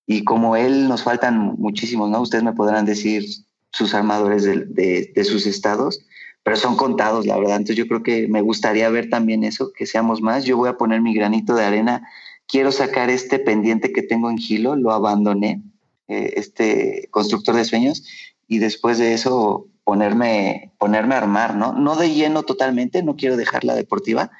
y 0.06 0.24
como 0.24 0.56
él 0.56 0.88
nos 0.88 1.02
faltan 1.02 1.56
muchísimos, 1.58 2.08
¿no? 2.08 2.20
Ustedes 2.20 2.44
me 2.44 2.52
podrán 2.52 2.86
decir 2.86 3.24
sus 3.72 3.94
armadores 3.94 4.44
de, 4.44 4.64
de, 4.64 5.12
de, 5.14 5.24
sus 5.24 5.46
estados, 5.46 6.04
pero 6.42 6.56
son 6.56 6.76
contados, 6.76 7.26
la 7.26 7.36
verdad. 7.36 7.56
Entonces 7.56 7.76
yo 7.76 7.86
creo 7.86 8.02
que 8.02 8.26
me 8.28 8.40
gustaría 8.40 8.88
ver 8.90 9.08
también 9.10 9.44
eso, 9.44 9.72
que 9.72 9.86
seamos 9.86 10.20
más. 10.20 10.44
Yo 10.44 10.56
voy 10.56 10.68
a 10.68 10.76
poner 10.76 11.00
mi 11.00 11.14
granito 11.14 11.54
de 11.54 11.64
arena. 11.64 12.08
Quiero 12.48 12.72
sacar 12.72 13.10
este 13.10 13.38
pendiente 13.38 13.92
que 13.92 14.02
tengo 14.02 14.30
en 14.30 14.38
Gilo, 14.38 14.74
lo 14.74 14.92
abandoné, 14.92 15.62
eh, 16.10 16.34
este 16.36 17.08
constructor 17.10 17.54
de 17.54 17.64
sueños, 17.64 18.04
y 18.46 18.58
después 18.58 18.98
de 18.98 19.14
eso 19.14 19.68
ponerme, 19.84 20.72
ponerme 20.78 21.14
a 21.14 21.18
armar, 21.18 21.54
¿no? 21.56 21.72
No 21.72 21.96
de 21.96 22.12
lleno 22.12 22.42
totalmente, 22.42 23.02
no 23.02 23.16
quiero 23.16 23.36
dejar 23.36 23.64
la 23.64 23.74
deportiva, 23.74 24.30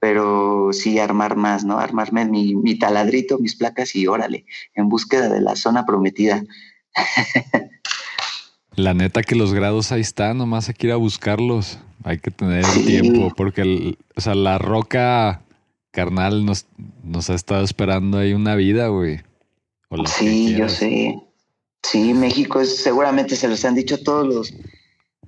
pero 0.00 0.70
sí 0.72 0.98
armar 0.98 1.36
más, 1.36 1.64
¿no? 1.64 1.78
Armarme 1.78 2.24
mi, 2.26 2.54
mi 2.54 2.78
taladrito, 2.78 3.38
mis 3.38 3.56
placas 3.56 3.94
y 3.96 4.06
órale, 4.06 4.44
en 4.74 4.88
búsqueda 4.88 5.28
de 5.28 5.40
la 5.40 5.56
zona 5.56 5.86
prometida. 5.86 6.44
La 8.76 8.92
neta 8.92 9.22
que 9.22 9.36
los 9.36 9.54
grados 9.54 9.92
ahí 9.92 10.00
están, 10.00 10.38
nomás 10.38 10.68
hay 10.68 10.74
que 10.74 10.88
ir 10.88 10.92
a 10.92 10.96
buscarlos. 10.96 11.78
Hay 12.02 12.18
que 12.18 12.32
tener 12.32 12.64
tiempo, 12.84 13.32
porque 13.36 13.62
el, 13.62 13.98
o 14.16 14.20
sea, 14.20 14.34
la 14.34 14.58
roca 14.58 15.42
carnal 15.92 16.44
nos, 16.44 16.66
nos 17.04 17.30
ha 17.30 17.34
estado 17.34 17.64
esperando 17.64 18.18
ahí 18.18 18.34
una 18.34 18.56
vida, 18.56 18.88
güey. 18.88 19.20
Sí, 20.06 20.54
yo 20.54 20.68
sé. 20.68 21.20
Sí, 21.82 22.14
México 22.14 22.60
es, 22.60 22.76
seguramente 22.82 23.36
se 23.36 23.48
los 23.48 23.64
han 23.64 23.74
dicho 23.74 24.02
todos 24.02 24.26
los, 24.26 24.54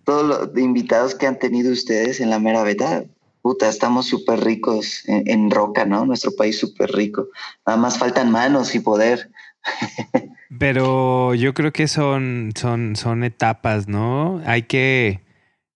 todos 0.04 0.24
los 0.26 0.58
invitados 0.58 1.14
que 1.14 1.26
han 1.26 1.38
tenido 1.38 1.72
ustedes 1.72 2.20
en 2.20 2.30
la 2.30 2.38
mera 2.38 2.62
beta. 2.62 3.04
Puta, 3.42 3.68
estamos 3.68 4.06
súper 4.06 4.40
ricos 4.40 5.06
en, 5.06 5.28
en, 5.28 5.50
roca, 5.50 5.84
¿no? 5.84 6.04
Nuestro 6.04 6.34
país 6.34 6.58
súper 6.58 6.90
rico. 6.90 7.28
Nada 7.66 7.78
más 7.78 7.98
faltan 7.98 8.30
manos 8.30 8.74
y 8.74 8.80
poder. 8.80 9.30
Pero 10.58 11.34
yo 11.34 11.54
creo 11.54 11.72
que 11.72 11.88
son, 11.88 12.52
son, 12.56 12.96
son 12.96 13.24
etapas, 13.24 13.88
¿no? 13.88 14.40
Hay 14.46 14.62
que, 14.62 15.20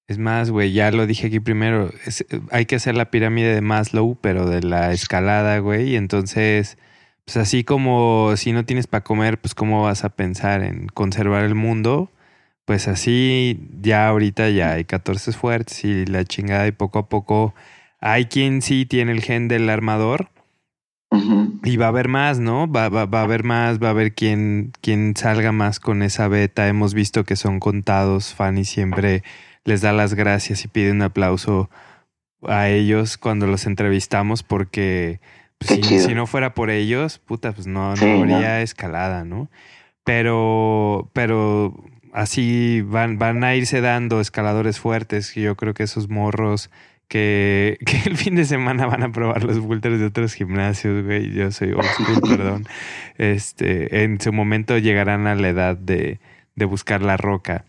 es 0.07 0.19
más, 0.19 0.51
güey, 0.51 0.73
ya 0.73 0.91
lo 0.91 1.07
dije 1.07 1.27
aquí 1.27 1.41
primero, 1.41 1.91
es, 2.07 2.25
hay 2.51 2.67
que 2.67 2.77
hacer 2.77 2.95
la 2.95 3.11
pirámide 3.11 3.55
de 3.55 3.61
Maslow, 3.61 4.17
pero 4.21 4.49
de 4.49 4.63
la 4.63 4.93
escalada, 4.93 5.59
güey. 5.59 5.91
Y 5.91 5.97
entonces, 5.97 6.79
pues 7.31 7.37
así 7.37 7.63
como 7.63 8.33
si 8.37 8.51
no 8.51 8.65
tienes 8.65 8.89
para 8.89 9.05
comer, 9.05 9.41
pues 9.41 9.55
cómo 9.55 9.85
vas 9.85 10.03
a 10.03 10.09
pensar 10.09 10.65
en 10.65 10.89
conservar 10.89 11.45
el 11.45 11.55
mundo. 11.55 12.11
Pues 12.65 12.89
así, 12.89 13.69
ya 13.81 14.09
ahorita 14.09 14.51
ya 14.51 14.73
hay 14.73 14.85
14 14.85 15.31
fuertes 15.31 15.85
y 15.85 16.07
la 16.07 16.25
chingada 16.25 16.67
y 16.67 16.73
poco 16.73 16.99
a 16.99 17.09
poco 17.09 17.55
hay 18.01 18.25
quien 18.25 18.63
sí 18.63 18.85
tiene 18.85 19.13
el 19.13 19.23
gen 19.23 19.47
del 19.47 19.71
armador 19.71 20.31
Uh 21.13 21.19
-huh. 21.19 21.61
Y 21.65 21.77
va 21.77 21.87
a 21.87 21.89
haber 21.91 22.09
más, 22.09 22.41
¿no? 22.41 22.71
Va, 22.71 22.89
va, 22.89 23.07
va, 23.07 23.21
a 23.21 23.25
haber 23.25 23.45
más, 23.45 23.81
va 23.81 23.89
a 23.89 23.91
haber 23.91 24.15
quien, 24.15 24.73
quien 24.81 25.15
salga 25.17 25.53
más 25.53 25.79
con 25.79 26.03
esa 26.03 26.27
beta. 26.29 26.69
Hemos 26.69 26.95
visto 26.95 27.25
que 27.25 27.37
son 27.37 27.61
contados. 27.61 28.35
Fanny 28.35 28.65
siempre 28.65 29.23
les 29.65 29.81
da 29.83 29.93
las 29.93 30.15
gracias 30.15 30.65
y 30.65 30.69
pide 30.69 30.91
un 30.93 31.03
aplauso 31.03 31.69
a 32.43 32.69
ellos 32.69 33.19
cuando 33.19 33.47
los 33.47 33.67
entrevistamos 33.67 34.43
porque 34.43 35.21
si, 35.61 35.83
si, 35.83 36.15
no 36.15 36.27
fuera 36.27 36.55
por 36.55 36.71
ellos, 36.71 37.19
puta, 37.19 37.53
pues 37.53 37.67
no, 37.67 37.97
sí, 37.97 38.05
no 38.05 38.21
habría 38.21 38.57
no. 38.57 38.59
escalada, 38.59 39.25
¿no? 39.25 39.51
Pero, 40.05 41.11
pero 41.13 41.75
así 42.13 42.83
van, 42.83 43.19
van 43.19 43.45
a 43.45 43.55
irse 43.55 43.81
dando 43.81 44.21
escaladores 44.21 44.81
fuertes. 44.81 45.35
Yo 45.35 45.57
creo 45.57 45.75
que 45.75 45.83
esos 45.83 46.09
morros 46.09 46.71
que, 47.09 47.79
que, 47.87 48.09
el 48.09 48.17
fin 48.17 48.37
de 48.37 48.45
semana 48.45 48.87
van 48.87 49.03
a 49.03 49.13
probar 49.13 49.45
los 49.45 49.59
bulters 49.59 49.99
de 49.99 50.07
otros 50.07 50.35
gimnasios, 50.35 51.05
güey. 51.05 51.31
Yo 51.33 51.51
soy 51.51 51.73
old 51.73 51.85
school, 51.85 52.21
perdón. 52.29 52.67
Este, 53.19 54.05
en 54.05 54.21
su 54.21 54.33
momento 54.33 54.79
llegarán 54.79 55.27
a 55.27 55.35
la 55.35 55.49
edad 55.49 55.77
de, 55.77 56.21
de 56.55 56.65
buscar 56.65 57.03
la 57.03 57.17
roca. 57.17 57.65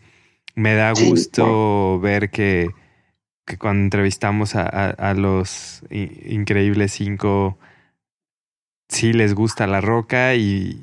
Me 0.54 0.74
da 0.74 0.92
gusto 0.92 1.98
ver 2.00 2.30
que, 2.30 2.68
que, 3.46 3.56
cuando 3.56 3.84
entrevistamos 3.84 4.54
a, 4.54 4.62
a, 4.62 4.90
a 4.90 5.14
los 5.14 5.82
increíbles 5.90 6.92
cinco, 6.92 7.58
sí 8.92 9.12
les 9.12 9.34
gusta 9.34 9.66
la 9.66 9.80
roca 9.80 10.34
y, 10.34 10.82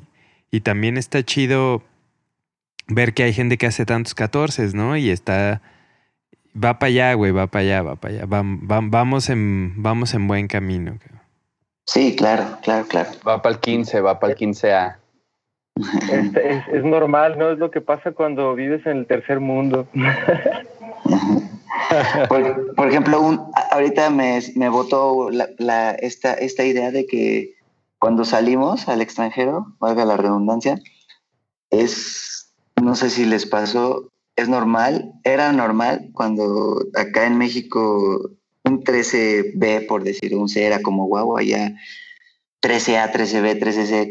y 0.50 0.60
también 0.60 0.96
está 0.96 1.22
chido 1.22 1.82
ver 2.86 3.14
que 3.14 3.22
hay 3.22 3.32
gente 3.32 3.56
que 3.58 3.66
hace 3.66 3.86
tantos 3.86 4.14
catorces, 4.14 4.74
¿no? 4.74 4.96
Y 4.96 5.10
está 5.10 5.62
Va 6.52 6.78
para 6.78 6.88
allá, 6.88 7.14
güey, 7.14 7.30
va 7.32 7.46
para 7.46 7.62
allá, 7.62 7.82
va 7.82 7.96
para 7.96 8.14
allá. 8.14 8.26
Va, 8.26 8.42
va, 8.42 8.80
vamos, 8.82 9.28
en, 9.30 9.74
vamos 9.76 10.14
en 10.14 10.26
buen 10.26 10.48
camino. 10.48 10.98
Sí, 11.86 12.16
claro, 12.16 12.58
claro, 12.62 12.86
claro. 12.88 13.10
Va 13.26 13.40
para 13.40 13.54
el 13.54 13.60
15, 13.60 14.00
va 14.00 14.18
para 14.18 14.32
el 14.32 14.38
15A. 14.38 14.96
Es, 15.76 16.34
es, 16.36 16.68
es, 16.72 16.84
normal, 16.84 17.38
¿no? 17.38 17.52
Es 17.52 17.58
lo 17.58 17.70
que 17.70 17.80
pasa 17.80 18.10
cuando 18.12 18.54
vives 18.54 18.84
en 18.86 18.98
el 18.98 19.06
tercer 19.06 19.38
mundo. 19.38 19.86
por, 22.28 22.74
por, 22.74 22.88
ejemplo, 22.88 23.20
un, 23.20 23.40
ahorita 23.70 24.10
me, 24.10 24.40
me 24.56 24.68
votó 24.68 25.30
la, 25.30 25.48
la, 25.58 25.92
esta, 25.92 26.34
esta 26.34 26.64
idea 26.64 26.90
de 26.90 27.06
que 27.06 27.54
cuando 28.00 28.24
salimos 28.24 28.88
al 28.88 29.02
extranjero, 29.02 29.76
valga 29.78 30.06
la 30.06 30.16
redundancia, 30.16 30.80
es, 31.68 32.50
no 32.82 32.96
sé 32.96 33.10
si 33.10 33.26
les 33.26 33.44
pasó, 33.44 34.08
es 34.36 34.48
normal, 34.48 35.12
era 35.22 35.52
normal 35.52 36.08
cuando 36.14 36.82
acá 36.94 37.26
en 37.26 37.36
México 37.36 38.30
un 38.64 38.82
13B, 38.82 39.86
por 39.86 40.02
decir 40.02 40.34
un 40.34 40.48
C, 40.48 40.64
era 40.64 40.80
como 40.80 41.04
guau, 41.06 41.36
allá 41.36 41.74
13A, 42.62 43.12
13B, 43.12 43.60
13C, 43.60 44.08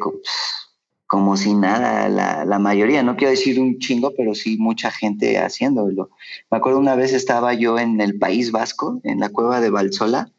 como 1.08 1.36
si 1.36 1.56
nada, 1.56 2.10
la, 2.10 2.46
la, 2.46 2.60
mayoría, 2.60 3.02
no 3.02 3.16
quiero 3.16 3.32
decir 3.32 3.60
un 3.60 3.80
chingo, 3.80 4.14
pero 4.16 4.36
sí 4.36 4.58
mucha 4.60 4.92
gente 4.92 5.40
haciéndolo. 5.40 6.12
Me 6.52 6.60
acuerdo 6.60 6.78
una 6.78 6.94
vez 6.94 7.12
estaba 7.12 7.56
yo 7.56 7.80
en 7.80 8.00
el 8.02 8.20
País 8.20 8.52
Vasco, 8.52 9.02
en 9.04 9.20
la 9.20 9.30
cueva 9.30 9.62
de 9.62 9.72
Valsola, 9.72 10.32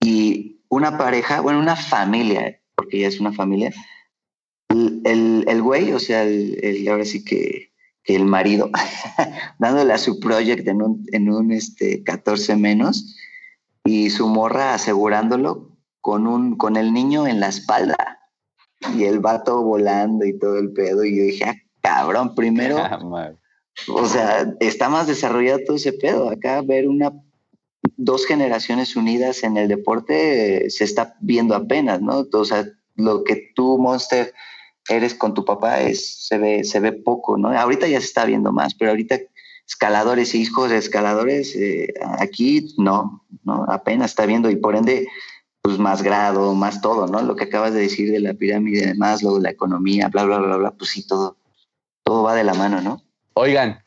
y 0.00 0.51
una 0.72 0.96
pareja, 0.96 1.40
bueno, 1.40 1.58
una 1.60 1.76
familia, 1.76 2.58
porque 2.74 3.00
ya 3.00 3.08
es 3.08 3.20
una 3.20 3.32
familia, 3.32 3.72
el, 4.70 5.02
el, 5.04 5.44
el 5.46 5.62
güey, 5.62 5.92
o 5.92 5.98
sea, 5.98 6.22
el, 6.24 6.58
el, 6.62 6.88
ahora 6.88 7.04
sí 7.04 7.24
que 7.24 7.72
que 8.04 8.16
el 8.16 8.24
marido, 8.24 8.70
dándole 9.58 9.92
a 9.92 9.98
su 9.98 10.18
project 10.18 10.66
en 10.66 10.82
un, 10.82 11.06
en 11.12 11.30
un 11.30 11.52
este, 11.52 12.02
14 12.02 12.56
menos 12.56 13.16
y 13.84 14.10
su 14.10 14.28
morra 14.28 14.74
asegurándolo 14.74 15.76
con, 16.00 16.26
un, 16.26 16.56
con 16.56 16.76
el 16.76 16.92
niño 16.92 17.26
en 17.26 17.40
la 17.40 17.48
espalda 17.48 18.20
y 18.96 19.04
el 19.04 19.20
vato 19.20 19.62
volando 19.62 20.24
y 20.24 20.36
todo 20.38 20.58
el 20.58 20.72
pedo. 20.72 21.04
Y 21.04 21.16
yo 21.16 21.22
dije, 21.24 21.44
ah, 21.44 21.54
cabrón, 21.80 22.34
primero, 22.34 22.76
o 23.88 24.06
sea, 24.06 24.52
está 24.60 24.88
más 24.88 25.06
desarrollado 25.06 25.60
todo 25.64 25.76
ese 25.76 25.92
pedo. 25.92 26.30
Acá 26.30 26.60
ver 26.62 26.88
una, 26.88 27.12
dos 27.96 28.26
generaciones 28.26 28.96
unidas 28.96 29.42
en 29.44 29.56
el 29.56 29.68
deporte 29.68 30.66
eh, 30.66 30.70
se 30.70 30.84
está 30.84 31.16
viendo 31.20 31.54
apenas, 31.54 32.00
¿no? 32.00 32.26
O 32.32 32.44
sea, 32.44 32.66
lo 32.96 33.24
que 33.24 33.52
tú, 33.54 33.78
Monster, 33.78 34.32
eres 34.88 35.14
con 35.14 35.34
tu 35.34 35.44
papá 35.44 35.78
se, 35.94 36.38
ve, 36.38 36.64
se 36.64 36.80
ve 36.80 36.92
poco, 36.92 37.38
¿no? 37.38 37.48
Ahorita 37.56 37.86
ya 37.86 38.00
se 38.00 38.06
está 38.06 38.24
viendo 38.24 38.52
más, 38.52 38.74
pero 38.74 38.90
ahorita 38.90 39.18
escaladores 39.66 40.34
hijos 40.34 40.70
de 40.70 40.78
escaladores, 40.78 41.54
eh, 41.56 41.94
aquí 42.18 42.74
no, 42.78 43.24
no, 43.44 43.64
apenas 43.68 44.10
está 44.10 44.26
viendo 44.26 44.50
y 44.50 44.56
por 44.56 44.76
ende, 44.76 45.06
pues 45.62 45.78
más 45.78 46.02
grado, 46.02 46.54
más 46.54 46.80
todo, 46.80 47.06
¿no? 47.06 47.22
Lo 47.22 47.36
que 47.36 47.44
acabas 47.44 47.72
de 47.72 47.80
decir 47.80 48.10
de 48.10 48.20
la 48.20 48.34
pirámide 48.34 48.86
de 48.88 48.94
Maslow, 48.94 49.38
la 49.40 49.50
economía, 49.50 50.08
bla, 50.08 50.24
bla, 50.24 50.38
bla, 50.38 50.56
bla, 50.56 50.70
pues 50.72 50.90
sí, 50.90 51.06
todo, 51.06 51.38
todo 52.02 52.24
va 52.24 52.34
de 52.34 52.44
la 52.44 52.54
mano, 52.54 52.80
¿no? 52.80 53.02
Oigan, 53.34 53.78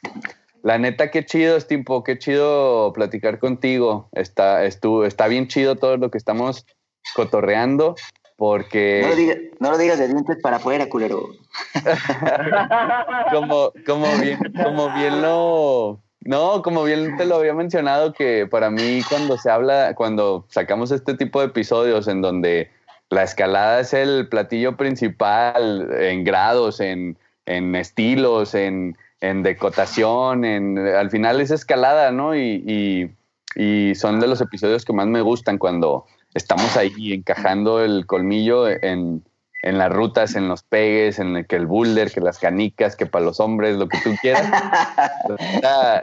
la 0.65 0.79
neta, 0.79 1.11
qué 1.11 1.23
chido, 1.23 1.59
Stimpo, 1.59 2.03
qué 2.03 2.17
chido 2.17 2.91
platicar 2.91 3.37
contigo. 3.37 4.09
Está, 4.13 4.65
estuvo, 4.65 5.05
está 5.05 5.27
bien 5.27 5.47
chido 5.47 5.75
todo 5.75 5.97
lo 5.97 6.09
que 6.09 6.17
estamos 6.17 6.65
cotorreando 7.13 7.93
porque... 8.35 9.01
No 9.03 9.09
lo, 9.09 9.15
diga, 9.15 9.35
no 9.59 9.69
lo, 9.69 9.77
digas 9.77 9.99
de 9.99 10.07
dientes 10.07 10.37
para 10.41 10.55
afuera, 10.55 10.89
culero. 10.89 11.29
como, 13.31 13.73
como, 13.85 14.07
bien, 14.17 14.39
como 14.63 14.91
bien 14.95 15.21
lo... 15.21 16.01
No, 16.21 16.63
como 16.63 16.83
bien 16.83 17.15
te 17.15 17.25
lo 17.25 17.35
había 17.35 17.53
mencionado, 17.53 18.13
que 18.13 18.47
para 18.47 18.71
mí 18.71 19.01
cuando 19.07 19.37
se 19.37 19.51
habla, 19.51 19.93
cuando 19.93 20.47
sacamos 20.49 20.89
este 20.89 21.13
tipo 21.13 21.41
de 21.41 21.45
episodios 21.45 22.07
en 22.07 22.23
donde 22.23 22.71
la 23.11 23.21
escalada 23.21 23.81
es 23.81 23.93
el 23.93 24.27
platillo 24.29 24.77
principal 24.77 25.93
en 25.93 26.23
grados, 26.23 26.79
en, 26.79 27.19
en 27.45 27.75
estilos, 27.75 28.55
en, 28.55 28.97
en 29.29 29.43
decotación, 29.43 30.45
en, 30.45 30.77
al 30.77 31.09
final 31.09 31.41
es 31.41 31.51
escalada, 31.51 32.11
¿no? 32.11 32.35
Y, 32.35 33.11
y, 33.55 33.95
son 33.95 34.19
de 34.19 34.27
los 34.27 34.41
episodios 34.41 34.83
que 34.83 34.91
más 34.91 35.07
me 35.07 35.21
gustan 35.21 35.57
cuando 35.57 36.05
estamos 36.33 36.75
ahí 36.75 37.13
encajando 37.13 37.81
el 37.81 38.05
colmillo 38.05 38.67
en, 38.67 39.23
en 39.63 39.77
las 39.77 39.89
rutas, 39.91 40.35
en 40.35 40.49
los 40.49 40.61
pegues, 40.61 41.19
en 41.19 41.37
el, 41.37 41.47
que 41.47 41.55
el 41.55 41.65
boulder, 41.65 42.11
que 42.11 42.19
las 42.19 42.37
canicas, 42.37 42.97
que 42.97 43.05
para 43.05 43.23
los 43.23 43.39
hombres, 43.39 43.77
lo 43.77 43.87
que 43.87 43.97
tú 44.03 44.11
quieras. 44.21 44.45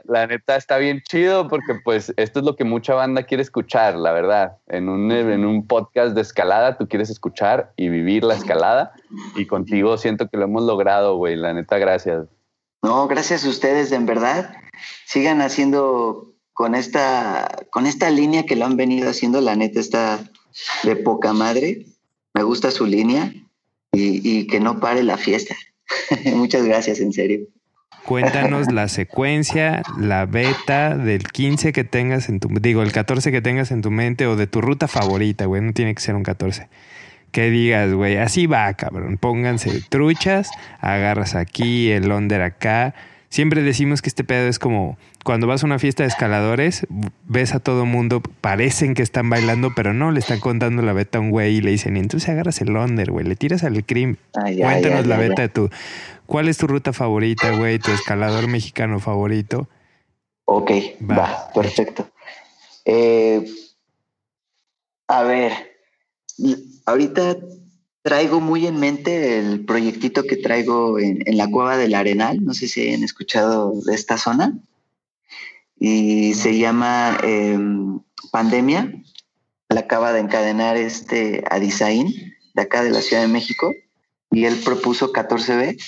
la, 0.08 0.26
neta, 0.26 0.56
está 0.56 0.78
bien 0.78 1.02
chido 1.06 1.46
porque 1.46 1.74
pues 1.84 2.14
esto 2.16 2.40
es 2.40 2.46
lo 2.46 2.56
que 2.56 2.64
mucha 2.64 2.94
banda 2.94 3.24
quiere 3.24 3.42
escuchar, 3.42 3.96
la 3.96 4.12
verdad. 4.12 4.56
En 4.66 4.88
un, 4.88 5.12
en 5.12 5.44
un 5.44 5.66
podcast 5.66 6.14
de 6.14 6.22
escalada 6.22 6.78
tú 6.78 6.88
quieres 6.88 7.10
escuchar 7.10 7.72
y 7.76 7.90
vivir 7.90 8.24
la 8.24 8.34
escalada 8.34 8.94
y 9.36 9.46
contigo 9.46 9.98
siento 9.98 10.28
que 10.28 10.38
lo 10.38 10.44
hemos 10.44 10.62
logrado, 10.64 11.16
güey. 11.16 11.36
La 11.36 11.52
neta, 11.52 11.76
gracias. 11.76 12.26
No, 12.82 13.06
gracias 13.06 13.44
a 13.44 13.48
ustedes, 13.48 13.92
en 13.92 14.06
verdad. 14.06 14.54
Sigan 15.06 15.40
haciendo 15.40 16.34
con 16.52 16.74
esta, 16.74 17.64
con 17.70 17.86
esta 17.86 18.10
línea 18.10 18.44
que 18.44 18.56
lo 18.56 18.66
han 18.66 18.76
venido 18.76 19.08
haciendo, 19.08 19.40
la 19.40 19.56
neta 19.56 19.80
está 19.80 20.30
de 20.82 20.96
poca 20.96 21.32
madre. 21.32 21.86
Me 22.34 22.42
gusta 22.42 22.70
su 22.70 22.86
línea 22.86 23.32
y, 23.92 24.46
que 24.46 24.60
no 24.60 24.80
pare 24.80 25.02
la 25.02 25.16
fiesta. 25.16 25.54
Muchas 26.34 26.64
gracias, 26.64 27.00
en 27.00 27.12
serio. 27.12 27.46
Cuéntanos 28.04 28.72
la 28.72 28.88
secuencia, 28.88 29.82
la 29.96 30.26
beta 30.26 30.96
del 30.96 31.22
15 31.22 31.72
que 31.72 31.84
tengas 31.84 32.28
en 32.28 32.40
tu, 32.40 32.48
digo, 32.48 32.82
el 32.82 32.90
14 32.90 33.30
que 33.30 33.40
tengas 33.40 33.70
en 33.70 33.80
tu 33.80 33.92
mente 33.92 34.26
o 34.26 34.34
de 34.34 34.48
tu 34.48 34.60
ruta 34.60 34.88
favorita, 34.88 35.44
güey, 35.44 35.62
no 35.62 35.72
tiene 35.72 35.94
que 35.94 36.02
ser 36.02 36.16
un 36.16 36.24
14. 36.24 36.68
Que 37.32 37.50
digas, 37.50 37.92
güey, 37.92 38.18
así 38.18 38.46
va, 38.46 38.72
cabrón, 38.74 39.18
pónganse 39.18 39.82
truchas, 39.88 40.50
agarras 40.80 41.34
aquí, 41.34 41.90
el 41.90 42.12
under 42.12 42.42
acá. 42.42 42.94
Siempre 43.30 43.62
decimos 43.62 44.02
que 44.02 44.10
este 44.10 44.24
pedo 44.24 44.48
es 44.48 44.58
como 44.58 44.98
cuando 45.24 45.46
vas 45.46 45.62
a 45.62 45.66
una 45.66 45.78
fiesta 45.78 46.02
de 46.02 46.08
escaladores, 46.08 46.86
ves 47.26 47.54
a 47.54 47.60
todo 47.60 47.86
mundo, 47.86 48.20
parecen 48.40 48.94
que 48.94 49.02
están 49.02 49.30
bailando, 49.30 49.72
pero 49.74 49.94
no, 49.94 50.10
le 50.10 50.20
están 50.20 50.40
contando 50.40 50.82
la 50.82 50.92
beta 50.92 51.18
a 51.18 51.20
un 51.20 51.30
güey 51.30 51.56
y 51.56 51.60
le 51.60 51.70
dicen, 51.70 51.96
entonces 51.96 52.28
agarras 52.28 52.60
el 52.60 52.76
under, 52.76 53.10
güey, 53.10 53.24
le 53.24 53.36
tiras 53.36 53.64
al 53.64 53.84
cream. 53.84 54.16
Cuéntanos 54.32 55.06
la 55.06 55.16
beta 55.16 55.42
de 55.42 55.48
tu. 55.48 55.70
¿Cuál 56.26 56.48
es 56.48 56.58
tu 56.58 56.66
ruta 56.66 56.92
favorita, 56.92 57.56
güey? 57.56 57.78
Tu 57.78 57.90
escalador 57.92 58.48
mexicano 58.48 59.00
favorito. 59.00 59.68
Ok, 60.44 60.70
va, 61.08 61.50
perfecto. 61.54 62.10
Eh, 62.84 63.44
a 65.08 65.22
ver, 65.22 65.52
ahorita 66.86 67.36
traigo 68.02 68.40
muy 68.40 68.66
en 68.66 68.80
mente 68.80 69.38
el 69.38 69.64
proyectito 69.64 70.24
que 70.24 70.36
traigo 70.36 70.98
en, 70.98 71.22
en 71.26 71.36
la 71.36 71.48
Cueva 71.48 71.76
del 71.76 71.94
Arenal. 71.94 72.44
No 72.44 72.52
sé 72.52 72.68
si 72.68 72.92
han 72.92 73.04
escuchado 73.04 73.72
de 73.86 73.94
esta 73.94 74.18
zona 74.18 74.58
y 75.78 76.34
se 76.34 76.58
llama 76.58 77.18
em, 77.22 78.00
Pandemia. 78.30 78.92
La 79.68 79.80
acaba 79.80 80.12
de 80.12 80.20
encadenar 80.20 80.76
este 80.76 81.44
Adisaín 81.50 82.34
de 82.54 82.62
acá 82.62 82.84
de 82.84 82.90
la 82.90 83.00
Ciudad 83.00 83.22
de 83.22 83.28
México 83.28 83.72
y 84.30 84.44
él 84.44 84.56
propuso 84.64 85.12
14B 85.12 85.80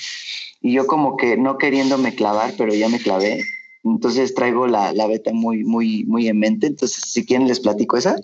y 0.61 0.73
yo 0.73 0.87
como 0.87 1.17
que 1.17 1.37
no 1.37 1.57
queriéndome 1.57 2.15
clavar, 2.15 2.53
pero 2.57 2.73
ya 2.73 2.89
me 2.89 2.99
clavé. 2.99 3.43
Entonces 3.83 4.33
traigo 4.33 4.65
la, 4.65 4.93
la 4.93 5.05
beta 5.05 5.31
muy, 5.31 5.63
muy, 5.63 6.05
muy 6.05 6.27
en 6.27 6.39
mente. 6.39 6.65
Entonces, 6.67 7.03
si 7.05 7.23
quieren, 7.23 7.47
les 7.47 7.59
platico 7.59 7.97
esa 7.97 8.15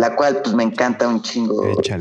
la 0.00 0.16
cual 0.16 0.40
pues 0.42 0.54
me 0.54 0.62
encanta 0.62 1.06
un 1.06 1.20
chingo 1.20 1.76
dicha, 1.76 1.98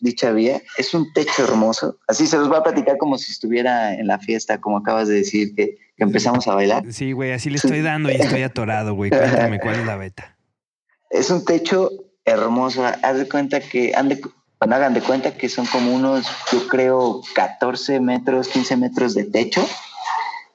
Dicha, 0.00 0.32
vía. 0.32 0.60
Es 0.76 0.92
un 0.92 1.12
techo 1.12 1.44
hermoso. 1.44 1.96
Así 2.08 2.26
se 2.26 2.36
los 2.36 2.48
voy 2.48 2.58
a 2.58 2.64
platicar 2.64 2.98
como 2.98 3.16
si 3.16 3.30
estuviera 3.30 3.94
en 3.94 4.08
la 4.08 4.18
fiesta, 4.18 4.60
como 4.60 4.78
acabas 4.78 5.06
de 5.06 5.14
decir, 5.14 5.54
que, 5.54 5.78
empezamos 5.98 6.48
a 6.48 6.56
bailar. 6.56 6.82
Sí, 6.92 7.12
güey, 7.12 7.30
así 7.30 7.48
le 7.48 7.56
estoy 7.56 7.80
dando 7.80 8.10
y 8.10 8.14
estoy 8.14 8.42
atorado, 8.42 8.94
güey. 8.94 9.10
Cuéntame 9.10 9.60
cuál 9.60 9.76
es 9.76 9.86
la 9.86 9.96
beta. 9.96 10.36
Es 11.10 11.30
un 11.30 11.44
techo 11.44 11.90
hermoso. 12.24 12.84
Haz 12.84 13.18
de 13.18 13.28
cuenta 13.28 13.60
que, 13.60 13.92
hagan 13.94 14.94
de 14.94 15.00
cuenta 15.02 15.36
que 15.36 15.48
son 15.48 15.66
como 15.66 15.94
unos, 15.94 16.26
yo 16.50 16.66
creo, 16.66 17.20
14 17.34 18.00
metros, 18.00 18.48
15 18.48 18.76
metros 18.78 19.14
de 19.14 19.24
techo. 19.24 19.64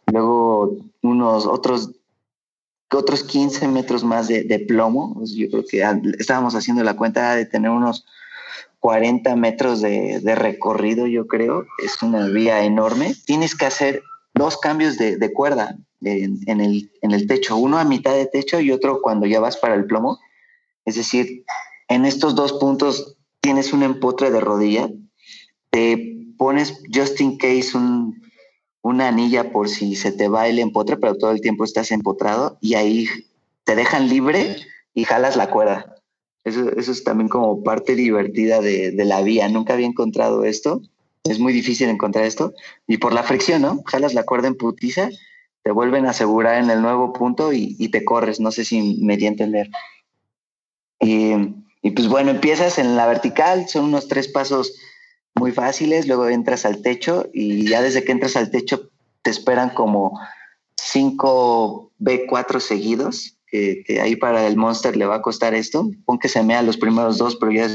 Luego 0.08 0.76
unos 1.02 1.46
otros 1.46 1.92
otros 2.92 3.24
15 3.24 3.68
metros 3.68 4.04
más 4.04 4.28
de, 4.28 4.66
plomo. 4.68 5.14
Pues, 5.16 5.34
yo 5.34 5.50
creo 5.50 5.66
que 5.66 5.84
estábamos 6.20 6.56
haciendo 6.56 6.84
la 6.84 6.96
cuenta 6.96 7.36
de 7.36 7.46
tener 7.46 7.72
unos 7.72 8.06
40 8.80 9.36
metros 9.36 9.82
de, 9.82 10.36
recorrido, 10.36 11.08
yo 11.08 11.28
creo. 11.28 11.66
Es 11.84 12.02
una 12.02 12.28
vía 12.28 12.64
enorme. 12.64 13.16
Tienes 13.26 13.56
que 13.56 13.66
hacer 13.66 14.04
dos 14.34 14.58
cambios 14.58 14.98
de, 14.98 15.34
cuerda 15.34 15.78
en, 16.02 16.62
el, 16.62 16.92
en 17.02 17.12
el 17.12 17.28
techo, 17.28 17.58
uno 17.58 17.78
a 17.80 17.84
mitad 17.84 18.14
de 18.14 18.28
techo 18.28 18.60
y 18.60 18.72
otro 18.72 19.02
cuando 19.02 19.26
ya 19.26 19.40
vas 19.40 19.58
para 19.58 19.76
el 19.76 19.86
plomo. 19.86 20.20
Es 20.86 20.96
decir, 20.96 21.44
en 21.90 22.06
estos 22.06 22.36
dos 22.36 22.54
puntos 22.54 23.18
tienes 23.42 23.74
un 23.74 23.84
empotre 23.84 24.32
de 24.32 24.40
rodilla, 24.40 24.90
te 25.70 26.18
pones 26.38 26.82
just 26.94 27.20
in 27.20 27.38
case 27.38 27.76
un, 27.76 28.27
una 28.82 29.08
anilla 29.08 29.52
por 29.52 29.70
si 29.70 29.96
se 29.96 30.12
te 30.12 30.28
va 30.28 30.48
el 30.48 30.60
empotre, 30.60 30.98
pero 30.98 31.16
todo 31.16 31.32
el 31.32 31.42
tiempo 31.42 31.64
estás 31.64 31.92
empotrado 31.92 32.58
y 32.62 32.76
ahí 32.76 33.08
te 33.64 33.76
dejan 33.76 34.08
libre 34.08 34.56
y 34.94 35.04
jalas 35.04 35.36
la 35.36 35.50
cuerda. 35.50 35.98
Eso, 36.44 36.72
eso 36.78 36.94
es 36.94 37.04
también 37.04 37.28
como 37.28 37.64
parte 37.64 37.96
divertida 37.96 38.62
de, 38.62 38.94
la 39.04 39.22
vía. 39.22 39.50
Nunca 39.50 39.74
había 39.74 39.88
encontrado 39.88 40.46
esto. 40.46 40.82
Es 41.26 41.40
muy 41.40 41.52
difícil 41.52 41.90
encontrar 41.90 42.24
esto. 42.24 42.54
Y 42.88 42.98
por 42.98 43.12
la 43.12 43.24
fricción, 43.24 43.62
¿no? 43.62 43.84
Jalas 43.86 44.14
la 44.14 44.24
cuerda 44.24 44.48
en 44.48 44.56
putiza, 44.56 45.10
te 45.64 45.72
vuelven 45.72 46.06
a 46.06 46.12
asegurar 46.12 46.64
en 46.64 46.70
el 46.70 46.82
nuevo 46.82 47.12
punto 47.12 47.52
y, 47.52 47.90
te 47.90 48.06
corres. 48.06 48.40
No 48.40 48.52
sé 48.52 48.64
si 48.64 48.98
me 49.02 49.18
di 49.18 49.26
a 49.26 49.30
entender. 49.30 49.70
Y, 51.02 51.34
y 51.82 51.92
pues 51.92 52.08
bueno, 52.08 52.32
empiezas 52.32 52.80
en 52.80 52.96
la 52.96 53.06
vertical, 53.08 53.68
son 53.68 53.86
unos 53.86 54.08
tres 54.08 54.30
pasos 54.30 54.74
muy 55.38 55.52
fáciles, 55.52 56.08
luego 56.08 56.28
entras 56.28 56.66
al 56.66 56.82
techo 56.82 57.28
y 57.34 57.68
ya 57.68 57.82
desde 57.82 58.04
que 58.04 58.12
entras 58.12 58.36
al 58.36 58.52
techo 58.52 58.90
te 59.22 59.30
esperan 59.30 59.72
como 59.72 60.20
5 60.76 61.92
B4 62.00 62.60
seguidos, 62.60 63.38
que, 63.48 63.84
ahí 64.02 64.16
para 64.16 64.46
el 64.48 64.58
Monster 64.58 64.96
le 64.96 65.06
va 65.06 65.16
a 65.16 65.22
costar 65.22 65.54
esto. 65.54 65.90
Pon 66.06 66.20
que 66.20 66.30
se 66.30 66.44
mea 66.44 66.62
los 66.62 66.78
primeros 66.78 67.18
dos, 67.18 67.36
pero 67.36 67.52
ya 67.52 67.68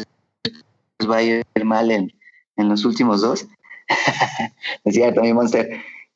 va 1.08 1.16
a 1.16 1.22
ir 1.22 1.44
mal 1.64 1.90
en, 1.90 2.12
en 2.56 2.68
los 2.68 2.84
últimos 2.84 3.20
dos. 3.20 3.46
es 4.84 4.94
cierto, 4.94 5.22
mi 5.22 5.32
Monster. 5.32 5.68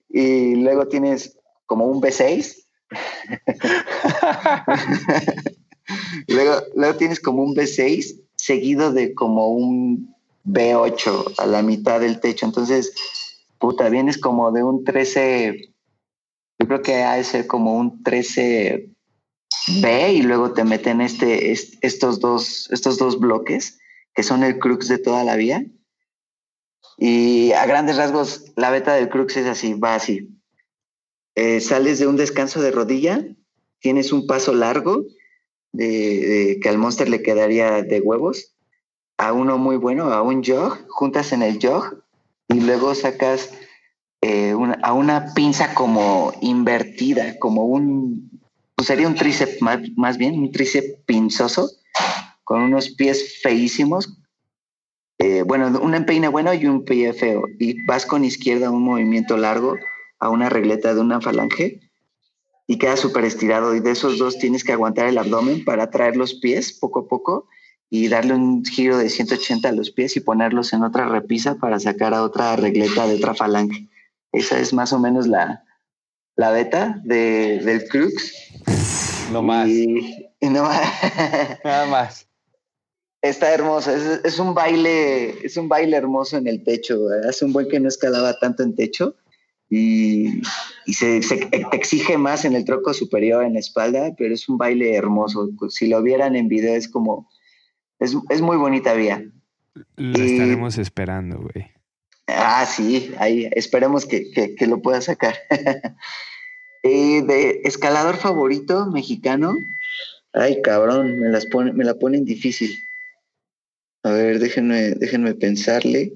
Y 0.08 0.56
luego 0.56 0.88
tienes 0.88 1.36
como 1.66 1.86
un 1.86 2.00
B6. 2.00 2.64
luego, 6.28 6.62
luego 6.74 6.96
tienes 6.96 7.20
como 7.20 7.42
un 7.42 7.54
B6 7.54 8.20
seguido 8.36 8.92
de 8.92 9.14
como 9.14 9.48
un 9.48 10.14
B8 10.46 11.34
a 11.38 11.46
la 11.46 11.62
mitad 11.62 12.00
del 12.00 12.20
techo. 12.20 12.46
Entonces, 12.46 12.94
puta, 13.58 13.88
vienes 13.88 14.18
como 14.18 14.52
de 14.52 14.62
un 14.62 14.84
13, 14.84 15.74
yo 16.58 16.66
creo 16.66 16.82
que 16.82 17.02
ha 17.02 17.14
de 17.14 17.24
ser 17.24 17.46
como 17.46 17.76
un 17.76 18.02
13B 18.02 18.88
y 20.12 20.22
luego 20.22 20.52
te 20.52 20.64
meten 20.64 21.00
este, 21.00 21.52
estos, 21.52 22.20
dos, 22.20 22.70
estos 22.70 22.98
dos 22.98 23.18
bloques 23.18 23.78
que 24.14 24.22
son 24.22 24.42
el 24.42 24.58
crux 24.58 24.88
de 24.88 24.98
toda 24.98 25.24
la 25.24 25.36
vía. 25.36 25.66
Y 26.96 27.52
a 27.52 27.66
grandes 27.66 27.98
rasgos, 27.98 28.52
la 28.56 28.70
beta 28.70 28.94
del 28.94 29.10
crux 29.10 29.36
es 29.36 29.46
así, 29.46 29.74
va 29.74 29.94
así. 29.94 30.30
Eh, 31.34 31.60
sales 31.60 31.98
de 31.98 32.06
un 32.06 32.16
descanso 32.16 32.62
de 32.62 32.70
rodilla, 32.70 33.22
tienes 33.80 34.12
un 34.12 34.26
paso 34.26 34.54
largo 34.54 35.04
de, 35.72 36.58
que 36.62 36.68
al 36.70 36.78
monster 36.78 37.10
le 37.10 37.22
quedaría 37.22 37.82
de 37.82 38.00
huevos, 38.00 38.55
a 39.18 39.32
uno 39.32 39.58
muy 39.58 39.76
bueno, 39.76 40.12
a 40.12 40.22
un 40.22 40.44
jog, 40.44 40.86
juntas 40.88 41.32
en 41.32 41.42
el 41.42 41.58
jog 41.60 42.02
y 42.48 42.60
luego 42.60 42.94
sacas 42.94 43.50
eh, 44.20 44.54
a 44.82 44.92
una 44.92 45.34
pinza 45.34 45.74
como 45.74 46.32
invertida, 46.40 47.38
como 47.38 47.64
un, 47.64 48.30
pues 48.74 48.88
sería 48.88 49.08
un 49.08 49.14
tríceps 49.14 49.62
más, 49.96 50.18
bien, 50.18 50.38
un 50.38 50.52
tríceps 50.52 51.00
pinzoso, 51.06 51.70
con 52.44 52.62
unos 52.62 52.90
pies 52.90 53.40
feísimos. 53.42 54.18
Eh, 55.18 55.42
bueno, 55.42 55.78
un 55.80 55.94
empeine 55.94 56.28
bueno 56.28 56.52
y 56.52 56.66
un 56.66 56.84
pie 56.84 57.12
feo. 57.12 57.44
Y 57.58 57.84
vas 57.86 58.04
con 58.04 58.24
izquierda 58.24 58.70
un 58.70 58.82
movimiento 58.82 59.36
largo 59.36 59.76
a 60.18 60.28
una 60.28 60.48
regleta 60.48 60.94
de 60.94 61.00
una 61.00 61.20
falange 61.20 61.80
y 62.66 62.78
queda 62.78 62.96
súper 62.96 63.24
estirado. 63.24 63.74
Y 63.74 63.80
de 63.80 63.92
esos 63.92 64.18
dos 64.18 64.38
tienes 64.38 64.62
que 64.62 64.72
aguantar 64.72 65.06
el 65.06 65.18
abdomen 65.18 65.64
para 65.64 65.90
traer 65.90 66.16
los 66.16 66.34
pies 66.34 66.72
poco 66.72 67.00
a 67.00 67.08
poco 67.08 67.48
y 67.88 68.08
darle 68.08 68.34
un 68.34 68.64
giro 68.64 68.98
de 68.98 69.08
180 69.08 69.68
a 69.68 69.72
los 69.72 69.90
pies 69.90 70.16
y 70.16 70.20
ponerlos 70.20 70.72
en 70.72 70.82
otra 70.82 71.08
repisa 71.08 71.56
para 71.56 71.78
sacar 71.78 72.14
a 72.14 72.22
otra 72.22 72.56
regleta 72.56 73.06
de 73.06 73.14
otra 73.14 73.34
falange. 73.34 73.88
Esa 74.32 74.58
es 74.58 74.72
más 74.72 74.92
o 74.92 74.98
menos 74.98 75.26
la, 75.26 75.64
la 76.36 76.50
beta 76.50 77.00
de, 77.04 77.60
del 77.64 77.86
Crux. 77.88 78.34
No 79.32 79.42
más. 79.42 79.68
no 80.40 80.62
más. 80.62 80.80
Nada 81.64 81.86
más. 81.86 82.28
Está 83.22 83.52
hermoso, 83.52 83.90
es, 83.92 84.38
un 84.38 84.54
baile, 84.54 85.44
es 85.44 85.56
un 85.56 85.68
baile 85.68 85.96
hermoso 85.96 86.36
en 86.36 86.46
el 86.46 86.62
techo. 86.62 87.08
Hace 87.28 87.44
un 87.44 87.52
buen 87.52 87.66
que 87.66 87.80
no 87.80 87.88
escalaba 87.88 88.38
tanto 88.38 88.62
en 88.62 88.76
techo 88.76 89.16
y, 89.68 90.42
y 90.84 90.92
se, 90.92 91.22
se, 91.22 91.38
te 91.38 91.66
exige 91.72 92.18
más 92.18 92.44
en 92.44 92.54
el 92.54 92.64
troco 92.64 92.94
superior, 92.94 93.42
en 93.42 93.54
la 93.54 93.58
espalda, 93.58 94.14
pero 94.16 94.32
es 94.32 94.48
un 94.48 94.58
baile 94.58 94.94
hermoso. 94.94 95.48
Si 95.70 95.88
lo 95.88 96.02
vieran 96.02 96.36
en 96.36 96.46
video 96.46 96.76
es 96.76 96.86
como, 96.86 97.28
es, 97.98 98.14
es 98.28 98.40
muy 98.40 98.56
bonita 98.56 98.94
vía. 98.94 99.24
Lo 99.96 100.22
estaremos 100.22 100.78
esperando, 100.78 101.38
güey. 101.38 101.70
Ah, 102.26 102.66
sí, 102.66 103.14
ahí 103.18 103.48
esperemos 103.52 104.06
que, 104.06 104.30
que, 104.30 104.54
que 104.54 104.66
lo 104.66 104.82
pueda 104.82 105.00
sacar. 105.00 105.36
y 106.82 106.88
eh, 107.18 107.22
de 107.22 107.60
escalador 107.64 108.16
favorito 108.16 108.86
mexicano. 108.86 109.54
Ay, 110.32 110.60
cabrón, 110.60 111.20
me, 111.20 111.28
las 111.28 111.46
pone, 111.46 111.72
me 111.72 111.84
la 111.84 111.94
ponen 111.94 112.24
difícil. 112.24 112.76
A 114.02 114.10
ver, 114.10 114.38
déjenme, 114.38 114.90
déjenme 114.90 115.34
pensarle. 115.34 116.12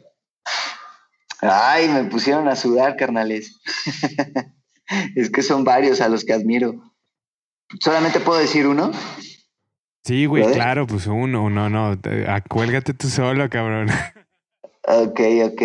Ay, 1.51 1.89
me 1.89 2.03
pusieron 2.05 2.47
a 2.47 2.55
sudar, 2.55 2.95
carnales. 2.95 3.59
es 5.15 5.29
que 5.29 5.41
son 5.41 5.63
varios 5.63 6.01
a 6.01 6.09
los 6.09 6.23
que 6.23 6.33
admiro. 6.33 6.75
¿Solamente 7.79 8.19
puedo 8.19 8.39
decir 8.39 8.67
uno? 8.67 8.91
Sí, 10.05 10.25
güey, 10.25 10.43
claro, 10.51 10.85
pues 10.85 11.07
uno, 11.07 11.49
no, 11.49 11.69
no, 11.69 11.97
te- 11.99 12.29
acuélgate 12.29 12.93
tú 12.93 13.07
solo, 13.09 13.49
cabrón. 13.49 13.87
Ok, 14.85 15.21
ok. 15.45 15.61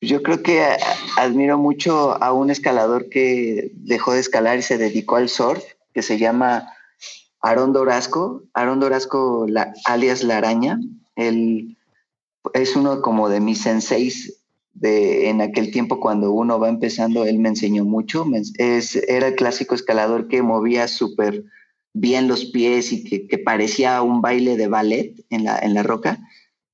Yo 0.00 0.22
creo 0.22 0.42
que 0.42 0.64
admiro 1.18 1.58
mucho 1.58 2.12
a 2.24 2.32
un 2.32 2.48
escalador 2.50 3.10
que 3.10 3.70
dejó 3.74 4.14
de 4.14 4.20
escalar 4.20 4.58
y 4.58 4.62
se 4.62 4.78
dedicó 4.78 5.16
al 5.16 5.28
surf, 5.28 5.62
que 5.92 6.00
se 6.00 6.16
llama 6.18 6.72
Aarón 7.42 7.74
Dorasco. 7.74 8.44
Aarón 8.54 8.80
Dorasco, 8.80 9.44
la- 9.46 9.74
alias 9.84 10.24
La 10.24 10.38
Araña. 10.38 10.78
Él 11.16 11.76
es 12.54 12.76
uno 12.76 13.02
como 13.02 13.28
de 13.28 13.40
mis 13.40 13.60
senseis 13.60 14.39
en 14.82 15.40
aquel 15.40 15.70
tiempo 15.70 16.00
cuando 16.00 16.32
uno 16.32 16.58
va 16.58 16.68
empezando, 16.68 17.24
él 17.24 17.38
me 17.38 17.50
enseñó 17.50 17.84
mucho. 17.84 18.24
Es, 18.58 18.96
era 18.96 19.28
el 19.28 19.34
clásico 19.34 19.74
escalador 19.74 20.28
que 20.28 20.42
movía 20.42 20.88
súper 20.88 21.44
bien 21.92 22.28
los 22.28 22.44
pies 22.46 22.92
y 22.92 23.04
que, 23.04 23.26
que 23.26 23.38
parecía 23.38 24.00
un 24.02 24.20
baile 24.20 24.56
de 24.56 24.68
ballet 24.68 25.14
en 25.28 25.44
la, 25.44 25.58
en 25.58 25.74
la 25.74 25.82
roca 25.82 26.20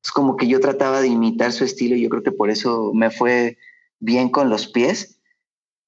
es 0.07 0.12
como 0.12 0.37
que 0.37 0.47
yo 0.47 0.61
trataba 0.61 1.01
de 1.01 1.09
imitar 1.09 1.51
su 1.51 1.65
estilo 1.65 1.97
y 1.97 2.03
yo 2.03 2.09
creo 2.09 2.23
que 2.23 2.31
por 2.31 2.49
eso 2.49 2.93
me 2.95 3.11
fue 3.11 3.59
bien 3.99 4.28
con 4.28 4.51
los 4.51 4.69
pies 4.69 5.20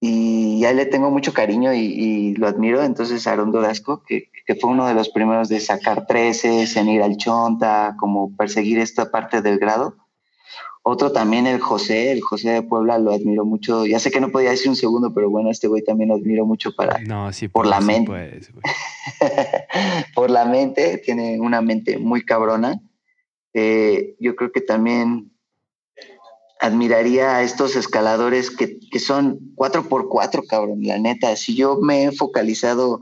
y 0.00 0.58
ya 0.58 0.72
le 0.72 0.86
tengo 0.86 1.12
mucho 1.12 1.32
cariño 1.32 1.72
y, 1.72 1.78
y 1.78 2.34
lo 2.34 2.48
admiro. 2.48 2.82
Entonces, 2.82 3.28
Aarón 3.28 3.52
Dorasco, 3.52 4.02
que, 4.02 4.30
que 4.44 4.56
fue 4.56 4.70
uno 4.70 4.88
de 4.88 4.94
los 4.94 5.10
primeros 5.10 5.48
de 5.48 5.60
sacar 5.60 6.06
treces, 6.06 6.76
en 6.76 6.88
ir 6.88 7.02
al 7.02 7.16
chonta, 7.16 7.94
como 7.96 8.36
perseguir 8.36 8.80
esta 8.80 9.12
parte 9.12 9.40
del 9.40 9.60
grado. 9.60 9.96
Otro 10.90 11.12
también, 11.12 11.46
el 11.46 11.60
José, 11.60 12.12
el 12.12 12.22
José 12.22 12.48
de 12.48 12.62
Puebla, 12.62 12.98
lo 12.98 13.12
admiro 13.12 13.44
mucho. 13.44 13.84
Ya 13.84 13.98
sé 13.98 14.10
que 14.10 14.22
no 14.22 14.30
podía 14.30 14.48
decir 14.48 14.70
un 14.70 14.74
segundo, 14.76 15.12
pero 15.12 15.28
bueno, 15.28 15.50
este 15.50 15.68
güey 15.68 15.82
también 15.84 16.08
lo 16.08 16.14
admiro 16.14 16.46
mucho 16.46 16.74
para, 16.74 16.98
No, 17.00 17.30
sí, 17.30 17.48
Por 17.48 17.66
la 17.66 17.80
sí 17.82 17.86
mente. 17.86 18.10
puedes, 18.10 18.50
güey. 18.50 18.62
por 20.14 20.30
la 20.30 20.46
mente, 20.46 20.96
tiene 20.96 21.38
una 21.40 21.60
mente 21.60 21.98
muy 21.98 22.24
cabrona. 22.24 22.80
Eh, 23.52 24.16
yo 24.18 24.34
creo 24.34 24.50
que 24.50 24.62
también 24.62 25.30
admiraría 26.58 27.36
a 27.36 27.42
estos 27.42 27.76
escaladores 27.76 28.50
que, 28.50 28.78
que 28.90 28.98
son 28.98 29.54
4x4, 29.56 30.46
cabrón, 30.48 30.78
la 30.84 30.98
neta. 30.98 31.36
Si 31.36 31.54
yo 31.54 31.76
me 31.82 32.04
he 32.04 32.12
focalizado 32.12 33.00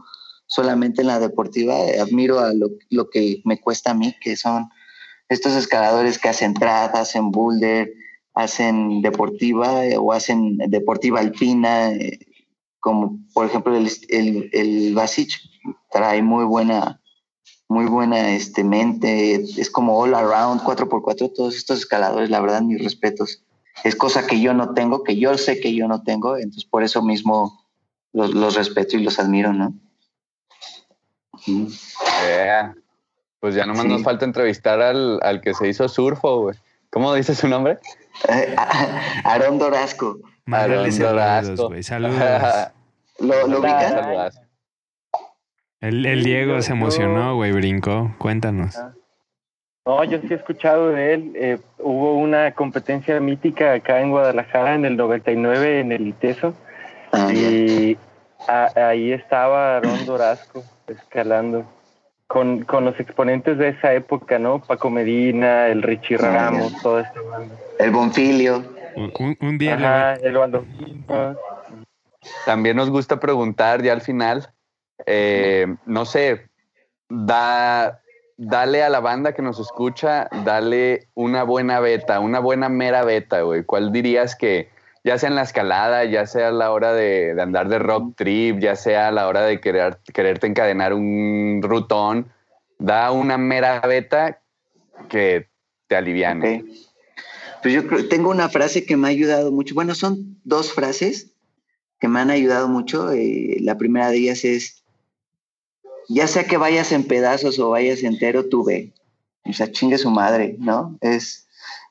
solamente 0.49 1.03
en 1.03 1.07
la 1.07 1.21
deportiva, 1.21 1.77
admiro 2.03 2.41
a 2.41 2.53
lo, 2.53 2.71
lo 2.91 3.11
que 3.11 3.43
me 3.45 3.61
cuesta 3.61 3.93
a 3.93 3.95
mí, 3.95 4.13
que 4.21 4.37
son 4.37 4.69
estos 5.28 5.55
escaladores 5.55 6.19
que 6.19 6.28
hacen 6.28 6.55
trad, 6.55 6.94
hacen 6.94 7.31
boulder, 7.31 7.93
hacen 8.35 9.03
deportiva 9.03 9.85
eh, 9.86 9.97
o 9.97 10.12
hacen 10.12 10.59
deportiva 10.69 11.20
alpina, 11.20 11.90
eh, 11.93 12.19
como 12.81 13.19
por 13.32 13.47
ejemplo 13.47 13.77
el, 13.77 13.90
el, 14.09 14.51
el 14.53 14.94
Basic, 14.94 15.31
trae 15.90 16.23
muy 16.23 16.44
buena, 16.44 17.01
muy 17.69 17.86
buena 17.86 18.35
este, 18.35 18.62
mente, 18.62 19.35
es 19.35 19.70
como 19.70 19.98
all 19.98 20.15
around, 20.15 20.62
4x4, 20.62 21.32
todos 21.35 21.57
estos 21.57 21.78
escaladores, 21.81 22.31
la 22.31 22.40
verdad, 22.40 22.62
mis 22.62 22.82
respetos. 22.82 23.43
Es 23.85 23.97
cosa 23.97 24.27
que 24.27 24.40
yo 24.40 24.55
no 24.55 24.74
tengo, 24.74 25.03
que 25.03 25.16
yo 25.16 25.36
sé 25.36 25.61
que 25.61 25.74
yo 25.74 25.89
no 25.89 26.03
tengo, 26.03 26.36
entonces 26.36 26.65
por 26.65 26.82
eso 26.82 27.03
mismo 27.03 27.66
los, 28.12 28.35
los 28.35 28.55
respeto 28.55 28.97
y 28.97 29.03
los 29.03 29.19
admiro, 29.19 29.53
¿no? 29.53 29.74
Yeah. 31.47 32.74
Pues 33.41 33.55
ya 33.55 33.67
nomás 33.67 33.83
Sí. 33.83 33.89
nos 33.89 34.03
falta 34.03 34.25
entrevistar 34.25 34.81
al, 34.81 35.21
al 35.23 35.41
que 35.41 35.55
se 35.55 35.69
hizo 35.69 35.89
surfo, 35.89 36.41
güey. 36.43 36.57
¿Cómo 36.91 37.13
dice 37.15 37.35
su 37.35 37.49
nombre? 37.49 37.79
Eh, 38.29 38.55
Aarón 39.25 39.59
Dorasco, 39.59 40.19
Aarón 40.51 40.99
Dorasco. 40.99 41.69
güey. 41.69 41.83
Saludos. 41.83 42.15
¿lo, 43.21 43.47
lo 43.49 43.61
ubican? 43.61 44.31
El, 45.81 46.25
Diego 46.25 46.55
yo- 46.57 46.63
se 46.63 46.73
emocionó, 46.73 47.35
güey, 47.37 47.53
brincó. 47.53 48.15
Cuéntanos. 48.19 48.77
No, 49.85 50.03
yo 50.05 50.19
sí 50.21 50.29
he 50.31 50.35
escuchado 50.35 50.89
de 50.89 51.15
él. 51.15 51.33
Eh, 51.37 51.59
hubo 51.79 52.15
una 52.15 52.53
competencia 52.53 53.21
mítica 53.21 53.75
acá 53.75 54.01
en 54.01 54.11
Guadalajara 54.11 54.75
en 54.75 54.85
el 54.85 54.97
99 54.97 55.81
en 55.81 55.93
el 55.93 56.09
ITESO 56.09 56.55
Ah, 57.13 57.31
y 57.33 57.97
a- 58.49 58.89
ahí 58.89 59.13
estaba 59.13 59.75
Aarón 59.77 60.05
Dorasco 60.07 60.65
escalando 60.89 61.65
con, 62.27 62.65
con 62.65 62.85
los 62.85 62.98
exponentes 62.98 63.59
de 63.59 63.69
esa 63.69 63.94
época, 63.94 64.39
¿no? 64.39 64.61
Paco 64.61 64.90
Medina, 64.90 65.69
el 65.69 65.82
Richie 65.82 66.16
Ramos, 66.16 66.73
toda 66.82 67.03
esta 67.03 67.20
banda. 67.20 67.55
El 67.78 67.90
Bonfilio. 67.90 68.65
Un, 68.97 69.36
un 69.40 69.59
día 69.59 69.74
Ajá, 69.74 70.15
el 70.15 70.36
Baldovino. 70.36 71.36
También 72.44 72.77
nos 72.77 72.90
gusta 72.90 73.20
preguntar 73.20 73.82
ya 73.82 73.93
al 73.93 74.01
final, 74.01 74.51
eh, 75.05 75.66
no 75.85 76.05
sé, 76.05 76.48
da, 77.09 78.01
dale 78.36 78.82
a 78.82 78.89
la 78.89 79.01
banda 79.01 79.32
que 79.32 79.43
nos 79.43 79.61
escucha, 79.61 80.28
dale 80.44 81.09
una 81.15 81.44
buena 81.44 81.78
beta, 81.81 82.20
una 82.20 82.40
buena 82.40 82.69
mera 82.69 83.05
beta, 83.05 83.43
güey. 83.43 83.65
¿Cuál 83.65 83.93
dirías 83.93 84.35
que, 84.35 84.70
ya 85.07 85.19
sea 85.19 85.28
en 85.28 85.37
la 85.37 85.43
escalada, 85.43 86.05
ya 86.05 86.27
sea 86.27 86.49
a 86.49 86.51
la 86.51 86.73
hora 86.73 86.93
de, 86.93 87.33
de 87.33 87.41
andar 87.41 87.69
de 87.69 87.78
rock 87.78 88.16
trip, 88.16 88.59
ya 88.59 88.74
sea 88.74 89.07
a 89.07 89.12
la 89.12 89.28
hora 89.28 89.43
de 89.43 89.61
querer, 89.61 90.01
quererte 90.12 90.49
encadenar 90.49 90.93
un 90.93 91.61
rutón, 91.62 92.27
da 92.81 93.12
una 93.12 93.39
mera 93.39 93.81
beta 93.83 94.43
que 95.09 95.47
te 95.87 95.95
aliviane? 95.95 96.65
Pues 97.62 97.73
yo 97.73 97.87
creo, 97.87 98.09
tengo 98.09 98.31
una 98.31 98.49
frase 98.49 98.85
que 98.85 98.97
me 98.97 99.07
ha 99.07 99.11
ayudado 99.11 99.53
mucho. 99.53 99.77
Bueno, 99.77 99.95
son 99.95 100.41
dos 100.43 100.73
frases 100.73 101.31
que 102.01 102.09
me 102.09 102.19
han 102.19 102.31
ayudado 102.31 102.66
mucho. 102.66 103.12
Eh, 103.12 103.59
la 103.61 103.78
primera 103.78 104.11
de 104.11 104.16
ellas 104.16 104.45
es, 104.45 104.83
ya 106.09 106.27
sea 106.27 106.49
que 106.49 106.57
vayas 106.57 106.91
en 106.91 107.05
pedazos 107.05 107.61
o 107.61 107.70
vayas 107.70 108.03
entero, 108.03 108.49
tú 108.49 108.65
ve. 108.65 108.93
O 109.45 109.53
sea, 109.53 109.70
chingue 109.70 109.99
su 109.99 110.11
madre, 110.11 110.57
¿no? 110.59 110.99
Es, 111.01 111.45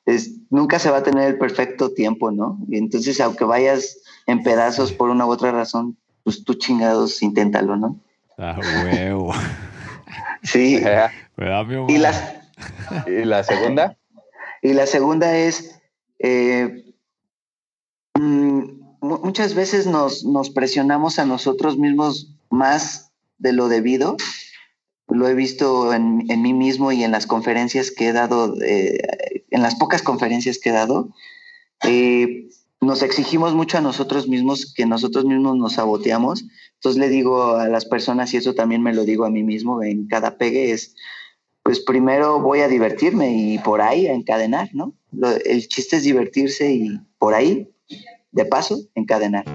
es, 0.05 0.31
nunca 0.49 0.79
se 0.79 0.89
va 0.91 0.97
a 0.97 1.03
tener 1.03 1.27
el 1.29 1.37
perfecto 1.37 1.91
tiempo, 1.91 2.31
¿no? 2.31 2.57
Y 2.69 2.77
entonces, 2.77 3.19
aunque 3.21 3.43
vayas 3.45 3.97
en 4.27 4.43
pedazos 4.43 4.91
por 4.91 5.09
una 5.09 5.25
u 5.25 5.29
otra 5.29 5.51
razón, 5.51 5.97
pues 6.23 6.43
tú 6.43 6.53
chingados, 6.55 7.21
inténtalo, 7.21 7.75
¿no? 7.75 7.99
Ah, 8.37 8.59
huevo. 8.83 9.33
Sí. 10.43 10.79
Me 11.37 11.45
da 11.49 11.63
mi 11.63 11.91
Y 11.93 11.97
las, 11.97 12.21
¿Y 13.07 13.25
la 13.25 13.43
segunda? 13.43 13.97
Y 14.61 14.73
la 14.73 14.85
segunda 14.85 15.35
es, 15.35 15.79
eh, 16.19 16.93
mm, 18.13 18.59
mu- 19.01 19.19
muchas 19.23 19.53
veces 19.55 19.87
nos, 19.87 20.23
nos 20.23 20.49
presionamos 20.49 21.19
a 21.19 21.25
nosotros 21.25 21.77
mismos 21.77 22.31
más 22.49 23.11
de 23.37 23.53
lo 23.53 23.67
debido. 23.67 24.17
Lo 25.07 25.27
he 25.27 25.33
visto 25.35 25.93
en, 25.93 26.25
en 26.29 26.41
mí 26.41 26.53
mismo 26.53 26.91
y 26.91 27.03
en 27.03 27.11
las 27.11 27.27
conferencias 27.27 27.91
que 27.91 28.07
he 28.09 28.13
dado, 28.13 28.55
eh, 28.63 28.97
en 29.49 29.61
las 29.61 29.75
pocas 29.75 30.01
conferencias 30.01 30.59
que 30.59 30.69
he 30.69 30.73
dado. 30.73 31.09
Eh, 31.83 32.49
nos 32.81 33.01
exigimos 33.01 33.53
mucho 33.53 33.77
a 33.77 33.81
nosotros 33.81 34.27
mismos 34.27 34.73
que 34.73 34.85
nosotros 34.85 35.25
mismos 35.25 35.57
nos 35.57 35.73
saboteamos. 35.73 36.45
Entonces 36.75 36.99
le 36.99 37.09
digo 37.09 37.55
a 37.55 37.67
las 37.67 37.85
personas, 37.85 38.33
y 38.33 38.37
eso 38.37 38.53
también 38.53 38.83
me 38.83 38.93
lo 38.93 39.05
digo 39.05 39.25
a 39.25 39.29
mí 39.29 39.43
mismo 39.43 39.81
en 39.81 40.07
cada 40.07 40.37
pegue, 40.37 40.71
es, 40.71 40.95
pues 41.63 41.79
primero 41.79 42.39
voy 42.39 42.59
a 42.59 42.67
divertirme 42.67 43.35
y 43.35 43.57
por 43.57 43.81
ahí 43.81 44.07
a 44.07 44.13
encadenar, 44.13 44.69
¿no? 44.73 44.93
El 45.45 45.67
chiste 45.67 45.95
es 45.97 46.03
divertirse 46.03 46.71
y 46.71 46.99
por 47.17 47.33
ahí, 47.33 47.69
de 48.31 48.45
paso, 48.45 48.79
encadenar. 48.93 49.45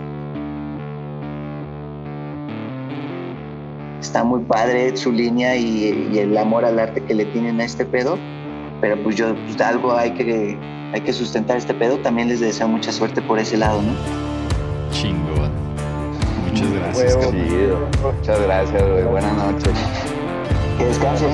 Está 4.01 4.25
muy 4.25 4.43
padre 4.45 4.97
su 4.97 5.13
línea 5.13 5.57
y, 5.57 6.11
y 6.13 6.19
el 6.19 6.37
amor 6.37 6.65
al 6.65 6.79
arte 6.79 7.05
que 7.05 7.15
le 7.15 7.27
tienen 7.27 7.61
a 7.61 7.65
este 7.65 7.85
pedo, 7.85 8.19
pero 8.81 9.03
pues 9.03 9.17
yo, 9.17 9.35
pues, 9.35 9.61
algo 9.61 9.93
hay 9.93 10.13
que, 10.13 10.59
hay 10.93 11.01
que 11.01 11.13
sustentar 11.13 11.57
este 11.57 11.75
pedo. 11.75 11.99
También 11.99 12.29
les 12.29 12.41
deseo 12.41 12.69
mucha 12.69 12.93
suerte 12.93 13.21
por 13.23 13.39
ese 13.39 13.57
lado, 13.57 13.83
¿no? 13.83 13.93
Chingón. 14.93 15.51
Muchas 16.49 16.73
gracias. 16.73 17.31
Chido. 17.31 17.89
Muchas 18.03 18.43
gracias, 18.43 18.83
güey. 18.83 19.05
Buenas 19.05 19.33
noches. 19.37 19.73
Que 20.79 20.85
descansen. 20.87 21.31